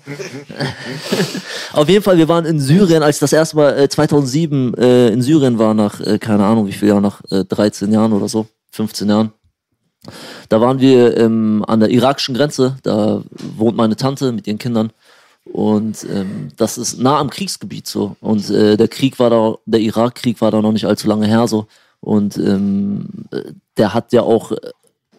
auf 1.72 1.88
jeden 1.88 2.02
Fall, 2.02 2.16
wir 2.16 2.28
waren 2.28 2.46
in 2.46 2.58
Syrien, 2.58 3.02
als 3.02 3.16
ich 3.16 3.20
das 3.20 3.32
erste 3.34 3.56
Mal 3.56 3.78
äh, 3.78 3.88
2007 3.88 4.74
äh, 4.74 5.08
in 5.08 5.20
Syrien 5.20 5.58
war, 5.58 5.74
nach, 5.74 6.00
äh, 6.00 6.18
keine 6.18 6.44
Ahnung, 6.44 6.66
wie 6.66 6.72
viel 6.72 6.88
Jahren, 6.88 7.02
nach 7.02 7.20
äh, 7.30 7.44
13 7.44 7.92
Jahren 7.92 8.12
oder 8.12 8.28
so, 8.28 8.46
15 8.72 9.08
Jahren. 9.08 9.32
Da 10.48 10.60
waren 10.60 10.80
wir 10.80 11.16
ähm, 11.18 11.62
an 11.66 11.80
der 11.80 11.90
irakischen 11.90 12.34
Grenze, 12.34 12.76
da 12.82 13.22
wohnt 13.56 13.76
meine 13.76 13.96
Tante 13.96 14.32
mit 14.32 14.46
ihren 14.46 14.58
Kindern. 14.58 14.90
Und 15.44 16.06
ähm, 16.10 16.48
das 16.56 16.78
ist 16.78 16.98
nah 16.98 17.18
am 17.18 17.30
Kriegsgebiet 17.30 17.86
so. 17.86 18.16
Und 18.20 18.50
äh, 18.50 18.76
der 18.76 18.88
Krieg 18.88 19.18
war 19.18 19.30
da, 19.30 19.56
der 19.66 19.80
Irakkrieg 19.80 20.40
war 20.40 20.50
da 20.50 20.60
noch 20.60 20.72
nicht 20.72 20.86
allzu 20.86 21.08
lange 21.08 21.26
her 21.26 21.48
so. 21.48 21.66
Und 22.00 22.36
ähm, 22.36 23.08
äh, 23.30 23.52
der 23.76 23.94
hat 23.94 24.12
ja 24.12 24.22
auch 24.22 24.52
äh, 24.52 24.56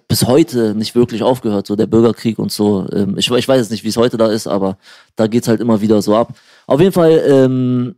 bis 0.09 0.25
heute 0.25 0.73
nicht 0.73 0.95
wirklich 0.95 1.21
aufgehört, 1.21 1.67
so 1.67 1.75
der 1.75 1.85
Bürgerkrieg 1.85 2.39
und 2.39 2.51
so. 2.51 2.85
Ähm, 2.91 3.15
ich, 3.17 3.29
ich 3.29 3.47
weiß 3.47 3.59
jetzt 3.59 3.71
nicht, 3.71 3.83
wie 3.83 3.89
es 3.89 3.97
heute 3.97 4.17
da 4.17 4.27
ist, 4.27 4.47
aber 4.47 4.77
da 5.15 5.27
geht's 5.27 5.47
halt 5.47 5.61
immer 5.61 5.79
wieder 5.81 6.01
so 6.01 6.15
ab. 6.15 6.33
Auf 6.65 6.81
jeden 6.81 6.91
Fall 6.91 7.23
ähm, 7.27 7.95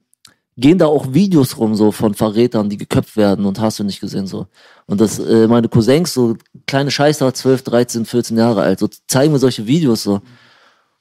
gehen 0.57 0.78
da 0.78 0.88
auch 0.88 1.14
Videos 1.14 1.57
rum, 1.57 1.74
so 1.74 1.93
von 1.93 2.14
Verrätern, 2.14 2.70
die 2.70 2.78
geköpft 2.78 3.16
werden 3.16 3.45
und 3.45 3.62
hast 3.62 3.80
du 3.80 3.86
nicht 3.86 4.01
gesehen, 4.01 4.28
so. 4.28 4.47
Und 4.88 4.99
das, 4.99 5.20
äh, 5.20 5.47
meine 5.47 5.70
Cousins, 5.70 6.14
so 6.14 6.36
kleine 6.68 6.91
Scheißer, 6.91 7.34
12, 7.34 7.64
13, 7.64 8.05
14 8.05 8.38
Jahre 8.38 8.62
alt, 8.62 8.80
so 8.80 8.89
zeigen 9.07 9.32
mir 9.32 9.39
solche 9.39 9.66
Videos 9.66 10.03
so. 10.03 10.20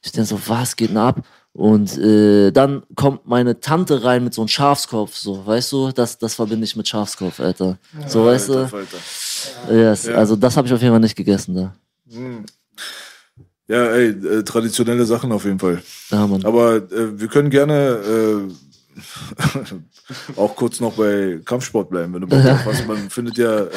Ich 0.02 0.12
denke 0.12 0.28
so, 0.28 0.40
was 0.46 0.76
geht 0.76 0.90
denn 0.90 0.96
ab? 0.96 1.22
Und 1.52 1.98
äh, 1.98 2.52
dann 2.52 2.84
kommt 2.94 3.26
meine 3.26 3.58
Tante 3.60 4.04
rein 4.04 4.22
mit 4.22 4.32
so 4.34 4.40
einem 4.42 4.48
Schafskopf, 4.48 5.16
so, 5.16 5.44
weißt 5.44 5.72
du, 5.72 5.90
das, 5.90 6.16
das 6.16 6.34
verbinde 6.34 6.64
ich 6.64 6.76
mit 6.76 6.86
Schafskopf, 6.86 7.40
Alter. 7.40 7.76
So, 8.06 8.24
weißt 8.24 8.48
du, 8.50 8.58
Alter, 8.58 8.86
yes, 9.70 10.06
also 10.08 10.36
das 10.36 10.56
habe 10.56 10.68
ich 10.68 10.72
auf 10.74 10.80
jeden 10.80 10.92
Fall 10.92 11.00
nicht 11.00 11.16
gegessen 11.16 11.56
da. 11.56 11.74
Ja, 13.66 13.84
ey, 13.86 14.08
äh, 14.10 14.42
traditionelle 14.44 15.04
Sachen 15.06 15.32
auf 15.32 15.44
jeden 15.44 15.58
Fall. 15.58 15.82
Ja, 16.10 16.26
Mann. 16.26 16.44
Aber 16.44 16.76
äh, 16.76 17.18
wir 17.20 17.28
können 17.28 17.50
gerne 17.50 18.48
äh, 18.48 20.36
auch 20.36 20.56
kurz 20.56 20.80
noch 20.80 20.94
bei 20.94 21.40
Kampfsport 21.44 21.90
bleiben, 21.90 22.12
wenn 22.14 22.20
du 22.22 22.26
Bock 22.26 22.42
drauf 22.42 22.64
hast. 22.66 22.86
Man 22.86 23.10
findet 23.10 23.38
ja 23.38 23.60
äh, 23.64 23.68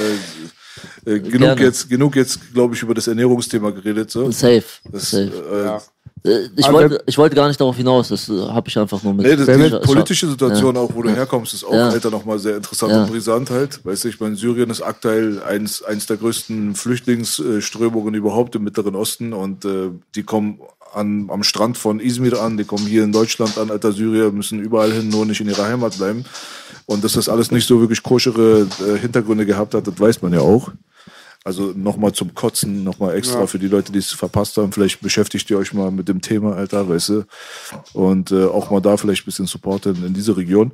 äh, 1.05 1.19
genug 1.19 1.31
Gerne. 1.39 1.61
jetzt, 1.61 1.89
genug 1.89 2.15
jetzt, 2.15 2.53
glaube 2.53 2.73
ich, 2.75 2.81
über 2.81 2.93
das 2.95 3.07
Ernährungsthema 3.07 3.69
geredet. 3.71 4.09
So. 4.09 4.31
Safe, 4.31 4.63
Das, 4.91 5.11
safe. 5.11 5.23
äh, 5.31 5.75
Äh, 5.75 5.79
Ich, 6.25 6.65
Aber 6.65 6.79
wollte, 6.79 7.03
ich 7.05 7.17
wollte 7.17 7.35
gar 7.35 7.49
nicht 7.49 7.59
darauf 7.59 7.75
hinaus, 7.75 8.07
das 8.07 8.29
äh, 8.29 8.39
habe 8.47 8.69
ich 8.69 8.79
einfach 8.79 9.03
nur 9.03 9.13
mit. 9.13 9.25
Nee, 9.25 9.35
das, 9.35 9.45
die 9.45 9.85
politische 9.85 10.27
Situation 10.29 10.77
auch, 10.77 10.89
wo 10.93 11.01
du 11.01 11.09
herkommst, 11.09 11.53
ist 11.53 11.65
auch, 11.65 11.73
Ja. 11.73 11.89
Alter, 11.89 12.11
nochmal 12.11 12.39
sehr 12.39 12.55
interessant 12.55 12.93
Ja. 12.93 13.03
und 13.03 13.11
brisant 13.11 13.49
halt. 13.49 13.83
Weißt 13.83 14.05
du, 14.05 14.07
ich 14.07 14.19
meine, 14.21 14.37
Syrien 14.37 14.69
ist 14.69 14.81
aktuell 14.81 15.43
eins, 15.43 15.83
eins 15.83 16.05
der 16.05 16.15
größten 16.15 16.75
Flüchtlingsströmungen 16.75 18.13
überhaupt 18.13 18.55
im 18.55 18.63
Mittleren 18.63 18.95
Osten 18.95 19.33
und 19.33 19.65
äh, 19.65 19.89
die 20.15 20.23
kommen 20.23 20.59
an, 20.93 21.29
am 21.29 21.43
Strand 21.43 21.77
von 21.77 21.99
Izmir 21.99 22.39
an, 22.41 22.55
die 22.55 22.63
kommen 22.63 22.85
hier 22.85 23.03
in 23.03 23.11
Deutschland 23.11 23.57
an, 23.57 23.69
Alter, 23.69 23.91
Syrier 23.91 24.31
müssen 24.31 24.59
überall 24.59 24.93
hin, 24.93 25.09
nur 25.09 25.25
nicht 25.25 25.41
in 25.41 25.49
ihrer 25.49 25.65
Heimat 25.65 25.97
bleiben. 25.97 26.23
Und 26.85 27.03
dass 27.03 27.13
das 27.13 27.27
alles 27.27 27.51
nicht 27.51 27.67
so 27.67 27.81
wirklich 27.81 28.01
koschere 28.03 28.67
äh, 28.79 28.97
Hintergründe 28.97 29.45
gehabt 29.45 29.73
hat, 29.73 29.87
das 29.87 29.99
weiß 29.99 30.21
man 30.21 30.31
ja 30.33 30.39
auch. 30.39 30.71
Also 31.45 31.73
nochmal 31.75 32.13
zum 32.13 32.33
Kotzen, 32.33 32.85
nochmal 32.85 33.15
extra 33.17 33.47
für 33.47 33.59
die 33.59 33.67
Leute, 33.67 33.91
die 33.91 33.99
es 33.99 34.11
verpasst 34.11 34.55
haben. 34.55 34.71
Vielleicht 34.71 35.01
beschäftigt 35.01 35.49
ihr 35.49 35.57
euch 35.57 35.73
mal 35.73 35.91
mit 35.91 36.07
dem 36.07 36.21
Thema, 36.21 36.55
Alter, 36.55 36.87
weißt 36.87 37.09
du. 37.09 37.23
Und 37.91 38.31
äh, 38.31 38.45
auch 38.45 38.71
mal 38.71 38.79
da 38.79 38.95
vielleicht 38.95 39.23
ein 39.23 39.25
bisschen 39.25 39.47
supporten 39.47 40.05
in 40.05 40.13
diese 40.13 40.37
Region. 40.37 40.71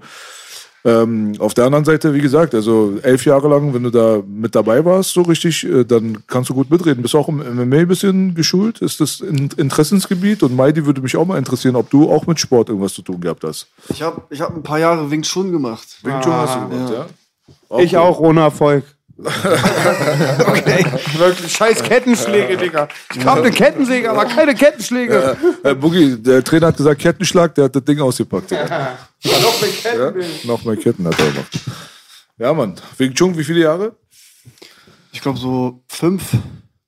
Ähm, 0.86 1.34
auf 1.40 1.54
der 1.54 1.66
anderen 1.66 1.84
Seite, 1.84 2.14
wie 2.14 2.22
gesagt, 2.22 2.56
also 2.56 2.98
elf 3.02 3.26
Jahre 3.26 3.50
lang, 3.50 3.74
wenn 3.74 3.84
du 3.84 3.90
da 3.90 4.22
mit 4.26 4.56
dabei 4.56 4.86
warst, 4.86 5.12
so 5.12 5.24
richtig, 5.24 5.66
äh, 5.66 5.84
dann 5.84 6.24
kannst 6.28 6.50
du 6.50 6.54
gut 6.54 6.70
mitreden. 6.70 7.02
Bist 7.02 7.16
du 7.16 7.18
auch 7.18 7.28
im 7.28 7.38
MMA 7.40 7.80
ein 7.80 7.88
bisschen 7.88 8.34
geschult? 8.34 8.82
Ist 8.82 9.02
das 9.02 9.20
ein 9.20 9.50
Interessensgebiet? 9.58 10.42
Und 10.42 10.56
Maidi 10.56 10.86
würde 10.86 11.02
mich 11.02 11.18
auch 11.18 11.26
mal 11.26 11.38
interessieren, 11.38 11.76
ob 11.76 11.90
du 11.90 12.10
auch 12.10 12.28
mit 12.28 12.40
Sport 12.40 12.70
irgendwas 12.70 12.94
zu 12.94 13.02
tun 13.02 13.20
gehabt 13.20 13.44
hast. 13.44 13.68
Ich 13.90 14.02
habe 14.02 14.22
ich 14.30 14.40
hab 14.40 14.56
ein 14.56 14.64
paar 14.64 14.80
Jahre 14.80 15.12
Wing 15.12 15.24
Chun 15.24 15.52
gemacht. 15.52 15.88
Wing 16.04 16.22
Chun 16.22 16.34
hast 16.34 16.56
du 16.56 16.70
gemacht, 16.70 16.94
ja? 16.94 17.80
Ich 17.80 17.98
auch 17.98 18.20
ohne 18.20 18.42
Erfolg. 18.42 18.86
Okay. 19.20 20.86
Wirklich 21.18 21.52
scheiß 21.52 21.84
Kettenschläge, 21.84 22.58
Digga. 22.58 22.88
Ich 23.14 23.26
hab 23.26 23.40
eine 23.40 23.52
Kettensäge, 23.52 24.10
aber 24.10 24.26
keine 24.26 24.56
Kettenschläge. 24.56 25.38
Äh, 25.64 25.76
Boogie, 25.76 26.16
der 26.18 26.44
Trainer 26.44 26.68
hat 26.68 26.78
gesagt, 26.78 27.02
Kettenschlag, 27.02 27.54
der 27.56 27.66
hat 27.66 27.76
das 27.76 27.84
Ding 27.84 28.00
ausgepackt. 28.00 28.52
Ja. 28.52 28.98
Noch 29.24 29.62
mit 29.62 29.84
Ketten. 29.84 30.24
Noch 30.46 30.64
mal 30.64 30.78
Ketten 30.78 31.06
hat 31.06 31.20
er 31.20 31.32
gemacht. 31.32 31.60
Ja, 32.38 32.54
Mann. 32.54 32.76
Wing 32.98 33.14
Chun, 33.14 33.38
wie 33.38 33.44
viele 33.44 33.62
Jahre? 33.62 33.96
Ich 35.12 35.22
glaube 35.22 35.38
so 35.38 35.82
fünf. 35.88 36.24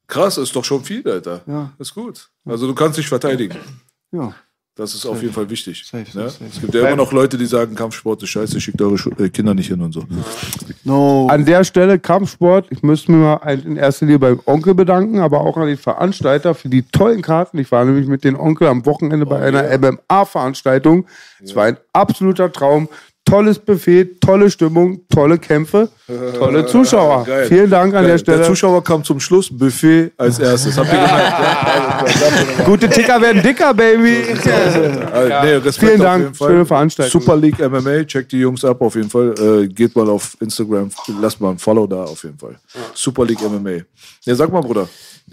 Krass, 0.08 0.38
ist 0.38 0.56
doch 0.56 0.64
schon 0.64 0.84
viel, 0.84 1.10
Alter. 1.10 1.42
Ja. 1.46 1.74
Ist 1.80 1.94
gut. 1.94 2.30
Also 2.46 2.68
du 2.68 2.76
kannst 2.76 2.98
dich 2.98 3.08
verteidigen. 3.08 3.58
Ja. 4.12 4.34
Das 4.76 4.96
ist 4.96 5.06
auf 5.06 5.22
jeden 5.22 5.34
Fall 5.34 5.50
wichtig. 5.50 5.84
Safe, 5.86 6.06
safe, 6.06 6.18
ne? 6.18 6.30
safe. 6.30 6.46
Es 6.50 6.62
gibt 6.62 6.74
ja 6.74 6.82
immer 6.88 6.96
noch 6.96 7.12
Leute, 7.12 7.38
die 7.38 7.46
sagen, 7.46 7.76
Kampfsport 7.76 8.24
ist 8.24 8.30
scheiße, 8.30 8.60
schickt 8.62 8.82
eure 8.82 8.98
Schu- 8.98 9.12
äh, 9.22 9.30
Kinder 9.30 9.54
nicht 9.54 9.68
hin 9.68 9.82
und 9.82 9.92
so. 9.92 10.06
No. 10.86 11.28
An 11.30 11.44
der 11.44 11.66
Stelle 11.66 12.00
Kampfsport. 12.00 12.68
Ich 12.70 12.82
müsste 12.82 13.12
mir 13.12 13.18
mal 13.18 13.36
ein- 13.44 13.64
in 13.64 13.76
erster 13.76 14.06
Linie 14.06 14.20
beim 14.20 14.40
Onkel 14.46 14.74
bedanken, 14.74 15.20
aber 15.20 15.42
auch 15.42 15.58
an 15.58 15.68
den 15.68 15.78
Veranstalter 15.78 16.56
für 16.56 16.70
die 16.70 16.84
tollen 16.84 17.22
Karten. 17.22 17.58
Ich 17.58 17.70
war 17.72 17.84
nämlich 17.84 18.08
mit 18.08 18.24
dem 18.24 18.40
Onkel 18.40 18.68
am 18.68 18.86
Wochenende 18.86 19.26
bei 19.26 19.42
einer 19.42 19.70
MMA-Veranstaltung. 19.78 21.06
Es 21.44 21.54
war 21.56 21.66
ein 21.66 21.78
absoluter 21.92 22.52
Traum. 22.52 22.88
Tolles 23.24 23.60
Buffet, 23.60 24.20
tolle 24.20 24.50
Stimmung, 24.50 25.02
tolle 25.08 25.38
Kämpfe, 25.38 25.90
tolle 26.38 26.66
Zuschauer. 26.66 27.24
Geil. 27.24 27.46
Vielen 27.48 27.70
Dank 27.70 27.94
an 27.94 28.02
Geil. 28.02 28.12
der 28.12 28.18
Stelle. 28.18 28.38
Der 28.40 28.48
Zuschauer 28.48 28.84
kam 28.84 29.04
zum 29.04 29.20
Schluss, 29.20 29.48
Buffet 29.50 30.12
als 30.18 30.40
erstes. 30.40 30.78
Habt 30.78 30.92
ihr 30.92 31.00
gemerkt? 31.00 32.66
Gute 32.66 32.90
Ticker 32.90 33.22
werden 33.22 33.42
dicker, 33.42 33.74
Baby. 33.74 34.24
ja. 35.30 35.46
nee, 35.46 35.72
Vielen 35.72 36.00
Dank, 36.02 36.36
schöne 36.36 36.66
Veranstaltung. 36.66 37.22
Super 37.22 37.38
League 37.38 37.60
MMA, 37.60 38.04
checkt 38.06 38.32
die 38.32 38.40
Jungs 38.40 38.66
ab 38.66 38.82
auf 38.82 38.96
jeden 38.96 39.10
Fall. 39.10 39.34
Äh, 39.40 39.68
geht 39.68 39.96
mal 39.96 40.10
auf 40.10 40.36
Instagram, 40.42 40.90
lasst 41.22 41.40
mal 41.40 41.52
ein 41.52 41.60
Follow 41.60 41.88
da 41.88 42.04
auf 42.04 42.24
jeden 42.24 42.38
Fall. 42.38 42.56
Super 42.94 43.24
League 43.26 43.42
MMA. 43.42 43.84
Ja, 44.26 44.36
sag 44.36 44.52
mal, 44.52 44.62
Bruder. 44.62 44.90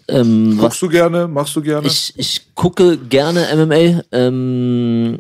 Ähm, 0.06 0.56
Guckst 0.58 0.80
du 0.82 0.88
gerne? 0.88 1.26
Machst 1.26 1.56
du 1.56 1.62
gerne? 1.62 1.86
Ich, 1.86 2.12
ich 2.16 2.54
gucke 2.54 2.96
gerne 2.96 3.46
MMA. 3.56 4.02
Ähm, 4.12 5.18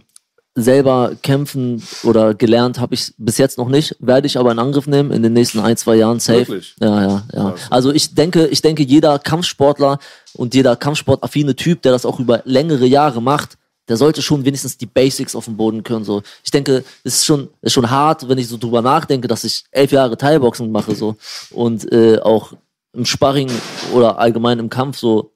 selber 0.62 1.12
kämpfen 1.22 1.82
oder 2.02 2.34
gelernt 2.34 2.78
habe 2.78 2.94
ich 2.94 3.12
bis 3.18 3.38
jetzt 3.38 3.58
noch 3.58 3.68
nicht. 3.68 3.96
Werde 4.00 4.26
ich 4.26 4.38
aber 4.38 4.52
in 4.52 4.58
Angriff 4.58 4.86
nehmen 4.86 5.10
in 5.10 5.22
den 5.22 5.32
nächsten 5.32 5.60
ein, 5.60 5.76
zwei 5.76 5.96
Jahren 5.96 6.20
safe. 6.20 6.40
Wirklich? 6.40 6.74
Ja, 6.80 7.02
ja, 7.02 7.22
ja. 7.32 7.54
Also 7.70 7.92
ich 7.92 8.14
denke, 8.14 8.46
ich 8.46 8.62
denke, 8.62 8.82
jeder 8.82 9.18
Kampfsportler 9.18 9.98
und 10.34 10.54
jeder 10.54 10.76
kampfsportaffine 10.76 11.56
Typ, 11.56 11.82
der 11.82 11.92
das 11.92 12.06
auch 12.06 12.20
über 12.20 12.42
längere 12.44 12.86
Jahre 12.86 13.22
macht, 13.22 13.58
der 13.88 13.96
sollte 13.96 14.22
schon 14.22 14.44
wenigstens 14.44 14.76
die 14.76 14.86
Basics 14.86 15.34
auf 15.34 15.46
dem 15.46 15.56
Boden 15.56 15.82
können. 15.82 16.04
So. 16.04 16.22
Ich 16.44 16.50
denke, 16.50 16.84
es 17.04 17.16
ist 17.16 17.26
schon, 17.26 17.48
ist 17.62 17.72
schon 17.72 17.90
hart, 17.90 18.28
wenn 18.28 18.38
ich 18.38 18.48
so 18.48 18.58
drüber 18.58 18.82
nachdenke, 18.82 19.28
dass 19.28 19.44
ich 19.44 19.64
elf 19.70 19.92
Jahre 19.92 20.16
Teilboxen 20.16 20.70
mache 20.70 20.94
so 20.94 21.16
und 21.50 21.90
äh, 21.90 22.18
auch 22.20 22.52
im 22.92 23.06
Sparring 23.06 23.50
oder 23.92 24.18
allgemein 24.18 24.58
im 24.58 24.70
Kampf 24.70 24.98
so 24.98 25.32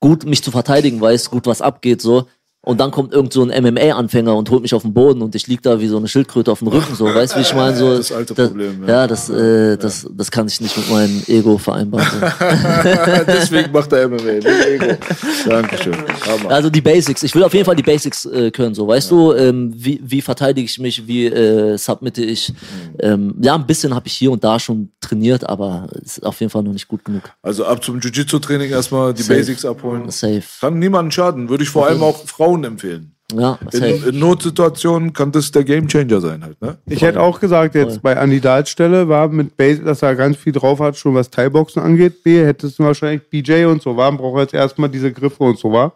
gut 0.00 0.24
mich 0.24 0.42
zu 0.42 0.50
verteidigen 0.50 1.00
weiß, 1.00 1.30
gut 1.30 1.46
was 1.46 1.62
abgeht 1.62 2.00
so. 2.00 2.26
Und 2.62 2.78
dann 2.78 2.90
kommt 2.90 3.14
irgend 3.14 3.32
so 3.32 3.42
ein 3.42 3.48
MMA-Anfänger 3.64 4.36
und 4.36 4.50
holt 4.50 4.60
mich 4.60 4.74
auf 4.74 4.82
den 4.82 4.92
Boden 4.92 5.22
und 5.22 5.34
ich 5.34 5.46
lieg 5.46 5.62
da 5.62 5.80
wie 5.80 5.86
so 5.86 5.96
eine 5.96 6.08
Schildkröte 6.08 6.52
auf 6.52 6.58
dem 6.58 6.68
Rücken, 6.68 6.94
so, 6.94 7.06
weißt 7.06 7.32
du, 7.32 7.38
wie 7.38 7.42
ich 7.42 7.54
meine? 7.54 7.74
So, 7.74 7.96
Das 7.96 8.12
alte 8.12 8.34
das- 8.34 8.48
Problem, 8.48 8.82
ja. 8.86 8.88
Ja, 9.00 9.06
das, 9.06 9.30
äh, 9.30 9.78
das, 9.78 10.06
das 10.12 10.30
kann 10.30 10.46
ich 10.46 10.60
nicht 10.60 10.76
mit 10.76 10.90
meinem 10.90 11.22
Ego 11.26 11.56
vereinbaren. 11.56 12.06
So. 12.06 12.26
Deswegen 13.26 13.72
macht 13.72 13.90
er 13.94 14.08
MMA. 14.10 14.16
Nicht 14.32 14.46
Ego. 14.46 14.94
Dankeschön. 15.48 15.94
Hammer. 16.26 16.50
Also 16.50 16.68
die 16.68 16.82
Basics. 16.82 17.22
Ich 17.22 17.34
will 17.34 17.44
auf 17.44 17.54
jeden 17.54 17.64
Fall 17.64 17.76
die 17.76 17.82
Basics 17.82 18.26
äh, 18.26 18.50
können, 18.50 18.74
so, 18.74 18.86
weißt 18.86 19.10
du, 19.10 19.32
ähm, 19.32 19.72
wie, 19.74 19.98
wie 20.04 20.20
verteidige 20.20 20.66
ich 20.66 20.78
mich, 20.78 21.06
wie 21.06 21.28
äh, 21.28 21.78
submitte 21.78 22.22
ich. 22.22 22.52
Ähm, 22.98 23.36
ja, 23.40 23.54
ein 23.54 23.66
bisschen 23.66 23.94
habe 23.94 24.06
ich 24.06 24.12
hier 24.12 24.32
und 24.32 24.44
da 24.44 24.60
schon 24.60 24.90
trainiert, 25.00 25.48
aber 25.48 25.86
es 25.94 26.18
ist 26.18 26.26
auf 26.26 26.38
jeden 26.40 26.50
Fall 26.50 26.62
noch 26.62 26.72
nicht 26.74 26.88
gut 26.88 27.06
genug. 27.06 27.22
Also 27.42 27.64
ab 27.64 27.82
zum 27.82 28.00
Jiu-Jitsu-Training 28.00 28.70
erstmal 28.70 29.14
die 29.14 29.22
Safe. 29.22 29.38
Basics 29.38 29.64
abholen. 29.64 30.10
Safe. 30.10 30.42
Kann 30.60 30.78
niemanden 30.78 31.10
schaden. 31.10 31.48
Würde 31.48 31.64
ich 31.64 31.70
vor 31.70 31.86
allem 31.86 32.02
auch 32.02 32.26
Frauen 32.26 32.49
empfehlen. 32.56 33.14
Ja, 33.32 33.58
In, 33.72 33.82
in 33.82 34.18
Notsituationen 34.18 35.12
kann 35.12 35.32
das 35.32 35.52
der 35.52 35.64
Gamechanger 35.64 36.20
sein 36.20 36.42
halt. 36.42 36.60
Ne? 36.60 36.78
Ich 36.86 37.02
hätte 37.02 37.20
auch 37.20 37.38
gesagt, 37.38 37.74
jetzt 37.74 38.00
Voll. 38.00 38.00
bei 38.02 38.12
Andy 38.14 38.40
Dahls 38.40 38.70
Stelle 38.70 39.08
war 39.08 39.28
mit 39.28 39.56
Base, 39.56 39.82
dass 39.82 40.02
er 40.02 40.16
ganz 40.16 40.36
viel 40.36 40.52
drauf 40.52 40.80
hat, 40.80 40.96
schon 40.96 41.14
was 41.14 41.30
Thai-Boxen 41.30 41.80
angeht. 41.82 42.22
B, 42.22 42.44
hättest 42.44 42.78
du 42.78 42.84
wahrscheinlich 42.84 43.28
BJ 43.28 43.64
und 43.66 43.82
so 43.82 43.96
war, 43.96 44.10
braucht 44.12 44.40
jetzt 44.40 44.54
erstmal 44.54 44.88
diese 44.88 45.12
Griffe 45.12 45.44
und 45.44 45.58
so 45.58 45.72
war. 45.72 45.94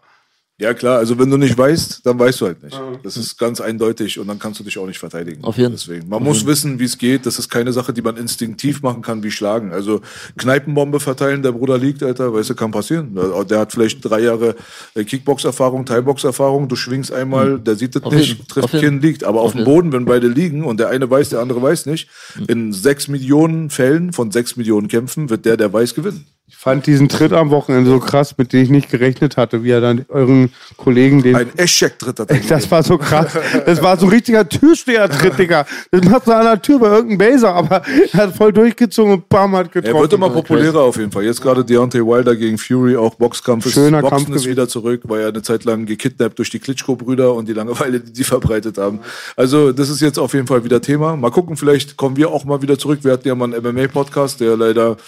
Ja 0.57 0.73
klar, 0.73 0.99
also 0.99 1.19
wenn 1.19 1.29
du 1.31 1.37
nicht 1.37 1.59
weißt, 1.59 2.07
dann 2.07 2.17
weißt 2.17 2.41
du 2.41 2.47
halt 2.47 2.63
nicht. 2.63 2.81
Das 3.03 3.17
ist 3.17 3.37
ganz 3.39 3.61
eindeutig 3.61 4.21
und 4.21 4.29
dann 4.29 4.39
kannst 4.39 4.61
du 4.61 4.65
dich 4.65 4.79
auch 4.79 4.87
nicht 4.87 5.01
verteidigen. 5.01 5.43
Auf 5.43 5.59
jeden- 5.59 5.73
Deswegen. 5.73 6.09
Man 6.09 6.23
muss 6.23 6.47
wissen, 6.47 6.79
wie 6.79 6.85
es 6.85 6.97
geht. 6.97 7.27
Das 7.27 7.41
ist 7.41 7.49
keine 7.49 7.73
Sache, 7.73 7.93
die 7.93 8.03
man 8.03 8.17
instinktiv 8.17 8.81
machen 8.81 9.03
kann, 9.03 9.25
wie 9.25 9.33
schlagen. 9.33 9.73
Also 9.73 10.01
Kneipenbombe 10.39 11.01
verteilen, 11.01 11.43
der 11.43 11.51
Bruder 11.51 11.77
liegt, 11.77 12.05
Alter, 12.05 12.33
weißt 12.33 12.51
du, 12.51 12.55
kann 12.55 12.71
passieren. 12.71 13.19
Der, 13.51 13.59
hat 13.59 13.73
vielleicht 13.73 14.05
drei 14.05 14.21
Jahre 14.21 14.55
äh, 14.95 15.03
Kickbox-Erfahrung, 15.03 15.87
Thai-Box-Erfahrung, 15.87 16.69
du 16.69 16.77
schwingst 16.77 17.13
einmal, 17.13 17.59
der 17.59 17.75
sieht 17.75 17.97
das 17.97 18.05
Auf 18.05 18.15
nicht, 18.15 18.29
jeden. 18.29 18.47
trifft 18.47 18.65
Auf 18.67 18.73
jeden. 18.75 19.01
Kinn, 19.01 19.01
liegt. 19.01 19.25
Aber 19.25 19.41
auf, 19.41 19.53
dem 19.53 19.59
jeden. 19.59 19.65
Boden, 19.73 19.93
wenn 19.93 20.05
beide 20.05 20.29
liegen 20.29 20.65
und 20.65 20.79
der 20.79 20.89
eine 20.89 21.11
weiß, 21.11 21.31
der 21.31 21.41
andere 21.41 21.61
weiß 21.63 21.87
nicht, 21.87 22.09
in 22.47 22.73
sechs 22.73 23.09
Millionen 23.09 23.71
Fällen 23.71 24.13
von 24.13 24.31
sechs 24.31 24.57
Millionen 24.57 24.87
Kämpfen 24.87 25.31
wird 25.31 25.47
der, 25.47 25.57
der 25.57 25.73
weiß, 25.73 25.97
gewinnen. 25.97 26.27
Ich 26.47 26.57
fand 26.57 26.87
diesen 26.87 27.09
Tritt 27.09 27.33
am 27.33 27.49
Wochenende 27.51 27.89
so 27.89 27.99
krass, 28.01 28.37
mit 28.37 28.53
dem 28.53 28.63
ich 28.63 28.69
nicht 28.69 28.91
gerechnet 28.91 29.39
hatte, 29.39 29.65
wie 29.65 29.71
er 29.71 29.81
dann 29.81 30.05
euren 30.11 30.53
Kollegen 30.77 31.23
den. 31.23 31.37
Ein 31.37 31.51
Eschek-Tritt 31.57 32.19
hat 32.21 32.31
er 32.31 32.39
das 32.39 32.71
war 32.71 32.83
so 32.83 32.99
krass. 32.99 33.33
Das 33.65 33.83
war 33.83 33.97
so 33.99 34.05
ein 34.05 34.11
richtiger 34.11 34.47
Türsteher-Tritt, 34.47 35.39
Digga. 35.39 35.65
Das 35.91 36.05
macht 36.05 36.27
so 36.27 36.33
an 36.33 36.45
der 36.45 36.61
Tür 36.61 36.79
bei 36.81 36.89
irgendeinem 36.89 37.33
Baser, 37.33 37.55
aber 37.55 37.83
er 38.13 38.19
hat 38.19 38.37
voll 38.37 38.53
durchgezogen 38.53 39.15
und 39.15 39.29
bam, 39.31 39.57
hat 39.57 39.73
getroffen. 39.73 39.97
Er 39.97 40.03
wird 40.03 40.13
immer 40.13 40.29
populärer 40.29 40.81
auf 40.81 40.99
jeden 40.99 41.11
Fall. 41.11 41.25
Jetzt 41.25 41.41
gerade 41.41 41.65
Deontay 41.65 42.01
Wilder 42.01 42.37
gegen 42.37 42.59
Fury, 42.59 42.95
auch 42.95 43.15
Boxkampf 43.15 43.65
ist, 43.65 43.73
Schöner 43.73 44.03
Boxen 44.03 44.11
Kampf 44.11 44.29
ist 44.29 44.43
gewesen. 44.43 44.51
wieder 44.51 44.69
zurück, 44.69 45.01
war 45.05 45.21
ja 45.21 45.29
eine 45.29 45.41
Zeit 45.41 45.65
lang 45.65 45.87
gekidnappt 45.87 46.39
durch 46.39 46.51
die 46.51 46.59
Klitschko-Brüder 46.59 47.33
und 47.33 47.49
die 47.49 47.55
Langeweile, 47.55 48.01
die 48.01 48.13
die 48.13 48.25
verbreitet 48.25 48.77
haben. 48.77 49.01
Also 49.35 49.73
das 49.73 49.89
ist 49.89 50.03
jetzt 50.03 50.19
auf 50.19 50.35
jeden 50.35 50.47
Fall 50.47 50.63
wieder 50.63 50.83
Thema. 50.83 51.17
Mal 51.17 51.31
gucken, 51.31 51.57
vielleicht 51.57 51.97
kommen 51.97 52.19
wir 52.19 52.31
auch 52.31 52.45
mal 52.45 52.61
wieder 52.61 52.79
zurück. 52.79 52.99
Wir 53.03 53.13
hatten 53.13 53.27
ja 53.27 53.35
mal 53.35 53.53
einen 53.55 53.65
MMA-Podcast, 53.75 54.41
der 54.41 54.59
leider 54.59 54.99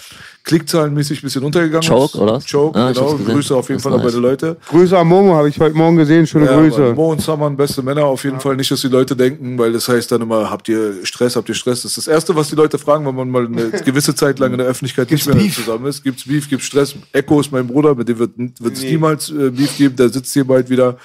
klickzahlenmäßig 0.47 1.19
ein 1.19 1.25
bisschen 1.25 1.43
untergegangen 1.43 1.83
ist. 1.83 1.89
Choke, 1.89 2.17
oder? 2.17 2.39
Choke, 2.49 2.79
Ah, 2.79 2.91
genau. 2.91 3.13
Grüße 3.15 3.55
auf 3.55 3.67
jeden 3.69 3.77
Das 3.77 3.83
Fall 3.83 3.93
an 3.93 4.01
beide. 4.03 4.17
Leute. 4.17 4.57
Grüße 4.69 4.97
an 4.97 5.07
Momo, 5.07 5.35
habe 5.35 5.49
ich 5.49 5.59
heute 5.59 5.75
Morgen 5.75 5.97
gesehen. 5.97 6.25
Schöne 6.25 6.45
Ja, 6.45 6.59
Grüße. 6.59 6.93
Mo 6.95 7.11
und 7.11 7.21
Saman, 7.21 7.55
beste 7.55 7.81
Männer 7.83 8.05
auf 8.05 8.23
jeden 8.23 8.39
Fall. 8.39 8.55
Nicht, 8.55 8.71
dass 8.71 8.81
die 8.81 8.87
Leute 8.87 9.15
denken, 9.15 9.57
weil 9.59 9.73
das 9.73 9.87
heißt 9.87 10.11
dann 10.11 10.21
immer, 10.21 10.49
habt 10.49 10.67
ihr 10.69 11.05
Stress, 11.05 11.35
habt 11.35 11.49
ihr 11.49 11.55
Stress? 11.55 11.81
Das 11.83 11.91
ist 11.91 11.97
das 11.97 12.07
Erste, 12.07 12.35
was 12.35 12.47
die 12.49 12.55
Leute 12.55 12.77
fragen, 12.79 13.05
wenn 13.05 13.15
man 13.15 13.29
mal 13.29 13.45
eine 13.45 13.69
gewisse 13.85 14.15
Zeit 14.15 14.39
lang 14.39 14.53
in 14.53 14.57
der 14.59 14.67
Öffentlichkeit 14.67 15.11
nicht 15.11 15.27
mehr 15.27 15.51
zusammen 15.51 15.85
ist. 15.85 16.03
Gibt's 16.03 16.25
Beef, 16.25 16.49
gibt's 16.49 16.65
Stress? 16.65 16.95
Echo 17.11 17.39
ist 17.41 17.51
mein 17.51 17.67
Bruder, 17.67 17.93
mit 17.93 18.07
dem 18.07 18.17
wird, 18.17 18.31
es 18.73 18.81
niemals 18.83 19.29
äh, 19.29 19.49
Beef 19.51 19.77
geben, 19.77 19.95
der 19.97 20.09
sitzt 20.09 20.33
hier 20.33 20.45
bald 20.47 20.69
wieder. 20.69 20.95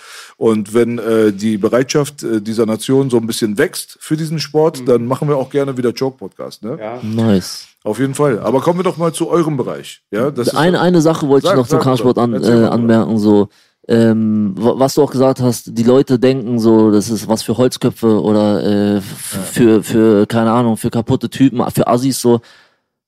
Und 0.43 0.75
wenn 0.75 0.99
äh, 0.99 1.33
die 1.33 1.57
Bereitschaft 1.57 2.25
äh, 2.25 2.41
dieser 2.41 2.67
Nation 2.67 3.11
so 3.11 3.17
ein 3.17 3.29
bisschen 3.29 3.59
wächst 3.59 3.97
für 4.01 4.17
diesen 4.17 4.41
Sport, 4.41 4.89
dann 4.89 5.07
machen 5.07 5.29
wir 5.29 5.37
auch 5.37 5.51
gerne 5.51 5.77
wieder 5.77 5.91
Joke-Podcast. 5.91 6.65
Ne? 6.65 6.79
Nice. 7.03 7.69
Auf 7.85 8.01
jeden 8.01 8.15
Fall. 8.15 8.41
Aber 8.41 8.61
kommen 8.61 8.81
wir 8.81 8.83
doch 8.83 8.97
mal 8.97 9.13
zu 9.13 9.29
eurem 9.29 9.57
Bereich. 9.57 10.03
Ja, 10.11 10.33
das 10.33 10.49
ist 10.49 10.55
Eine, 10.57 10.81
eine 10.81 11.01
Sache 11.01 11.29
wollte 11.29 11.47
Sag, 11.47 11.55
ich 11.55 11.59
noch 11.61 11.69
zum 11.69 11.79
Kampfsport 11.79 12.19
an, 12.19 12.35
äh, 12.35 12.65
anmerken, 12.65 13.19
so, 13.19 13.51
ähm, 13.87 14.55
wa- 14.57 14.75
was 14.79 14.95
du 14.95 15.03
auch 15.05 15.13
gesagt 15.13 15.41
hast, 15.41 15.79
die 15.79 15.85
Leute 15.85 16.19
denken 16.19 16.59
so, 16.59 16.91
das 16.91 17.09
ist 17.09 17.29
was 17.29 17.45
für 17.45 17.57
Holzköpfe 17.57 18.21
oder 18.21 18.97
äh, 18.97 19.01
für, 19.01 19.85
für, 19.85 20.27
keine 20.27 20.51
Ahnung, 20.51 20.77
für 20.77 20.91
kaputte 20.91 21.31
Typen, 21.31 21.65
für 21.71 21.87
Assis, 21.87 22.21
so. 22.21 22.41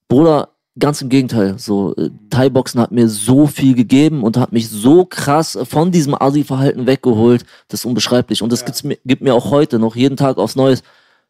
Bruder, 0.06 0.50
ganz 0.78 1.00
im 1.02 1.08
Gegenteil, 1.08 1.58
so, 1.58 1.94
äh, 1.96 2.10
Thai-Boxen 2.30 2.80
hat 2.80 2.92
mir 2.92 3.08
so 3.08 3.46
viel 3.46 3.74
gegeben 3.74 4.22
und 4.22 4.36
hat 4.36 4.52
mich 4.52 4.68
so 4.68 5.04
krass 5.04 5.58
von 5.64 5.90
diesem 5.90 6.20
Assi-Verhalten 6.20 6.86
weggeholt, 6.86 7.44
das 7.68 7.80
ist 7.80 7.86
unbeschreiblich. 7.86 8.42
Und 8.42 8.52
das 8.52 8.64
gibt's 8.64 8.82
mir, 8.82 8.98
gibt 9.04 9.22
mir 9.22 9.34
auch 9.34 9.50
heute 9.50 9.78
noch 9.78 9.96
jeden 9.96 10.16
Tag 10.16 10.38
aufs 10.38 10.56
Neues. 10.56 10.82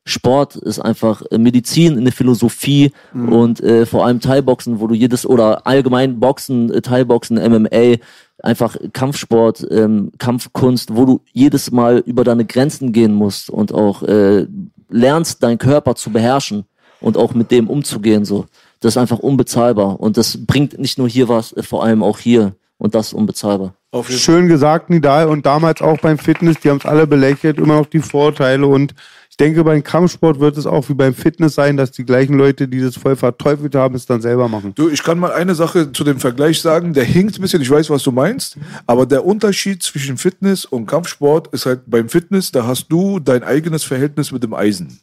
Sport 0.07 0.57
ist 0.57 0.81
einfach 0.81 1.23
äh, 1.31 1.39
Medizin, 1.39 1.97
eine 1.97 2.13
Philosophie 2.13 2.93
und 3.15 3.63
äh, 3.63 3.87
vor 3.87 4.05
allem 4.05 4.21
Thai-Boxen, 4.21 4.79
wo 4.79 4.87
du 4.87 4.95
jedes 4.95 5.25
oder 5.25 5.67
allgemein 5.67 6.21
Boxen, 6.21 6.71
äh, 6.71 6.83
Thai-Boxen, 6.83 7.37
MMA, 7.37 7.97
einfach 8.43 8.77
Kampfsport, 8.93 9.67
ähm, 9.71 10.13
Kampfkunst, 10.19 10.95
wo 10.95 11.07
du 11.07 11.21
jedes 11.33 11.71
Mal 11.71 12.03
über 12.05 12.23
deine 12.23 12.45
Grenzen 12.45 12.93
gehen 12.93 13.15
musst 13.15 13.49
und 13.49 13.73
auch 13.73 14.03
äh, 14.03 14.47
lernst, 14.91 15.43
deinen 15.43 15.57
Körper 15.57 15.95
zu 15.95 16.11
beherrschen 16.11 16.65
und 17.01 17.17
auch 17.17 17.33
mit 17.33 17.51
dem 17.51 17.71
umzugehen. 17.71 18.27
So, 18.27 18.45
das 18.85 18.95
ist 18.95 18.99
einfach 18.99 19.19
unbezahlbar 19.19 19.99
und 20.01 20.17
das 20.17 20.47
bringt 20.47 20.79
nicht 20.79 20.99
nur 20.99 21.09
hier 21.09 21.29
was, 21.29 21.55
vor 21.63 21.85
allem 21.85 22.03
auch 22.03 22.19
hier 22.19 22.55
und 22.77 22.95
das 22.95 23.09
ist 23.09 23.13
unbezahlbar. 23.15 23.75
Schön 24.09 24.49
gesagt, 24.49 24.91
Nidal. 24.91 25.29
Und 25.29 25.47
damals 25.47 25.81
auch 25.81 25.99
beim 25.99 26.19
Fitness, 26.19 26.59
die 26.59 26.69
haben 26.69 26.79
es 26.79 26.85
alle 26.85 27.07
belächelt, 27.07 27.59
immer 27.59 27.77
noch 27.77 27.87
die 27.87 28.01
Vorteile. 28.01 28.67
Und 28.67 28.93
ich 29.31 29.37
denke, 29.37 29.63
beim 29.63 29.85
Kampfsport 29.85 30.41
wird 30.41 30.57
es 30.57 30.67
auch 30.67 30.89
wie 30.89 30.95
beim 30.95 31.15
Fitness 31.15 31.55
sein, 31.55 31.77
dass 31.77 31.93
die 31.93 32.05
gleichen 32.05 32.35
Leute, 32.37 32.67
die 32.67 32.81
das 32.81 32.97
voll 32.97 33.15
verteufelt 33.15 33.75
haben, 33.77 33.95
es 33.95 34.05
dann 34.05 34.21
selber 34.21 34.49
machen. 34.49 34.75
Du, 34.75 34.89
ich 34.89 35.03
kann 35.03 35.19
mal 35.19 35.33
eine 35.33 35.55
Sache 35.55 35.93
zu 35.93 36.03
dem 36.03 36.19
Vergleich 36.19 36.61
sagen, 36.61 36.93
der 36.93 37.05
hinkt 37.05 37.39
ein 37.39 37.43
bisschen, 37.43 37.63
ich 37.63 37.71
weiß, 37.71 37.89
was 37.91 38.03
du 38.03 38.11
meinst, 38.11 38.59
aber 38.87 39.07
der 39.07 39.25
Unterschied 39.25 39.83
zwischen 39.83 40.19
Fitness 40.19 40.65
und 40.65 40.87
Kampfsport 40.87 41.49
ist 41.55 41.67
halt 41.67 41.83
beim 41.87 42.09
Fitness, 42.09 42.51
da 42.51 42.67
hast 42.67 42.89
du 42.89 43.21
dein 43.21 43.45
eigenes 43.45 43.85
Verhältnis 43.85 44.33
mit 44.33 44.43
dem 44.43 44.55
Eisen. 44.55 45.01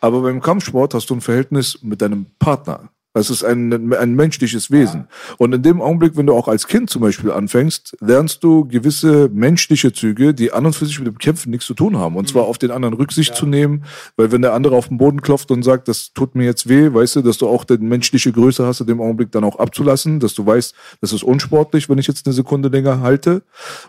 Aber 0.00 0.22
beim 0.22 0.40
Kampfsport 0.40 0.94
hast 0.94 1.10
du 1.10 1.14
ein 1.14 1.20
Verhältnis 1.20 1.78
mit 1.82 2.02
deinem 2.02 2.26
Partner. 2.38 2.88
Das 3.14 3.28
ist 3.28 3.44
ein, 3.44 3.92
ein 3.92 4.14
menschliches 4.14 4.70
Wesen. 4.70 5.06
Und 5.36 5.54
in 5.54 5.62
dem 5.62 5.82
Augenblick, 5.82 6.16
wenn 6.16 6.26
du 6.26 6.34
auch 6.34 6.48
als 6.48 6.66
Kind 6.66 6.88
zum 6.88 7.02
Beispiel 7.02 7.30
anfängst, 7.30 7.94
lernst 8.00 8.42
du 8.42 8.64
gewisse 8.66 9.28
menschliche 9.32 9.92
Züge, 9.92 10.32
die 10.32 10.52
an 10.52 10.64
und 10.64 10.74
für 10.74 10.86
sich 10.86 10.98
mit 10.98 11.08
dem 11.08 11.18
Kämpfen 11.18 11.50
nichts 11.50 11.66
zu 11.66 11.74
tun 11.74 11.98
haben. 11.98 12.16
Und 12.16 12.28
zwar 12.28 12.44
auf 12.44 12.56
den 12.56 12.70
anderen 12.70 12.94
Rücksicht 12.94 13.34
zu 13.34 13.44
nehmen, 13.44 13.84
weil 14.16 14.32
wenn 14.32 14.40
der 14.40 14.54
andere 14.54 14.76
auf 14.76 14.88
den 14.88 14.96
Boden 14.96 15.20
klopft 15.20 15.50
und 15.50 15.62
sagt, 15.62 15.88
das 15.88 16.12
tut 16.14 16.34
mir 16.34 16.44
jetzt 16.44 16.70
weh, 16.70 16.92
weißt 16.92 17.16
du, 17.16 17.22
dass 17.22 17.36
du 17.36 17.48
auch 17.48 17.64
die 17.64 17.76
menschliche 17.76 18.32
Größe 18.32 18.66
hast, 18.66 18.80
in 18.80 18.86
dem 18.86 19.00
Augenblick 19.00 19.30
dann 19.30 19.44
auch 19.44 19.58
abzulassen, 19.58 20.18
dass 20.18 20.32
du 20.34 20.46
weißt, 20.46 20.74
das 21.02 21.12
ist 21.12 21.22
unsportlich, 21.22 21.90
wenn 21.90 21.98
ich 21.98 22.06
jetzt 22.06 22.26
eine 22.26 22.32
Sekunde 22.32 22.70
länger 22.70 23.00
halte. 23.00 23.42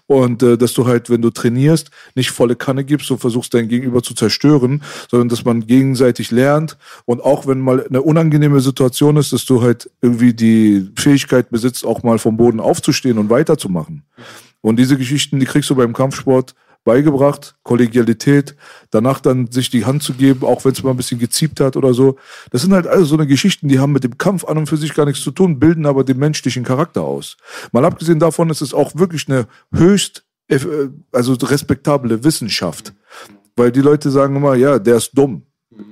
Und 0.06 0.44
äh, 0.44 0.58
dass 0.58 0.74
du 0.74 0.86
halt, 0.86 1.10
wenn 1.10 1.22
du 1.22 1.30
trainierst, 1.30 1.92
nicht 2.16 2.32
volle 2.32 2.58
Kanne 2.58 2.84
gibst 2.84 3.10
und 3.10 3.20
versuchst, 3.20 3.54
dein 3.54 3.70
Gegenüber 3.70 4.04
zu 4.04 4.14
zerstören, 4.14 4.84
sondern 5.10 5.30
dass 5.30 5.46
man 5.46 5.66
gegenseitig 5.66 6.32
lernt 6.32 6.78
und 7.06 7.24
auch 7.24 7.48
wenn 7.48 7.62
mal 7.62 7.86
eine 7.88 8.02
unangenehme 8.02 8.60
Situation 8.60 9.13
ist, 9.18 9.34
dass 9.34 9.46
du 9.46 9.62
halt 9.62 9.90
irgendwie 10.02 10.34
die 10.34 10.90
Fähigkeit 10.98 11.50
besitzt, 11.50 11.86
auch 11.86 12.04
mal 12.04 12.20
vom 12.20 12.38
Boden 12.38 12.60
aufzustehen 12.60 13.18
und 13.18 13.30
weiterzumachen. 13.30 14.04
Und 14.62 14.78
diese 14.78 14.98
Geschichten, 14.98 15.40
die 15.40 15.46
kriegst 15.46 15.70
du 15.70 15.76
beim 15.76 15.94
Kampfsport 15.94 16.56
beigebracht, 16.84 17.56
Kollegialität, 17.64 18.56
danach 18.92 19.20
dann 19.20 19.52
sich 19.52 19.70
die 19.70 19.86
Hand 19.86 20.04
zu 20.04 20.14
geben, 20.14 20.46
auch 20.46 20.66
wenn 20.66 20.74
es 20.74 20.84
mal 20.84 20.92
ein 20.92 20.98
bisschen 20.98 21.20
geziebt 21.20 21.60
hat 21.60 21.78
oder 21.78 21.94
so. 21.94 22.18
Das 22.52 22.62
sind 22.62 22.74
halt 22.74 22.88
alles 22.88 23.10
so 23.10 23.16
eine 23.16 23.28
Geschichten, 23.28 23.68
die 23.68 23.80
haben 23.80 23.94
mit 23.94 24.04
dem 24.04 24.18
Kampf 24.18 24.44
an 24.44 24.58
und 24.58 24.68
für 24.68 24.78
sich 24.78 24.94
gar 24.94 25.06
nichts 25.06 25.24
zu 25.24 25.32
tun, 25.32 25.60
bilden 25.60 25.86
aber 25.86 26.04
den 26.04 26.18
menschlichen 26.18 26.64
Charakter 26.64 27.02
aus. 27.02 27.38
Mal 27.72 27.86
abgesehen 27.86 28.20
davon 28.20 28.50
ist 28.50 28.62
es 28.62 28.74
auch 28.74 28.96
wirklich 28.96 29.30
eine 29.30 29.48
höchst, 29.74 30.26
äh, 30.48 30.60
also 31.12 31.34
respektable 31.34 32.24
Wissenschaft. 32.24 32.94
Weil 33.56 33.72
die 33.72 33.82
Leute 33.82 34.12
sagen 34.12 34.36
immer, 34.36 34.56
ja, 34.56 34.80
der 34.80 34.98
ist 34.98 35.12
dumm. 35.14 35.44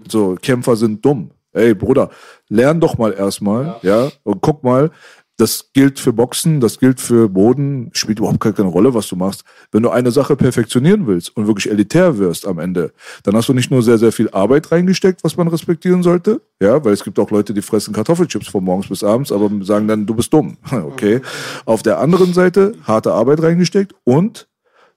So, 0.10 0.36
Kämpfer 0.42 0.76
sind 0.76 1.04
dumm. 1.06 1.32
Ey, 1.54 1.74
Bruder, 1.74 2.10
lern 2.52 2.82
doch 2.82 2.98
mal 2.98 3.14
erstmal, 3.14 3.78
ja. 3.82 4.12
und 4.24 4.42
guck 4.42 4.64
mal, 4.64 4.92
das 5.38 5.72
gilt 5.74 6.00
für 6.00 6.14
Boxen, 6.14 6.60
das 6.60 6.78
gilt 6.78 7.00
für 7.00 7.28
Boden, 7.28 7.90
spielt 7.94 8.20
überhaupt 8.20 8.42
keine 8.42 8.70
Rolle, 8.70 8.94
was 8.94 9.08
du 9.08 9.16
machst. 9.16 9.44
Wenn 9.72 9.82
du 9.82 9.90
eine 9.90 10.12
Sache 10.12 10.36
perfektionieren 10.36 11.08
willst 11.08 11.36
und 11.36 11.48
wirklich 11.48 11.72
elitär 11.72 12.20
wirst 12.20 12.46
am 12.46 12.60
Ende, 12.60 12.94
dann 13.24 13.36
hast 13.36 13.50
du 13.50 13.54
nicht 13.54 13.72
nur 13.72 13.82
sehr, 13.82 13.98
sehr 13.98 14.12
viel 14.12 14.30
Arbeit 14.30 14.72
reingesteckt, 14.72 15.24
was 15.24 15.38
man 15.38 15.48
respektieren 15.48 16.04
sollte, 16.04 16.42
ja, 16.62 16.84
weil 16.86 16.94
es 16.94 17.04
gibt 17.04 17.18
auch 17.18 17.32
Leute, 17.32 17.56
die 17.56 17.64
fressen 17.64 17.94
Kartoffelchips 17.94 18.50
von 18.50 18.64
morgens 18.64 18.90
bis 18.90 19.04
abends, 19.04 19.32
aber 19.32 19.50
sagen 19.62 19.88
dann, 19.88 20.06
du 20.06 20.14
bist 20.14 20.32
dumm. 20.32 20.58
Okay. 20.72 21.22
Auf 21.66 21.82
der 21.82 22.00
anderen 22.00 22.34
Seite 22.34 22.74
harte 22.84 23.14
Arbeit 23.14 23.42
reingesteckt 23.42 23.96
und 24.04 24.48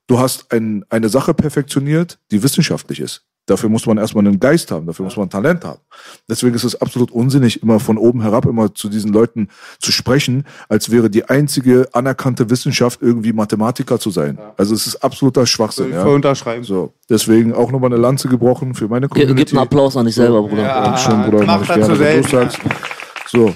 du 0.09 0.19
hast 0.19 0.53
ein, 0.53 0.85
eine 0.89 1.09
Sache 1.09 1.33
perfektioniert, 1.33 2.19
die 2.31 2.43
wissenschaftlich 2.43 3.01
ist. 3.01 3.25
Dafür 3.47 3.69
muss 3.69 3.85
man 3.85 3.99
erstmal 3.99 4.27
einen 4.27 4.41
Geist 4.41 4.71
haben, 4.71 4.87
dafür 4.87 5.05
muss 5.05 5.17
man 5.19 5.29
Talent 5.29 5.65
haben. 5.65 5.81
Deswegen 6.29 6.55
ist 6.55 6.65
es 6.65 6.81
absolut 6.81 7.11
unsinnig, 7.11 7.63
immer 7.63 7.79
von 7.79 7.99
oben 7.99 8.23
herab 8.23 8.47
immer 8.47 8.75
zu 8.75 8.89
diesen 8.89 9.13
Leuten 9.13 9.49
zu 9.81 9.93
sprechen, 9.93 10.45
als 10.71 10.91
wäre 10.91 11.11
die 11.11 11.27
einzige 11.29 11.89
anerkannte 11.93 12.49
Wissenschaft 12.49 13.03
irgendwie 13.03 13.35
Mathematiker 13.35 13.99
zu 13.99 14.11
sein. 14.11 14.39
Ja. 14.41 14.55
Also 14.57 14.75
es 14.75 14.87
ist 14.87 14.97
absoluter 14.97 15.47
Schwachsinn. 15.47 15.91
Ja. 15.91 16.03
Voll 16.03 16.15
unterschreiben. 16.15 16.65
So, 16.65 16.95
deswegen 17.11 17.53
auch 17.53 17.71
nochmal 17.71 17.93
eine 17.93 18.01
Lanze 18.01 18.29
gebrochen 18.29 18.75
für 18.75 18.89
meine 18.89 19.09
Community. 19.09 19.45
Gib 19.45 19.49
einen 19.53 19.67
Applaus 19.67 19.97
an 19.97 20.07
dich 20.07 20.15
selber, 20.15 20.43
Bruder. 20.43 20.63
Ja, 20.63 20.85
ja 20.87 20.97
schön, 20.97 21.23
Bruder. 21.23 21.45
Mach, 21.45 21.61
ich 21.61 21.69
gerne, 21.69 21.99
wenn 21.99 22.23
du 22.23 22.29
sagst. 22.29 22.59
So, 23.27 23.53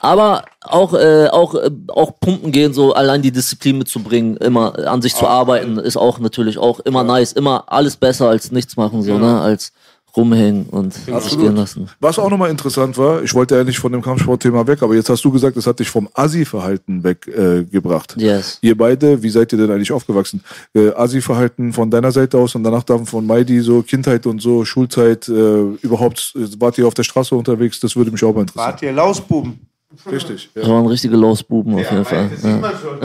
aber 0.00 0.44
auch, 0.62 0.94
äh, 0.94 1.28
auch, 1.28 1.54
äh, 1.54 1.70
auch 1.88 2.12
pumpen 2.20 2.52
gehen, 2.52 2.72
so 2.72 2.92
allein 2.92 3.22
die 3.22 3.32
Disziplin 3.32 3.78
mitzubringen, 3.78 4.36
immer 4.36 4.78
an 4.86 5.02
sich 5.02 5.14
zu 5.14 5.26
arbeiten, 5.26 5.78
ist 5.78 5.96
auch 5.96 6.18
natürlich 6.18 6.58
auch 6.58 6.80
immer 6.80 7.04
nice. 7.04 7.32
Immer 7.32 7.64
alles 7.66 7.96
besser 7.96 8.28
als 8.28 8.52
nichts 8.52 8.76
machen, 8.76 9.02
so, 9.02 9.18
ne? 9.18 9.40
Als 9.40 9.72
rumhängen 10.16 10.66
und 10.66 10.94
sich 10.94 11.38
gehen 11.38 11.56
lassen. 11.56 11.88
Was 12.00 12.18
auch 12.18 12.30
nochmal 12.30 12.50
interessant 12.50 12.96
war, 12.98 13.22
ich 13.22 13.34
wollte 13.34 13.56
ja 13.56 13.64
nicht 13.64 13.78
von 13.78 13.92
dem 13.92 14.02
Kampfsportthema 14.02 14.66
weg, 14.66 14.82
aber 14.82 14.94
jetzt 14.94 15.08
hast 15.08 15.24
du 15.24 15.30
gesagt, 15.30 15.56
es 15.56 15.66
hat 15.66 15.78
dich 15.78 15.88
vom 15.88 16.08
Assi-Verhalten 16.14 17.04
weggebracht. 17.04 18.16
Äh, 18.16 18.22
yes. 18.22 18.58
Ihr 18.62 18.76
beide, 18.76 19.22
wie 19.22 19.30
seid 19.30 19.52
ihr 19.52 19.58
denn 19.58 19.70
eigentlich 19.70 19.92
aufgewachsen? 19.92 20.42
Äh, 20.74 20.90
Assi-Verhalten 20.92 21.72
von 21.72 21.90
deiner 21.90 22.10
Seite 22.10 22.38
aus 22.38 22.54
und 22.54 22.64
danach 22.64 22.82
dann 22.82 23.06
von 23.06 23.26
Maidi, 23.26 23.60
so 23.60 23.82
Kindheit 23.82 24.26
und 24.26 24.40
so, 24.40 24.64
Schulzeit, 24.64 25.28
äh, 25.28 25.60
überhaupt, 25.82 26.34
äh, 26.36 26.48
wart 26.58 26.78
ihr 26.78 26.86
auf 26.86 26.94
der 26.94 27.04
Straße 27.04 27.34
unterwegs? 27.34 27.78
Das 27.80 27.94
würde 27.94 28.10
mich 28.10 28.24
auch 28.24 28.34
mal 28.34 28.42
interessieren. 28.42 28.72
Wart 28.72 28.82
ihr 28.82 28.92
Lausbuben? 28.92 29.67
Richtig. 30.10 30.50
Ja. 30.54 30.62
Das 30.62 30.70
waren 30.70 30.86
richtige 30.86 31.16
Losbuben 31.16 31.74
auf 31.74 31.80
ja, 31.80 31.90
jeden 31.90 32.04
Fall. 32.04 32.28
Das 32.30 32.42
sieht 32.42 32.60
man 32.60 32.74
schon. 32.76 33.00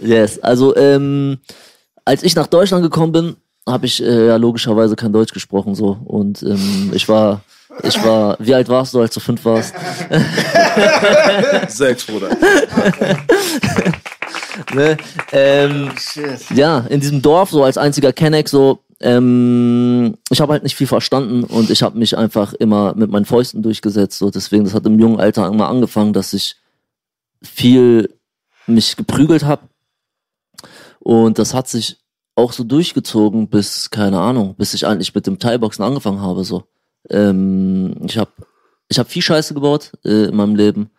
yes, 0.08 0.38
also 0.40 0.76
ähm, 0.76 1.38
als 2.04 2.22
ich 2.22 2.34
nach 2.34 2.48
Deutschland 2.48 2.82
gekommen 2.82 3.12
bin, 3.12 3.36
habe 3.66 3.86
ich 3.86 4.02
äh, 4.02 4.26
ja 4.26 4.36
logischerweise 4.36 4.96
kein 4.96 5.12
Deutsch 5.12 5.32
gesprochen 5.32 5.74
so 5.74 5.98
und 6.04 6.42
ähm, 6.42 6.90
ich 6.92 7.08
war 7.08 7.42
ich 7.82 8.02
war, 8.04 8.36
wie 8.38 8.54
alt 8.54 8.68
warst 8.68 8.94
du, 8.94 9.00
als 9.00 9.12
du 9.14 9.20
fünf 9.20 9.44
warst? 9.44 9.74
Sechs, 11.68 12.04
Bruder. 12.04 12.28
ne? 14.74 14.96
ähm, 15.32 15.90
oh, 15.90 16.54
ja, 16.54 16.78
in 16.88 17.00
diesem 17.00 17.20
Dorf, 17.20 17.50
so 17.50 17.64
als 17.64 17.76
einziger 17.76 18.12
Kenneck, 18.12 18.48
so, 18.48 18.78
ähm, 19.04 20.16
ich 20.30 20.40
habe 20.40 20.54
halt 20.54 20.62
nicht 20.62 20.76
viel 20.76 20.86
verstanden 20.86 21.44
und 21.44 21.68
ich 21.68 21.82
habe 21.82 21.98
mich 21.98 22.16
einfach 22.16 22.54
immer 22.54 22.94
mit 22.94 23.10
meinen 23.10 23.26
Fäusten 23.26 23.62
durchgesetzt. 23.62 24.18
So. 24.18 24.30
Deswegen, 24.30 24.64
das 24.64 24.72
hat 24.72 24.86
im 24.86 24.98
jungen 24.98 25.20
Alter 25.20 25.46
immer 25.46 25.68
angefangen, 25.68 26.14
dass 26.14 26.32
ich 26.32 26.56
viel 27.42 28.14
mich 28.66 28.96
geprügelt 28.96 29.44
habe. 29.44 29.68
Und 31.00 31.38
das 31.38 31.52
hat 31.52 31.68
sich 31.68 31.98
auch 32.34 32.52
so 32.54 32.64
durchgezogen 32.64 33.48
bis, 33.48 33.90
keine 33.90 34.20
Ahnung, 34.20 34.54
bis 34.54 34.72
ich 34.72 34.86
eigentlich 34.86 35.14
mit 35.14 35.26
dem 35.26 35.38
Thai-Boxen 35.38 35.84
angefangen 35.84 36.22
habe. 36.22 36.42
So. 36.42 36.64
Ähm, 37.10 37.96
ich 38.06 38.16
habe 38.16 38.32
ich 38.88 38.98
hab 38.98 39.10
viel 39.10 39.20
Scheiße 39.22 39.52
gebaut 39.52 39.92
äh, 40.06 40.28
in 40.28 40.36
meinem 40.36 40.56
Leben. 40.56 40.90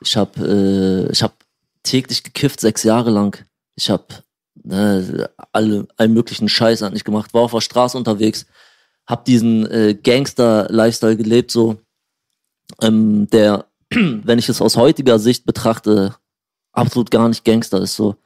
Ich 0.00 0.16
habe 0.16 1.08
äh, 1.10 1.14
hab 1.16 1.34
täglich 1.82 2.22
gekifft, 2.22 2.60
sechs 2.60 2.84
Jahre 2.84 3.10
lang. 3.10 3.44
Ich 3.74 3.90
habe 3.90 4.04
ne, 4.64 5.30
alle, 5.52 5.86
allen 5.96 6.12
möglichen 6.12 6.48
Scheiß 6.48 6.82
eigentlich 6.82 7.04
gemacht, 7.04 7.34
war 7.34 7.42
auf 7.42 7.52
der 7.52 7.60
Straße 7.60 7.96
unterwegs, 7.96 8.46
hab 9.06 9.24
diesen 9.24 9.66
äh, 9.70 9.94
Gangster-Lifestyle 9.94 11.16
gelebt, 11.16 11.50
so, 11.50 11.76
ähm, 12.80 13.28
der, 13.30 13.66
wenn 13.90 14.38
ich 14.38 14.48
es 14.48 14.60
aus 14.60 14.76
heutiger 14.76 15.18
Sicht 15.18 15.44
betrachte, 15.44 16.14
absolut 16.72 17.10
gar 17.10 17.28
nicht 17.28 17.44
Gangster 17.44 17.80
ist, 17.80 17.96
so, 17.96 18.16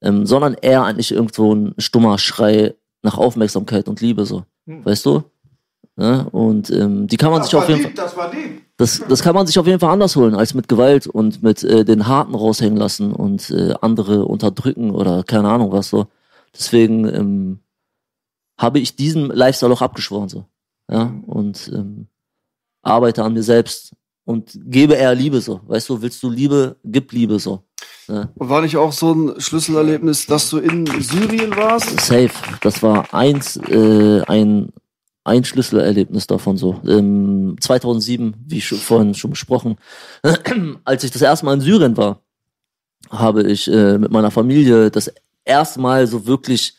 ähm, 0.00 0.26
sondern 0.26 0.54
eher 0.54 0.84
eigentlich 0.84 1.12
irgendwo 1.12 1.54
ein 1.54 1.74
stummer 1.78 2.18
Schrei 2.18 2.74
nach 3.02 3.18
Aufmerksamkeit 3.18 3.88
und 3.88 4.00
Liebe, 4.00 4.26
so, 4.26 4.44
hm. 4.66 4.84
weißt 4.84 5.06
du? 5.06 5.24
Ne? 5.96 6.26
Und 6.30 6.70
ähm, 6.70 7.06
die 7.06 7.16
kann 7.16 7.30
man 7.30 7.40
das 7.40 7.50
sich 7.50 7.58
auf 7.58 7.68
jeden 7.68 7.82
Fall. 7.82 7.92
Das. 7.94 8.14
Das, 8.76 9.02
das 9.06 9.22
kann 9.22 9.34
man 9.34 9.46
sich 9.46 9.58
auf 9.58 9.66
jeden 9.66 9.80
Fall 9.80 9.92
anders 9.92 10.16
holen, 10.16 10.34
als 10.34 10.54
mit 10.54 10.66
Gewalt 10.66 11.06
und 11.06 11.42
mit 11.42 11.62
äh, 11.62 11.84
den 11.84 12.06
Harten 12.06 12.34
raushängen 12.34 12.78
lassen 12.78 13.12
und 13.12 13.50
äh, 13.50 13.74
andere 13.82 14.24
unterdrücken 14.24 14.92
oder 14.92 15.22
keine 15.22 15.50
Ahnung 15.50 15.72
was 15.72 15.90
so. 15.90 16.06
Deswegen 16.54 17.06
ähm, 17.06 17.58
habe 18.58 18.78
ich 18.78 18.96
diesem 18.96 19.30
Lifestyle 19.30 19.72
auch 19.72 19.82
abgeschworen 19.82 20.28
so. 20.28 20.46
Ja, 20.90 21.12
und 21.26 21.70
ähm, 21.74 22.08
arbeite 22.82 23.22
an 23.22 23.34
mir 23.34 23.42
selbst 23.42 23.92
und 24.24 24.58
gebe 24.64 24.94
eher 24.94 25.14
Liebe 25.14 25.40
so. 25.40 25.60
Weißt 25.66 25.88
du, 25.88 26.00
willst 26.00 26.22
du 26.22 26.30
Liebe, 26.30 26.76
gib 26.84 27.12
Liebe 27.12 27.38
so. 27.38 27.64
Ja. 28.08 28.28
Und 28.34 28.48
war 28.48 28.62
nicht 28.62 28.76
auch 28.76 28.92
so 28.92 29.12
ein 29.12 29.40
Schlüsselerlebnis, 29.40 30.26
dass 30.26 30.50
du 30.50 30.58
in 30.58 30.86
Syrien 30.86 31.54
warst? 31.56 32.00
Safe. 32.00 32.30
Das 32.60 32.82
war 32.82 33.12
eins, 33.14 33.56
äh, 33.56 34.22
ein 34.26 34.72
ein 35.24 35.44
Schlüsselerlebnis 35.44 36.26
davon 36.26 36.56
so. 36.56 36.80
Ähm, 36.86 37.56
2007, 37.60 38.34
wie 38.46 38.60
schon, 38.60 38.78
vorhin 38.78 39.14
schon 39.14 39.30
besprochen, 39.30 39.76
als 40.84 41.04
ich 41.04 41.10
das 41.10 41.22
erste 41.22 41.46
Mal 41.46 41.54
in 41.54 41.60
Syrien 41.60 41.96
war, 41.96 42.22
habe 43.10 43.42
ich 43.42 43.70
äh, 43.70 43.98
mit 43.98 44.10
meiner 44.10 44.30
Familie 44.30 44.90
das 44.90 45.12
erste 45.44 45.80
Mal 45.80 46.06
so 46.06 46.26
wirklich, 46.26 46.74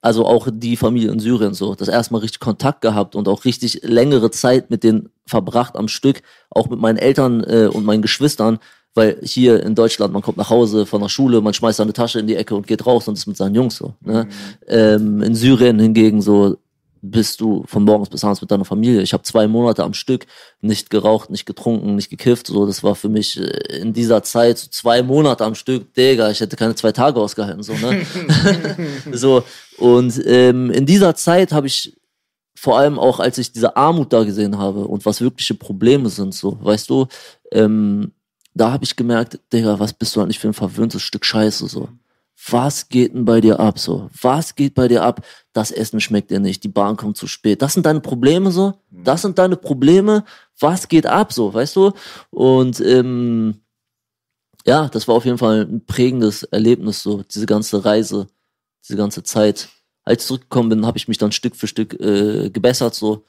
also 0.00 0.26
auch 0.26 0.48
die 0.50 0.76
Familie 0.76 1.10
in 1.10 1.20
Syrien 1.20 1.54
so, 1.54 1.74
das 1.74 1.88
erste 1.88 2.12
Mal 2.12 2.20
richtig 2.20 2.40
Kontakt 2.40 2.80
gehabt 2.80 3.14
und 3.16 3.28
auch 3.28 3.44
richtig 3.44 3.80
längere 3.82 4.30
Zeit 4.30 4.70
mit 4.70 4.84
denen 4.84 5.10
verbracht 5.26 5.76
am 5.76 5.88
Stück, 5.88 6.22
auch 6.50 6.68
mit 6.68 6.78
meinen 6.78 6.98
Eltern 6.98 7.42
äh, 7.44 7.66
und 7.66 7.84
meinen 7.84 8.02
Geschwistern, 8.02 8.58
weil 8.94 9.18
hier 9.22 9.62
in 9.62 9.74
Deutschland, 9.74 10.12
man 10.12 10.22
kommt 10.22 10.36
nach 10.38 10.50
Hause 10.50 10.86
von 10.86 11.00
der 11.00 11.08
Schule, 11.08 11.40
man 11.40 11.52
schmeißt 11.52 11.78
seine 11.78 11.92
Tasche 11.92 12.20
in 12.20 12.26
die 12.26 12.36
Ecke 12.36 12.54
und 12.54 12.66
geht 12.66 12.86
raus 12.86 13.08
und 13.08 13.14
ist 13.14 13.26
mit 13.26 13.36
seinen 13.36 13.54
Jungs 13.54 13.76
so. 13.76 13.94
Ne? 14.00 14.24
Mhm. 14.24 14.30
Ähm, 14.68 15.22
in 15.22 15.34
Syrien 15.34 15.78
hingegen 15.80 16.22
so, 16.22 16.58
bist 17.10 17.40
du 17.40 17.64
von 17.66 17.84
morgens 17.84 18.08
bis 18.08 18.24
abends 18.24 18.40
mit 18.40 18.50
deiner 18.50 18.64
Familie. 18.64 19.02
Ich 19.02 19.12
habe 19.12 19.22
zwei 19.22 19.46
Monate 19.46 19.84
am 19.84 19.92
Stück 19.92 20.26
nicht 20.62 20.88
geraucht, 20.88 21.28
nicht 21.28 21.44
getrunken, 21.44 21.96
nicht 21.96 22.08
gekifft. 22.08 22.46
So, 22.46 22.66
das 22.66 22.82
war 22.82 22.94
für 22.94 23.10
mich 23.10 23.38
äh, 23.38 23.78
in 23.78 23.92
dieser 23.92 24.22
Zeit 24.22 24.58
so 24.58 24.68
zwei 24.70 25.02
Monate 25.02 25.44
am 25.44 25.54
Stück, 25.54 25.92
Digga, 25.94 26.30
ich 26.30 26.40
hätte 26.40 26.56
keine 26.56 26.74
zwei 26.74 26.92
Tage 26.92 27.20
ausgehalten. 27.20 27.62
So, 27.62 27.74
ne? 27.74 28.06
so 29.12 29.44
und 29.76 30.20
ähm, 30.24 30.70
in 30.70 30.86
dieser 30.86 31.14
Zeit 31.14 31.52
habe 31.52 31.66
ich 31.66 31.94
vor 32.54 32.78
allem 32.78 32.98
auch, 32.98 33.20
als 33.20 33.36
ich 33.36 33.52
diese 33.52 33.76
Armut 33.76 34.12
da 34.12 34.24
gesehen 34.24 34.56
habe 34.56 34.86
und 34.86 35.04
was 35.04 35.20
wirkliche 35.20 35.54
Probleme 35.54 36.08
sind, 36.08 36.34
so, 36.34 36.58
weißt 36.62 36.88
du, 36.88 37.06
ähm, 37.52 38.12
da 38.54 38.72
habe 38.72 38.84
ich 38.84 38.96
gemerkt, 38.96 39.40
Digga, 39.52 39.78
was 39.78 39.92
bist 39.92 40.16
du 40.16 40.22
eigentlich 40.22 40.38
für 40.38 40.48
ein 40.48 40.54
verwöhntes 40.54 41.02
Stück 41.02 41.26
Scheiße, 41.26 41.66
so 41.66 41.90
was 42.50 42.88
geht 42.88 43.14
denn 43.14 43.24
bei 43.24 43.40
dir 43.40 43.58
ab 43.60 43.78
so? 43.78 44.10
Was 44.20 44.54
geht 44.54 44.74
bei 44.74 44.88
dir 44.88 45.02
ab? 45.02 45.24
Das 45.52 45.70
Essen 45.70 46.00
schmeckt 46.00 46.30
dir 46.30 46.40
nicht, 46.40 46.62
die 46.64 46.68
Bahn 46.68 46.96
kommt 46.96 47.16
zu 47.16 47.26
spät. 47.26 47.62
Das 47.62 47.72
sind 47.72 47.86
deine 47.86 48.00
Probleme 48.00 48.50
so? 48.50 48.74
Das 48.90 49.22
sind 49.22 49.38
deine 49.38 49.56
Probleme. 49.56 50.24
Was 50.58 50.88
geht 50.88 51.06
ab 51.06 51.32
so, 51.32 51.54
weißt 51.54 51.76
du? 51.76 51.92
Und 52.30 52.80
ähm, 52.80 53.60
ja, 54.66 54.88
das 54.88 55.08
war 55.08 55.14
auf 55.14 55.24
jeden 55.24 55.38
Fall 55.38 55.62
ein 55.62 55.84
prägendes 55.86 56.42
Erlebnis 56.44 57.02
so, 57.02 57.22
diese 57.22 57.46
ganze 57.46 57.84
Reise, 57.84 58.28
diese 58.84 58.96
ganze 58.96 59.22
Zeit. 59.22 59.68
Als 60.04 60.22
ich 60.22 60.26
zurückgekommen 60.26 60.68
bin, 60.68 60.86
habe 60.86 60.98
ich 60.98 61.08
mich 61.08 61.18
dann 61.18 61.32
Stück 61.32 61.56
für 61.56 61.66
Stück 61.66 61.98
äh, 61.98 62.50
gebessert 62.50 62.94
so, 62.94 63.24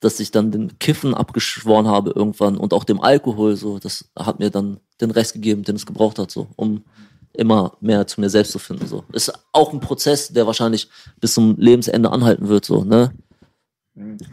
dass 0.00 0.20
ich 0.20 0.30
dann 0.30 0.50
den 0.50 0.78
Kiffen 0.78 1.14
abgeschworen 1.14 1.88
habe 1.88 2.12
irgendwann 2.14 2.58
und 2.58 2.74
auch 2.74 2.84
dem 2.84 3.00
Alkohol 3.00 3.56
so. 3.56 3.78
Das 3.78 4.10
hat 4.16 4.38
mir 4.38 4.50
dann 4.50 4.78
den 5.00 5.10
Rest 5.10 5.32
gegeben, 5.32 5.62
den 5.62 5.76
es 5.76 5.86
gebraucht 5.86 6.18
hat 6.18 6.30
so, 6.30 6.48
um 6.56 6.84
immer 7.32 7.76
mehr 7.80 8.06
zu 8.06 8.20
mir 8.20 8.30
selbst 8.30 8.52
zu 8.52 8.58
finden. 8.58 8.86
So. 8.86 9.04
Ist 9.12 9.32
auch 9.52 9.72
ein 9.72 9.80
Prozess, 9.80 10.28
der 10.28 10.46
wahrscheinlich 10.46 10.88
bis 11.20 11.34
zum 11.34 11.56
Lebensende 11.58 12.10
anhalten 12.10 12.48
wird. 12.48 12.64
So, 12.64 12.84
ne? 12.84 13.12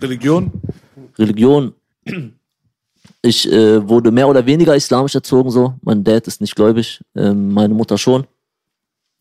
Religion? 0.01 0.51
Religion. 1.17 1.73
Ich 3.21 3.51
äh, 3.51 3.87
wurde 3.87 4.11
mehr 4.11 4.27
oder 4.27 4.45
weniger 4.45 4.75
islamisch 4.75 5.15
erzogen. 5.15 5.49
So. 5.49 5.75
Mein 5.81 6.03
Dad 6.03 6.27
ist 6.27 6.41
nicht 6.41 6.55
gläubig, 6.55 7.01
ähm, 7.15 7.51
meine 7.53 7.73
Mutter 7.73 7.97
schon. 7.97 8.27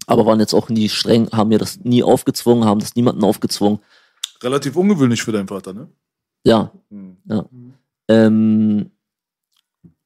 Aber 0.06 0.26
waren 0.26 0.40
jetzt 0.40 0.54
auch 0.54 0.68
nie 0.68 0.88
streng, 0.88 1.30
haben 1.32 1.48
mir 1.48 1.58
das 1.58 1.80
nie 1.80 2.02
aufgezwungen, 2.02 2.66
haben 2.66 2.80
das 2.80 2.94
niemanden 2.94 3.24
aufgezwungen. 3.24 3.80
Relativ 4.42 4.76
ungewöhnlich 4.76 5.22
für 5.22 5.32
deinen 5.32 5.48
Vater, 5.48 5.72
ne? 5.72 5.88
Ja. 6.44 6.70
Hm. 6.90 7.16
ja. 7.24 7.46
Ähm, 8.08 8.90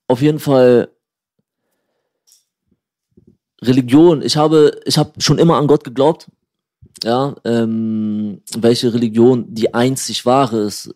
auf 0.07 0.23
jeden 0.23 0.39
Fall 0.39 0.91
Religion, 3.63 4.23
ich 4.23 4.37
habe, 4.37 4.81
ich 4.85 4.99
habe 4.99 5.13
schon 5.19 5.39
immer 5.39 5.57
an 5.57 5.67
Gott 5.67 5.85
geglaubt. 5.85 6.29
Ja, 7.05 7.37
ähm, 7.45 8.43
welche 8.57 8.93
Religion 8.93 9.55
die 9.55 9.73
einzig 9.73 10.27
wahre 10.27 10.59
ist, 10.63 10.93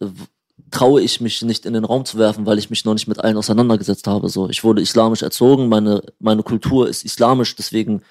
traue 0.72 1.00
ich 1.00 1.20
mich 1.20 1.42
nicht 1.42 1.64
in 1.64 1.74
den 1.74 1.84
Raum 1.84 2.04
zu 2.04 2.18
werfen, 2.18 2.44
weil 2.44 2.58
ich 2.58 2.70
mich 2.70 2.84
noch 2.84 2.94
nicht 2.94 3.06
mit 3.06 3.20
allen 3.20 3.36
auseinandergesetzt 3.36 4.06
habe. 4.08 4.28
So, 4.28 4.48
ich 4.48 4.64
wurde 4.64 4.82
islamisch 4.82 5.22
erzogen, 5.22 5.68
meine 5.68 6.02
meine 6.18 6.42
Kultur 6.42 6.88
ist 6.88 7.04
islamisch, 7.04 7.54
deswegen 7.54 8.02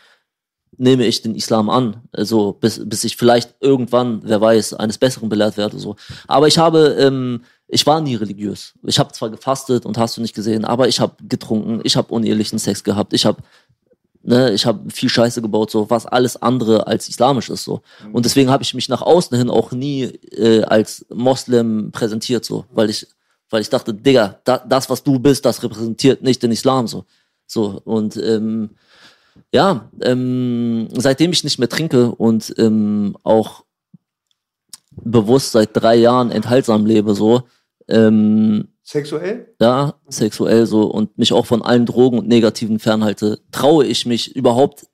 nehme 0.77 1.05
ich 1.05 1.21
den 1.21 1.35
Islam 1.35 1.69
an, 1.69 1.97
also 2.13 2.53
bis, 2.53 2.81
bis 2.87 3.03
ich 3.03 3.17
vielleicht 3.17 3.55
irgendwann, 3.59 4.21
wer 4.23 4.39
weiß, 4.39 4.73
eines 4.75 4.97
Besseren 4.97 5.27
belehrt 5.27 5.57
werde. 5.57 5.77
So, 5.77 5.95
aber 6.27 6.47
ich 6.47 6.57
habe, 6.57 6.95
ähm, 6.99 7.43
ich 7.67 7.85
war 7.85 7.99
nie 8.01 8.15
religiös. 8.15 8.73
Ich 8.83 8.97
habe 8.99 9.11
zwar 9.11 9.29
gefastet 9.29 9.85
und 9.85 9.97
hast 9.97 10.17
du 10.17 10.21
nicht 10.21 10.33
gesehen, 10.33 10.65
aber 10.65 10.87
ich 10.87 10.99
habe 10.99 11.15
getrunken, 11.27 11.81
ich 11.83 11.95
habe 11.97 12.13
unehelichen 12.13 12.57
Sex 12.57 12.83
gehabt, 12.83 13.13
ich 13.13 13.25
habe 13.25 13.43
Ne, 14.23 14.51
ich 14.51 14.67
habe 14.67 14.89
viel 14.91 15.09
Scheiße 15.09 15.41
gebaut, 15.41 15.71
so 15.71 15.89
was 15.89 16.05
alles 16.05 16.39
andere 16.39 16.85
als 16.85 17.09
islamisch 17.09 17.49
ist 17.49 17.63
so. 17.63 17.81
Und 18.13 18.25
deswegen 18.25 18.51
habe 18.51 18.61
ich 18.61 18.75
mich 18.75 18.87
nach 18.87 19.01
außen 19.01 19.35
hin 19.35 19.49
auch 19.49 19.71
nie 19.71 20.03
äh, 20.03 20.61
als 20.63 21.05
Moslem 21.11 21.91
präsentiert 21.91 22.45
so, 22.45 22.65
weil 22.71 22.91
ich, 22.91 23.07
weil 23.49 23.61
ich 23.61 23.69
dachte, 23.69 23.95
Digga, 23.95 24.39
da, 24.43 24.59
das 24.59 24.91
was 24.91 25.01
du 25.03 25.17
bist, 25.17 25.43
das 25.43 25.63
repräsentiert 25.63 26.21
nicht 26.21 26.43
den 26.43 26.51
Islam 26.51 26.87
so. 26.87 27.05
So 27.47 27.81
und 27.83 28.15
ähm, 28.17 28.71
ja, 29.51 29.89
ähm, 30.01 30.87
seitdem 30.93 31.31
ich 31.31 31.43
nicht 31.43 31.57
mehr 31.57 31.69
trinke 31.69 32.11
und 32.11 32.53
ähm, 32.59 33.17
auch 33.23 33.63
bewusst 34.91 35.53
seit 35.53 35.69
drei 35.73 35.95
Jahren 35.95 36.31
enthaltsam 36.31 36.85
lebe 36.85 37.15
so, 37.15 37.43
ähm, 37.87 38.67
Sexuell? 38.91 39.47
ja, 39.61 39.93
sexuell 40.09 40.65
so 40.65 40.83
und 40.83 41.17
mich 41.17 41.31
auch 41.31 41.45
von 41.45 41.61
allen 41.61 41.85
Drogen 41.85 42.19
und 42.19 42.27
Negativen 42.27 42.77
fernhalte, 42.77 43.39
traue 43.53 43.85
ich 43.85 44.05
mich 44.05 44.35
überhaupt 44.35 44.85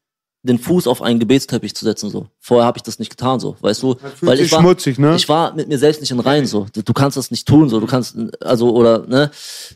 den 0.43 0.59
Fuß 0.59 0.85
auf 0.85 1.01
einen 1.01 1.19
Gebetsteppich 1.19 1.75
zu 1.75 1.83
setzen 1.83 2.11
so. 2.11 2.27
Vorher 2.39 2.67
habe 2.67 2.77
ich 2.77 2.83
das 2.83 2.99
nicht 2.99 3.09
getan 3.09 3.39
so, 3.39 3.55
weißt 3.59 3.81
du? 3.81 3.95
fühlt 4.15 4.37
sich 4.37 4.49
schmutzig, 4.49 4.99
ne? 4.99 5.15
Ich 5.15 5.27
war 5.27 5.55
mit 5.55 5.67
mir 5.67 5.79
selbst 5.79 5.99
nicht 5.99 6.11
in 6.11 6.19
Reihen 6.19 6.45
so. 6.45 6.67
Du, 6.71 6.83
du 6.83 6.93
kannst 6.93 7.17
das 7.17 7.31
nicht 7.31 7.47
tun 7.47 7.69
so. 7.69 7.79
Du 7.79 7.87
kannst 7.87 8.15
also 8.39 8.71
oder 8.75 9.07
ne? 9.07 9.31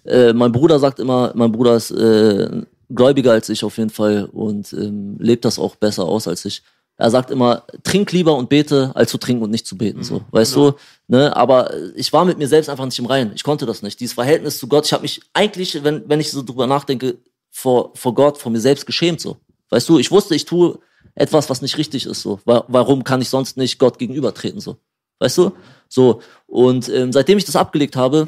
Äh, 0.06 0.34
mein 0.34 0.52
Bruder 0.52 0.78
sagt 0.78 1.00
immer, 1.00 1.32
mein 1.34 1.52
Bruder 1.52 1.76
ist 1.76 1.90
äh, 1.90 2.62
gläubiger 2.90 3.32
als 3.32 3.50
ich 3.50 3.64
auf 3.64 3.78
jeden 3.80 3.90
Fall 3.90 4.30
und 4.32 4.72
ähm, 4.74 5.18
lebt 5.18 5.46
das 5.46 5.58
auch 5.58 5.76
besser 5.78 6.06
aus 6.06 6.28
als 6.28 6.46
ich. 6.46 6.62
Er 7.02 7.10
sagt 7.10 7.32
immer, 7.32 7.64
trink 7.82 8.12
lieber 8.12 8.36
und 8.36 8.48
bete, 8.48 8.92
als 8.94 9.10
zu 9.10 9.18
trinken 9.18 9.44
und 9.44 9.50
nicht 9.50 9.66
zu 9.66 9.76
beten. 9.76 10.04
So, 10.04 10.22
weißt 10.30 10.56
du? 10.56 10.74
Ne? 11.08 11.36
Aber 11.36 11.74
ich 11.96 12.14
war 12.14 12.26
mit 12.26 12.38
mir 12.38 12.48
selbst 12.48 12.70
einfach 12.70 12.86
nicht 12.86 13.00
im 13.00 13.08
Reinen. 13.08 13.32
Ich 13.34 13.44
konnte 13.44 13.66
das 13.66 13.82
nicht. 13.82 14.00
Dieses 14.00 14.14
Verhältnis 14.14 14.60
zu 14.60 14.68
Gott, 14.68 14.86
ich 14.86 14.94
habe 14.94 15.02
mich 15.02 15.20
eigentlich, 15.34 15.84
wenn, 15.84 16.08
wenn 16.08 16.20
ich 16.20 16.30
so 16.30 16.44
drüber 16.44 16.68
nachdenke, 16.68 17.18
vor, 17.50 17.92
vor 17.96 18.14
Gott, 18.14 18.38
vor 18.38 18.52
mir 18.52 18.60
selbst 18.60 18.86
geschämt. 18.86 19.20
So. 19.20 19.38
Weißt 19.72 19.90
du, 19.90 19.98
ich 19.98 20.12
wusste, 20.12 20.36
ich 20.36 20.46
tue 20.46 20.78
etwas, 21.16 21.50
was 21.50 21.64
nicht 21.64 21.78
richtig 21.80 22.06
ist. 22.06 22.22
So. 22.22 22.40
Wa- 22.46 22.66
Warum 22.68 23.04
kann 23.04 23.20
ich 23.20 23.30
sonst 23.30 23.58
nicht 23.58 23.80
Gott 23.80 23.98
gegenübertreten? 23.98 24.60
So. 24.62 24.78
Weißt 25.18 25.40
du? 25.40 25.54
So. 25.90 26.22
Und 26.46 26.88
ähm, 26.90 27.12
seitdem 27.12 27.40
ich 27.40 27.46
das 27.46 27.56
abgelegt 27.56 27.96
habe, 27.96 28.28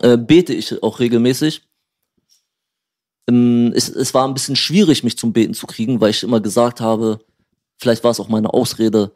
äh, 0.00 0.16
bete 0.16 0.52
ich 0.52 0.82
auch 0.82 0.98
regelmäßig. 0.98 1.62
Ähm, 3.28 3.72
es, 3.76 3.88
es 3.88 4.12
war 4.14 4.26
ein 4.26 4.34
bisschen 4.34 4.56
schwierig, 4.56 5.04
mich 5.04 5.16
zum 5.16 5.32
Beten 5.32 5.54
zu 5.54 5.68
kriegen, 5.68 6.00
weil 6.00 6.10
ich 6.10 6.24
immer 6.24 6.40
gesagt 6.40 6.80
habe, 6.80 7.20
vielleicht 7.82 8.04
war 8.04 8.12
es 8.12 8.20
auch 8.20 8.28
meine 8.28 8.54
Ausrede, 8.54 9.10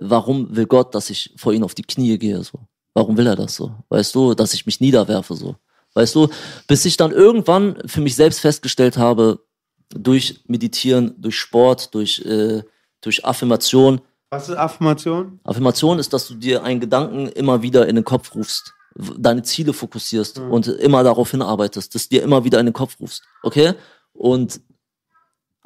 warum 0.00 0.54
will 0.54 0.66
Gott, 0.66 0.94
dass 0.94 1.10
ich 1.10 1.32
vor 1.36 1.52
ihn 1.52 1.64
auf 1.64 1.74
die 1.74 1.82
Knie 1.82 2.18
gehe? 2.18 2.42
So? 2.44 2.60
Warum 2.94 3.16
will 3.16 3.26
er 3.26 3.36
das 3.36 3.56
so? 3.56 3.74
Weißt 3.88 4.14
du, 4.14 4.34
dass 4.34 4.54
ich 4.54 4.66
mich 4.66 4.80
niederwerfe 4.80 5.34
so? 5.34 5.56
Weißt 5.94 6.14
du, 6.14 6.28
bis 6.68 6.84
ich 6.84 6.98
dann 6.98 7.12
irgendwann 7.12 7.76
für 7.86 8.02
mich 8.02 8.14
selbst 8.14 8.40
festgestellt 8.40 8.98
habe, 8.98 9.40
durch 9.88 10.42
Meditieren, 10.46 11.14
durch 11.16 11.38
Sport, 11.38 11.94
durch, 11.94 12.18
äh, 12.26 12.62
durch 13.00 13.24
Affirmation, 13.24 14.00
Was 14.30 14.48
ist 14.48 14.56
Affirmation? 14.56 15.40
Affirmation 15.44 15.98
ist, 15.98 16.12
dass 16.12 16.28
du 16.28 16.34
dir 16.34 16.62
einen 16.62 16.80
Gedanken 16.80 17.28
immer 17.28 17.62
wieder 17.62 17.88
in 17.88 17.94
den 17.94 18.04
Kopf 18.04 18.34
rufst, 18.34 18.74
deine 19.16 19.42
Ziele 19.42 19.72
fokussierst 19.72 20.40
und 20.40 20.66
immer 20.66 21.02
darauf 21.04 21.30
hinarbeitest, 21.30 21.94
dass 21.94 22.08
dir 22.08 22.22
immer 22.22 22.44
wieder 22.44 22.60
in 22.60 22.66
den 22.66 22.72
Kopf 22.74 22.98
rufst. 23.00 23.22
Okay? 23.42 23.74
Und 24.12 24.60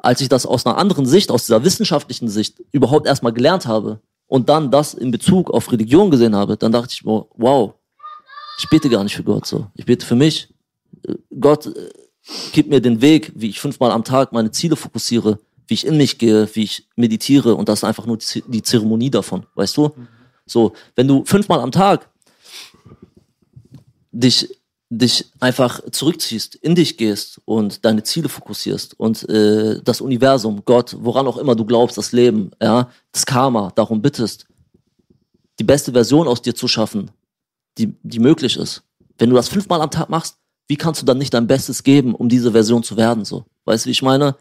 als 0.01 0.19
ich 0.19 0.29
das 0.29 0.45
aus 0.45 0.65
einer 0.65 0.77
anderen 0.77 1.05
Sicht, 1.05 1.31
aus 1.31 1.45
dieser 1.45 1.63
wissenschaftlichen 1.63 2.27
Sicht 2.27 2.61
überhaupt 2.71 3.07
erstmal 3.07 3.33
gelernt 3.33 3.67
habe 3.67 4.01
und 4.27 4.49
dann 4.49 4.71
das 4.71 4.93
in 4.93 5.11
Bezug 5.11 5.51
auf 5.51 5.71
Religion 5.71 6.09
gesehen 6.09 6.35
habe, 6.35 6.57
dann 6.57 6.71
dachte 6.71 6.93
ich 6.93 7.05
mir, 7.05 7.25
wow, 7.35 7.73
ich 8.57 8.67
bete 8.69 8.89
gar 8.89 9.03
nicht 9.03 9.15
für 9.15 9.23
Gott 9.23 9.45
so. 9.45 9.67
Ich 9.75 9.85
bete 9.85 10.05
für 10.05 10.15
mich. 10.15 10.53
Gott 11.39 11.67
äh, 11.67 11.89
gib 12.51 12.67
mir 12.67 12.81
den 12.81 13.01
Weg, 13.01 13.31
wie 13.35 13.49
ich 13.49 13.59
fünfmal 13.59 13.91
am 13.91 14.03
Tag 14.03 14.33
meine 14.33 14.51
Ziele 14.51 14.75
fokussiere, 14.75 15.39
wie 15.67 15.75
ich 15.75 15.85
in 15.85 15.97
mich 15.97 16.17
gehe, 16.17 16.49
wie 16.55 16.63
ich 16.63 16.87
meditiere 16.95 17.55
und 17.55 17.69
das 17.69 17.79
ist 17.79 17.83
einfach 17.83 18.05
nur 18.05 18.17
die 18.17 18.43
die 18.47 18.61
Zeremonie 18.61 19.09
davon, 19.09 19.45
weißt 19.55 19.77
du? 19.77 19.91
So, 20.45 20.73
wenn 20.95 21.07
du 21.07 21.23
fünfmal 21.25 21.59
am 21.59 21.71
Tag 21.71 22.09
dich, 24.11 24.49
dich 24.93 25.31
einfach 25.39 25.79
zurückziehst, 25.89 26.55
in 26.55 26.75
dich 26.75 26.97
gehst 26.97 27.39
und 27.45 27.85
deine 27.85 28.03
Ziele 28.03 28.27
fokussierst 28.27 28.99
und 28.99 29.27
äh, 29.29 29.81
das 29.81 30.01
Universum, 30.01 30.63
Gott, 30.65 30.97
woran 30.99 31.27
auch 31.27 31.37
immer 31.37 31.55
du 31.55 31.63
glaubst, 31.63 31.97
das 31.97 32.11
Leben, 32.11 32.51
ja, 32.61 32.89
das 33.13 33.25
Karma, 33.25 33.71
darum 33.73 34.01
bittest, 34.01 34.47
die 35.59 35.63
beste 35.63 35.93
Version 35.93 36.27
aus 36.27 36.41
dir 36.41 36.53
zu 36.53 36.67
schaffen, 36.67 37.09
die, 37.77 37.95
die 38.03 38.19
möglich 38.19 38.57
ist. 38.57 38.83
Wenn 39.17 39.29
du 39.29 39.35
das 39.37 39.47
fünfmal 39.47 39.81
am 39.81 39.91
Tag 39.91 40.09
machst, 40.09 40.35
wie 40.67 40.75
kannst 40.75 41.01
du 41.01 41.05
dann 41.05 41.17
nicht 41.17 41.33
dein 41.33 41.47
Bestes 41.47 41.83
geben, 41.83 42.13
um 42.13 42.27
diese 42.27 42.51
Version 42.51 42.83
zu 42.83 42.97
werden? 42.97 43.23
So, 43.23 43.45
weißt 43.63 43.85
du, 43.85 43.87
wie 43.87 43.91
ich 43.91 44.01
meine? 44.01 44.35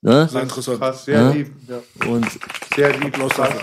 Ne? 0.00 0.28
Sehr 0.28 0.42
interessant. 0.42 0.78
Krass, 0.78 1.04
sehr 1.04 1.18
Ja. 1.20 1.30
lieb. 1.30 1.50
Ja. 1.68 2.06
Und 2.08 2.26
Sehr 2.76 2.96
lieb. 2.98 3.18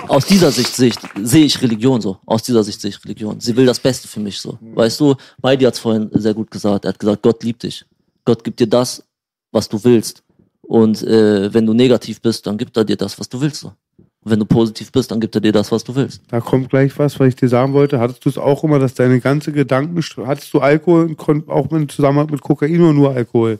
aus 0.09 0.25
dieser 0.25 0.51
Sicht 0.51 0.75
sehe 0.75 0.89
ich, 0.89 0.95
sehe 1.23 1.45
ich 1.45 1.61
Religion 1.61 2.01
so. 2.01 2.17
Aus 2.25 2.43
dieser 2.43 2.63
Sicht 2.63 2.81
sehe 2.81 2.89
ich 2.89 3.03
Religion. 3.05 3.39
Sie 3.39 3.55
will 3.55 3.65
das 3.65 3.79
Beste 3.79 4.07
für 4.07 4.19
mich 4.19 4.39
so. 4.39 4.57
Weißt 4.73 4.99
du, 4.99 5.15
Heidi 5.43 5.63
hat 5.63 5.75
es 5.75 5.79
vorhin 5.79 6.09
sehr 6.13 6.33
gut 6.33 6.51
gesagt. 6.51 6.83
Er 6.85 6.89
hat 6.89 6.99
gesagt, 6.99 7.21
Gott 7.21 7.41
liebt 7.43 7.63
dich. 7.63 7.85
Gott 8.25 8.43
gibt 8.43 8.59
dir 8.59 8.67
das, 8.67 9.01
was 9.51 9.69
du 9.69 9.81
willst. 9.83 10.23
Und 10.61 11.01
äh, 11.03 11.53
wenn 11.53 11.65
du 11.65 11.73
negativ 11.73 12.19
bist, 12.21 12.45
dann 12.47 12.57
gibt 12.57 12.75
er 12.75 12.83
dir 12.83 12.97
das, 12.97 13.17
was 13.17 13.29
du 13.29 13.39
willst. 13.39 13.61
So. 13.61 13.67
Und 13.97 14.31
wenn 14.31 14.39
du 14.39 14.45
positiv 14.45 14.91
bist, 14.91 15.11
dann 15.11 15.19
gibt 15.21 15.35
er 15.35 15.41
dir 15.41 15.51
das, 15.53 15.71
was 15.71 15.83
du 15.83 15.95
willst. 15.95 16.21
Da 16.29 16.41
kommt 16.41 16.69
gleich 16.69 16.97
was, 16.97 17.17
was 17.19 17.27
ich 17.29 17.35
dir 17.35 17.47
sagen 17.47 17.71
wollte. 17.71 17.99
Hattest 17.99 18.25
du 18.25 18.29
es 18.29 18.37
auch 18.37 18.63
immer, 18.63 18.79
dass 18.79 18.95
deine 18.95 19.21
ganze 19.21 19.51
Gedanken, 19.53 20.01
hattest 20.25 20.53
du 20.53 20.59
Alkohol 20.59 21.15
auch 21.47 21.71
im 21.71 21.87
Zusammenhang 21.87 22.27
mit 22.31 22.41
Kokain 22.41 22.81
oder 22.81 22.93
nur 22.93 23.11
Alkohol? 23.11 23.59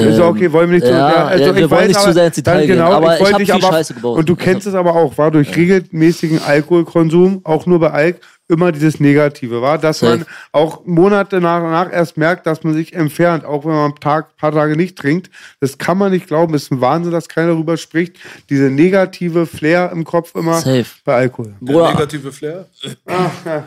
Ist 0.00 0.18
ja 0.18 0.26
okay, 0.28 0.52
wollen 0.52 0.70
wir 0.70 0.76
nicht 0.76 0.86
so. 0.86 0.92
Ähm, 0.92 0.98
ja, 0.98 1.26
also 1.26 1.44
ja, 1.44 1.54
ich 1.56 1.70
weiß 1.70 1.88
nicht 1.88 1.98
zu 1.98 2.04
aber- 2.04 2.12
sehr 2.12 2.26
ins 2.26 2.36
Detail 2.36 2.52
dann 2.58 2.66
gehen, 2.66 2.76
genau, 2.76 2.92
aber 2.92 3.14
ich 3.14 3.20
wollte 3.20 3.32
hab 3.32 3.38
dich 3.40 3.52
viel 3.52 3.62
Scheiße 3.62 3.94
gebaut. 3.94 4.18
Und 4.18 4.28
du 4.28 4.36
kennst 4.36 4.66
es 4.66 4.74
aber 4.74 4.94
auch, 4.94 5.16
war 5.18 5.30
durch 5.30 5.54
regelmäßigen 5.56 6.40
Alkoholkonsum, 6.46 7.40
auch 7.44 7.66
nur 7.66 7.80
bei 7.80 7.90
Alk, 7.90 8.20
immer 8.48 8.70
dieses 8.70 9.00
Negative, 9.00 9.60
war, 9.60 9.78
dass 9.78 10.02
man 10.02 10.24
auch 10.52 10.84
Monate 10.84 11.40
nach 11.40 11.62
und 11.62 11.70
nach 11.70 11.92
erst 11.92 12.16
merkt, 12.16 12.46
dass 12.46 12.62
man 12.62 12.74
sich 12.74 12.92
entfernt, 12.92 13.44
auch 13.44 13.64
wenn 13.64 13.72
man 13.72 13.92
am 13.92 14.00
Tag, 14.00 14.26
ein 14.26 14.36
paar 14.38 14.52
Tage 14.52 14.76
nicht 14.76 14.96
trinkt. 14.96 15.30
Das 15.60 15.78
kann 15.78 15.98
man 15.98 16.12
nicht 16.12 16.28
glauben, 16.28 16.54
ist 16.54 16.70
ein 16.70 16.80
Wahnsinn, 16.80 17.12
dass 17.12 17.28
keiner 17.28 17.48
darüber 17.48 17.76
spricht. 17.76 18.16
Diese 18.48 18.70
negative 18.70 19.46
Flair 19.46 19.90
im 19.92 20.04
Kopf 20.04 20.34
immer 20.34 20.60
Safe. 20.60 20.86
bei 21.04 21.14
Alkohol. 21.14 21.54
Der 21.60 21.88
negative 21.90 22.32
Flair. 22.32 22.66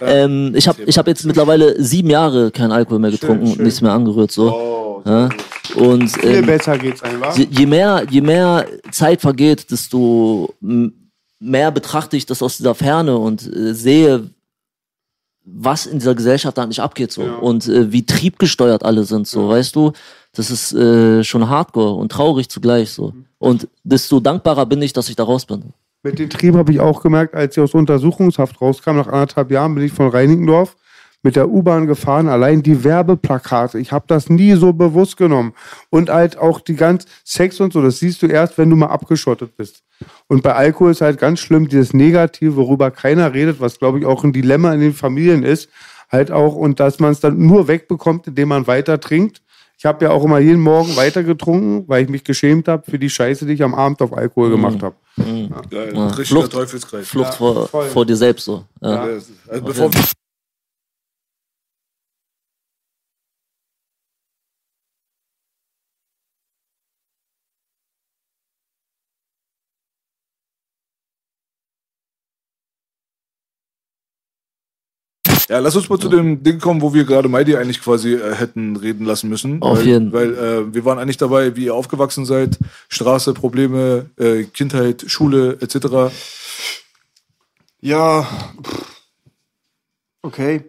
ähm, 0.00 0.52
ich 0.54 0.68
habe 0.68 0.82
ich 0.84 0.96
hab 0.96 1.06
jetzt 1.08 1.24
mittlerweile 1.24 1.82
sieben 1.82 2.10
Jahre 2.10 2.50
keinen 2.50 2.72
Alkohol 2.72 3.00
mehr 3.00 3.10
getrunken 3.10 3.46
und 3.46 3.54
schön. 3.56 3.64
nichts 3.64 3.80
mehr 3.80 3.92
angerührt. 3.92 4.30
So. 4.30 4.52
Oh, 4.52 5.02
Ja? 5.04 5.28
Und 5.74 6.10
Viel 6.10 6.34
ähm, 6.34 6.46
besser 6.46 6.78
geht's 6.78 7.02
einfach. 7.02 7.36
je, 7.36 7.46
je 7.50 7.66
mehr, 7.66 8.04
je 8.08 8.20
mehr 8.20 8.66
Zeit 8.90 9.20
vergeht, 9.20 9.70
desto 9.70 10.54
mehr 11.42 11.70
betrachte 11.70 12.16
ich 12.16 12.26
das 12.26 12.42
aus 12.42 12.56
dieser 12.56 12.74
Ferne 12.74 13.18
und 13.18 13.42
äh, 13.42 13.74
sehe, 13.74 14.30
was 15.44 15.86
in 15.86 15.98
dieser 15.98 16.14
Gesellschaft 16.14 16.58
eigentlich 16.58 16.80
abgeht 16.80 17.10
so 17.10 17.22
und 17.22 17.66
äh, 17.68 17.90
wie 17.90 18.06
triebgesteuert 18.06 18.84
alle 18.84 19.04
sind 19.04 19.26
so, 19.26 19.48
weißt 19.48 19.74
du? 19.74 19.92
Das 20.34 20.50
ist 20.50 20.72
äh, 20.72 21.24
schon 21.24 21.48
Hardcore 21.48 21.94
und 21.94 22.12
traurig 22.12 22.48
zugleich 22.48 22.90
so. 22.90 23.12
Und 23.38 23.68
desto 23.82 24.20
dankbarer 24.20 24.64
bin 24.66 24.80
ich, 24.80 24.92
dass 24.92 25.08
ich 25.08 25.16
da 25.16 25.24
raus 25.24 25.44
bin. 25.44 25.74
Mit 26.04 26.18
dem 26.18 26.30
Trieb 26.30 26.54
habe 26.54 26.72
ich 26.72 26.80
auch 26.80 27.02
gemerkt, 27.02 27.34
als 27.34 27.56
ich 27.56 27.62
aus 27.62 27.74
Untersuchungshaft 27.74 28.60
rauskam, 28.60 28.96
nach 28.96 29.08
anderthalb 29.08 29.50
Jahren 29.50 29.74
bin 29.74 29.84
ich 29.84 29.92
von 29.92 30.08
Reinickendorf 30.08 30.76
mit 31.22 31.36
der 31.36 31.48
U-Bahn 31.48 31.86
gefahren. 31.86 32.28
Allein 32.28 32.62
die 32.62 32.84
Werbeplakate, 32.84 33.78
ich 33.78 33.92
habe 33.92 34.04
das 34.08 34.28
nie 34.28 34.54
so 34.54 34.72
bewusst 34.72 35.16
genommen. 35.16 35.54
Und 35.90 36.10
halt 36.10 36.36
auch 36.36 36.60
die 36.60 36.74
ganz 36.74 37.06
Sex 37.24 37.60
und 37.60 37.72
so, 37.72 37.82
das 37.82 37.98
siehst 38.00 38.22
du 38.22 38.26
erst, 38.26 38.58
wenn 38.58 38.70
du 38.70 38.76
mal 38.76 38.86
abgeschottet 38.86 39.56
bist. 39.56 39.82
Und 40.26 40.42
bei 40.42 40.54
Alkohol 40.54 40.90
ist 40.90 41.00
halt 41.00 41.18
ganz 41.18 41.40
schlimm, 41.40 41.68
dieses 41.68 41.92
Negative, 41.92 42.56
worüber 42.56 42.90
keiner 42.90 43.32
redet, 43.32 43.60
was 43.60 43.78
glaube 43.78 44.00
ich 44.00 44.06
auch 44.06 44.24
ein 44.24 44.32
Dilemma 44.32 44.72
in 44.74 44.80
den 44.80 44.94
Familien 44.94 45.44
ist, 45.44 45.68
halt 46.10 46.30
auch, 46.30 46.54
und 46.54 46.80
dass 46.80 46.98
man 46.98 47.12
es 47.12 47.20
dann 47.20 47.38
nur 47.38 47.68
wegbekommt, 47.68 48.26
indem 48.26 48.48
man 48.48 48.66
weiter 48.66 49.00
trinkt. 49.00 49.42
Ich 49.78 49.86
habe 49.86 50.04
ja 50.04 50.10
auch 50.12 50.24
immer 50.24 50.38
jeden 50.38 50.60
Morgen 50.60 50.94
weiter 50.96 51.24
getrunken, 51.24 51.84
weil 51.88 52.04
ich 52.04 52.08
mich 52.08 52.22
geschämt 52.22 52.68
habe 52.68 52.88
für 52.88 52.98
die 52.98 53.10
Scheiße, 53.10 53.46
die 53.46 53.54
ich 53.54 53.64
am 53.64 53.74
Abend 53.74 54.00
auf 54.02 54.12
Alkohol 54.16 54.50
gemacht 54.50 54.82
habe. 54.82 54.94
geil. 55.16 55.92
Ja. 55.92 56.06
Richtiger 56.06 56.24
Flucht. 56.24 56.52
Teufelskreis. 56.52 57.08
Flucht 57.08 57.34
vor, 57.34 57.66
voll. 57.66 57.86
vor 57.86 58.06
dir 58.06 58.16
selbst 58.16 58.44
so. 58.44 58.64
Ja. 58.80 59.08
Ja, 59.08 59.18
Also 59.48 59.64
bevor 59.64 59.90
Ja, 75.52 75.58
lass 75.58 75.76
uns 75.76 75.86
mal 75.90 75.98
zu 75.98 76.08
dem 76.08 76.42
Ding 76.42 76.58
kommen, 76.58 76.80
wo 76.80 76.94
wir 76.94 77.04
gerade 77.04 77.28
Maidi 77.28 77.54
eigentlich 77.54 77.82
quasi 77.82 78.14
äh, 78.14 78.34
hätten 78.34 78.74
reden 78.76 79.04
lassen 79.04 79.28
müssen. 79.28 79.60
Auf 79.60 79.80
weil, 79.80 79.86
jeden. 79.86 80.10
Weil 80.10 80.32
äh, 80.34 80.74
wir 80.74 80.86
waren 80.86 80.98
eigentlich 80.98 81.18
dabei, 81.18 81.54
wie 81.56 81.66
ihr 81.66 81.74
aufgewachsen 81.74 82.24
seid, 82.24 82.58
Straße, 82.88 83.34
Probleme, 83.34 84.06
äh, 84.18 84.44
Kindheit, 84.44 85.04
Schule 85.08 85.58
etc. 85.60 86.10
Ja, 87.82 88.26
okay. 90.22 90.64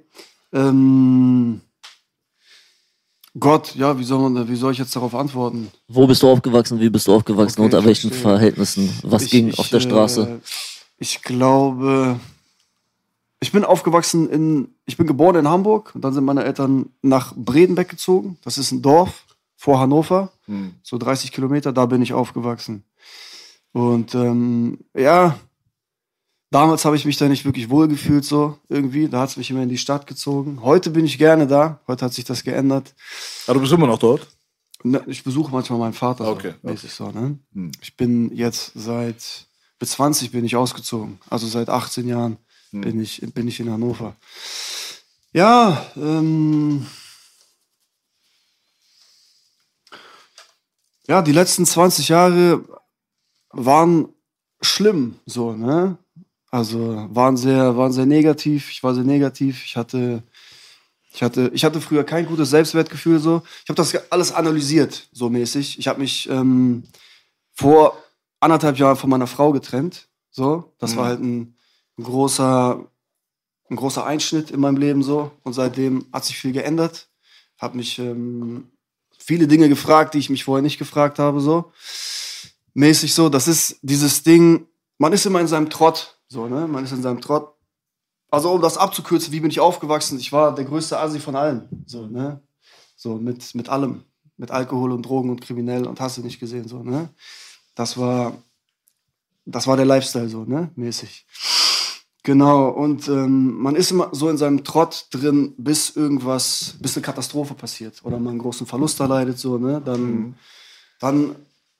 Ähm, 0.52 1.62
Gott, 3.40 3.76
ja, 3.76 3.98
wie 3.98 4.04
soll, 4.04 4.30
man, 4.30 4.50
wie 4.50 4.56
soll 4.58 4.74
ich 4.74 4.80
jetzt 4.80 4.94
darauf 4.98 5.16
antworten? 5.16 5.72
Wo 5.88 6.06
bist 6.08 6.22
du 6.24 6.30
aufgewachsen? 6.30 6.82
Wie 6.82 6.90
bist 6.90 7.08
du 7.08 7.14
aufgewachsen? 7.16 7.62
Okay, 7.62 7.74
Unter 7.74 7.86
welchen 7.86 8.10
verstehe. 8.10 8.32
Verhältnissen? 8.32 8.94
Was 9.04 9.24
Ich- 9.24 9.32
ging 9.32 9.48
ich, 9.48 9.60
auf 9.60 9.70
der 9.70 9.80
Straße? 9.80 10.24
Äh, 10.24 10.40
ich 11.00 11.22
glaube, 11.22 12.20
ich 13.44 13.52
bin 13.52 13.64
aufgewachsen 13.64 14.30
in, 14.30 14.74
ich 14.86 14.98
bin 14.98 15.06
geboren 15.08 15.36
in 15.36 15.48
Hamburg 15.48 15.92
und 15.94 16.02
dann 16.04 16.14
sind 16.14 16.24
meine 16.26 16.44
Eltern 16.44 16.90
nach 17.02 17.34
Bredenbeck 17.36 17.90
gezogen. 17.90 18.38
Das 18.44 18.58
ist 18.58 18.72
ein 18.72 18.82
Dorf 18.82 19.26
vor 19.56 19.80
Hannover, 19.80 20.32
Hm. 20.46 20.74
so 20.82 20.98
30 20.98 21.32
Kilometer, 21.32 21.72
da 21.72 21.86
bin 21.86 22.02
ich 22.02 22.14
aufgewachsen. 22.14 22.84
Und 23.72 24.14
ähm, 24.16 24.80
ja, 24.96 25.38
damals 26.52 26.86
habe 26.86 26.96
ich 26.96 27.06
mich 27.06 27.18
da 27.18 27.28
nicht 27.30 27.46
wirklich 27.46 27.70
wohlgefühlt, 27.70 28.26
so 28.26 28.58
irgendwie. 28.70 29.08
Da 29.08 29.22
hat 29.22 29.30
es 29.30 29.38
mich 29.38 29.50
immer 29.52 29.64
in 29.64 29.70
die 29.70 29.78
Stadt 29.78 30.06
gezogen. 30.08 30.60
Heute 30.62 30.90
bin 30.90 31.06
ich 31.06 31.18
gerne 31.18 31.48
da, 31.48 31.80
heute 31.88 32.06
hat 32.06 32.14
sich 32.14 32.26
das 32.26 32.44
geändert. 32.44 32.94
Aber 33.48 33.56
du 33.56 33.60
bist 33.62 33.74
immer 33.74 33.88
noch 33.88 34.00
dort? 34.00 34.28
Ne, 34.84 35.02
Ich 35.08 35.24
besuche 35.24 35.52
manchmal 35.52 35.80
meinen 35.80 35.94
Vater. 35.94 36.28
Okay, 36.30 36.54
So, 36.62 36.70
mäßig 36.70 36.92
so, 36.92 37.10
ne? 37.12 37.40
Hm. 37.54 37.72
Ich 37.82 37.96
bin 37.96 38.36
jetzt 38.36 38.72
seit 38.76 39.48
bis 39.80 39.92
20 39.92 40.32
bin 40.32 40.46
ich 40.46 40.56
ausgezogen. 40.56 41.20
Also 41.30 41.48
seit 41.48 41.70
18 41.70 42.08
Jahren 42.08 42.38
Hm. 42.74 42.82
bin, 42.82 43.02
ich, 43.02 43.22
bin 43.34 43.48
ich 43.48 43.60
in 43.60 43.72
Hannover. 43.72 44.16
Ja, 45.32 45.86
ähm, 45.96 46.86
ja, 51.08 51.22
die 51.22 51.32
letzten 51.32 51.66
20 51.66 52.10
Jahre 52.10 52.64
waren 53.50 54.10
schlimm, 54.62 55.16
so, 55.26 55.54
ne? 55.54 55.98
Also 56.50 57.08
waren 57.10 57.36
sehr, 57.36 57.78
waren 57.78 57.92
sehr 57.92 58.06
negativ. 58.06 58.70
Ich 58.72 58.84
war 58.84 58.94
sehr 58.94 59.04
negativ. 59.04 59.66
Ich 59.66 59.76
hatte, 59.76 60.22
ich 61.12 61.24
hatte, 61.24 61.50
ich 61.54 61.66
hatte 61.66 61.82
früher 61.82 62.04
kein 62.04 62.28
gutes 62.28 62.52
Selbstwertgefühl, 62.52 63.20
so. 63.20 63.42
Ich 63.64 63.70
habe 63.70 63.76
das 63.76 64.12
alles 64.12 64.32
analysiert, 64.32 65.08
so 65.12 65.30
mäßig. 65.30 65.80
Ich 65.80 65.88
habe 65.88 66.00
mich 66.00 66.30
ähm, 66.30 66.84
vor 67.54 67.98
anderthalb 68.40 68.78
Jahren 68.78 68.98
von 68.98 69.10
meiner 69.10 69.26
Frau 69.26 69.52
getrennt, 69.52 70.08
so. 70.30 70.74
Das 70.78 70.96
war 70.96 71.06
halt 71.06 71.22
ein, 71.22 71.56
ein 71.98 72.04
großer, 72.04 72.86
ein 73.70 73.76
großer 73.76 74.06
Einschnitt 74.06 74.52
in 74.52 74.60
meinem 74.60 74.78
Leben, 74.78 75.04
so. 75.04 75.32
Und 75.44 75.54
seitdem 75.54 76.06
hat 76.12 76.26
sich 76.26 76.38
viel 76.38 76.52
geändert. 76.52 77.10
Habe 77.58 77.78
mich 77.78 78.00
ähm, 78.00 78.72
viele 79.18 79.48
Dinge 79.48 79.70
gefragt, 79.70 80.14
die 80.14 80.20
ich 80.20 80.30
mich 80.30 80.44
vorher 80.44 80.62
nicht 80.62 80.80
gefragt 80.80 81.20
habe, 81.20 81.40
so 81.40 81.72
mäßig 82.74 83.14
so. 83.14 83.30
Das 83.30 83.48
ist 83.48 83.78
dieses 83.82 84.24
Ding, 84.24 84.68
man 84.98 85.14
ist 85.14 85.26
immer 85.26 85.42
in 85.42 85.48
seinem 85.48 85.70
Trott, 85.70 86.18
so, 86.28 86.48
ne? 86.48 86.68
Man 86.68 86.84
ist 86.84 86.92
in 86.92 87.02
seinem 87.02 87.22
Trott. 87.22 87.54
Also, 88.30 88.52
um 88.52 88.62
das 88.62 88.78
abzukürzen, 88.78 89.32
wie 89.32 89.40
bin 89.40 89.52
ich 89.52 89.60
aufgewachsen? 89.60 90.20
Ich 90.20 90.32
war 90.32 90.56
der 90.56 90.66
größte 90.66 91.00
Asi 91.00 91.20
von 91.20 91.36
allen, 91.36 91.84
so, 91.86 92.08
ne? 92.08 92.42
So, 92.96 93.16
mit, 93.16 93.54
mit 93.56 93.70
allem. 93.70 94.04
Mit 94.36 94.50
Alkohol 94.50 94.92
und 94.92 95.04
Drogen 95.04 95.30
und 95.30 95.42
kriminell 95.42 95.86
und 95.86 96.02
hast 96.02 96.18
du 96.18 96.22
nicht 96.22 96.40
gesehen, 96.40 96.68
so, 96.68 96.82
ne? 96.82 97.10
Das 97.76 97.98
war, 97.98 98.36
das 99.46 99.68
war 99.68 99.78
der 99.78 99.86
Lifestyle, 99.86 100.30
so, 100.30 100.44
ne? 100.44 100.72
Mäßig. 100.76 101.26
Genau, 102.26 102.70
und 102.70 103.10
ähm, 103.10 103.58
man 103.58 103.76
ist 103.76 103.92
immer 103.92 104.08
so 104.14 104.30
in 104.30 104.38
seinem 104.38 104.64
Trott 104.64 105.08
drin, 105.12 105.54
bis 105.58 105.90
irgendwas, 105.90 106.78
bis 106.80 106.96
eine 106.96 107.04
Katastrophe 107.04 107.54
passiert 107.54 108.00
oder 108.06 108.18
man 108.18 108.30
einen 108.32 108.40
großen 108.40 108.66
Verlust 108.66 109.02
erleidet, 109.02 109.38
so, 109.38 109.58
ne? 109.58 109.82
Dann, 109.84 110.36
dann 111.02 111.36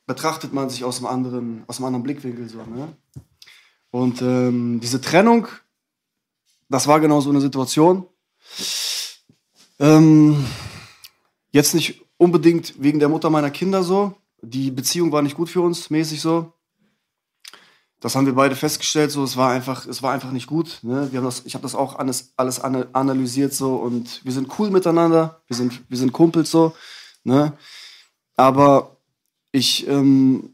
betrachtet 0.06 0.54
man 0.54 0.70
sich 0.70 0.84
aus 0.84 0.98
einem 0.98 1.08
anderen, 1.08 1.64
aus 1.68 1.78
einem 1.78 1.86
anderen 1.86 2.04
Blickwinkel 2.04 2.50
so, 2.50 2.58
ne? 2.58 2.90
Und 3.90 4.22
ähm, 4.22 4.82
diese 4.82 5.00
Trennung, 5.00 5.48
das 6.68 6.88
war 6.88 7.00
genau 7.00 7.22
so 7.22 7.30
eine 7.30 7.40
Situation. 7.40 8.06
Ähm, 9.80 10.46
jetzt 11.52 11.74
nicht 11.74 12.02
unbedingt 12.18 12.82
wegen 12.82 13.00
der 13.00 13.10
Mutter 13.10 13.30
meiner 13.30 13.52
Kinder 13.52 13.82
so. 13.84 14.16
Die 14.42 14.72
Beziehung 14.72 15.14
war 15.14 15.22
nicht 15.22 15.38
gut 15.38 15.50
für 15.50 15.62
uns, 15.62 15.90
mäßig 15.90 16.20
so. 16.20 16.52
Das 18.04 18.18
haben 18.18 18.26
wir 18.26 18.36
beide 18.36 18.58
festgestellt, 18.58 19.12
so 19.12 19.24
es 19.24 19.38
war 19.38 19.52
einfach, 19.52 19.88
es 19.88 20.04
war 20.04 20.12
einfach 20.12 20.32
nicht 20.32 20.46
gut. 20.46 20.80
Ne? 20.82 21.08
Wir 21.10 21.20
haben 21.20 21.26
das, 21.26 21.44
ich 21.46 21.54
habe 21.56 21.62
das 21.62 21.74
auch 21.74 21.96
alles, 21.96 22.34
alles 22.36 22.60
ana- 22.60 22.86
analysiert 22.92 23.54
so 23.54 23.76
und 23.76 24.20
wir 24.26 24.34
sind 24.34 24.50
cool 24.60 24.70
miteinander, 24.72 25.42
wir 25.48 25.56
sind, 25.56 25.82
wir 25.88 25.98
sind 25.98 26.12
Kumpels 26.12 26.52
so. 26.52 26.76
Ne? 27.24 27.54
Aber 28.36 28.98
ich, 29.54 29.88
ähm, 29.88 30.54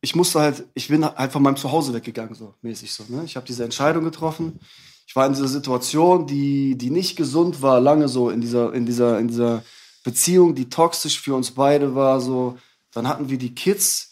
ich 0.00 0.16
musste 0.16 0.40
halt, 0.40 0.64
ich 0.74 0.88
bin 0.88 1.04
halt 1.04 1.30
von 1.30 1.44
meinem 1.44 1.56
Zuhause 1.56 1.94
weggegangen, 1.94 2.34
so 2.34 2.54
mäßig 2.62 2.92
so. 2.92 3.04
Ne? 3.08 3.22
Ich 3.24 3.36
habe 3.36 3.46
diese 3.46 3.62
Entscheidung 3.62 4.02
getroffen. 4.02 4.58
Ich 5.06 5.14
war 5.14 5.26
in 5.26 5.34
dieser 5.34 5.46
Situation, 5.46 6.26
die, 6.26 6.76
die 6.76 6.90
nicht 6.90 7.14
gesund 7.14 7.62
war, 7.62 7.80
lange 7.80 8.08
so 8.08 8.30
in 8.30 8.40
dieser, 8.40 8.74
in 8.74 8.84
dieser, 8.84 9.20
in 9.20 9.28
dieser 9.28 9.62
Beziehung, 10.02 10.56
die 10.56 10.68
toxisch 10.68 11.20
für 11.20 11.36
uns 11.36 11.52
beide 11.52 11.94
war. 11.94 12.20
So, 12.20 12.58
dann 12.90 13.06
hatten 13.06 13.28
wir 13.28 13.38
die 13.38 13.54
Kids 13.54 14.10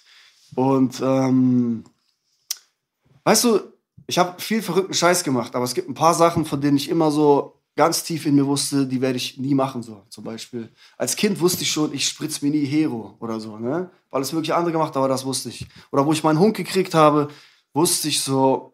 und 0.55 1.01
ähm, 1.03 1.83
weißt 3.27 3.45
du, 3.45 3.61
ich 4.07 4.19
habe 4.19 4.41
viel 4.41 4.63
verrückten 4.63 4.95
Scheiß 4.95 5.25
gemacht, 5.25 5.55
aber 5.57 5.65
es 5.65 5.75
gibt 5.75 5.89
ein 5.89 5.95
paar 5.95 6.15
Sachen, 6.15 6.45
von 6.45 6.61
denen 6.61 6.77
ich 6.77 6.89
immer 6.89 7.11
so 7.11 7.55
ganz 7.75 8.05
tief 8.05 8.25
in 8.25 8.37
mir 8.37 8.47
wusste, 8.47 8.87
die 8.87 9.01
werde 9.01 9.17
ich 9.17 9.37
nie 9.37 9.55
machen. 9.55 9.83
So, 9.83 10.03
zum 10.09 10.25
Beispiel. 10.25 10.69
Als 10.97 11.17
Kind 11.17 11.41
wusste 11.41 11.63
ich 11.63 11.71
schon, 11.71 11.93
ich 11.93 12.09
spritz 12.09 12.41
mir 12.41 12.51
nie 12.51 12.65
Hero 12.65 13.15
oder 13.19 13.41
so, 13.41 13.59
ne? 13.59 13.91
Weil 14.11 14.23
es 14.23 14.33
wirklich 14.33 14.55
andere 14.55 14.73
gemacht, 14.73 14.97
aber 14.97 15.09
das 15.09 15.25
wusste 15.25 15.49
ich. 15.49 15.67
Oder 15.91 16.07
wo 16.07 16.13
ich 16.13 16.23
meinen 16.23 16.39
Hund 16.39 16.57
gekriegt 16.57 16.95
habe, 16.95 17.29
wusste 17.75 18.09
ich 18.09 18.21
so, 18.21 18.73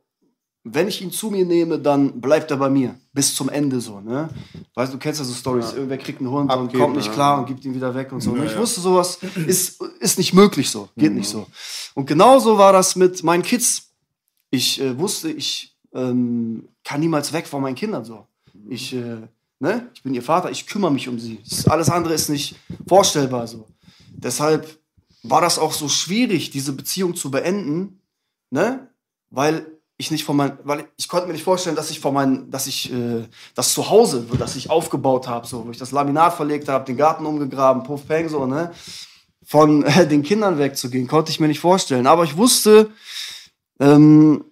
wenn 0.64 0.86
ich 0.86 1.02
ihn 1.02 1.10
zu 1.10 1.30
mir 1.30 1.44
nehme, 1.44 1.78
dann 1.78 2.20
bleibt 2.20 2.50
er 2.50 2.58
bei 2.58 2.68
mir. 2.68 2.94
Bis 3.12 3.34
zum 3.34 3.48
Ende 3.48 3.80
so, 3.80 4.00
ne? 4.00 4.28
Weißt 4.74 4.92
du, 4.92 4.96
du 4.96 5.02
kennst 5.02 5.18
ja 5.18 5.24
so 5.26 5.34
Stories. 5.34 5.72
Irgendwer 5.72 5.98
kriegt 5.98 6.20
einen 6.20 6.30
Hund 6.30 6.52
und 6.52 6.58
Abgeben, 6.58 6.82
kommt 6.82 6.96
nicht 6.96 7.08
ja. 7.08 7.12
klar 7.12 7.38
und 7.38 7.46
gibt 7.46 7.64
ihn 7.64 7.74
wieder 7.74 7.94
weg 7.94 8.12
und 8.12 8.20
so. 8.20 8.32
Und 8.32 8.44
ich 8.44 8.56
wusste, 8.56 8.80
sowas 8.80 9.18
ist, 9.46 9.82
ist 9.98 10.18
nicht 10.18 10.34
möglich 10.34 10.70
so. 10.70 10.90
Geht 10.96 11.12
nicht 11.12 11.28
so. 11.28 11.46
Und 11.94 12.06
genauso 12.06 12.58
war 12.58 12.72
das 12.72 12.94
mit 12.94 13.22
meinen 13.24 13.42
Kids. 13.42 13.91
Ich 14.54 14.82
äh, 14.82 14.98
wusste, 14.98 15.30
ich 15.30 15.74
ähm, 15.94 16.68
kann 16.84 17.00
niemals 17.00 17.32
weg 17.32 17.46
von 17.46 17.62
meinen 17.62 17.74
Kindern 17.74 18.04
so. 18.04 18.26
Ich, 18.68 18.92
äh, 18.92 19.16
ne? 19.60 19.90
ich 19.94 20.02
bin 20.02 20.12
ihr 20.12 20.22
Vater, 20.22 20.50
ich 20.50 20.66
kümmere 20.66 20.92
mich 20.92 21.08
um 21.08 21.18
sie. 21.18 21.40
Das, 21.48 21.66
alles 21.66 21.88
andere 21.88 22.12
ist 22.12 22.28
nicht 22.28 22.54
vorstellbar 22.86 23.46
so. 23.46 23.66
Deshalb 24.10 24.78
war 25.22 25.40
das 25.40 25.58
auch 25.58 25.72
so 25.72 25.88
schwierig, 25.88 26.50
diese 26.50 26.74
Beziehung 26.74 27.14
zu 27.14 27.30
beenden, 27.30 28.00
ne? 28.50 28.88
Weil 29.30 29.66
ich 29.96 30.10
nicht 30.10 30.24
von 30.24 30.36
meinen, 30.36 30.58
weil 30.64 30.84
ich 30.98 31.08
konnte 31.08 31.28
mir 31.28 31.32
nicht 31.32 31.44
vorstellen, 31.44 31.76
dass 31.76 31.90
ich 31.90 32.00
von 32.00 32.12
meinen, 32.12 32.50
dass 32.50 32.66
ich 32.66 32.92
äh, 32.92 33.26
das 33.54 33.72
Zuhause, 33.72 34.26
das 34.38 34.54
ich 34.54 34.68
aufgebaut 34.68 35.28
habe, 35.28 35.46
so, 35.46 35.66
wo 35.66 35.70
ich 35.70 35.78
das 35.78 35.92
Laminat 35.92 36.34
verlegt 36.34 36.68
habe, 36.68 36.84
den 36.84 36.98
Garten 36.98 37.24
umgegraben, 37.24 37.84
Puff 37.84 38.06
Peng, 38.06 38.28
so, 38.28 38.44
ne? 38.44 38.72
Von 39.42 39.82
äh, 39.84 40.06
den 40.08 40.22
Kindern 40.22 40.58
wegzugehen, 40.58 41.08
konnte 41.08 41.30
ich 41.30 41.40
mir 41.40 41.48
nicht 41.48 41.60
vorstellen. 41.60 42.06
Aber 42.06 42.24
ich 42.24 42.36
wusste, 42.36 42.90
ähm, 43.82 44.44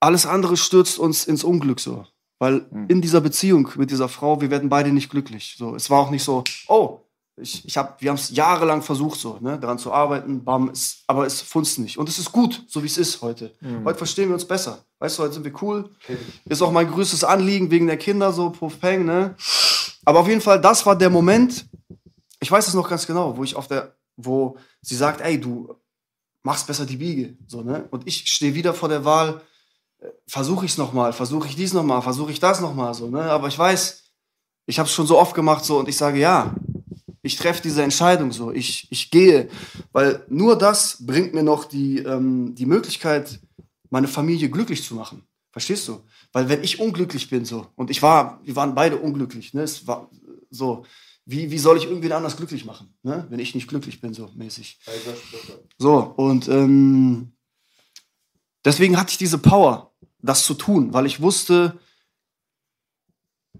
alles 0.00 0.26
andere 0.26 0.56
stürzt 0.56 0.98
uns 0.98 1.24
ins 1.24 1.44
Unglück 1.44 1.80
so. 1.80 2.04
Weil 2.40 2.66
in 2.88 3.00
dieser 3.00 3.20
Beziehung 3.20 3.70
mit 3.76 3.90
dieser 3.90 4.08
Frau, 4.08 4.40
wir 4.40 4.50
werden 4.50 4.68
beide 4.68 4.92
nicht 4.92 5.08
glücklich. 5.08 5.54
So, 5.56 5.76
es 5.76 5.88
war 5.88 6.00
auch 6.00 6.10
nicht 6.10 6.24
so, 6.24 6.42
oh, 6.66 7.00
ich, 7.40 7.64
ich 7.64 7.76
hab, 7.76 8.02
wir 8.02 8.10
haben 8.10 8.16
es 8.16 8.30
jahrelang 8.30 8.82
versucht, 8.82 9.18
so, 9.18 9.38
ne, 9.40 9.58
daran 9.58 9.78
zu 9.78 9.92
arbeiten, 9.92 10.44
bam, 10.44 10.68
es, 10.68 11.04
aber 11.06 11.26
es 11.26 11.40
funzt 11.40 11.78
nicht. 11.78 11.96
Und 11.96 12.08
es 12.08 12.18
ist 12.18 12.32
gut, 12.32 12.64
so 12.68 12.82
wie 12.82 12.86
es 12.86 12.98
ist 12.98 13.22
heute. 13.22 13.54
Heute 13.84 13.98
verstehen 13.98 14.28
wir 14.28 14.34
uns 14.34 14.44
besser. 14.44 14.84
Weißt 14.98 15.18
du, 15.18 15.22
heute 15.22 15.34
sind 15.34 15.44
wir 15.44 15.62
cool. 15.62 15.90
Ist 16.44 16.62
auch 16.62 16.72
mein 16.72 16.90
größtes 16.90 17.24
Anliegen 17.24 17.70
wegen 17.70 17.86
der 17.86 17.96
Kinder, 17.96 18.32
so, 18.32 18.50
Puff 18.50 18.80
Peng, 18.80 19.04
ne. 19.04 19.36
Aber 20.04 20.20
auf 20.20 20.28
jeden 20.28 20.40
Fall, 20.40 20.60
das 20.60 20.84
war 20.84 20.96
der 20.96 21.10
Moment, 21.10 21.66
ich 22.40 22.50
weiß 22.50 22.68
es 22.68 22.74
noch 22.74 22.88
ganz 22.88 23.06
genau, 23.06 23.36
wo 23.36 23.44
ich 23.44 23.56
auf 23.56 23.68
der, 23.68 23.96
wo 24.16 24.56
sie 24.82 24.96
sagt, 24.96 25.20
ey, 25.20 25.40
du 25.40 25.74
machst 26.44 26.66
besser 26.68 26.86
die 26.86 26.98
Biege, 26.98 27.36
so, 27.48 27.62
ne. 27.62 27.88
Und 27.90 28.06
ich 28.06 28.30
stehe 28.30 28.54
wieder 28.54 28.74
vor 28.74 28.88
der 28.88 29.04
Wahl, 29.04 29.40
versuche 30.26 30.66
ich 30.66 30.72
es 30.72 30.78
nochmal, 30.78 31.12
versuche 31.12 31.48
ich 31.48 31.56
dies 31.56 31.72
nochmal, 31.72 32.02
versuche 32.02 32.30
ich 32.30 32.38
das 32.38 32.60
nochmal, 32.60 32.94
so, 32.94 33.08
ne? 33.08 33.22
Aber 33.22 33.48
ich 33.48 33.58
weiß, 33.58 34.04
ich 34.66 34.78
habe 34.78 34.86
es 34.86 34.94
schon 34.94 35.06
so 35.06 35.18
oft 35.18 35.34
gemacht, 35.34 35.64
so, 35.64 35.78
und 35.78 35.88
ich 35.88 35.96
sage, 35.96 36.20
ja, 36.20 36.54
ich 37.22 37.36
treffe 37.36 37.62
diese 37.62 37.82
Entscheidung 37.82 38.30
so, 38.30 38.52
ich, 38.52 38.86
ich 38.90 39.10
gehe, 39.10 39.48
weil 39.92 40.24
nur 40.28 40.56
das 40.56 41.04
bringt 41.06 41.32
mir 41.32 41.42
noch 41.42 41.64
die, 41.64 41.98
ähm, 42.00 42.54
die 42.54 42.66
Möglichkeit, 42.66 43.40
meine 43.88 44.08
Familie 44.08 44.50
glücklich 44.50 44.84
zu 44.84 44.94
machen. 44.94 45.24
Verstehst 45.50 45.88
du? 45.88 46.00
Weil 46.32 46.48
wenn 46.48 46.62
ich 46.62 46.80
unglücklich 46.80 47.30
bin, 47.30 47.46
so, 47.46 47.68
und 47.76 47.88
ich 47.88 48.02
war, 48.02 48.40
wir 48.44 48.56
waren 48.56 48.74
beide 48.74 48.98
unglücklich, 48.98 49.54
ne? 49.54 49.62
Es 49.62 49.86
war 49.86 50.10
so, 50.50 50.84
wie, 51.26 51.50
wie 51.50 51.58
soll 51.58 51.76
ich 51.76 51.84
irgendwen 51.84 52.12
anders 52.12 52.36
glücklich 52.36 52.64
machen, 52.64 52.94
ne? 53.02 53.26
Wenn 53.30 53.38
ich 53.38 53.54
nicht 53.54 53.68
glücklich 53.68 54.00
bin, 54.00 54.12
so 54.12 54.30
mäßig. 54.34 54.78
So, 55.78 55.96
und 56.16 56.48
ähm, 56.48 57.32
deswegen 58.64 58.98
hatte 58.98 59.10
ich 59.10 59.18
diese 59.18 59.38
Power, 59.38 59.94
das 60.20 60.44
zu 60.44 60.54
tun, 60.54 60.92
weil 60.92 61.06
ich 61.06 61.20
wusste, 61.20 61.78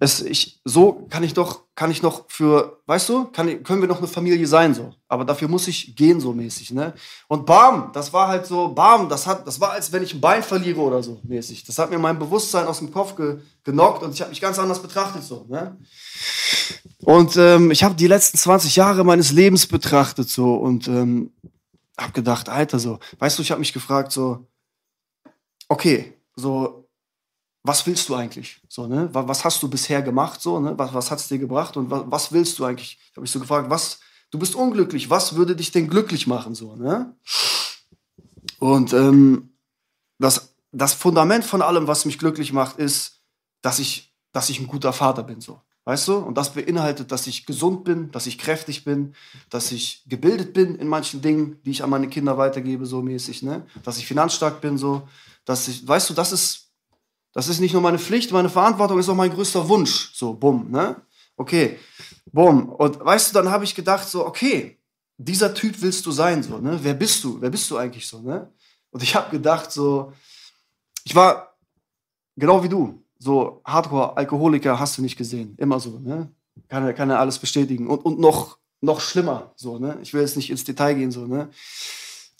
es, 0.00 0.20
ich, 0.22 0.60
so 0.64 1.06
kann 1.08 1.22
ich 1.22 1.34
doch, 1.34 1.62
kann 1.76 1.90
ich 1.90 2.02
noch 2.02 2.24
für, 2.28 2.80
weißt 2.86 3.08
du, 3.08 3.24
kann, 3.26 3.62
können 3.62 3.80
wir 3.80 3.88
noch 3.88 3.98
eine 3.98 4.08
Familie 4.08 4.46
sein, 4.46 4.74
so. 4.74 4.92
Aber 5.06 5.24
dafür 5.24 5.46
muss 5.46 5.68
ich 5.68 5.94
gehen, 5.94 6.20
so 6.20 6.32
mäßig, 6.32 6.72
ne? 6.72 6.94
Und 7.28 7.46
bam, 7.46 7.90
das 7.92 8.12
war 8.12 8.26
halt 8.26 8.44
so, 8.44 8.68
bam, 8.68 9.08
das 9.08 9.26
hat, 9.26 9.46
das 9.46 9.60
war, 9.60 9.70
als 9.70 9.92
wenn 9.92 10.02
ich 10.02 10.12
ein 10.12 10.20
Bein 10.20 10.42
verliere 10.42 10.80
oder 10.80 11.02
so, 11.02 11.20
mäßig. 11.22 11.64
Das 11.64 11.78
hat 11.78 11.90
mir 11.90 11.98
mein 11.98 12.18
Bewusstsein 12.18 12.66
aus 12.66 12.78
dem 12.78 12.92
Kopf 12.92 13.14
ge, 13.14 13.38
genockt 13.62 14.02
und 14.02 14.12
ich 14.12 14.20
habe 14.20 14.30
mich 14.30 14.40
ganz 14.40 14.58
anders 14.58 14.82
betrachtet, 14.82 15.22
so, 15.22 15.46
ne? 15.48 15.78
Und 17.04 17.36
ähm, 17.36 17.70
ich 17.70 17.84
habe 17.84 17.94
die 17.94 18.08
letzten 18.08 18.38
20 18.38 18.74
Jahre 18.74 19.04
meines 19.04 19.30
Lebens 19.30 19.66
betrachtet, 19.66 20.28
so, 20.28 20.54
und 20.54 20.88
ähm, 20.88 21.32
habe 21.96 22.12
gedacht, 22.12 22.48
Alter, 22.48 22.80
so, 22.80 22.98
weißt 23.20 23.38
du, 23.38 23.42
ich 23.42 23.52
habe 23.52 23.60
mich 23.60 23.72
gefragt, 23.72 24.10
so, 24.10 24.44
okay, 25.68 26.14
so, 26.34 26.83
was 27.64 27.86
willst 27.86 28.08
du 28.10 28.14
eigentlich? 28.14 28.60
So, 28.68 28.86
ne? 28.86 29.08
Was 29.12 29.42
hast 29.42 29.62
du 29.62 29.68
bisher 29.68 30.02
gemacht? 30.02 30.40
So, 30.40 30.60
ne? 30.60 30.74
Was, 30.76 30.92
was 30.92 31.10
hat 31.10 31.18
es 31.18 31.28
dir 31.28 31.38
gebracht? 31.38 31.76
Und 31.78 31.90
was, 31.90 32.02
was 32.06 32.32
willst 32.32 32.58
du 32.58 32.64
eigentlich? 32.66 32.98
Ich 33.00 33.12
habe 33.12 33.22
mich 33.22 33.30
so 33.30 33.40
gefragt, 33.40 33.70
was, 33.70 34.00
du 34.30 34.38
bist 34.38 34.54
unglücklich, 34.54 35.08
was 35.08 35.34
würde 35.34 35.56
dich 35.56 35.72
denn 35.72 35.88
glücklich 35.88 36.26
machen? 36.26 36.54
So, 36.54 36.76
ne? 36.76 37.16
Und 38.58 38.92
ähm, 38.92 39.54
das, 40.18 40.54
das 40.72 40.92
Fundament 40.92 41.44
von 41.44 41.62
allem, 41.62 41.86
was 41.86 42.04
mich 42.04 42.18
glücklich 42.18 42.52
macht, 42.52 42.76
ist, 42.76 43.22
dass 43.62 43.78
ich, 43.78 44.14
dass 44.32 44.50
ich 44.50 44.60
ein 44.60 44.66
guter 44.66 44.92
Vater 44.92 45.22
bin. 45.22 45.40
So. 45.40 45.58
Weißt 45.86 46.08
du? 46.08 46.16
Und 46.16 46.36
das 46.36 46.52
beinhaltet, 46.52 47.12
dass 47.12 47.26
ich 47.26 47.46
gesund 47.46 47.84
bin, 47.84 48.10
dass 48.10 48.26
ich 48.26 48.38
kräftig 48.38 48.84
bin, 48.84 49.14
dass 49.48 49.72
ich 49.72 50.02
gebildet 50.06 50.52
bin 50.52 50.74
in 50.74 50.88
manchen 50.88 51.22
Dingen, 51.22 51.60
die 51.64 51.70
ich 51.70 51.82
an 51.82 51.88
meine 51.90 52.08
Kinder 52.08 52.36
weitergebe, 52.36 52.84
so 52.84 53.00
mäßig, 53.00 53.42
ne? 53.42 53.66
Dass 53.82 53.96
ich 53.96 54.06
finanzstark 54.06 54.60
bin, 54.60 54.76
so. 54.76 55.08
Dass 55.46 55.68
ich, 55.68 55.86
weißt 55.86 56.10
du, 56.10 56.14
das 56.14 56.32
ist 56.32 56.63
das 57.34 57.48
ist 57.48 57.60
nicht 57.60 57.72
nur 57.72 57.82
meine 57.82 57.98
Pflicht, 57.98 58.30
meine 58.30 58.48
Verantwortung 58.48 58.98
ist 58.98 59.08
auch 59.08 59.16
mein 59.16 59.32
größter 59.32 59.68
Wunsch. 59.68 60.14
So, 60.14 60.32
bumm, 60.32 60.70
ne? 60.70 61.02
Okay, 61.36 61.78
bumm. 62.32 62.68
Und 62.68 63.04
weißt 63.04 63.30
du, 63.30 63.34
dann 63.34 63.50
habe 63.50 63.64
ich 63.64 63.74
gedacht, 63.74 64.08
so, 64.08 64.24
okay, 64.24 64.78
dieser 65.18 65.52
Typ 65.52 65.82
willst 65.82 66.06
du 66.06 66.12
sein, 66.12 66.42
so, 66.44 66.58
ne? 66.58 66.78
Wer 66.80 66.94
bist 66.94 67.22
du? 67.24 67.40
Wer 67.40 67.50
bist 67.50 67.68
du 67.70 67.76
eigentlich 67.76 68.06
so, 68.06 68.20
ne? 68.20 68.52
Und 68.90 69.02
ich 69.02 69.16
habe 69.16 69.30
gedacht, 69.30 69.72
so, 69.72 70.12
ich 71.02 71.14
war 71.14 71.56
genau 72.36 72.62
wie 72.62 72.68
du, 72.68 73.04
so 73.18 73.60
Hardcore-Alkoholiker 73.64 74.78
hast 74.78 74.96
du 74.98 75.02
nicht 75.02 75.16
gesehen, 75.16 75.56
immer 75.58 75.80
so, 75.80 75.98
ne? 75.98 76.30
Kann, 76.68 76.94
kann 76.94 77.10
er 77.10 77.18
alles 77.18 77.40
bestätigen. 77.40 77.88
Und, 77.88 78.04
und 78.04 78.20
noch, 78.20 78.58
noch 78.80 79.00
schlimmer, 79.00 79.52
so, 79.56 79.80
ne? 79.80 79.98
Ich 80.02 80.14
will 80.14 80.20
jetzt 80.20 80.36
nicht 80.36 80.50
ins 80.50 80.62
Detail 80.62 80.94
gehen, 80.94 81.10
so, 81.10 81.26
ne? 81.26 81.50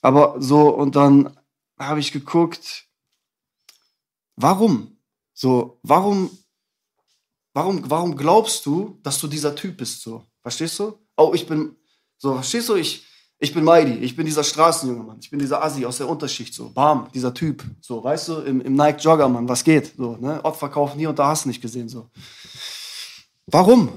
Aber 0.02 0.36
so, 0.38 0.68
und 0.68 0.94
dann 0.94 1.36
habe 1.78 1.98
ich 1.98 2.12
geguckt, 2.12 2.86
Warum? 4.36 4.96
So, 5.32 5.78
warum, 5.82 6.30
warum, 7.52 7.88
warum 7.90 8.16
glaubst 8.16 8.66
du, 8.66 8.98
dass 9.02 9.18
du 9.18 9.26
dieser 9.26 9.54
Typ 9.54 9.76
bist? 9.76 10.02
So, 10.02 10.24
verstehst 10.42 10.78
du? 10.78 10.98
Oh, 11.16 11.32
ich 11.34 11.46
bin, 11.46 11.76
so, 12.18 12.34
verstehst 12.34 12.68
du? 12.68 12.76
Ich, 12.76 13.04
ich 13.38 13.52
bin 13.52 13.64
Mighty, 13.64 13.98
ich 13.98 14.16
bin 14.16 14.26
dieser 14.26 14.44
Straßenjunge, 14.44 15.02
Mann. 15.02 15.18
Ich 15.20 15.30
bin 15.30 15.38
dieser 15.38 15.62
Assi 15.62 15.84
aus 15.84 15.98
der 15.98 16.08
Unterschicht, 16.08 16.54
so, 16.54 16.70
bam, 16.70 17.08
dieser 17.12 17.34
Typ, 17.34 17.64
so, 17.80 18.02
weißt 18.02 18.28
du, 18.28 18.34
im, 18.40 18.60
im 18.60 18.74
Nike 18.74 19.02
Jogger, 19.02 19.28
Mann, 19.28 19.48
was 19.48 19.62
geht? 19.62 19.92
So, 19.96 20.16
ne? 20.16 20.44
Ort 20.44 20.56
verkaufen 20.56 20.98
hier 20.98 21.10
und 21.10 21.18
da 21.18 21.28
hast 21.28 21.44
du 21.44 21.48
nicht 21.48 21.60
gesehen, 21.60 21.88
so. 21.88 22.08
Warum? 23.46 23.90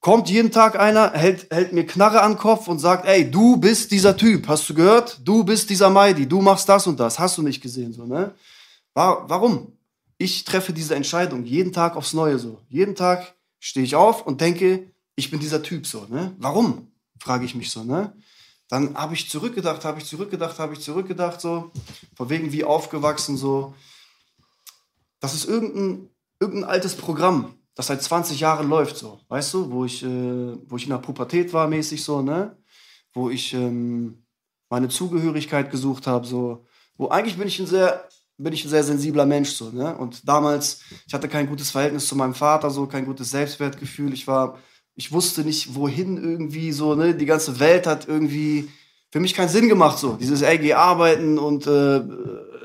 Kommt 0.00 0.30
jeden 0.30 0.50
Tag 0.50 0.78
einer, 0.78 1.12
hält, 1.12 1.52
hält 1.52 1.72
mir 1.72 1.86
Knarre 1.86 2.22
an 2.22 2.32
den 2.32 2.38
Kopf 2.38 2.66
und 2.66 2.78
sagt, 2.78 3.06
ey, 3.06 3.30
du 3.30 3.56
bist 3.56 3.90
dieser 3.90 4.16
Typ, 4.16 4.48
hast 4.48 4.68
du 4.68 4.74
gehört? 4.74 5.20
Du 5.22 5.44
bist 5.44 5.68
dieser 5.70 5.90
Mighty, 5.90 6.26
du 6.26 6.40
machst 6.40 6.68
das 6.68 6.86
und 6.86 6.98
das, 6.98 7.18
hast 7.18 7.38
du 7.38 7.42
nicht 7.42 7.60
gesehen, 7.60 7.92
so, 7.92 8.06
ne? 8.06 8.34
Warum? 8.94 9.78
Ich 10.18 10.44
treffe 10.44 10.72
diese 10.72 10.94
Entscheidung 10.94 11.44
jeden 11.44 11.72
Tag 11.72 11.96
aufs 11.96 12.12
Neue 12.12 12.38
so. 12.38 12.60
Jeden 12.68 12.94
Tag 12.94 13.34
stehe 13.58 13.84
ich 13.84 13.96
auf 13.96 14.26
und 14.26 14.40
denke, 14.40 14.92
ich 15.16 15.30
bin 15.30 15.40
dieser 15.40 15.62
Typ 15.62 15.86
so. 15.86 16.06
Ne? 16.08 16.34
Warum? 16.38 16.92
Frage 17.18 17.44
ich 17.44 17.54
mich 17.54 17.70
so. 17.70 17.84
Ne? 17.84 18.12
Dann 18.68 18.94
habe 18.94 19.14
ich 19.14 19.28
zurückgedacht, 19.28 19.84
habe 19.84 19.98
ich 19.98 20.06
zurückgedacht, 20.06 20.58
habe 20.58 20.74
ich 20.74 20.80
zurückgedacht 20.80 21.40
so. 21.40 21.70
Von 22.14 22.30
wegen 22.30 22.52
wie 22.52 22.64
aufgewachsen 22.64 23.36
so. 23.36 23.74
Das 25.20 25.34
ist 25.34 25.44
irgendein, 25.44 26.08
irgendein 26.40 26.70
altes 26.70 26.96
Programm, 26.96 27.54
das 27.74 27.86
seit 27.86 28.02
20 28.02 28.40
Jahren 28.40 28.68
läuft 28.68 28.96
so. 28.96 29.20
Weißt 29.28 29.54
du, 29.54 29.70
wo 29.70 29.84
ich, 29.84 30.02
äh, 30.02 30.56
wo 30.68 30.76
ich 30.76 30.84
in 30.84 30.90
der 30.90 30.98
Pubertät 30.98 31.52
war 31.52 31.68
mäßig 31.68 32.02
so, 32.02 32.22
ne? 32.22 32.56
Wo 33.12 33.30
ich 33.30 33.54
ähm, 33.54 34.24
meine 34.68 34.88
Zugehörigkeit 34.88 35.70
gesucht 35.70 36.06
habe 36.06 36.26
so. 36.26 36.66
Wo 36.96 37.08
eigentlich 37.08 37.36
bin 37.36 37.48
ich 37.48 37.58
ein 37.60 37.66
sehr 37.66 38.08
bin 38.38 38.52
ich 38.52 38.64
ein 38.64 38.70
sehr 38.70 38.84
sensibler 38.84 39.26
Mensch 39.26 39.50
so, 39.50 39.70
ne? 39.70 39.96
Und 39.96 40.26
damals, 40.28 40.80
ich 41.06 41.14
hatte 41.14 41.28
kein 41.28 41.48
gutes 41.48 41.70
Verhältnis 41.70 42.06
zu 42.06 42.16
meinem 42.16 42.34
Vater, 42.34 42.70
so 42.70 42.86
kein 42.86 43.04
gutes 43.04 43.30
Selbstwertgefühl. 43.30 44.12
Ich 44.12 44.26
war, 44.26 44.58
ich 44.94 45.12
wusste 45.12 45.42
nicht, 45.42 45.74
wohin 45.74 46.16
irgendwie 46.16 46.72
so, 46.72 46.94
ne? 46.94 47.14
Die 47.14 47.26
ganze 47.26 47.60
Welt 47.60 47.86
hat 47.86 48.08
irgendwie 48.08 48.68
für 49.10 49.20
mich 49.20 49.34
keinen 49.34 49.48
Sinn 49.48 49.68
gemacht 49.68 49.98
so. 49.98 50.14
Dieses 50.14 50.42
ey, 50.42 50.72
arbeiten 50.72 51.38
und 51.38 51.66
äh, 51.66 52.00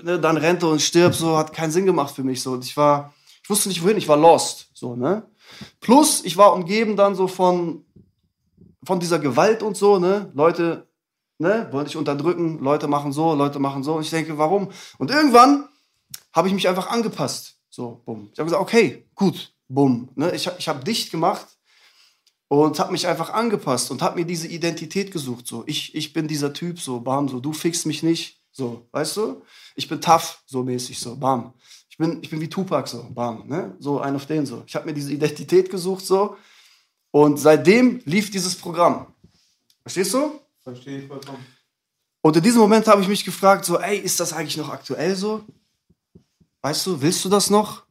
ne, 0.03 0.19
dann 0.19 0.37
Rente 0.37 0.67
und 0.67 0.81
stirb 0.81 1.13
so 1.13 1.37
hat 1.37 1.53
keinen 1.53 1.71
Sinn 1.71 1.85
gemacht 1.85 2.15
für 2.15 2.23
mich 2.23 2.41
so. 2.41 2.53
Und 2.53 2.65
ich 2.65 2.75
war, 2.77 3.13
ich 3.43 3.49
wusste 3.49 3.67
nicht 3.69 3.83
wohin, 3.83 3.97
ich 3.97 4.07
war 4.07 4.17
lost 4.17 4.69
so, 4.73 4.95
ne? 4.95 5.29
Plus, 5.79 6.23
ich 6.25 6.37
war 6.37 6.53
umgeben 6.53 6.95
dann 6.95 7.15
so 7.15 7.27
von 7.27 7.83
von 8.85 8.99
dieser 9.01 9.19
Gewalt 9.19 9.63
und 9.63 9.75
so, 9.75 9.99
ne? 9.99 10.31
Leute 10.33 10.86
ne, 11.39 11.67
wollen 11.71 11.85
dich 11.85 11.97
unterdrücken, 11.97 12.59
Leute 12.59 12.87
machen 12.87 13.11
so, 13.11 13.33
Leute 13.33 13.59
machen 13.59 13.83
so. 13.83 13.95
Und 13.95 14.03
ich 14.03 14.09
denke, 14.09 14.37
warum? 14.37 14.69
Und 14.97 15.11
irgendwann 15.11 15.67
habe 16.33 16.47
ich 16.47 16.53
mich 16.53 16.67
einfach 16.67 16.89
angepasst. 16.89 17.55
So, 17.69 18.01
bumm. 18.05 18.29
Ich 18.33 18.39
habe 18.39 18.47
gesagt, 18.47 18.61
okay, 18.61 19.05
gut, 19.15 19.53
bumm. 19.67 20.09
Ne, 20.15 20.31
ich 20.31 20.49
ich 20.57 20.67
habe 20.67 20.83
dicht 20.83 21.11
gemacht 21.11 21.47
und 22.47 22.79
habe 22.79 22.91
mich 22.91 23.07
einfach 23.07 23.31
angepasst 23.31 23.91
und 23.91 24.01
habe 24.01 24.19
mir 24.19 24.25
diese 24.25 24.47
Identität 24.47 25.11
gesucht. 25.11 25.47
So, 25.47 25.63
ich, 25.67 25.93
ich 25.95 26.13
bin 26.13 26.27
dieser 26.27 26.53
Typ, 26.53 26.79
so, 26.79 27.01
bam, 27.01 27.27
so, 27.27 27.39
du 27.39 27.53
fixst 27.53 27.85
mich 27.85 28.03
nicht. 28.03 28.41
So, 28.51 28.87
weißt 28.91 29.17
du? 29.17 29.43
Ich 29.75 29.87
bin 29.87 30.01
tough, 30.01 30.41
so 30.47 30.63
mäßig, 30.63 30.99
so, 30.99 31.15
bam. 31.15 31.53
Ich 31.89 31.97
bin, 31.97 32.19
ich 32.21 32.29
bin 32.29 32.41
wie 32.41 32.49
Tupac, 32.49 32.87
so, 32.87 33.05
bam, 33.11 33.47
ne? 33.47 33.75
So, 33.79 33.99
ein 33.99 34.15
auf 34.15 34.25
den, 34.25 34.45
so. 34.45 34.63
Ich 34.65 34.75
habe 34.75 34.85
mir 34.85 34.93
diese 34.93 35.11
Identität 35.11 35.69
gesucht, 35.69 36.05
so. 36.05 36.37
Und 37.11 37.37
seitdem 37.37 38.01
lief 38.05 38.31
dieses 38.31 38.55
Programm. 38.55 39.13
Verstehst 39.83 40.13
du? 40.13 40.39
Verstehe 40.67 40.99
ich 40.99 41.07
vollkommen. 41.07 41.45
Und 42.21 42.35
in 42.35 42.43
diesem 42.43 42.59
Moment 42.59 42.87
habe 42.87 43.01
ich 43.01 43.07
mich 43.07 43.23
gefragt, 43.23 43.63
so, 43.63 43.79
ey, 43.79 43.99
ist 43.99 44.19
das 44.19 44.33
eigentlich 44.33 44.57
noch 44.57 44.67
aktuell 44.67 45.15
so? 45.15 45.45
Weißt 46.61 46.85
du, 46.85 47.01
willst 47.01 47.23
du 47.23 47.29
das 47.29 47.49
noch? 47.49 47.83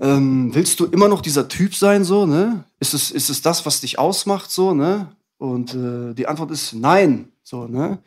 Ähm, 0.00 0.54
willst 0.54 0.78
du 0.78 0.86
immer 0.86 1.08
noch 1.08 1.20
dieser 1.20 1.48
Typ 1.48 1.74
sein, 1.74 2.04
so, 2.04 2.26
ne? 2.26 2.62
Ist 2.78 2.94
es, 2.94 3.10
ist 3.10 3.28
es 3.28 3.42
das, 3.42 3.66
was 3.66 3.80
dich 3.80 3.98
ausmacht, 3.98 4.52
so, 4.52 4.72
ne? 4.72 5.16
Und 5.36 5.74
äh, 5.74 6.14
die 6.14 6.28
Antwort 6.28 6.52
ist 6.52 6.74
nein, 6.74 7.32
so, 7.42 7.66
ne? 7.66 7.98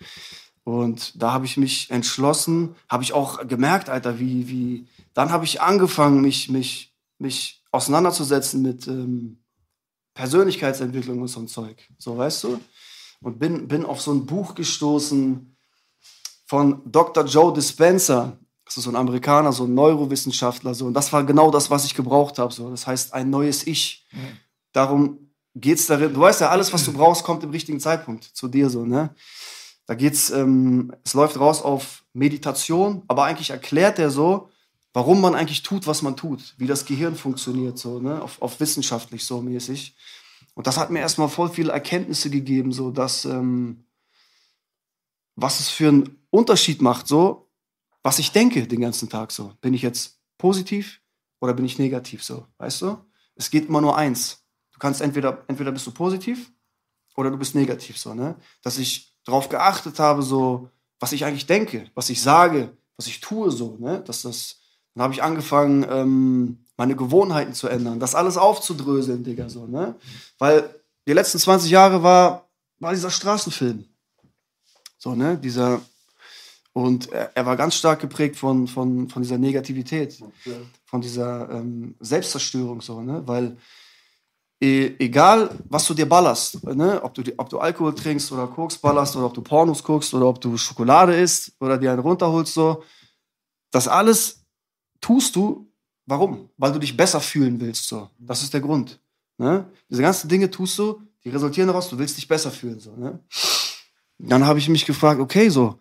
Und 0.64 1.22
da 1.22 1.34
habe 1.34 1.46
ich 1.46 1.58
mich 1.58 1.92
entschlossen, 1.92 2.74
habe 2.88 3.04
ich 3.04 3.12
auch 3.12 3.46
gemerkt, 3.46 3.90
Alter, 3.90 4.18
wie, 4.18 4.48
wie, 4.48 4.88
dann 5.14 5.32
habe 5.32 5.44
ich 5.44 5.60
angefangen, 5.60 6.22
mich, 6.22 6.48
mich, 6.48 6.94
mich 7.20 7.62
auseinanderzusetzen 7.72 8.62
mit 8.62 8.88
ähm, 8.88 9.40
Persönlichkeitsentwicklung 10.14 11.22
und 11.22 11.28
so 11.28 11.42
ein 11.42 11.50
Zeug. 11.50 11.86
So, 11.98 12.18
weißt 12.18 12.46
du? 12.46 12.62
Und 13.22 13.40
bin, 13.40 13.68
bin 13.68 13.86
auf 13.86 14.02
so 14.02 14.12
ein 14.12 14.26
Buch 14.26 14.56
gestoßen 14.56 15.56
von 16.46 16.82
Dr. 16.86 17.26
Joe 17.26 17.54
Dispenza. 17.54 18.38
Das 18.66 18.78
ist 18.78 18.84
so 18.84 18.90
ein 18.90 18.96
Amerikaner, 18.96 19.52
so 19.52 19.66
ein 19.66 19.74
Neurowissenschaftler. 19.74 20.74
So. 20.74 20.86
Und 20.86 20.94
das 20.94 21.12
war 21.14 21.24
genau 21.24 21.52
das, 21.52 21.70
was 21.70 21.86
ich 21.86 21.94
gebraucht 21.94 22.40
habe. 22.40 22.54
So. 22.54 22.70
Das 22.70 22.88
heißt, 22.88 23.14
ein 23.14 23.30
neues 23.30 23.66
Ich. 23.68 24.06
Darum 24.74 25.32
geht 25.56 25.78
es 25.78 25.88
darin. 25.88 26.14
Du 26.14 26.20
weißt 26.20 26.42
ja, 26.42 26.50
alles, 26.50 26.74
was 26.74 26.84
du 26.84 26.94
brauchst, 26.94 27.24
kommt 27.24 27.44
im 27.44 27.52
richtigen 27.52 27.80
Zeitpunkt 27.80 28.24
zu 28.24 28.48
dir. 28.48 28.70
So, 28.70 28.86
ne? 28.86 29.16
Da 29.86 29.94
geht's, 29.94 30.30
ähm, 30.32 30.94
es 31.04 31.14
läuft 31.14 31.40
raus 31.40 31.62
auf 31.62 32.04
Meditation, 32.14 33.04
aber 33.08 33.26
eigentlich 33.26 33.52
erklärt 33.52 34.00
er 34.00 34.10
so, 34.10 34.50
warum 34.94 35.22
man 35.22 35.36
eigentlich 35.36 35.62
tut, 35.62 35.86
was 35.86 36.02
man 36.02 36.16
tut, 36.16 36.56
wie 36.58 36.68
das 36.68 36.86
Gehirn 36.86 37.16
funktioniert, 37.16 37.78
so, 37.78 38.00
ne? 38.00 38.22
auf, 38.22 38.42
auf 38.42 38.60
wissenschaftlich 38.60 39.26
so 39.26 39.42
mäßig. 39.42 39.96
Und 40.56 40.68
das 40.68 40.78
hat 40.78 40.90
mir 40.90 41.00
erstmal 41.00 41.30
voll 41.30 41.50
viele 41.50 41.72
Erkenntnisse 41.72 42.30
gegeben, 42.30 42.72
so 42.72 42.90
dass, 42.90 43.26
ähm, 43.26 43.86
was 45.36 45.60
es 45.60 45.70
für 45.70 45.90
einen 45.90 46.26
Unterschied 46.32 46.82
macht, 46.82 47.08
so, 47.08 47.52
was 48.02 48.20
ich 48.20 48.32
denke 48.32 48.66
den 48.68 48.82
ganzen 48.82 49.10
Tag 49.10 49.32
so. 49.32 49.54
Bin 49.62 49.74
ich 49.74 49.82
jetzt 49.82 50.20
positiv 50.38 51.02
oder 51.40 51.54
bin 51.54 51.66
ich 51.66 51.78
negativ 51.78 52.24
so, 52.24 52.48
weißt 52.58 52.82
du? 52.84 52.98
Es 53.36 53.52
geht 53.52 53.68
immer 53.68 53.82
nur 53.82 53.98
eins. 53.98 54.46
Du 54.72 54.80
kannst 54.80 55.02
entweder, 55.02 55.44
entweder 55.48 55.72
bist 55.72 55.88
du 55.88 55.92
positiv 55.92 56.52
oder 57.16 57.32
du 57.32 57.38
bist 57.38 57.56
negativ 57.56 57.98
so, 57.98 58.14
ne? 58.14 58.36
Dass 58.62 58.78
ich 58.78 59.18
darauf 59.26 59.50
geachtet 59.50 60.00
habe, 60.00 60.22
so, 60.22 60.70
was 61.00 61.12
ich 61.12 61.26
eigentlich 61.26 61.48
denke, 61.48 61.92
was 61.96 62.10
ich 62.10 62.22
sage, 62.22 62.78
was 62.96 63.08
ich 63.08 63.20
tue, 63.20 63.52
so, 63.52 63.78
ne? 63.80 64.02
Dass 64.02 64.22
das, 64.22 64.62
dann 64.94 65.04
habe 65.04 65.14
ich 65.14 65.24
angefangen, 65.24 65.86
ähm, 65.90 66.65
meine 66.78 66.96
Gewohnheiten 66.96 67.54
zu 67.54 67.68
ändern, 67.68 68.00
das 68.00 68.16
alles 68.16 68.38
aufzudröseln, 68.38 69.24
Digga, 69.24 69.50
so, 69.50 69.66
ne? 69.66 69.96
Weil 70.38 70.70
die 71.08 71.14
letzten 71.14 71.40
20 71.40 71.72
Jahre 71.72 72.04
war, 72.04 72.50
war 72.80 72.94
dieser 72.94 73.12
Straßenfilm. 73.12 73.86
So, 74.98 75.16
ne? 75.16 75.38
Dieser. 75.38 75.82
Und 76.74 77.10
er, 77.12 77.32
er 77.36 77.46
war 77.46 77.56
ganz 77.56 77.76
stark 77.76 78.02
geprägt 78.02 78.36
von, 78.36 78.68
von, 78.68 79.08
von 79.08 79.22
dieser 79.22 79.38
Negativität, 79.38 80.22
von 80.86 81.00
dieser 81.00 81.50
ähm, 81.50 81.96
Selbstzerstörung, 82.02 82.82
so, 82.82 83.02
ne? 83.02 83.26
Weil 83.26 83.56
e, 84.60 84.96
egal, 85.00 85.58
was 85.70 85.86
du 85.86 85.94
dir 85.94 86.08
ballerst, 86.08 86.64
ne? 86.64 87.02
ob, 87.02 87.14
du, 87.14 87.24
ob 87.38 87.50
du 87.50 87.60
Alkohol 87.60 87.96
trinkst 87.96 88.32
oder 88.32 88.48
Koks 88.48 88.78
ballerst 88.78 89.16
oder 89.16 89.28
ob 89.28 89.34
du 89.34 89.42
Pornos 89.42 89.84
guckst 89.84 90.14
oder 90.14 90.26
ob 90.26 90.42
du 90.42 90.58
Schokolade 90.58 91.16
isst 91.16 91.54
oder 91.60 91.78
dir 91.78 91.92
einen 91.92 92.02
runterholst, 92.02 92.54
so, 92.54 92.84
das 93.72 93.88
alles 93.88 94.46
tust 95.02 95.36
du, 95.36 95.72
warum? 96.06 96.50
Weil 96.58 96.72
du 96.72 96.80
dich 96.80 96.96
besser 96.96 97.20
fühlen 97.20 97.60
willst, 97.60 97.88
so. 97.88 98.10
Das 98.20 98.44
ist 98.44 98.54
der 98.54 98.62
Grund. 98.62 99.00
Ne? 99.38 99.66
Diese 99.90 100.02
ganzen 100.02 100.28
Dinge 100.28 100.50
tust 100.50 100.78
du, 100.80 101.02
die 101.24 101.30
resultieren 101.30 101.68
daraus, 101.68 101.90
du 101.90 101.98
willst 101.98 102.18
dich 102.18 102.28
besser 102.28 102.52
fühlen, 102.52 102.80
so, 102.80 102.96
ne? 102.96 103.20
Dann 104.18 104.46
habe 104.46 104.60
ich 104.60 104.70
mich 104.70 104.86
gefragt, 104.86 105.20
okay, 105.20 105.50
so, 105.50 105.80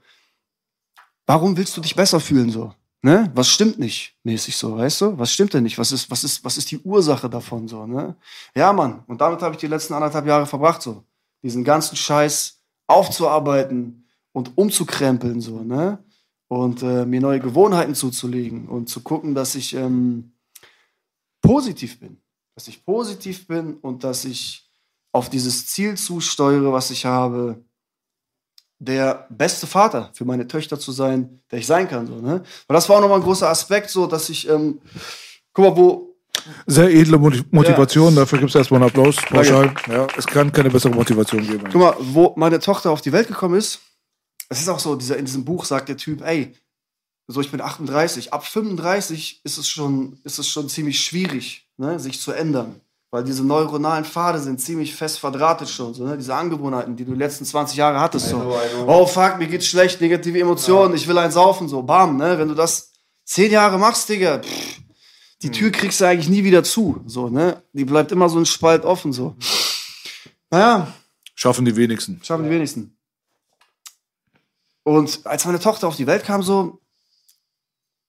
warum 1.27 1.57
willst 1.57 1.77
du 1.77 1.81
dich 1.81 1.95
besser 1.95 2.19
fühlen 2.19 2.51
so? 2.51 2.73
Ne? 3.03 3.31
Was 3.35 3.49
stimmt 3.51 3.79
nicht 3.79 4.17
mäßig 4.23 4.57
so, 4.57 4.79
weißt 4.79 5.03
du? 5.03 5.19
Was 5.19 5.31
stimmt 5.31 5.53
denn 5.53 5.63
nicht? 5.63 5.77
Was 5.77 5.93
ist, 5.93 6.11
was 6.11 6.25
ist, 6.25 6.43
was 6.43 6.57
ist 6.57 6.71
die 6.71 6.79
Ursache 6.79 7.29
davon 7.29 7.69
so, 7.69 7.87
ne? 7.87 8.17
Ja, 8.55 8.73
Mann. 8.73 9.05
Und 9.07 9.21
damit 9.21 9.43
habe 9.43 9.55
ich 9.55 9.61
die 9.61 9.67
letzten 9.67 9.93
anderthalb 9.93 10.27
Jahre 10.27 10.47
verbracht 10.47 10.81
so. 10.81 11.05
Diesen 11.43 11.65
ganzen 11.65 11.97
Scheiß 11.97 12.63
aufzuarbeiten 12.87 14.07
und 14.33 14.57
umzukrempeln 14.57 15.43
so, 15.43 15.61
ne? 15.61 16.03
Und 16.49 16.83
äh, 16.83 17.07
mir 17.07 17.21
neue 17.21 17.41
Gewohnheiten 17.41 17.95
zuzulegen 17.95 18.69
und 18.69 18.89
zu 18.89 19.03
gucken, 19.03 19.35
dass 19.35 19.55
ich 19.55 19.75
ähm, 19.75 20.33
positiv 21.41 22.01
bin. 22.01 22.19
Dass 22.55 22.69
ich 22.69 22.85
positiv 22.85 23.47
bin 23.47 23.75
und 23.75 24.05
dass 24.05 24.25
ich 24.25 24.71
auf 25.13 25.31
dieses 25.31 25.67
Ziel 25.67 25.97
zusteuere, 25.97 26.73
was 26.73 26.91
ich 26.91 27.07
habe, 27.07 27.65
der 28.79 29.27
beste 29.31 29.67
Vater 29.67 30.11
für 30.13 30.25
meine 30.25 30.47
Töchter 30.47 30.79
zu 30.79 30.93
sein, 30.93 31.41
der 31.51 31.61
ich 31.61 31.67
sein 31.67 31.89
kann. 31.89 32.07
So, 32.07 32.17
ne? 32.17 32.43
Weil 32.67 32.75
das 32.75 32.89
war 32.89 32.97
auch 32.97 33.01
nochmal 33.01 33.19
ein 33.19 33.25
großer 33.25 33.49
Aspekt, 33.49 33.91
so 33.91 34.07
dass 34.07 34.29
ich, 34.29 34.49
ähm, 34.49 34.81
guck 35.53 35.65
mal, 35.65 35.77
wo. 35.77 36.11
Sehr 36.67 36.91
edle 36.91 37.17
Motivation, 37.17 38.15
ja. 38.15 38.21
dafür 38.21 38.39
gibt 38.39 38.51
es 38.51 38.57
erstmal 38.57 38.83
einen 38.83 38.91
Applaus, 38.91 39.17
pauschal. 39.17 39.73
Ja, 39.89 40.07
es 40.17 40.27
kann 40.27 40.53
keine 40.53 40.69
bessere 40.69 40.93
Motivation 40.93 41.47
geben. 41.47 41.65
Guck 41.73 41.81
mal, 41.81 41.97
wo 42.01 42.35
meine 42.37 42.59
Tochter 42.59 42.91
auf 42.91 43.01
die 43.01 43.13
Welt 43.13 43.29
gekommen 43.29 43.55
ist, 43.55 43.81
es 44.49 44.61
ist 44.61 44.69
auch 44.69 44.79
so, 44.79 44.97
dieser, 44.97 45.17
in 45.17 45.25
diesem 45.25 45.45
Buch 45.45 45.65
sagt 45.65 45.89
der 45.89 45.97
Typ, 45.97 46.23
ey, 46.23 46.55
so 47.27 47.41
ich 47.41 47.51
bin 47.51 47.61
38, 47.61 48.33
ab 48.33 48.47
35 48.47 49.41
ist 49.45 49.59
es 49.59 49.69
schon, 49.69 50.19
ist 50.25 50.39
es 50.39 50.49
schon 50.49 50.69
ziemlich 50.69 51.01
schwierig, 51.01 51.69
ne, 51.77 51.99
sich 51.99 52.21
zu 52.21 52.33
ändern 52.33 52.81
weil 53.15 53.23
diese 53.23 53.45
neuronalen 53.45 54.05
Pfade 54.05 54.41
sind 54.41 54.61
ziemlich 54.61 54.93
fest 54.93 55.21
verdrahtet 55.21 55.69
schon, 55.69 55.95
so, 55.95 56.05
ne? 56.05 56.17
diese 56.17 56.35
Angewohnheiten, 56.35 56.97
die 56.97 57.05
du 57.05 57.13
die 57.13 57.19
letzten 57.19 57.45
20 57.45 57.77
Jahre 57.77 58.01
hattest. 58.01 58.29
So. 58.29 58.59
Oh 58.89 59.07
fuck, 59.07 59.39
mir 59.39 59.47
geht's 59.47 59.69
schlecht, 59.69 60.01
negative 60.01 60.41
Emotionen, 60.41 60.97
ich 60.97 61.07
will 61.07 61.17
einen 61.17 61.31
saufen, 61.31 61.69
so, 61.69 61.81
bam, 61.81 62.17
ne? 62.17 62.37
wenn 62.41 62.49
du 62.49 62.55
das 62.55 62.91
10 63.27 63.53
Jahre 63.53 63.79
machst, 63.79 64.09
Digga, 64.09 64.41
pff, 64.41 64.81
die 65.43 65.53
Tür 65.53 65.67
hm. 65.67 65.73
kriegst 65.75 66.01
du 66.01 66.09
eigentlich 66.09 66.29
nie 66.29 66.43
wieder 66.43 66.65
zu, 66.65 67.03
so, 67.07 67.29
ne? 67.29 67.63
die 67.73 67.85
bleibt 67.85 68.11
immer 68.11 68.29
so 68.29 68.37
ein 68.37 68.47
Spalt 68.47 68.85
offen, 68.85 69.13
so. 69.13 69.37
Naja. 70.51 70.93
Schaffen 71.37 71.65
die 71.65 71.77
wenigsten. 71.77 72.21
Schaffen 72.21 72.43
die 72.43 72.51
wenigsten. 72.51 72.94
Und 74.85 75.27
als 75.27 75.45
meine 75.45 75.59
Tochter 75.59 75.89
auf 75.89 75.97
die 75.97 76.07
Welt 76.07 76.25
kam, 76.25 76.43
so, 76.43 76.81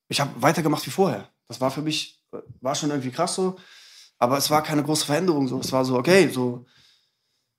ich 0.08 0.22
habe 0.22 0.30
weitergemacht 0.42 0.86
wie 0.86 0.92
vorher. 0.92 1.28
Das 1.48 1.60
war 1.60 1.72
für 1.72 1.82
mich, 1.82 2.22
war 2.62 2.76
schon 2.76 2.92
irgendwie 2.92 3.12
krass 3.12 3.36
so. 3.36 3.56
Aber 4.18 4.38
es 4.38 4.50
war 4.50 4.62
keine 4.62 4.84
große 4.84 5.06
Veränderung. 5.06 5.48
So. 5.48 5.60
Es 5.60 5.72
war 5.72 5.84
so, 5.84 5.98
okay, 5.98 6.30
so, 6.30 6.66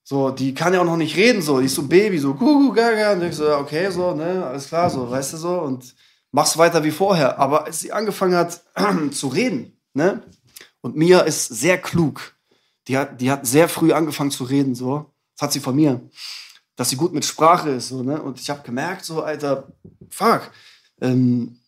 so, 0.09 0.31
die 0.31 0.55
kann 0.55 0.73
ja 0.73 0.81
auch 0.81 0.85
noch 0.85 0.97
nicht 0.97 1.17
reden, 1.17 1.43
so, 1.43 1.59
die 1.59 1.67
ist 1.67 1.75
so 1.75 1.83
ein 1.83 1.89
Baby, 1.89 2.17
so, 2.19 2.33
gugu, 2.33 2.73
gaga, 2.73 3.15
und 3.15 3.25
ich 3.25 3.35
so, 3.35 3.57
okay, 3.57 3.91
so, 3.91 4.15
ne, 4.15 4.47
alles 4.47 4.69
klar, 4.69 4.89
so, 4.89 5.11
weißt 5.11 5.33
du 5.33 5.37
so, 5.37 5.59
und 5.59 5.97
mach's 6.31 6.57
weiter 6.57 6.85
wie 6.85 6.93
vorher. 6.93 7.41
Aber 7.41 7.65
als 7.65 7.81
sie 7.81 7.91
angefangen 7.91 8.37
hat 8.37 8.63
zu 9.13 9.27
reden, 9.27 9.77
ne, 9.95 10.23
und 10.81 10.95
Mia 10.95 11.23
ist 11.23 11.49
sehr 11.49 11.79
klug, 11.79 12.37
die 12.87 12.97
hat, 12.97 13.21
die 13.21 13.33
hat 13.33 13.49
sehr 13.49 13.69
früh 13.69 13.93
angefangen 13.93 14.31
zu 14.31 14.45
reden, 14.45 14.77
so, 14.77 15.13
das 15.35 15.43
hat 15.43 15.53
sie 15.53 15.59
von 15.59 15.75
mir, 15.75 16.01
dass 16.77 16.91
sie 16.91 16.97
gut 16.97 17.13
mit 17.13 17.25
Sprache 17.25 17.71
ist, 17.71 17.89
so, 17.89 18.03
ne, 18.03 18.21
und 18.23 18.39
ich 18.39 18.51
habe 18.51 18.63
gemerkt, 18.63 19.05
so, 19.05 19.23
Alter, 19.23 19.69
fuck, 20.11 20.51
ähm, 21.01 21.59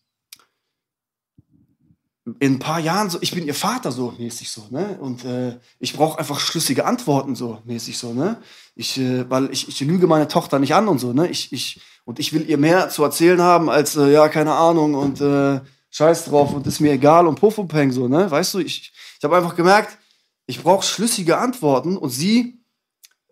in 2.41 2.55
ein 2.55 2.59
paar 2.59 2.81
Jahren 2.81 3.11
so, 3.11 3.19
ich 3.21 3.33
bin 3.33 3.47
ihr 3.47 3.55
Vater 3.55 3.93
so 3.93 4.15
mäßig 4.19 4.51
so, 4.51 4.67
ne? 4.71 4.99
Und 5.01 5.25
äh, 5.25 5.59
ich 5.79 5.95
brauche 5.95 6.19
einfach 6.19 6.41
schlüssige 6.41 6.85
Antworten 6.85 7.35
so 7.35 7.63
mäßig 7.65 7.99
so, 7.99 8.13
ne? 8.13 8.43
Ich, 8.75 8.99
äh, 8.99 9.29
weil 9.31 9.51
ich, 9.51 9.69
ich 9.69 9.81
lüge 9.81 10.07
meine 10.07 10.29
Tochter 10.29 10.59
nicht 10.59 10.75
an 10.75 10.89
und 10.89 10.99
so, 10.99 11.13
ne? 11.13 11.29
Ich, 11.29 11.53
ich, 11.53 11.81
und 12.05 12.19
ich 12.19 12.33
will 12.33 12.49
ihr 12.49 12.59
mehr 12.59 12.91
zu 12.91 13.03
erzählen 13.05 13.41
haben 13.41 13.71
als, 13.71 13.97
äh, 13.97 14.13
ja, 14.13 14.29
keine 14.29 14.55
Ahnung 14.55 14.95
und 14.95 15.21
äh, 15.21 15.61
Scheiß 15.91 16.27
drauf 16.27 16.53
und 16.53 16.67
ist 16.67 16.81
mir 16.81 16.93
egal 16.93 17.27
und 17.27 17.41
Puffupeng 17.41 17.93
so, 17.93 18.09
ne? 18.09 18.31
Weißt 18.31 18.55
du, 18.55 18.59
ich, 18.59 18.93
ich 19.19 19.25
habe 19.25 19.37
einfach 19.37 19.57
gemerkt, 19.57 19.97
ich 20.47 20.63
brauche 20.63 20.85
schlüssige 20.85 21.39
Antworten 21.39 21.97
und 21.97 22.11
sie, 22.11 22.63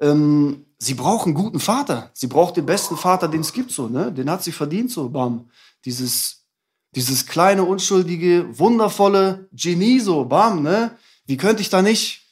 ähm, 0.00 0.65
sie 0.78 0.94
braucht 0.94 1.26
einen 1.26 1.34
guten 1.34 1.60
Vater. 1.60 2.10
Sie 2.14 2.26
braucht 2.26 2.56
den 2.56 2.66
besten 2.66 2.96
Vater, 2.96 3.28
den 3.28 3.40
es 3.40 3.52
gibt 3.52 3.70
so, 3.70 3.88
ne? 3.88 4.12
Den 4.12 4.30
hat 4.30 4.42
sie 4.42 4.52
verdient 4.52 4.90
so, 4.90 5.08
bam. 5.08 5.50
Dieses 5.84 6.46
dieses 6.96 7.26
kleine, 7.26 7.62
unschuldige, 7.62 8.58
wundervolle 8.58 9.48
Genie, 9.52 10.00
so, 10.00 10.24
bam, 10.24 10.62
ne? 10.62 10.96
Wie 11.26 11.36
könnte 11.36 11.60
ich 11.60 11.68
da 11.68 11.82
nicht 11.82 12.22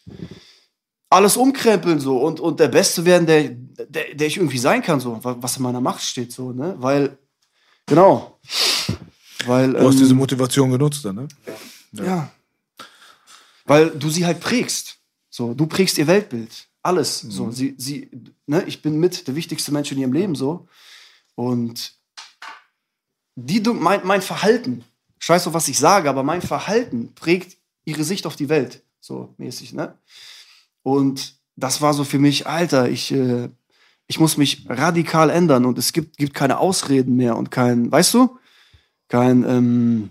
alles 1.10 1.36
umkrempeln, 1.36 2.00
so, 2.00 2.18
und, 2.18 2.40
und 2.40 2.58
der 2.58 2.68
Beste 2.68 3.04
werden, 3.04 3.26
der, 3.26 3.50
der, 3.50 4.14
der 4.14 4.26
ich 4.26 4.38
irgendwie 4.38 4.58
sein 4.58 4.82
kann, 4.82 5.00
so, 5.00 5.20
was 5.22 5.58
in 5.58 5.62
meiner 5.62 5.82
Macht 5.82 6.02
steht, 6.02 6.32
so, 6.32 6.52
ne? 6.52 6.74
Weil, 6.78 7.18
genau. 7.86 8.40
Weil, 9.44 9.74
du 9.74 9.86
hast 9.86 9.94
ähm, 9.94 10.00
diese 10.00 10.14
Motivation 10.14 10.70
genutzt, 10.70 11.04
dann, 11.04 11.16
ne? 11.16 11.28
Ja. 11.92 12.04
ja. 12.04 12.30
Weil 13.66 13.90
du 13.90 14.08
sie 14.08 14.24
halt 14.24 14.40
prägst. 14.40 14.96
So, 15.28 15.52
du 15.52 15.66
prägst 15.66 15.98
ihr 15.98 16.06
Weltbild. 16.06 16.66
Alles. 16.84 17.24
Mhm. 17.24 17.30
So, 17.30 17.50
sie, 17.50 17.74
sie, 17.78 18.10
ne, 18.46 18.62
ich 18.66 18.82
bin 18.82 19.00
mit 19.00 19.26
der 19.26 19.34
wichtigste 19.34 19.72
Mensch 19.72 19.90
in 19.90 19.98
ihrem 19.98 20.12
Leben 20.12 20.34
so. 20.34 20.68
Und 21.34 21.94
die, 23.36 23.60
mein, 23.60 24.06
mein 24.06 24.22
Verhalten, 24.22 24.84
ich 25.18 25.28
weiß 25.28 25.44
doch, 25.44 25.54
was 25.54 25.66
ich 25.66 25.78
sage, 25.78 26.08
aber 26.08 26.22
mein 26.22 26.42
Verhalten 26.42 27.14
prägt 27.14 27.56
ihre 27.86 28.04
Sicht 28.04 28.26
auf 28.26 28.36
die 28.36 28.50
Welt, 28.50 28.84
so 29.00 29.34
mäßig, 29.38 29.72
ne? 29.72 29.98
Und 30.82 31.36
das 31.56 31.80
war 31.80 31.94
so 31.94 32.04
für 32.04 32.18
mich, 32.18 32.46
Alter, 32.46 32.90
ich, 32.90 33.10
äh, 33.10 33.48
ich 34.06 34.20
muss 34.20 34.36
mich 34.36 34.66
radikal 34.68 35.30
ändern 35.30 35.64
und 35.64 35.78
es 35.78 35.94
gibt, 35.94 36.18
gibt 36.18 36.34
keine 36.34 36.58
Ausreden 36.58 37.16
mehr 37.16 37.36
und 37.36 37.50
kein, 37.50 37.90
weißt 37.90 38.12
du, 38.12 38.38
kein, 39.08 39.42
ähm, 39.44 40.10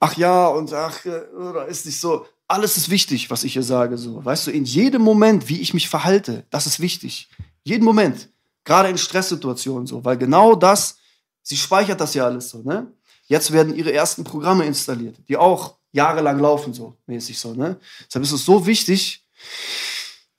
ach 0.00 0.16
ja 0.16 0.48
und 0.48 0.72
ach, 0.72 1.04
äh, 1.06 1.70
ist 1.70 1.86
nicht 1.86 2.00
so. 2.00 2.26
Alles 2.46 2.76
ist 2.76 2.90
wichtig, 2.90 3.30
was 3.30 3.44
ich 3.44 3.54
hier 3.54 3.62
sage, 3.62 3.96
so. 3.96 4.24
Weißt 4.24 4.46
du, 4.46 4.50
in 4.50 4.64
jedem 4.64 5.02
Moment, 5.02 5.48
wie 5.48 5.60
ich 5.60 5.74
mich 5.74 5.88
verhalte, 5.88 6.44
das 6.50 6.66
ist 6.66 6.80
wichtig. 6.80 7.28
Jeden 7.62 7.84
Moment. 7.84 8.28
Gerade 8.64 8.88
in 8.88 8.98
Stresssituationen 8.98 9.86
so, 9.86 10.04
weil 10.04 10.16
genau 10.16 10.54
das 10.54 10.98
Sie 11.44 11.56
speichert 11.56 12.00
das 12.00 12.14
ja 12.14 12.24
alles 12.24 12.48
so, 12.48 12.62
ne? 12.62 12.90
Jetzt 13.26 13.52
werden 13.52 13.76
ihre 13.76 13.92
ersten 13.92 14.24
Programme 14.24 14.64
installiert, 14.64 15.16
die 15.28 15.36
auch 15.36 15.76
jahrelang 15.92 16.40
laufen, 16.40 16.72
so 16.72 16.96
mäßig 17.06 17.38
so, 17.38 17.54
ne? 17.54 17.78
Deshalb 18.06 18.24
ist 18.24 18.32
es 18.32 18.44
so 18.44 18.66
wichtig, 18.66 19.24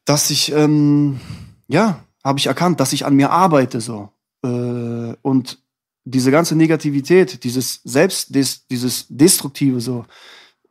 dass 0.03 0.29
ich, 0.31 0.51
ähm, 0.51 1.21
ja, 1.67 2.03
habe 2.23 2.39
ich 2.39 2.47
erkannt, 2.47 2.79
dass 2.79 2.91
ich 2.91 3.05
an 3.05 3.15
mir 3.15 3.29
arbeite, 3.29 3.81
so. 3.81 4.09
Äh, 4.43 5.13
und 5.21 5.59
diese 6.05 6.31
ganze 6.31 6.55
Negativität, 6.55 7.43
dieses 7.43 7.81
Selbst, 7.83 8.33
dieses 8.33 9.05
Destruktive, 9.07 9.79
so. 9.81 10.05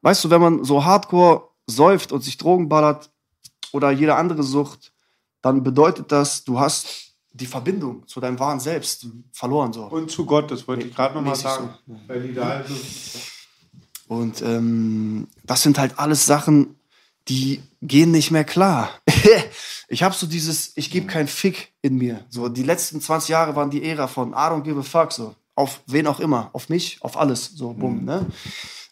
Weißt 0.05 0.23
du, 0.23 0.29
wenn 0.29 0.43
man 0.43 0.65
so 0.65 0.85
hardcore 0.85 1.49
säuft 1.67 2.13
und 2.13 2.23
sich 2.23 2.37
Drogen 2.37 2.69
ballert 2.69 3.11
oder 3.73 3.91
jede 3.91 4.17
andere 4.17 4.43
Sucht, 4.43 4.93
dann 5.41 5.63
bedeutet 5.63 6.13
das, 6.13 6.45
du 6.45 6.61
hast 6.61 7.15
die 7.33 7.47
Verbindung 7.47 8.07
zu 8.07 8.21
deinem 8.21 8.39
wahren 8.39 8.61
Selbst 8.61 9.07
verloren. 9.33 9.73
So. 9.73 9.85
Und 9.85 10.11
zu 10.11 10.27
Gott, 10.27 10.51
das 10.51 10.69
wollte 10.69 10.87
ich 10.87 10.95
gerade 10.95 11.15
nochmal 11.15 11.37
sagen. 11.37 11.71
So. 11.87 11.97
Weil 12.07 12.23
die 12.23 12.35
da 12.35 12.63
und 14.07 14.43
ähm, 14.43 15.27
das 15.43 15.63
sind 15.63 15.79
halt 15.79 15.99
alles 15.99 16.27
Sachen, 16.27 16.79
die 17.29 17.63
gehen 17.81 18.11
nicht 18.11 18.31
mehr 18.31 18.45
klar. 18.45 18.91
ich 19.89 20.03
habe 20.03 20.15
so 20.15 20.27
dieses, 20.27 20.77
ich 20.77 20.91
gebe 20.91 21.07
keinen 21.07 21.29
Fick 21.29 21.73
in 21.81 21.97
mir. 21.97 22.27
So 22.29 22.51
die 22.51 22.63
letzten 22.63 23.01
20 23.01 23.31
Jahre 23.31 23.57
waren 23.57 23.71
die 23.71 23.83
Ära 23.83 24.07
von 24.07 24.33
I 24.33 24.35
don't 24.35 24.65
give 24.65 24.79
a 24.79 24.83
fuck 24.83 25.13
so. 25.13 25.35
Auf 25.55 25.81
wen 25.87 26.07
auch 26.07 26.21
immer, 26.21 26.51
auf 26.53 26.69
mich, 26.69 26.99
auf 27.01 27.17
alles, 27.17 27.53
so 27.55 27.73
bumm, 27.73 28.01
mhm. 28.01 28.05
ne? 28.05 28.27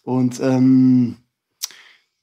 Und 0.02 0.40
ähm, 0.40 1.16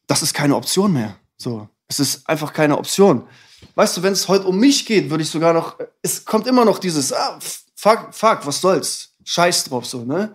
das 0.07 0.22
ist 0.22 0.34
keine 0.34 0.56
Option 0.56 0.93
mehr. 0.93 1.15
So, 1.38 1.68
es 1.88 1.99
ist 1.99 2.27
einfach 2.27 2.53
keine 2.53 2.77
Option. 2.77 3.27
Weißt 3.76 3.97
du, 3.97 4.03
wenn 4.03 4.14
es 4.14 4.27
heute 4.27 4.45
um 4.45 4.57
mich 4.57 4.85
geht, 4.85 5.10
würde 5.10 5.23
ich 5.23 5.30
sogar 5.30 5.53
noch, 5.53 5.77
es 6.01 6.26
kommt 6.26 6.47
immer 6.47 6.65
noch 6.65 6.80
dieses, 6.80 7.14
ah, 7.14 7.39
fuck, 7.76 8.10
fuck, 8.14 8.45
was 8.45 8.61
soll's, 8.61 9.10
scheiß 9.23 9.65
drauf, 9.65 9.85
so, 9.85 10.03
ne? 10.03 10.34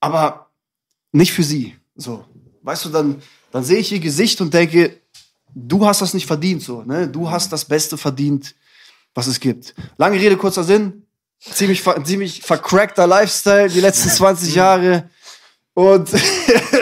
Aber 0.00 0.50
nicht 1.12 1.32
für 1.32 1.42
sie, 1.42 1.76
so. 1.94 2.24
Weißt 2.62 2.84
du, 2.84 2.88
dann, 2.90 3.22
dann 3.50 3.64
sehe 3.64 3.78
ich 3.78 3.92
ihr 3.92 4.00
Gesicht 4.00 4.40
und 4.40 4.52
denke, 4.52 4.98
du 5.54 5.86
hast 5.86 6.02
das 6.02 6.14
nicht 6.14 6.26
verdient, 6.26 6.62
so, 6.62 6.82
ne? 6.82 7.08
Du 7.08 7.30
hast 7.30 7.52
das 7.52 7.64
Beste 7.64 7.96
verdient, 7.96 8.54
was 9.14 9.26
es 9.26 9.40
gibt. 9.40 9.74
Lange 9.96 10.18
Rede, 10.18 10.36
kurzer 10.36 10.64
Sinn. 10.64 11.06
ziemlich, 11.40 11.82
ziemlich 12.04 12.42
vercrackter 12.42 13.06
Lifestyle 13.06 13.68
die 13.68 13.80
letzten 13.80 14.08
20 14.10 14.54
Jahre. 14.54 15.10
Und 15.74 16.10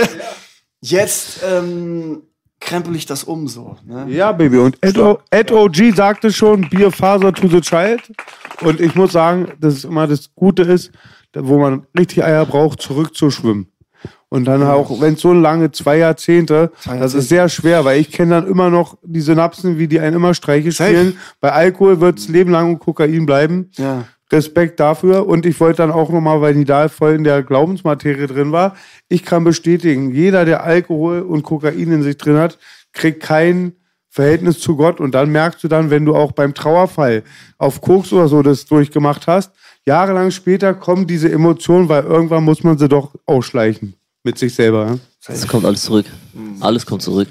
jetzt 0.80 1.40
ähm, 1.48 2.22
krempel 2.60 2.94
ich 2.96 3.06
das 3.06 3.24
um 3.24 3.48
so. 3.48 3.76
Ne? 3.84 4.06
Ja, 4.08 4.32
Baby. 4.32 4.58
Und 4.58 4.76
Ed, 4.80 4.98
o 4.98 5.18
Ed 5.30 5.50
OG 5.50 5.94
sagte 5.94 6.32
schon, 6.32 6.68
Bierfaser 6.68 7.32
to 7.32 7.48
the 7.48 7.60
child. 7.60 8.00
Und 8.60 8.80
ich 8.80 8.94
muss 8.94 9.12
sagen, 9.12 9.52
das 9.60 9.74
ist 9.74 9.84
immer 9.84 10.06
das 10.06 10.34
Gute 10.34 10.62
ist, 10.62 10.92
wo 11.34 11.58
man 11.58 11.86
richtig 11.98 12.24
Eier 12.24 12.46
braucht, 12.46 12.80
zurückzuschwimmen. 12.80 13.68
Und 14.28 14.44
dann 14.44 14.62
auch, 14.62 15.00
wenn 15.00 15.14
es 15.14 15.20
so 15.20 15.32
lange, 15.32 15.72
zwei 15.72 15.98
Jahrzehnte, 15.98 16.70
das 16.84 17.14
ist 17.14 17.28
sehr 17.28 17.48
schwer, 17.48 17.84
weil 17.84 18.00
ich 18.00 18.12
kenne 18.12 18.36
dann 18.36 18.46
immer 18.46 18.70
noch 18.70 18.96
die 19.02 19.20
Synapsen, 19.20 19.76
wie 19.76 19.88
die 19.88 19.98
einen 19.98 20.16
immer 20.16 20.34
Streiche 20.34 20.70
spielen. 20.70 21.18
Bei 21.40 21.50
Alkohol 21.52 22.00
wird 22.00 22.20
es 22.20 22.28
Leben 22.28 22.52
lang 22.52 22.68
um 22.68 22.78
Kokain 22.78 23.26
bleiben. 23.26 23.70
Ja. 23.76 24.04
Respekt 24.32 24.80
dafür. 24.80 25.26
Und 25.26 25.46
ich 25.46 25.58
wollte 25.60 25.78
dann 25.78 25.90
auch 25.90 26.10
nochmal, 26.10 26.40
weil 26.40 26.54
Nidal 26.54 26.88
voll 26.88 27.14
in 27.14 27.24
der 27.24 27.42
Glaubensmaterie 27.42 28.26
drin 28.26 28.52
war, 28.52 28.76
ich 29.08 29.24
kann 29.24 29.44
bestätigen, 29.44 30.12
jeder, 30.12 30.44
der 30.44 30.64
Alkohol 30.64 31.20
und 31.20 31.42
Kokain 31.42 31.92
in 31.92 32.02
sich 32.02 32.16
drin 32.16 32.36
hat, 32.36 32.58
kriegt 32.92 33.22
kein 33.22 33.72
Verhältnis 34.08 34.58
zu 34.60 34.76
Gott. 34.76 35.00
Und 35.00 35.14
dann 35.14 35.30
merkst 35.30 35.62
du 35.62 35.68
dann, 35.68 35.90
wenn 35.90 36.04
du 36.04 36.14
auch 36.14 36.32
beim 36.32 36.54
Trauerfall 36.54 37.22
auf 37.58 37.80
Koks 37.80 38.12
oder 38.12 38.28
so 38.28 38.42
das 38.42 38.66
durchgemacht 38.66 39.26
hast, 39.26 39.52
jahrelang 39.86 40.30
später 40.30 40.74
kommen 40.74 41.06
diese 41.06 41.30
Emotionen, 41.30 41.88
weil 41.88 42.04
irgendwann 42.04 42.44
muss 42.44 42.62
man 42.62 42.78
sie 42.78 42.88
doch 42.88 43.14
ausschleichen 43.26 43.94
mit 44.22 44.38
sich 44.38 44.54
selber. 44.54 44.86
Ja? 44.86 44.98
Es 45.28 45.46
kommt 45.46 45.64
alles 45.64 45.82
zurück. 45.82 46.06
Alles 46.60 46.84
kommt 46.84 47.02
zurück. 47.02 47.28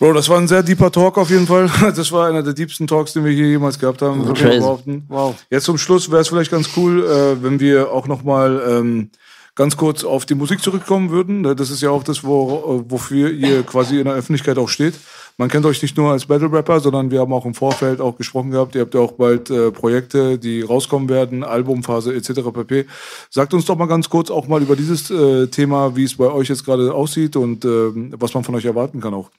Bro, 0.00 0.14
das 0.14 0.30
war 0.30 0.38
ein 0.38 0.48
sehr 0.48 0.62
deeper 0.62 0.90
Talk 0.90 1.18
auf 1.18 1.28
jeden 1.28 1.46
Fall. 1.46 1.70
Das 1.94 2.10
war 2.10 2.26
einer 2.26 2.42
der 2.42 2.54
diebsten 2.54 2.86
Talks, 2.86 3.12
den 3.12 3.22
wir 3.22 3.32
hier 3.32 3.48
jemals 3.48 3.78
gehabt 3.78 4.00
haben. 4.00 4.26
würde 4.26 4.40
ich 4.40 4.58
behaupten. 4.58 5.04
Wow. 5.08 5.34
Jetzt 5.50 5.64
zum 5.64 5.76
Schluss 5.76 6.10
wäre 6.10 6.22
es 6.22 6.28
vielleicht 6.28 6.50
ganz 6.50 6.70
cool, 6.74 7.04
äh, 7.04 7.42
wenn 7.42 7.60
wir 7.60 7.92
auch 7.92 8.06
noch 8.06 8.22
mal 8.22 8.62
ähm, 8.66 9.10
ganz 9.54 9.76
kurz 9.76 10.02
auf 10.02 10.24
die 10.24 10.34
Musik 10.34 10.62
zurückkommen 10.62 11.10
würden. 11.10 11.42
Das 11.42 11.70
ist 11.70 11.82
ja 11.82 11.90
auch 11.90 12.02
das, 12.02 12.24
wo, 12.24 12.80
äh, 12.86 12.90
wofür 12.90 13.30
ihr 13.30 13.62
quasi 13.62 13.98
in 13.98 14.06
der 14.06 14.14
Öffentlichkeit 14.14 14.56
auch 14.56 14.70
steht. 14.70 14.94
Man 15.36 15.50
kennt 15.50 15.66
euch 15.66 15.82
nicht 15.82 15.98
nur 15.98 16.12
als 16.12 16.24
Battle 16.24 16.50
Rapper, 16.50 16.80
sondern 16.80 17.10
wir 17.10 17.20
haben 17.20 17.34
auch 17.34 17.44
im 17.44 17.52
Vorfeld 17.52 18.00
auch 18.00 18.16
gesprochen 18.16 18.52
gehabt. 18.52 18.74
Ihr 18.74 18.80
habt 18.80 18.94
ja 18.94 19.00
auch 19.02 19.12
bald 19.12 19.50
äh, 19.50 19.70
Projekte, 19.70 20.38
die 20.38 20.62
rauskommen 20.62 21.10
werden, 21.10 21.44
Albumphase 21.44 22.14
etc. 22.14 22.40
pp. 22.54 22.86
Sagt 23.28 23.52
uns 23.52 23.66
doch 23.66 23.76
mal 23.76 23.84
ganz 23.84 24.08
kurz 24.08 24.30
auch 24.30 24.48
mal 24.48 24.62
über 24.62 24.76
dieses 24.76 25.10
äh, 25.10 25.48
Thema, 25.48 25.94
wie 25.94 26.04
es 26.04 26.16
bei 26.16 26.30
euch 26.30 26.48
jetzt 26.48 26.64
gerade 26.64 26.94
aussieht 26.94 27.36
und 27.36 27.66
ähm, 27.66 28.14
was 28.16 28.32
man 28.32 28.44
von 28.44 28.54
euch 28.54 28.64
erwarten 28.64 29.02
kann 29.02 29.12
auch 29.12 29.30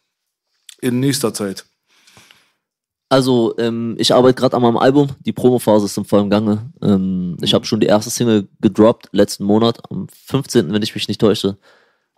in 0.81 0.99
nächster 0.99 1.33
Zeit. 1.33 1.65
Also, 3.11 3.53
ähm, 3.57 3.95
ich 3.99 4.13
arbeite 4.13 4.35
gerade 4.35 4.55
an 4.55 4.61
meinem 4.61 4.77
Album. 4.77 5.09
Die 5.25 5.33
Promophase 5.33 5.85
ist 5.85 5.97
im 5.97 6.05
vollen 6.05 6.29
Gange. 6.29 6.71
Ähm, 6.81 7.35
ich 7.41 7.53
habe 7.53 7.65
schon 7.65 7.81
die 7.81 7.87
erste 7.87 8.09
Single 8.09 8.47
gedroppt, 8.61 9.09
letzten 9.11 9.43
Monat, 9.43 9.79
am 9.91 10.07
15., 10.09 10.71
wenn 10.71 10.81
ich 10.81 10.95
mich 10.95 11.09
nicht 11.09 11.19
täusche. 11.19 11.57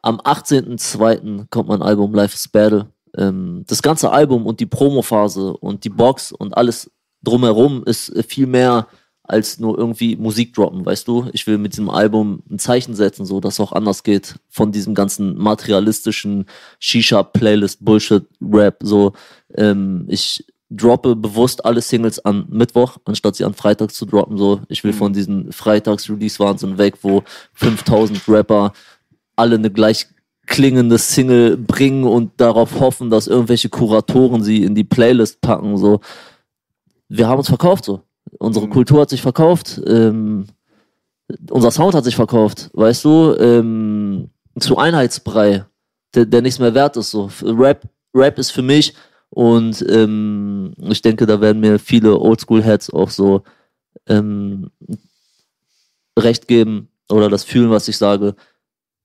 Am 0.03 0.19
18.02. 0.19 1.47
kommt 1.49 1.69
mein 1.69 1.81
Album 1.81 2.13
Life 2.13 2.35
is 2.35 2.47
Battle. 2.47 2.91
Ähm, 3.17 3.63
das 3.67 3.81
ganze 3.81 4.11
Album 4.11 4.45
und 4.45 4.59
die 4.59 4.65
Promophase 4.67 5.57
und 5.57 5.83
die 5.83 5.89
Box 5.89 6.31
und 6.31 6.55
alles 6.55 6.91
drumherum 7.23 7.83
ist 7.85 8.13
viel 8.27 8.45
mehr 8.45 8.87
als 9.23 9.57
nur 9.57 9.77
irgendwie 9.77 10.17
Musik 10.17 10.53
droppen, 10.53 10.85
weißt 10.85 11.07
du? 11.07 11.29
Ich 11.31 11.47
will 11.47 11.57
mit 11.57 11.73
diesem 11.73 11.89
Album 11.89 12.43
ein 12.49 12.59
Zeichen 12.59 12.93
setzen, 12.93 13.25
so 13.25 13.39
dass 13.39 13.53
es 13.53 13.59
auch 13.61 13.71
anders 13.71 14.03
geht 14.03 14.35
von 14.49 14.73
diesem 14.73 14.95
ganzen 14.95 15.37
materialistischen 15.37 16.45
Shisha-Playlist-Bullshit-Rap. 16.79 18.79
So, 18.83 19.13
ähm, 19.55 20.05
ich 20.09 20.45
droppe 20.69 21.15
bewusst 21.15 21.63
alle 21.63 21.81
Singles 21.81 22.19
an 22.19 22.47
Mittwoch, 22.49 22.97
anstatt 23.05 23.35
sie 23.35 23.45
an 23.45 23.53
Freitag 23.53 23.91
zu 23.91 24.05
droppen. 24.05 24.37
So, 24.37 24.59
ich 24.67 24.83
will 24.83 24.91
von 24.91 25.13
diesen 25.13 25.53
Freitags-Release-Wahnsinn 25.53 26.77
weg, 26.77 26.95
wo 27.01 27.23
5000 27.53 28.27
Rapper 28.27 28.73
alle 29.37 29.55
eine 29.55 29.71
gleich 29.71 30.07
klingende 30.47 30.97
Single 30.97 31.55
bringen 31.55 32.03
und 32.03 32.41
darauf 32.41 32.79
hoffen, 32.79 33.09
dass 33.09 33.27
irgendwelche 33.27 33.69
Kuratoren 33.69 34.43
sie 34.43 34.63
in 34.63 34.75
die 34.75 34.83
Playlist 34.83 35.39
packen. 35.39 35.77
So, 35.77 36.01
wir 37.07 37.27
haben 37.27 37.37
uns 37.37 37.47
verkauft 37.47 37.85
so. 37.85 38.01
Unsere 38.39 38.67
Kultur 38.67 39.01
hat 39.01 39.09
sich 39.09 39.21
verkauft. 39.21 39.81
Ähm, 39.85 40.47
unser 41.49 41.71
Sound 41.71 41.95
hat 41.95 42.03
sich 42.03 42.15
verkauft, 42.15 42.69
weißt 42.73 43.05
du? 43.05 43.35
Ähm, 43.39 44.29
zu 44.59 44.77
Einheitsbrei, 44.77 45.65
der, 46.13 46.25
der 46.25 46.41
nichts 46.41 46.59
mehr 46.59 46.73
wert 46.73 46.97
ist. 46.97 47.11
So. 47.11 47.29
Rap, 47.41 47.83
Rap 48.13 48.37
ist 48.37 48.51
für 48.51 48.61
mich 48.61 48.93
und 49.29 49.83
ähm, 49.89 50.73
ich 50.77 51.01
denke, 51.01 51.25
da 51.25 51.41
werden 51.41 51.59
mir 51.59 51.79
viele 51.79 52.19
Oldschool-Heads 52.19 52.91
auch 52.91 53.09
so 53.09 53.43
ähm, 54.07 54.69
recht 56.17 56.47
geben 56.47 56.89
oder 57.09 57.29
das 57.29 57.43
fühlen, 57.43 57.71
was 57.71 57.87
ich 57.87 57.97
sage. 57.97 58.35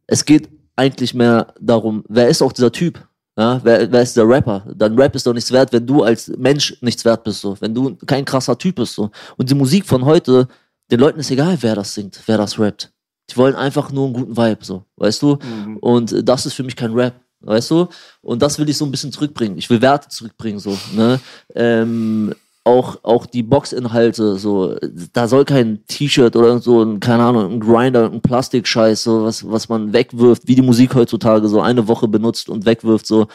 Es 0.06 0.24
geht 0.24 0.48
eigentlich 0.76 1.14
mehr 1.14 1.54
darum, 1.60 2.04
wer 2.08 2.28
ist 2.28 2.42
auch 2.42 2.52
dieser 2.52 2.72
Typ? 2.72 3.06
Ja, 3.38 3.60
wer, 3.62 3.92
wer 3.92 4.02
ist 4.02 4.16
der 4.16 4.28
Rapper? 4.28 4.66
Dein 4.74 4.98
Rap 4.98 5.14
ist 5.14 5.24
doch 5.24 5.32
nichts 5.32 5.52
wert, 5.52 5.72
wenn 5.72 5.86
du 5.86 6.02
als 6.02 6.26
Mensch 6.36 6.76
nichts 6.80 7.04
wert 7.04 7.22
bist, 7.22 7.40
so. 7.40 7.56
Wenn 7.60 7.72
du 7.72 7.94
kein 8.04 8.24
krasser 8.24 8.58
Typ 8.58 8.74
bist, 8.74 8.94
so. 8.94 9.12
Und 9.36 9.48
die 9.48 9.54
Musik 9.54 9.86
von 9.86 10.04
heute, 10.04 10.48
den 10.90 10.98
Leuten 10.98 11.20
ist 11.20 11.30
egal, 11.30 11.56
wer 11.60 11.76
das 11.76 11.94
singt, 11.94 12.20
wer 12.26 12.36
das 12.36 12.58
rappt. 12.58 12.92
Die 13.30 13.36
wollen 13.36 13.54
einfach 13.54 13.92
nur 13.92 14.06
einen 14.06 14.14
guten 14.14 14.36
Vibe, 14.36 14.64
so. 14.64 14.84
Weißt 14.96 15.22
du? 15.22 15.38
Und 15.80 16.12
äh, 16.12 16.24
das 16.24 16.46
ist 16.46 16.54
für 16.54 16.64
mich 16.64 16.74
kein 16.74 16.92
Rap. 16.92 17.14
Weißt 17.40 17.70
du? 17.70 17.86
Und 18.22 18.42
das 18.42 18.58
will 18.58 18.68
ich 18.68 18.76
so 18.76 18.84
ein 18.84 18.90
bisschen 18.90 19.12
zurückbringen. 19.12 19.56
Ich 19.56 19.70
will 19.70 19.80
Werte 19.80 20.08
zurückbringen, 20.08 20.58
so. 20.58 20.76
Ne? 20.96 21.20
Ähm, 21.54 22.34
auch, 22.68 23.02
auch 23.02 23.26
die 23.26 23.42
Boxinhalte, 23.42 24.36
so, 24.36 24.76
da 25.12 25.26
soll 25.26 25.44
kein 25.44 25.80
T-Shirt 25.88 26.36
oder 26.36 26.58
so, 26.58 26.82
ein, 26.82 27.00
keine 27.00 27.24
Ahnung, 27.24 27.52
ein 27.52 27.60
Grinder, 27.60 28.10
ein 28.10 28.20
Plastikscheiß, 28.20 29.02
so, 29.02 29.24
was, 29.24 29.50
was 29.50 29.68
man 29.68 29.92
wegwirft, 29.92 30.46
wie 30.46 30.54
die 30.54 30.62
Musik 30.62 30.94
heutzutage 30.94 31.48
so 31.48 31.60
eine 31.60 31.88
Woche 31.88 32.06
benutzt 32.06 32.48
und 32.48 32.66
wegwirft, 32.66 33.06
so. 33.06 33.26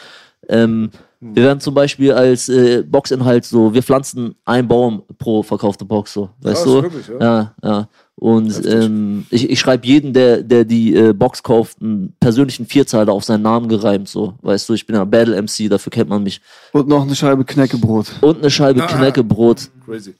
Ähm, 0.48 0.90
wir 1.20 1.42
werden 1.42 1.60
zum 1.60 1.74
Beispiel 1.74 2.12
als 2.12 2.48
äh, 2.50 2.82
Boxinhalt 2.82 3.44
so, 3.44 3.72
wir 3.72 3.82
pflanzen 3.82 4.34
einen 4.44 4.68
Baum 4.68 5.02
pro 5.18 5.42
verkaufte 5.42 5.84
Box, 5.84 6.12
so, 6.12 6.30
weißt 6.40 6.62
Krass, 6.62 6.72
du? 6.72 6.82
wirklich, 6.82 7.08
ja? 7.08 7.18
ja, 7.20 7.54
ja. 7.62 7.88
Und 8.16 8.64
ähm, 8.66 9.26
ich, 9.30 9.50
ich 9.50 9.58
schreibe 9.58 9.86
jeden, 9.86 10.12
der, 10.12 10.42
der 10.42 10.64
die 10.64 10.94
äh, 10.94 11.12
Box 11.12 11.42
kauft, 11.42 11.82
einen 11.82 12.14
persönlichen 12.20 12.66
Vierzeiler 12.66 13.12
auf 13.12 13.24
seinen 13.24 13.42
Namen 13.42 13.68
gereimt, 13.68 14.08
so, 14.08 14.34
weißt 14.42 14.68
du, 14.68 14.74
ich 14.74 14.86
bin 14.86 14.94
ja 14.94 15.04
Battle 15.04 15.40
MC, 15.40 15.68
dafür 15.68 15.90
kennt 15.90 16.08
man 16.08 16.22
mich. 16.22 16.40
Und 16.72 16.88
noch 16.88 17.02
eine 17.02 17.16
Scheibe 17.16 17.44
Knäckebrot. 17.44 18.06
Und 18.20 18.38
eine 18.38 18.50
Scheibe 18.50 18.80
Knäckebrot. 18.86 19.70
Crazy. 19.84 20.14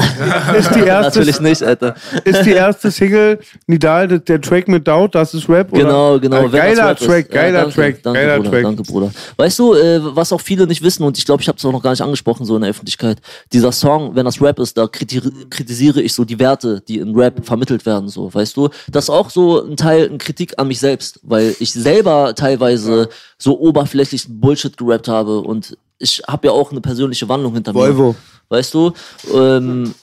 Ist 0.58 0.74
die 0.74 0.80
erste, 0.80 1.18
Natürlich 1.18 1.40
nicht, 1.40 1.62
Alter. 1.62 1.94
ist 2.24 2.42
die 2.44 2.52
erste 2.52 2.90
Single 2.90 3.38
Nidal, 3.66 4.08
der, 4.18 4.40
Track 4.40 4.68
mit 4.68 4.86
Doubt, 4.86 5.14
das 5.14 5.34
ist 5.34 5.48
Rap? 5.48 5.72
Oder? 5.72 5.82
Genau, 5.82 6.18
genau. 6.20 6.46
Äh, 6.46 6.48
geiler 6.50 6.88
Rap 6.90 7.00
ist. 7.00 7.06
Track, 7.06 7.34
Ja, 7.34 7.42
geiler 7.42 7.60
danke, 7.62 7.74
Track, 7.74 8.02
danke, 8.02 8.20
geiler 8.20 8.36
Bruder, 8.38 8.50
Track. 8.50 8.62
Danke, 8.62 8.82
Bruder. 8.82 9.10
Weißt 9.36 9.58
du, 9.58 9.74
äh, 9.74 10.00
was 10.16 10.32
auch 10.32 10.40
viele 10.40 10.66
nicht 10.66 10.82
wissen, 10.82 11.02
und 11.04 11.18
ich 11.18 11.24
glaube, 11.24 11.42
ich 11.42 11.48
habe 11.48 11.58
es 11.58 11.64
auch 11.64 11.72
noch 11.72 11.82
gar 11.82 11.90
nicht 11.90 12.02
angesprochen, 12.02 12.44
so 12.46 12.56
in 12.56 12.62
der 12.62 12.70
Öffentlichkeit, 12.70 13.18
dieser 13.52 13.72
Song, 13.72 14.14
wenn 14.14 14.24
das 14.24 14.40
Rap 14.40 14.58
ist, 14.58 14.76
da 14.76 14.84
kriti- 14.84 15.48
kritisiere 15.50 16.00
ich 16.02 16.12
so 16.14 16.24
die 16.24 16.38
Werte, 16.38 16.80
die 16.86 16.98
in 16.98 17.14
Rap 17.14 17.44
vermittelt 17.44 17.84
werden, 17.86 18.08
so, 18.08 18.32
weißt 18.32 18.56
du? 18.56 18.68
Das 18.90 19.04
ist 19.04 19.10
auch 19.10 19.30
so 19.30 19.64
ein 19.64 19.76
Teil, 19.76 20.08
eine 20.08 20.18
Kritik 20.18 20.54
an 20.58 20.68
mich 20.68 20.80
selbst, 20.80 21.20
weil 21.22 21.54
ich 21.60 21.72
selber 21.72 22.34
teilweise 22.34 23.08
so 23.38 23.58
oberflächlichen 23.58 24.40
Bullshit 24.40 24.76
gerappt 24.76 25.08
habe 25.08 25.40
und 25.40 25.76
ich 26.00 26.22
habe 26.26 26.48
ja 26.48 26.52
auch 26.52 26.72
eine 26.72 26.80
persönliche 26.80 27.28
Wandlung 27.28 27.54
hinter 27.54 27.74
Volvo. 27.74 28.08
mir. 28.08 28.16
Weißt 28.48 28.74
du? 28.74 28.92
Ähm, 29.32 29.94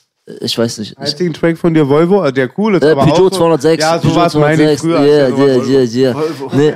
ich 0.41 0.57
weiß 0.57 0.80
nicht. 0.80 0.91
Ich, 0.91 0.98
Einzigen 0.98 1.34
Track 1.34 1.57
von 1.57 1.74
dir, 1.74 1.88
Volvo, 1.88 2.26
äh, 2.26 2.34
der 2.34 2.49
cool 2.57 2.76
ist, 2.76 2.84
äh, 2.84 2.91
aber 2.91 3.06
Peugeot 3.06 3.28
auch 3.28 3.32
so, 3.32 3.38
206. 3.38 3.82
Ja, 3.82 3.98
Peugeot 3.98 4.14
sowas 4.14 4.34
meine 4.36 4.74
ich 4.74 4.80
206. 4.80 4.82
früher. 4.82 5.06
Ja, 5.06 5.30
der 5.30 5.57
ja, 5.57 5.82
ja, 5.82 6.10
ja. 6.10 6.14
Volvo. 6.14 6.52
Nee, 6.53 6.74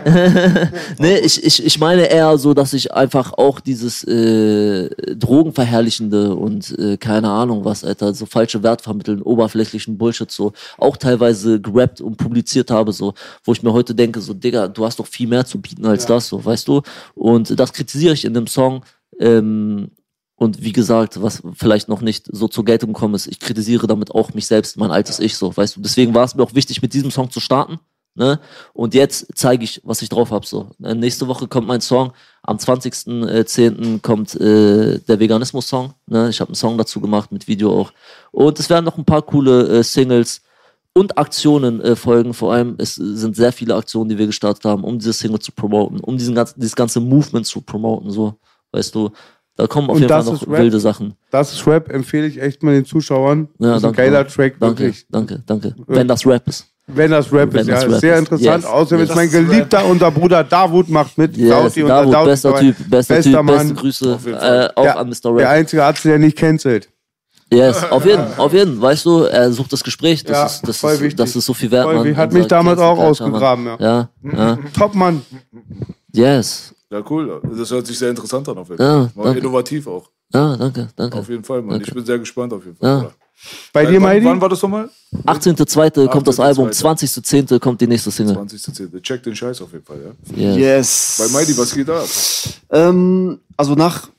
nee 0.99 1.17
ich, 1.17 1.43
ich, 1.43 1.65
ich 1.65 1.79
meine 1.79 2.03
eher 2.03 2.37
so, 2.37 2.53
dass 2.53 2.71
ich 2.71 2.93
einfach 2.93 3.33
auch 3.33 3.59
dieses 3.59 4.05
äh, 4.05 4.89
Drogenverherrlichende 5.15 6.33
und 6.33 6.77
äh, 6.79 6.95
keine 6.95 7.29
Ahnung 7.29 7.65
was, 7.65 7.83
Alter, 7.83 8.13
so 8.13 8.25
falsche 8.25 8.63
Wert 8.63 8.81
vermitteln, 8.81 9.21
oberflächlichen 9.21 9.97
Bullshit 9.97 10.31
so, 10.31 10.53
auch 10.77 10.95
teilweise 10.95 11.59
gerappt 11.59 11.99
und 11.99 12.15
publiziert 12.15 12.71
habe, 12.71 12.93
so, 12.93 13.13
wo 13.43 13.51
ich 13.51 13.61
mir 13.63 13.73
heute 13.73 13.93
denke, 13.93 14.21
so, 14.21 14.33
Digga, 14.33 14.69
du 14.69 14.85
hast 14.85 14.97
doch 14.97 15.07
viel 15.07 15.27
mehr 15.27 15.45
zu 15.45 15.59
bieten 15.59 15.85
als 15.85 16.05
das, 16.05 16.29
so, 16.29 16.43
weißt 16.43 16.69
du? 16.69 16.83
Und 17.15 17.59
das 17.59 17.73
kritisiere 17.73 18.13
ich 18.13 18.23
in 18.23 18.33
dem 18.33 18.47
Song. 18.47 18.81
Ähm, 19.21 19.91
und 20.35 20.63
wie 20.63 20.71
gesagt, 20.71 21.21
was 21.21 21.43
vielleicht 21.53 21.87
noch 21.87 22.01
nicht 22.01 22.25
so 22.31 22.47
zur 22.47 22.65
Geltung 22.65 22.93
gekommen 22.93 23.13
ist, 23.13 23.27
ich 23.27 23.39
kritisiere 23.39 23.85
damit 23.85 24.09
auch 24.11 24.33
mich 24.33 24.47
selbst, 24.47 24.75
mein 24.75 24.89
altes 24.89 25.19
Ich 25.19 25.37
so, 25.37 25.55
weißt 25.55 25.75
du. 25.75 25.81
Deswegen 25.81 26.15
war 26.15 26.23
es 26.23 26.33
mir 26.33 26.41
auch 26.41 26.55
wichtig, 26.55 26.81
mit 26.81 26.93
diesem 26.95 27.11
Song 27.11 27.29
zu 27.29 27.39
starten. 27.39 27.79
Ne? 28.15 28.39
Und 28.73 28.93
jetzt 28.93 29.27
zeige 29.35 29.63
ich, 29.63 29.81
was 29.83 30.01
ich 30.01 30.09
drauf 30.09 30.31
habe. 30.31 30.45
So. 30.45 30.71
Äh, 30.83 30.95
Nächste 30.95 31.27
Woche 31.27 31.47
kommt 31.47 31.67
mein 31.67 31.79
Song. 31.79 32.11
Am 32.41 32.57
20.10. 32.57 34.01
kommt 34.01 34.35
äh, 34.35 34.99
der 34.99 35.19
Veganismus-Song. 35.19 35.93
Ne? 36.07 36.29
Ich 36.29 36.41
habe 36.41 36.49
einen 36.49 36.55
Song 36.55 36.77
dazu 36.77 36.99
gemacht, 36.99 37.31
mit 37.31 37.47
Video 37.47 37.79
auch. 37.79 37.93
Und 38.31 38.59
es 38.59 38.69
werden 38.69 38.85
noch 38.85 38.97
ein 38.97 39.05
paar 39.05 39.21
coole 39.21 39.67
äh, 39.67 39.83
Singles 39.83 40.41
und 40.93 41.17
Aktionen 41.17 41.79
äh, 41.81 41.95
folgen. 41.95 42.33
Vor 42.33 42.51
allem, 42.51 42.75
es 42.79 42.95
sind 42.95 43.35
sehr 43.35 43.53
viele 43.53 43.75
Aktionen, 43.75 44.09
die 44.09 44.17
wir 44.17 44.25
gestartet 44.25 44.65
haben, 44.65 44.83
um 44.83 44.99
diese 44.99 45.13
Single 45.13 45.39
zu 45.39 45.51
promoten, 45.51 45.99
um 45.99 46.17
diesen 46.17 46.35
ganzen, 46.35 46.59
dieses 46.59 46.75
ganze 46.75 46.99
Movement 46.99 47.45
zu 47.45 47.61
promoten. 47.61 48.11
So, 48.11 48.35
weißt 48.71 48.93
du, 48.95 49.09
Da 49.57 49.67
kommen 49.67 49.89
auf 49.89 49.95
Und 49.97 50.01
jeden 50.03 50.09
Fall 50.13 50.23
noch 50.33 50.47
wilde 50.47 50.79
Sachen. 50.79 51.13
Das 51.29 51.51
ist 51.53 51.67
Rap, 51.67 51.91
empfehle 51.91 52.25
ich 52.27 52.41
echt 52.41 52.63
mal 52.63 52.71
den 52.73 52.85
Zuschauern. 52.85 53.49
Ja, 53.59 53.67
das 53.73 53.77
ist 53.77 53.83
ein 53.85 53.93
danke. 53.93 53.97
geiler 53.97 54.27
Track, 54.27 54.55
Danke, 54.59 54.79
wirklich. 54.83 55.05
danke, 55.09 55.43
danke. 55.45 55.75
Wenn 55.87 56.07
das 56.07 56.25
Rap 56.25 56.47
ist. 56.47 56.67
Wenn 56.87 57.11
das 57.11 57.31
Rap 57.31 57.53
Wenn 57.53 57.61
ist, 57.61 57.69
das 57.69 57.83
ja. 57.83 57.89
Rap 57.89 57.99
sehr 58.01 58.13
ist. 58.15 58.19
interessant. 58.19 58.63
Yes. 58.63 58.65
Außerdem 58.65 58.99
Yes. 59.01 59.09
ist 59.09 59.15
mein 59.15 59.29
geliebter 59.29 59.85
unser 59.85 60.11
Bruder 60.11 60.43
Davut 60.43 60.89
macht 60.89 61.17
mit. 61.17 61.37
Yes, 61.37 61.49
Dauti 61.49 61.83
unser 61.83 61.95
Davut, 61.95 62.13
Dauti 62.13 62.29
bester. 62.29 62.55
Typ, 62.55 62.75
bester, 62.89 63.15
Bester 63.15 63.21
Typ, 63.31 63.43
Mann. 63.43 63.45
beste 63.57 63.73
Grüße. 63.75 64.19
Äh, 64.25 64.69
auch 64.79 64.83
Der, 64.83 64.97
an 64.99 65.07
Mr. 65.09 65.13
der 65.23 65.35
Rap. 65.35 65.47
einzige 65.49 65.83
Arzt, 65.85 66.05
der 66.05 66.17
nicht 66.19 66.37
cancelt. 66.37 66.89
Yes, 67.53 67.83
auf 67.91 68.05
jeden, 68.05 68.23
auf 68.37 68.53
jeden. 68.53 68.81
Weißt 68.81 69.05
du, 69.05 69.23
er 69.23 69.51
sucht 69.51 69.71
das 69.73 69.83
Gespräch. 69.83 70.23
Das, 70.23 70.37
Ja, 70.37 70.45
ist, 70.47 70.67
das, 70.67 70.77
voll 70.77 70.93
ist, 70.93 71.01
wichtig. 71.01 71.17
das 71.17 71.35
ist 71.35 71.45
so 71.45 71.53
viel 71.53 71.69
wert, 71.71 71.83
Voll 71.85 71.95
Mann. 71.95 72.17
Hat 72.17 72.33
mich 72.33 72.47
damals 72.47 72.79
auch 72.79 72.97
ausgegraben. 72.97 73.67
Ja, 73.79 74.09
ja. 74.23 74.57
Top 74.73 74.95
Mann. 74.95 75.21
Yes. 76.13 76.73
Ja, 76.91 77.01
cool. 77.09 77.41
Das 77.57 77.71
hört 77.71 77.87
sich 77.87 77.97
sehr 77.97 78.09
interessant 78.09 78.47
an 78.49 78.57
auf 78.57 78.69
jeden 78.69 78.81
Ja, 78.81 79.03
Fall. 79.07 79.11
War 79.15 79.25
danke. 79.25 79.39
innovativ 79.39 79.87
auch. 79.87 80.09
Ja, 80.33 80.57
danke, 80.57 80.89
danke. 80.95 81.17
Auf 81.19 81.29
jeden 81.29 81.43
Fall, 81.43 81.61
Mann. 81.61 81.71
Danke. 81.71 81.87
Ich 81.87 81.93
bin 81.93 82.05
sehr 82.05 82.19
gespannt 82.19 82.51
auf 82.53 82.65
jeden 82.65 82.77
Fall. 82.77 83.03
Ja. 83.03 83.11
Bei 83.73 83.85
dir, 83.85 83.99
Meidi? 83.99 84.25
wann 84.25 84.39
war 84.39 84.49
das 84.49 84.61
nochmal? 84.61 84.89
18.02. 85.25 86.09
kommt 86.09 86.27
das 86.27 86.37
18.02.. 86.37 86.43
Album, 86.43 86.67
20.10. 86.69 87.59
kommt 87.59 87.81
die 87.81 87.87
nächste 87.87 88.11
Single. 88.11 88.35
20.10. 88.37 89.01
Check 89.01 89.23
den 89.23 89.35
Scheiß 89.35 89.61
auf 89.61 89.71
jeden 89.71 89.85
Fall, 89.85 89.97
ja. 90.35 90.35
Yes. 90.35 90.57
Yes. 90.57 91.15
Bei 91.17 91.39
Meidi, 91.39 91.57
was 91.57 91.73
geht 91.73 91.87
da 91.87 92.01
ab? 92.01 92.09
Ähm, 92.69 93.39
also 93.57 93.73
nach 93.73 94.09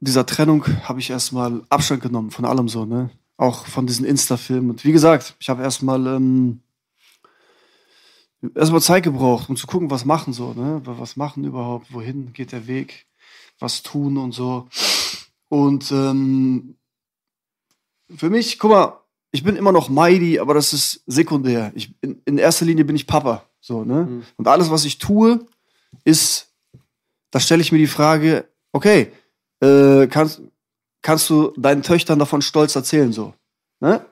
dieser 0.00 0.24
Trennung 0.24 0.64
habe 0.84 1.00
ich 1.00 1.10
erstmal 1.10 1.60
Abstand 1.68 2.02
genommen 2.02 2.30
von 2.30 2.44
allem 2.44 2.68
so, 2.68 2.84
ne? 2.86 3.10
Auch 3.36 3.66
von 3.66 3.86
diesen 3.86 4.04
Insta-Filmen. 4.04 4.70
Und 4.70 4.84
wie 4.84 4.92
gesagt, 4.92 5.34
ich 5.38 5.48
habe 5.48 5.62
erstmal 5.62 6.06
ähm, 6.06 6.60
erstmal 8.54 8.80
Zeit 8.80 9.04
gebraucht, 9.04 9.48
um 9.48 9.56
zu 9.56 9.66
gucken, 9.66 9.90
was 9.90 10.04
machen 10.04 10.32
so, 10.32 10.52
ne? 10.52 10.80
Was 10.84 11.16
machen 11.16 11.44
überhaupt, 11.44 11.92
wohin 11.92 12.32
geht 12.32 12.52
der 12.52 12.66
Weg, 12.66 13.06
was 13.58 13.82
tun 13.82 14.16
und 14.16 14.32
so. 14.32 14.68
Und 15.48 15.90
ähm, 15.92 16.76
für 18.16 18.30
mich, 18.30 18.58
guck 18.58 18.70
mal, 18.70 18.98
ich 19.30 19.42
bin 19.42 19.56
immer 19.56 19.72
noch 19.72 19.88
Mighty, 19.88 20.38
aber 20.38 20.54
das 20.54 20.72
ist 20.72 21.02
sekundär. 21.06 21.72
Ich, 21.74 21.94
in, 22.00 22.20
in 22.24 22.38
erster 22.38 22.66
Linie 22.66 22.84
bin 22.84 22.96
ich 22.96 23.06
Papa. 23.06 23.44
So, 23.60 23.84
ne? 23.84 24.22
Und 24.36 24.48
alles, 24.48 24.70
was 24.70 24.84
ich 24.84 24.98
tue, 24.98 25.46
ist, 26.04 26.52
da 27.30 27.40
stelle 27.40 27.62
ich 27.62 27.72
mir 27.72 27.78
die 27.78 27.86
Frage, 27.86 28.46
okay, 28.72 29.12
äh, 29.60 30.06
kannst, 30.08 30.42
kannst 31.00 31.30
du 31.30 31.52
deinen 31.56 31.82
Töchtern 31.82 32.18
davon 32.18 32.42
stolz 32.42 32.74
erzählen, 32.74 33.12
so? 33.12 33.34
Ne? 33.80 34.04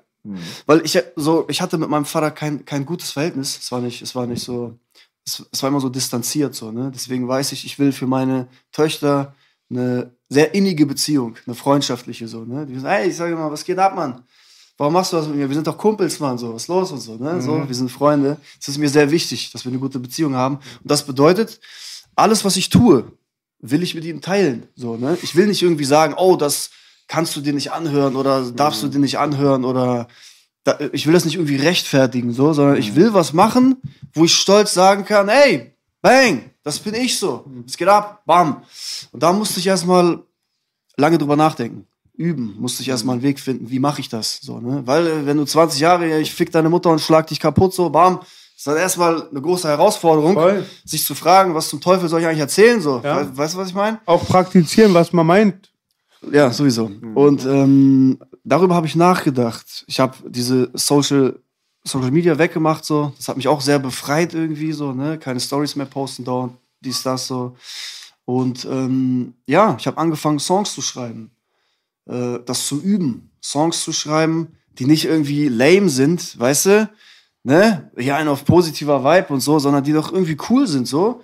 Weil 0.66 0.84
ich 0.84 0.98
so, 1.16 1.46
ich 1.48 1.60
hatte 1.60 1.78
mit 1.78 1.88
meinem 1.88 2.04
Vater 2.04 2.30
kein, 2.30 2.64
kein 2.64 2.84
gutes 2.84 3.10
Verhältnis. 3.10 3.58
Es 3.58 3.72
war 3.72 3.80
nicht, 3.80 4.02
es 4.02 4.14
war 4.14 4.26
nicht 4.26 4.42
so, 4.42 4.78
es, 5.24 5.44
es 5.50 5.62
war 5.62 5.68
immer 5.68 5.80
so 5.80 5.88
distanziert, 5.88 6.54
so, 6.54 6.70
ne? 6.70 6.90
Deswegen 6.94 7.26
weiß 7.26 7.52
ich, 7.52 7.64
ich 7.64 7.78
will 7.78 7.92
für 7.92 8.06
meine 8.06 8.48
Töchter 8.72 9.34
eine 9.70 10.14
sehr 10.28 10.54
innige 10.54 10.84
Beziehung, 10.86 11.36
eine 11.46 11.54
freundschaftliche, 11.54 12.28
so, 12.28 12.44
ne? 12.44 12.66
Die 12.66 12.74
sagen, 12.78 12.94
hey, 12.94 13.08
ich 13.08 13.16
sage 13.16 13.34
mal, 13.34 13.50
was 13.50 13.64
geht 13.64 13.78
ab, 13.78 13.94
Mann? 13.94 14.22
Warum 14.76 14.94
machst 14.94 15.12
du 15.12 15.16
das 15.16 15.26
mit 15.26 15.36
mir? 15.36 15.48
Wir 15.48 15.54
sind 15.54 15.66
doch 15.66 15.76
Kumpels, 15.76 16.18
Mann, 16.20 16.38
so, 16.38 16.54
was 16.54 16.62
ist 16.62 16.68
los 16.68 16.90
und 16.92 17.00
so, 17.00 17.16
ne? 17.16 17.40
So, 17.40 17.66
wir 17.66 17.74
sind 17.74 17.90
Freunde. 17.90 18.38
Es 18.60 18.68
ist 18.68 18.78
mir 18.78 18.88
sehr 18.88 19.10
wichtig, 19.10 19.52
dass 19.52 19.64
wir 19.64 19.70
eine 19.70 19.80
gute 19.80 19.98
Beziehung 19.98 20.34
haben. 20.34 20.56
Und 20.56 20.90
das 20.90 21.04
bedeutet, 21.04 21.60
alles, 22.14 22.44
was 22.44 22.56
ich 22.56 22.68
tue, 22.68 23.12
will 23.60 23.82
ich 23.82 23.94
mit 23.94 24.04
ihnen 24.04 24.20
teilen, 24.20 24.68
so, 24.74 24.96
ne? 24.96 25.18
Ich 25.22 25.34
will 25.34 25.46
nicht 25.46 25.62
irgendwie 25.62 25.84
sagen, 25.84 26.14
oh, 26.16 26.36
das 26.36 26.70
kannst 27.10 27.34
du 27.34 27.40
dir 27.40 27.52
nicht 27.52 27.72
anhören 27.72 28.14
oder 28.14 28.50
darfst 28.52 28.82
du 28.84 28.88
dir 28.88 29.00
nicht 29.00 29.18
anhören 29.18 29.64
oder 29.64 30.06
da, 30.62 30.78
ich 30.92 31.06
will 31.06 31.12
das 31.12 31.24
nicht 31.24 31.34
irgendwie 31.34 31.56
rechtfertigen, 31.56 32.32
so, 32.32 32.52
sondern 32.52 32.76
ich 32.76 32.94
will 32.94 33.12
was 33.12 33.32
machen, 33.32 33.76
wo 34.14 34.24
ich 34.24 34.34
stolz 34.34 34.74
sagen 34.74 35.04
kann, 35.04 35.28
hey, 35.28 35.74
bang, 36.00 36.50
das 36.62 36.78
bin 36.78 36.94
ich 36.94 37.18
so. 37.18 37.44
Es 37.66 37.76
geht 37.76 37.88
ab, 37.88 38.22
bam. 38.26 38.62
Und 39.10 39.22
da 39.22 39.32
musste 39.32 39.58
ich 39.58 39.66
erstmal 39.66 40.20
lange 40.96 41.18
drüber 41.18 41.34
nachdenken. 41.34 41.86
Üben, 42.14 42.54
musste 42.60 42.82
ich 42.82 42.88
erstmal 42.88 43.14
einen 43.14 43.22
Weg 43.22 43.40
finden, 43.40 43.70
wie 43.70 43.78
mache 43.78 44.00
ich 44.02 44.08
das, 44.08 44.40
so, 44.42 44.60
ne? 44.60 44.82
Weil, 44.84 45.06
äh, 45.06 45.26
wenn 45.26 45.38
du 45.38 45.44
20 45.44 45.80
Jahre, 45.80 46.20
ich 46.20 46.32
fick 46.32 46.52
deine 46.52 46.68
Mutter 46.68 46.90
und 46.90 47.00
schlag 47.00 47.26
dich 47.26 47.40
kaputt, 47.40 47.72
so, 47.72 47.88
bam, 47.88 48.20
ist 48.54 48.66
dann 48.66 48.76
erstmal 48.76 49.26
eine 49.30 49.40
große 49.40 49.66
Herausforderung, 49.66 50.34
Voll. 50.34 50.66
sich 50.84 51.02
zu 51.02 51.14
fragen, 51.14 51.54
was 51.54 51.70
zum 51.70 51.80
Teufel 51.80 52.08
soll 52.10 52.20
ich 52.20 52.26
eigentlich 52.26 52.40
erzählen, 52.40 52.80
so. 52.80 53.00
Ja. 53.02 53.22
We 53.22 53.36
weißt 53.38 53.54
du, 53.54 53.58
was 53.58 53.68
ich 53.68 53.74
meine? 53.74 54.00
Auch 54.04 54.24
praktizieren, 54.28 54.92
was 54.92 55.14
man 55.14 55.26
meint. 55.26 55.69
Ja, 56.30 56.52
sowieso. 56.52 56.90
Und 57.14 57.44
ähm, 57.46 58.18
darüber 58.44 58.74
habe 58.74 58.86
ich 58.86 58.96
nachgedacht. 58.96 59.84
Ich 59.86 60.00
habe 60.00 60.16
diese 60.28 60.70
Social, 60.74 61.38
Social 61.82 62.10
Media 62.10 62.38
weggemacht, 62.38 62.84
so. 62.84 63.12
Das 63.16 63.28
hat 63.28 63.36
mich 63.36 63.48
auch 63.48 63.60
sehr 63.60 63.78
befreit 63.78 64.34
irgendwie, 64.34 64.72
so, 64.72 64.92
ne? 64.92 65.18
Keine 65.18 65.40
Stories 65.40 65.76
mehr 65.76 65.86
posten 65.86 66.24
dauernd, 66.24 66.54
dies, 66.80 67.02
das, 67.02 67.26
so. 67.26 67.56
Und 68.24 68.64
ähm, 68.64 69.34
ja, 69.46 69.76
ich 69.78 69.86
habe 69.86 69.98
angefangen, 69.98 70.38
Songs 70.38 70.74
zu 70.74 70.82
schreiben. 70.82 71.30
Äh, 72.06 72.38
das 72.44 72.66
zu 72.66 72.80
üben. 72.80 73.30
Songs 73.42 73.82
zu 73.82 73.92
schreiben, 73.92 74.56
die 74.78 74.86
nicht 74.86 75.04
irgendwie 75.04 75.48
lame 75.48 75.88
sind, 75.88 76.38
weißt 76.38 76.66
du? 76.66 76.90
Ne? 77.42 77.90
Ja, 77.96 78.16
ein 78.16 78.28
auf 78.28 78.44
positiver 78.44 79.02
Vibe 79.02 79.32
und 79.32 79.40
so, 79.40 79.58
sondern 79.58 79.82
die 79.82 79.92
doch 79.92 80.12
irgendwie 80.12 80.36
cool 80.50 80.66
sind, 80.66 80.86
so. 80.86 81.22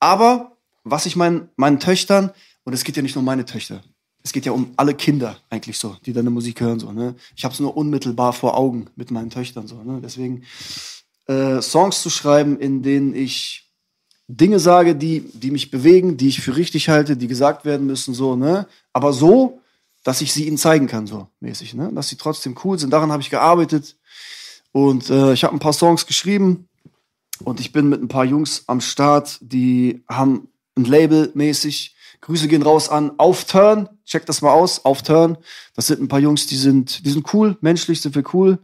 Aber 0.00 0.56
was 0.84 1.06
ich 1.06 1.16
meinen, 1.16 1.50
meinen 1.56 1.78
Töchtern, 1.78 2.32
und 2.64 2.72
es 2.72 2.84
geht 2.84 2.96
ja 2.96 3.02
nicht 3.02 3.14
nur 3.14 3.20
um 3.20 3.26
meine 3.26 3.44
Töchter, 3.44 3.82
es 4.28 4.32
geht 4.34 4.44
ja 4.44 4.52
um 4.52 4.74
alle 4.76 4.92
Kinder 4.92 5.38
eigentlich 5.48 5.78
so, 5.78 5.96
die 6.04 6.12
deine 6.12 6.28
Musik 6.28 6.60
hören, 6.60 6.78
so, 6.78 6.92
ne? 6.92 7.14
Ich 7.34 7.44
habe 7.44 7.54
es 7.54 7.60
nur 7.60 7.74
unmittelbar 7.74 8.34
vor 8.34 8.58
Augen 8.58 8.90
mit 8.94 9.10
meinen 9.10 9.30
Töchtern, 9.30 9.66
so, 9.66 9.82
ne? 9.82 10.00
Deswegen 10.02 10.42
äh, 11.28 11.62
Songs 11.62 12.02
zu 12.02 12.10
schreiben, 12.10 12.60
in 12.60 12.82
denen 12.82 13.14
ich 13.14 13.70
Dinge 14.26 14.58
sage, 14.58 14.94
die, 14.94 15.20
die 15.32 15.50
mich 15.50 15.70
bewegen, 15.70 16.18
die 16.18 16.28
ich 16.28 16.42
für 16.42 16.58
richtig 16.58 16.90
halte, 16.90 17.16
die 17.16 17.26
gesagt 17.26 17.64
werden 17.64 17.86
müssen, 17.86 18.12
so, 18.12 18.36
ne? 18.36 18.68
Aber 18.92 19.14
so, 19.14 19.62
dass 20.04 20.20
ich 20.20 20.30
sie 20.34 20.46
ihnen 20.46 20.58
zeigen 20.58 20.88
kann, 20.88 21.06
so 21.06 21.28
mäßig, 21.40 21.72
ne? 21.72 21.90
Dass 21.94 22.08
sie 22.08 22.16
trotzdem 22.16 22.54
cool 22.64 22.78
sind. 22.78 22.90
Daran 22.90 23.10
habe 23.10 23.22
ich 23.22 23.30
gearbeitet. 23.30 23.96
Und 24.72 25.08
äh, 25.08 25.32
ich 25.32 25.42
habe 25.42 25.56
ein 25.56 25.58
paar 25.58 25.72
Songs 25.72 26.04
geschrieben 26.04 26.68
und 27.44 27.60
ich 27.60 27.72
bin 27.72 27.88
mit 27.88 28.02
ein 28.02 28.08
paar 28.08 28.26
Jungs 28.26 28.64
am 28.66 28.82
Start, 28.82 29.38
die 29.40 30.04
haben 30.06 30.48
ein 30.76 30.84
Label 30.84 31.30
mäßig. 31.32 31.94
Grüße 32.20 32.48
gehen 32.48 32.62
raus 32.62 32.88
an 32.88 33.12
Auf 33.18 33.44
Turn. 33.44 33.88
Check 34.04 34.26
das 34.26 34.42
mal 34.42 34.52
aus. 34.52 34.84
Auf 34.84 35.02
Turn. 35.02 35.38
Das 35.74 35.86
sind 35.86 36.00
ein 36.00 36.08
paar 36.08 36.20
Jungs, 36.20 36.46
die 36.46 36.56
sind, 36.56 37.04
die 37.04 37.10
sind 37.10 37.32
cool. 37.32 37.56
Menschlich 37.60 38.00
sind 38.00 38.14
wir 38.14 38.24
cool. 38.32 38.58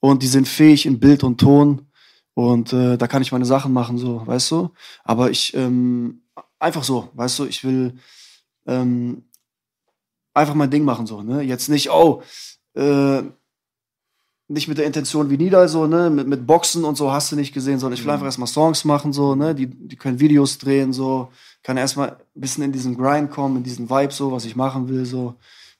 Und 0.00 0.22
die 0.22 0.28
sind 0.28 0.48
fähig 0.48 0.86
in 0.86 1.00
Bild 1.00 1.24
und 1.24 1.38
Ton. 1.38 1.86
Und 2.34 2.72
äh, 2.72 2.96
da 2.96 3.08
kann 3.08 3.22
ich 3.22 3.32
meine 3.32 3.44
Sachen 3.44 3.72
machen, 3.72 3.98
so, 3.98 4.24
weißt 4.24 4.52
du? 4.52 4.70
Aber 5.02 5.30
ich, 5.30 5.54
ähm, 5.54 6.22
einfach 6.58 6.84
so, 6.84 7.10
weißt 7.14 7.40
du, 7.40 7.44
ich 7.46 7.64
will 7.64 7.94
ähm, 8.66 9.24
einfach 10.34 10.54
mein 10.54 10.70
Ding 10.70 10.84
machen, 10.84 11.06
so, 11.06 11.22
ne? 11.22 11.42
Jetzt 11.42 11.68
nicht, 11.68 11.90
oh, 11.90 12.22
äh, 12.74 13.22
nicht 14.46 14.68
mit 14.68 14.78
der 14.78 14.86
Intention 14.86 15.30
wie 15.30 15.36
Nida, 15.36 15.68
so, 15.68 15.86
ne, 15.86 16.08
mit, 16.10 16.26
mit 16.26 16.46
Boxen 16.46 16.84
und 16.84 16.96
so 16.96 17.12
hast 17.12 17.32
du 17.32 17.36
nicht 17.36 17.52
gesehen, 17.52 17.78
sondern 17.78 17.98
ich 17.98 18.04
will 18.04 18.12
einfach 18.12 18.24
erstmal 18.24 18.46
Songs 18.46 18.84
machen, 18.84 19.12
so, 19.12 19.34
ne, 19.34 19.54
die, 19.54 19.66
die 19.66 19.96
können 19.96 20.20
Videos 20.20 20.58
drehen, 20.58 20.92
so, 20.92 21.30
kann 21.68 21.76
erstmal 21.76 22.12
ein 22.12 22.40
bisschen 22.40 22.64
in 22.64 22.72
diesen 22.72 22.96
Grind 22.96 23.30
kommen, 23.30 23.58
in 23.58 23.62
diesen 23.62 23.90
Vibe, 23.90 24.10
so, 24.10 24.32
was 24.32 24.46
ich 24.46 24.56
machen 24.56 24.88
will, 24.88 25.04
so, 25.04 25.34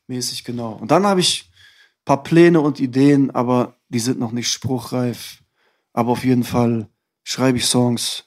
mäßig, 0.06 0.44
genau. 0.44 0.72
Und 0.72 0.90
dann 0.90 1.06
habe 1.06 1.20
ich 1.20 1.50
ein 1.50 2.04
paar 2.04 2.22
Pläne 2.22 2.60
und 2.60 2.78
Ideen, 2.78 3.30
aber 3.30 3.72
die 3.88 3.98
sind 3.98 4.18
noch 4.18 4.32
nicht 4.32 4.50
spruchreif. 4.50 5.38
Aber 5.94 6.10
auf 6.10 6.24
jeden 6.24 6.44
Fall 6.44 6.88
schreibe 7.24 7.56
ich 7.56 7.64
Songs. 7.64 8.24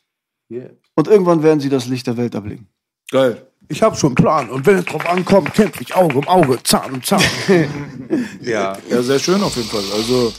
Und 0.50 1.08
irgendwann 1.08 1.44
werden 1.44 1.60
sie 1.60 1.70
das 1.70 1.86
Licht 1.86 2.08
der 2.08 2.18
Welt 2.18 2.34
erblicken. 2.34 2.68
Geil. 3.12 3.46
Ich 3.68 3.84
habe 3.84 3.96
schon 3.96 4.10
einen 4.10 4.16
Plan 4.16 4.50
und 4.50 4.66
wenn 4.66 4.80
es 4.80 4.86
drauf 4.86 5.08
ankommt, 5.08 5.54
kämpfe 5.54 5.84
ich 5.84 5.94
Auge 5.94 6.18
um 6.18 6.28
Auge, 6.28 6.64
Zahn 6.64 6.94
um 6.94 7.04
Zahn. 7.04 7.22
ja. 8.42 8.76
Ja, 8.90 9.04
sehr 9.04 9.20
schön 9.20 9.44
auf 9.44 9.56
jeden 9.56 9.70
Fall. 9.70 9.84
Also, 9.96 10.34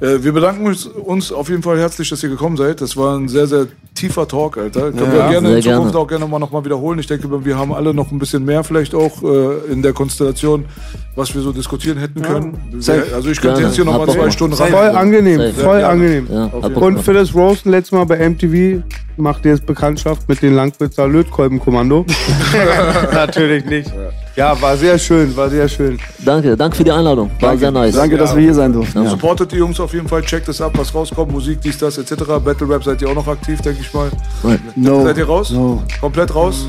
äh, 0.00 0.22
wir 0.22 0.32
bedanken 0.32 0.66
uns, 0.66 0.86
uns 0.86 1.32
auf 1.32 1.48
jeden 1.48 1.62
Fall 1.62 1.78
herzlich, 1.78 2.08
dass 2.10 2.22
ihr 2.22 2.28
gekommen 2.28 2.56
seid. 2.56 2.80
Das 2.80 2.96
war 2.96 3.16
ein 3.16 3.28
sehr, 3.28 3.46
sehr 3.46 3.66
tiefer 3.94 4.26
Talk, 4.26 4.56
Alter. 4.58 4.92
Können 4.92 5.12
wir 5.12 5.18
Ja, 5.18 5.30
gerne 5.30 5.48
sehr 5.48 5.56
in 5.58 5.62
Zukunft 5.62 5.92
gerne. 5.92 5.98
auch 5.98 6.06
gerne 6.08 6.26
mal 6.26 6.38
nochmal 6.38 6.64
wiederholen. 6.64 6.98
Ich 6.98 7.06
denke, 7.06 7.44
wir 7.44 7.58
haben 7.58 7.72
alle 7.72 7.94
noch 7.94 8.10
ein 8.10 8.18
bisschen 8.18 8.44
mehr 8.44 8.64
vielleicht 8.64 8.94
auch 8.94 9.22
äh, 9.22 9.72
in 9.72 9.82
der 9.82 9.92
Konstellation, 9.92 10.64
was 11.16 11.34
wir 11.34 11.42
so 11.42 11.52
diskutieren 11.52 11.98
hätten 11.98 12.22
können. 12.22 12.56
Safe. 12.80 13.04
Also 13.14 13.30
ich 13.30 13.40
könnte 13.40 13.56
Gerne. 13.56 13.66
jetzt 13.68 13.76
hier 13.76 13.84
nochmal 13.84 14.08
zwei. 14.08 14.30
Stunden 14.30 14.56
Voll 14.56 14.72
ran. 14.72 14.96
angenehm, 14.96 15.38
Safe. 15.38 15.52
voll 15.54 15.80
Ja, 15.80 15.90
angenehm. 15.90 16.26
Ja, 16.30 16.44
Und 16.46 17.06
das 17.06 17.34
Roasten 17.34 17.70
letztes 17.70 17.92
Mal 17.92 18.04
bei 18.04 18.28
MTV 18.28 18.82
macht 19.16 19.44
ihr 19.44 19.52
jetzt 19.52 19.66
Bekanntschaft 19.66 20.28
mit 20.28 20.42
dem 20.42 20.54
Langwitzer 20.54 21.06
Lötkolbenkommando. 21.06 22.04
Natürlich 23.12 23.64
nicht. 23.66 23.92
Ja, 24.36 24.60
war 24.60 24.76
sehr 24.76 24.98
schön, 24.98 25.36
war 25.36 25.48
sehr 25.48 25.68
schön. 25.68 25.96
Danke, 26.18 26.56
danke 26.56 26.76
für 26.76 26.84
die 26.84 26.90
Einladung. 26.90 27.30
War 27.38 27.56
sehr 27.56 27.70
nice. 27.70 27.94
Danke, 27.94 28.16
dass 28.16 28.34
wir 28.34 28.42
hier 28.42 28.54
sein 28.54 28.72
durften. 28.72 29.04
Ja. 29.04 29.10
Supportet 29.10 29.52
die 29.52 29.56
Jungs 29.56 29.78
auf 29.78 29.92
jeden 29.94 30.08
Fall, 30.08 30.22
checkt 30.22 30.48
es 30.48 30.60
ab, 30.60 30.72
was 30.76 30.92
rauskommt, 30.92 31.30
Musik, 31.30 31.60
dies, 31.60 31.78
das, 31.78 31.98
etc. 31.98 32.24
Battle 32.44 32.68
Rap 32.68 32.82
seid 32.82 33.00
ihr 33.00 33.08
auch 33.08 33.14
noch 33.14 33.28
aktiv, 33.28 33.60
denke 33.60 33.80
ich 33.80 33.94
mal. 33.94 34.10
No. 34.74 35.04
Seid 35.04 35.18
ihr 35.18 35.26
raus? 35.26 35.50
No. 35.50 35.84
Komplett 36.00 36.34
raus? 36.34 36.66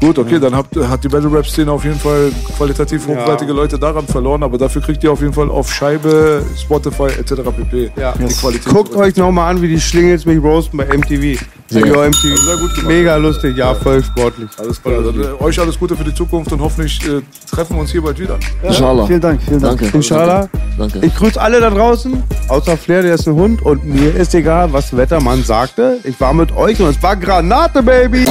Gut, 0.00 0.18
okay, 0.18 0.38
dann 0.38 0.54
habt, 0.54 0.76
hat 0.76 1.04
die 1.04 1.08
Battle 1.08 1.32
Rap 1.32 1.46
Szene 1.46 1.70
auf 1.70 1.84
jeden 1.84 1.98
Fall 1.98 2.30
qualitativ 2.56 3.06
hochwertige 3.06 3.52
Leute 3.52 3.78
daran 3.78 4.06
verloren, 4.06 4.42
aber 4.42 4.58
dafür 4.58 4.82
kriegt 4.82 5.02
ihr 5.04 5.12
auf 5.12 5.20
jeden 5.20 5.32
Fall 5.32 5.50
auf 5.50 5.72
Scheibe, 5.72 6.42
Spotify 6.58 7.04
etc. 7.04 7.34
pp. 7.56 7.90
Ja. 7.96 8.12
Die 8.12 8.34
Qualität. 8.34 8.66
Guckt 8.66 8.94
euch 8.96 9.16
nochmal 9.16 9.54
an, 9.54 9.62
wie 9.62 9.68
die 9.68 9.80
Schlingels 9.80 10.26
mich 10.26 10.42
roasten 10.42 10.78
bei 10.78 10.86
MTV. 10.86 11.40
Ja. 11.70 11.86
Ja. 11.86 12.08
MC. 12.08 12.14
sehr 12.14 12.56
gut 12.56 12.74
gemacht. 12.74 12.86
Mega 12.86 13.16
lustig, 13.16 13.56
ja, 13.56 13.74
voll 13.74 14.02
sportlich. 14.04 14.50
Alles 14.58 14.82
klar. 14.82 15.02
Dann, 15.02 15.20
äh, 15.20 15.42
euch 15.42 15.58
alles 15.58 15.78
Gute 15.78 15.96
für 15.96 16.04
die 16.04 16.14
Zukunft 16.14 16.52
und 16.52 16.60
hoffentlich 16.60 16.93
äh, 17.02 17.22
treffen 17.50 17.76
wir 17.76 17.80
uns 17.80 17.92
hier 17.92 18.02
bald 18.02 18.18
wieder. 18.18 18.38
Inshallah. 18.62 19.06
Vielen 19.06 19.20
Dank, 19.20 19.42
vielen 19.42 19.60
Dank. 19.60 19.80
Danke. 19.80 19.96
Inshallah. 19.96 20.48
Danke. 20.78 21.00
Ich 21.04 21.14
grüße 21.14 21.40
alle 21.40 21.60
da 21.60 21.70
draußen, 21.70 22.22
außer 22.48 22.76
Flair, 22.76 23.02
der 23.02 23.14
ist 23.14 23.26
ein 23.26 23.34
Hund. 23.34 23.62
Und 23.62 23.84
mir 23.84 24.14
ist 24.14 24.34
egal, 24.34 24.72
was 24.72 24.96
Wettermann 24.96 25.42
sagte. 25.42 26.00
Ich 26.04 26.20
war 26.20 26.34
mit 26.34 26.52
euch 26.52 26.80
und 26.80 26.88
es 26.88 27.02
war 27.02 27.16
Granate, 27.16 27.82
Baby. 27.82 28.24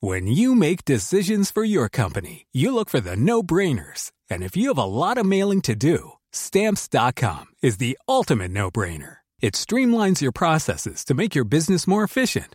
When 0.00 0.26
you 0.26 0.54
make 0.54 0.84
decisions 0.84 1.50
for 1.50 1.64
your 1.64 1.88
company, 1.88 2.44
you 2.52 2.74
look 2.74 2.90
for 2.90 3.00
the 3.00 3.16
no 3.16 3.42
brainers. 3.42 4.12
And 4.28 4.42
if 4.42 4.54
you 4.54 4.68
have 4.68 4.76
a 4.76 4.84
lot 4.84 5.16
of 5.16 5.24
mailing 5.24 5.62
to 5.62 5.74
do, 5.74 6.12
stamps.com 6.30 7.46
is 7.62 7.78
the 7.78 7.96
ultimate 8.06 8.50
no 8.50 8.70
brainer. 8.70 9.24
It 9.40 9.54
streamlines 9.54 10.20
your 10.20 10.32
processes 10.32 11.04
to 11.06 11.14
make 11.14 11.34
your 11.34 11.44
business 11.46 11.86
more 11.86 12.04
efficient, 12.04 12.54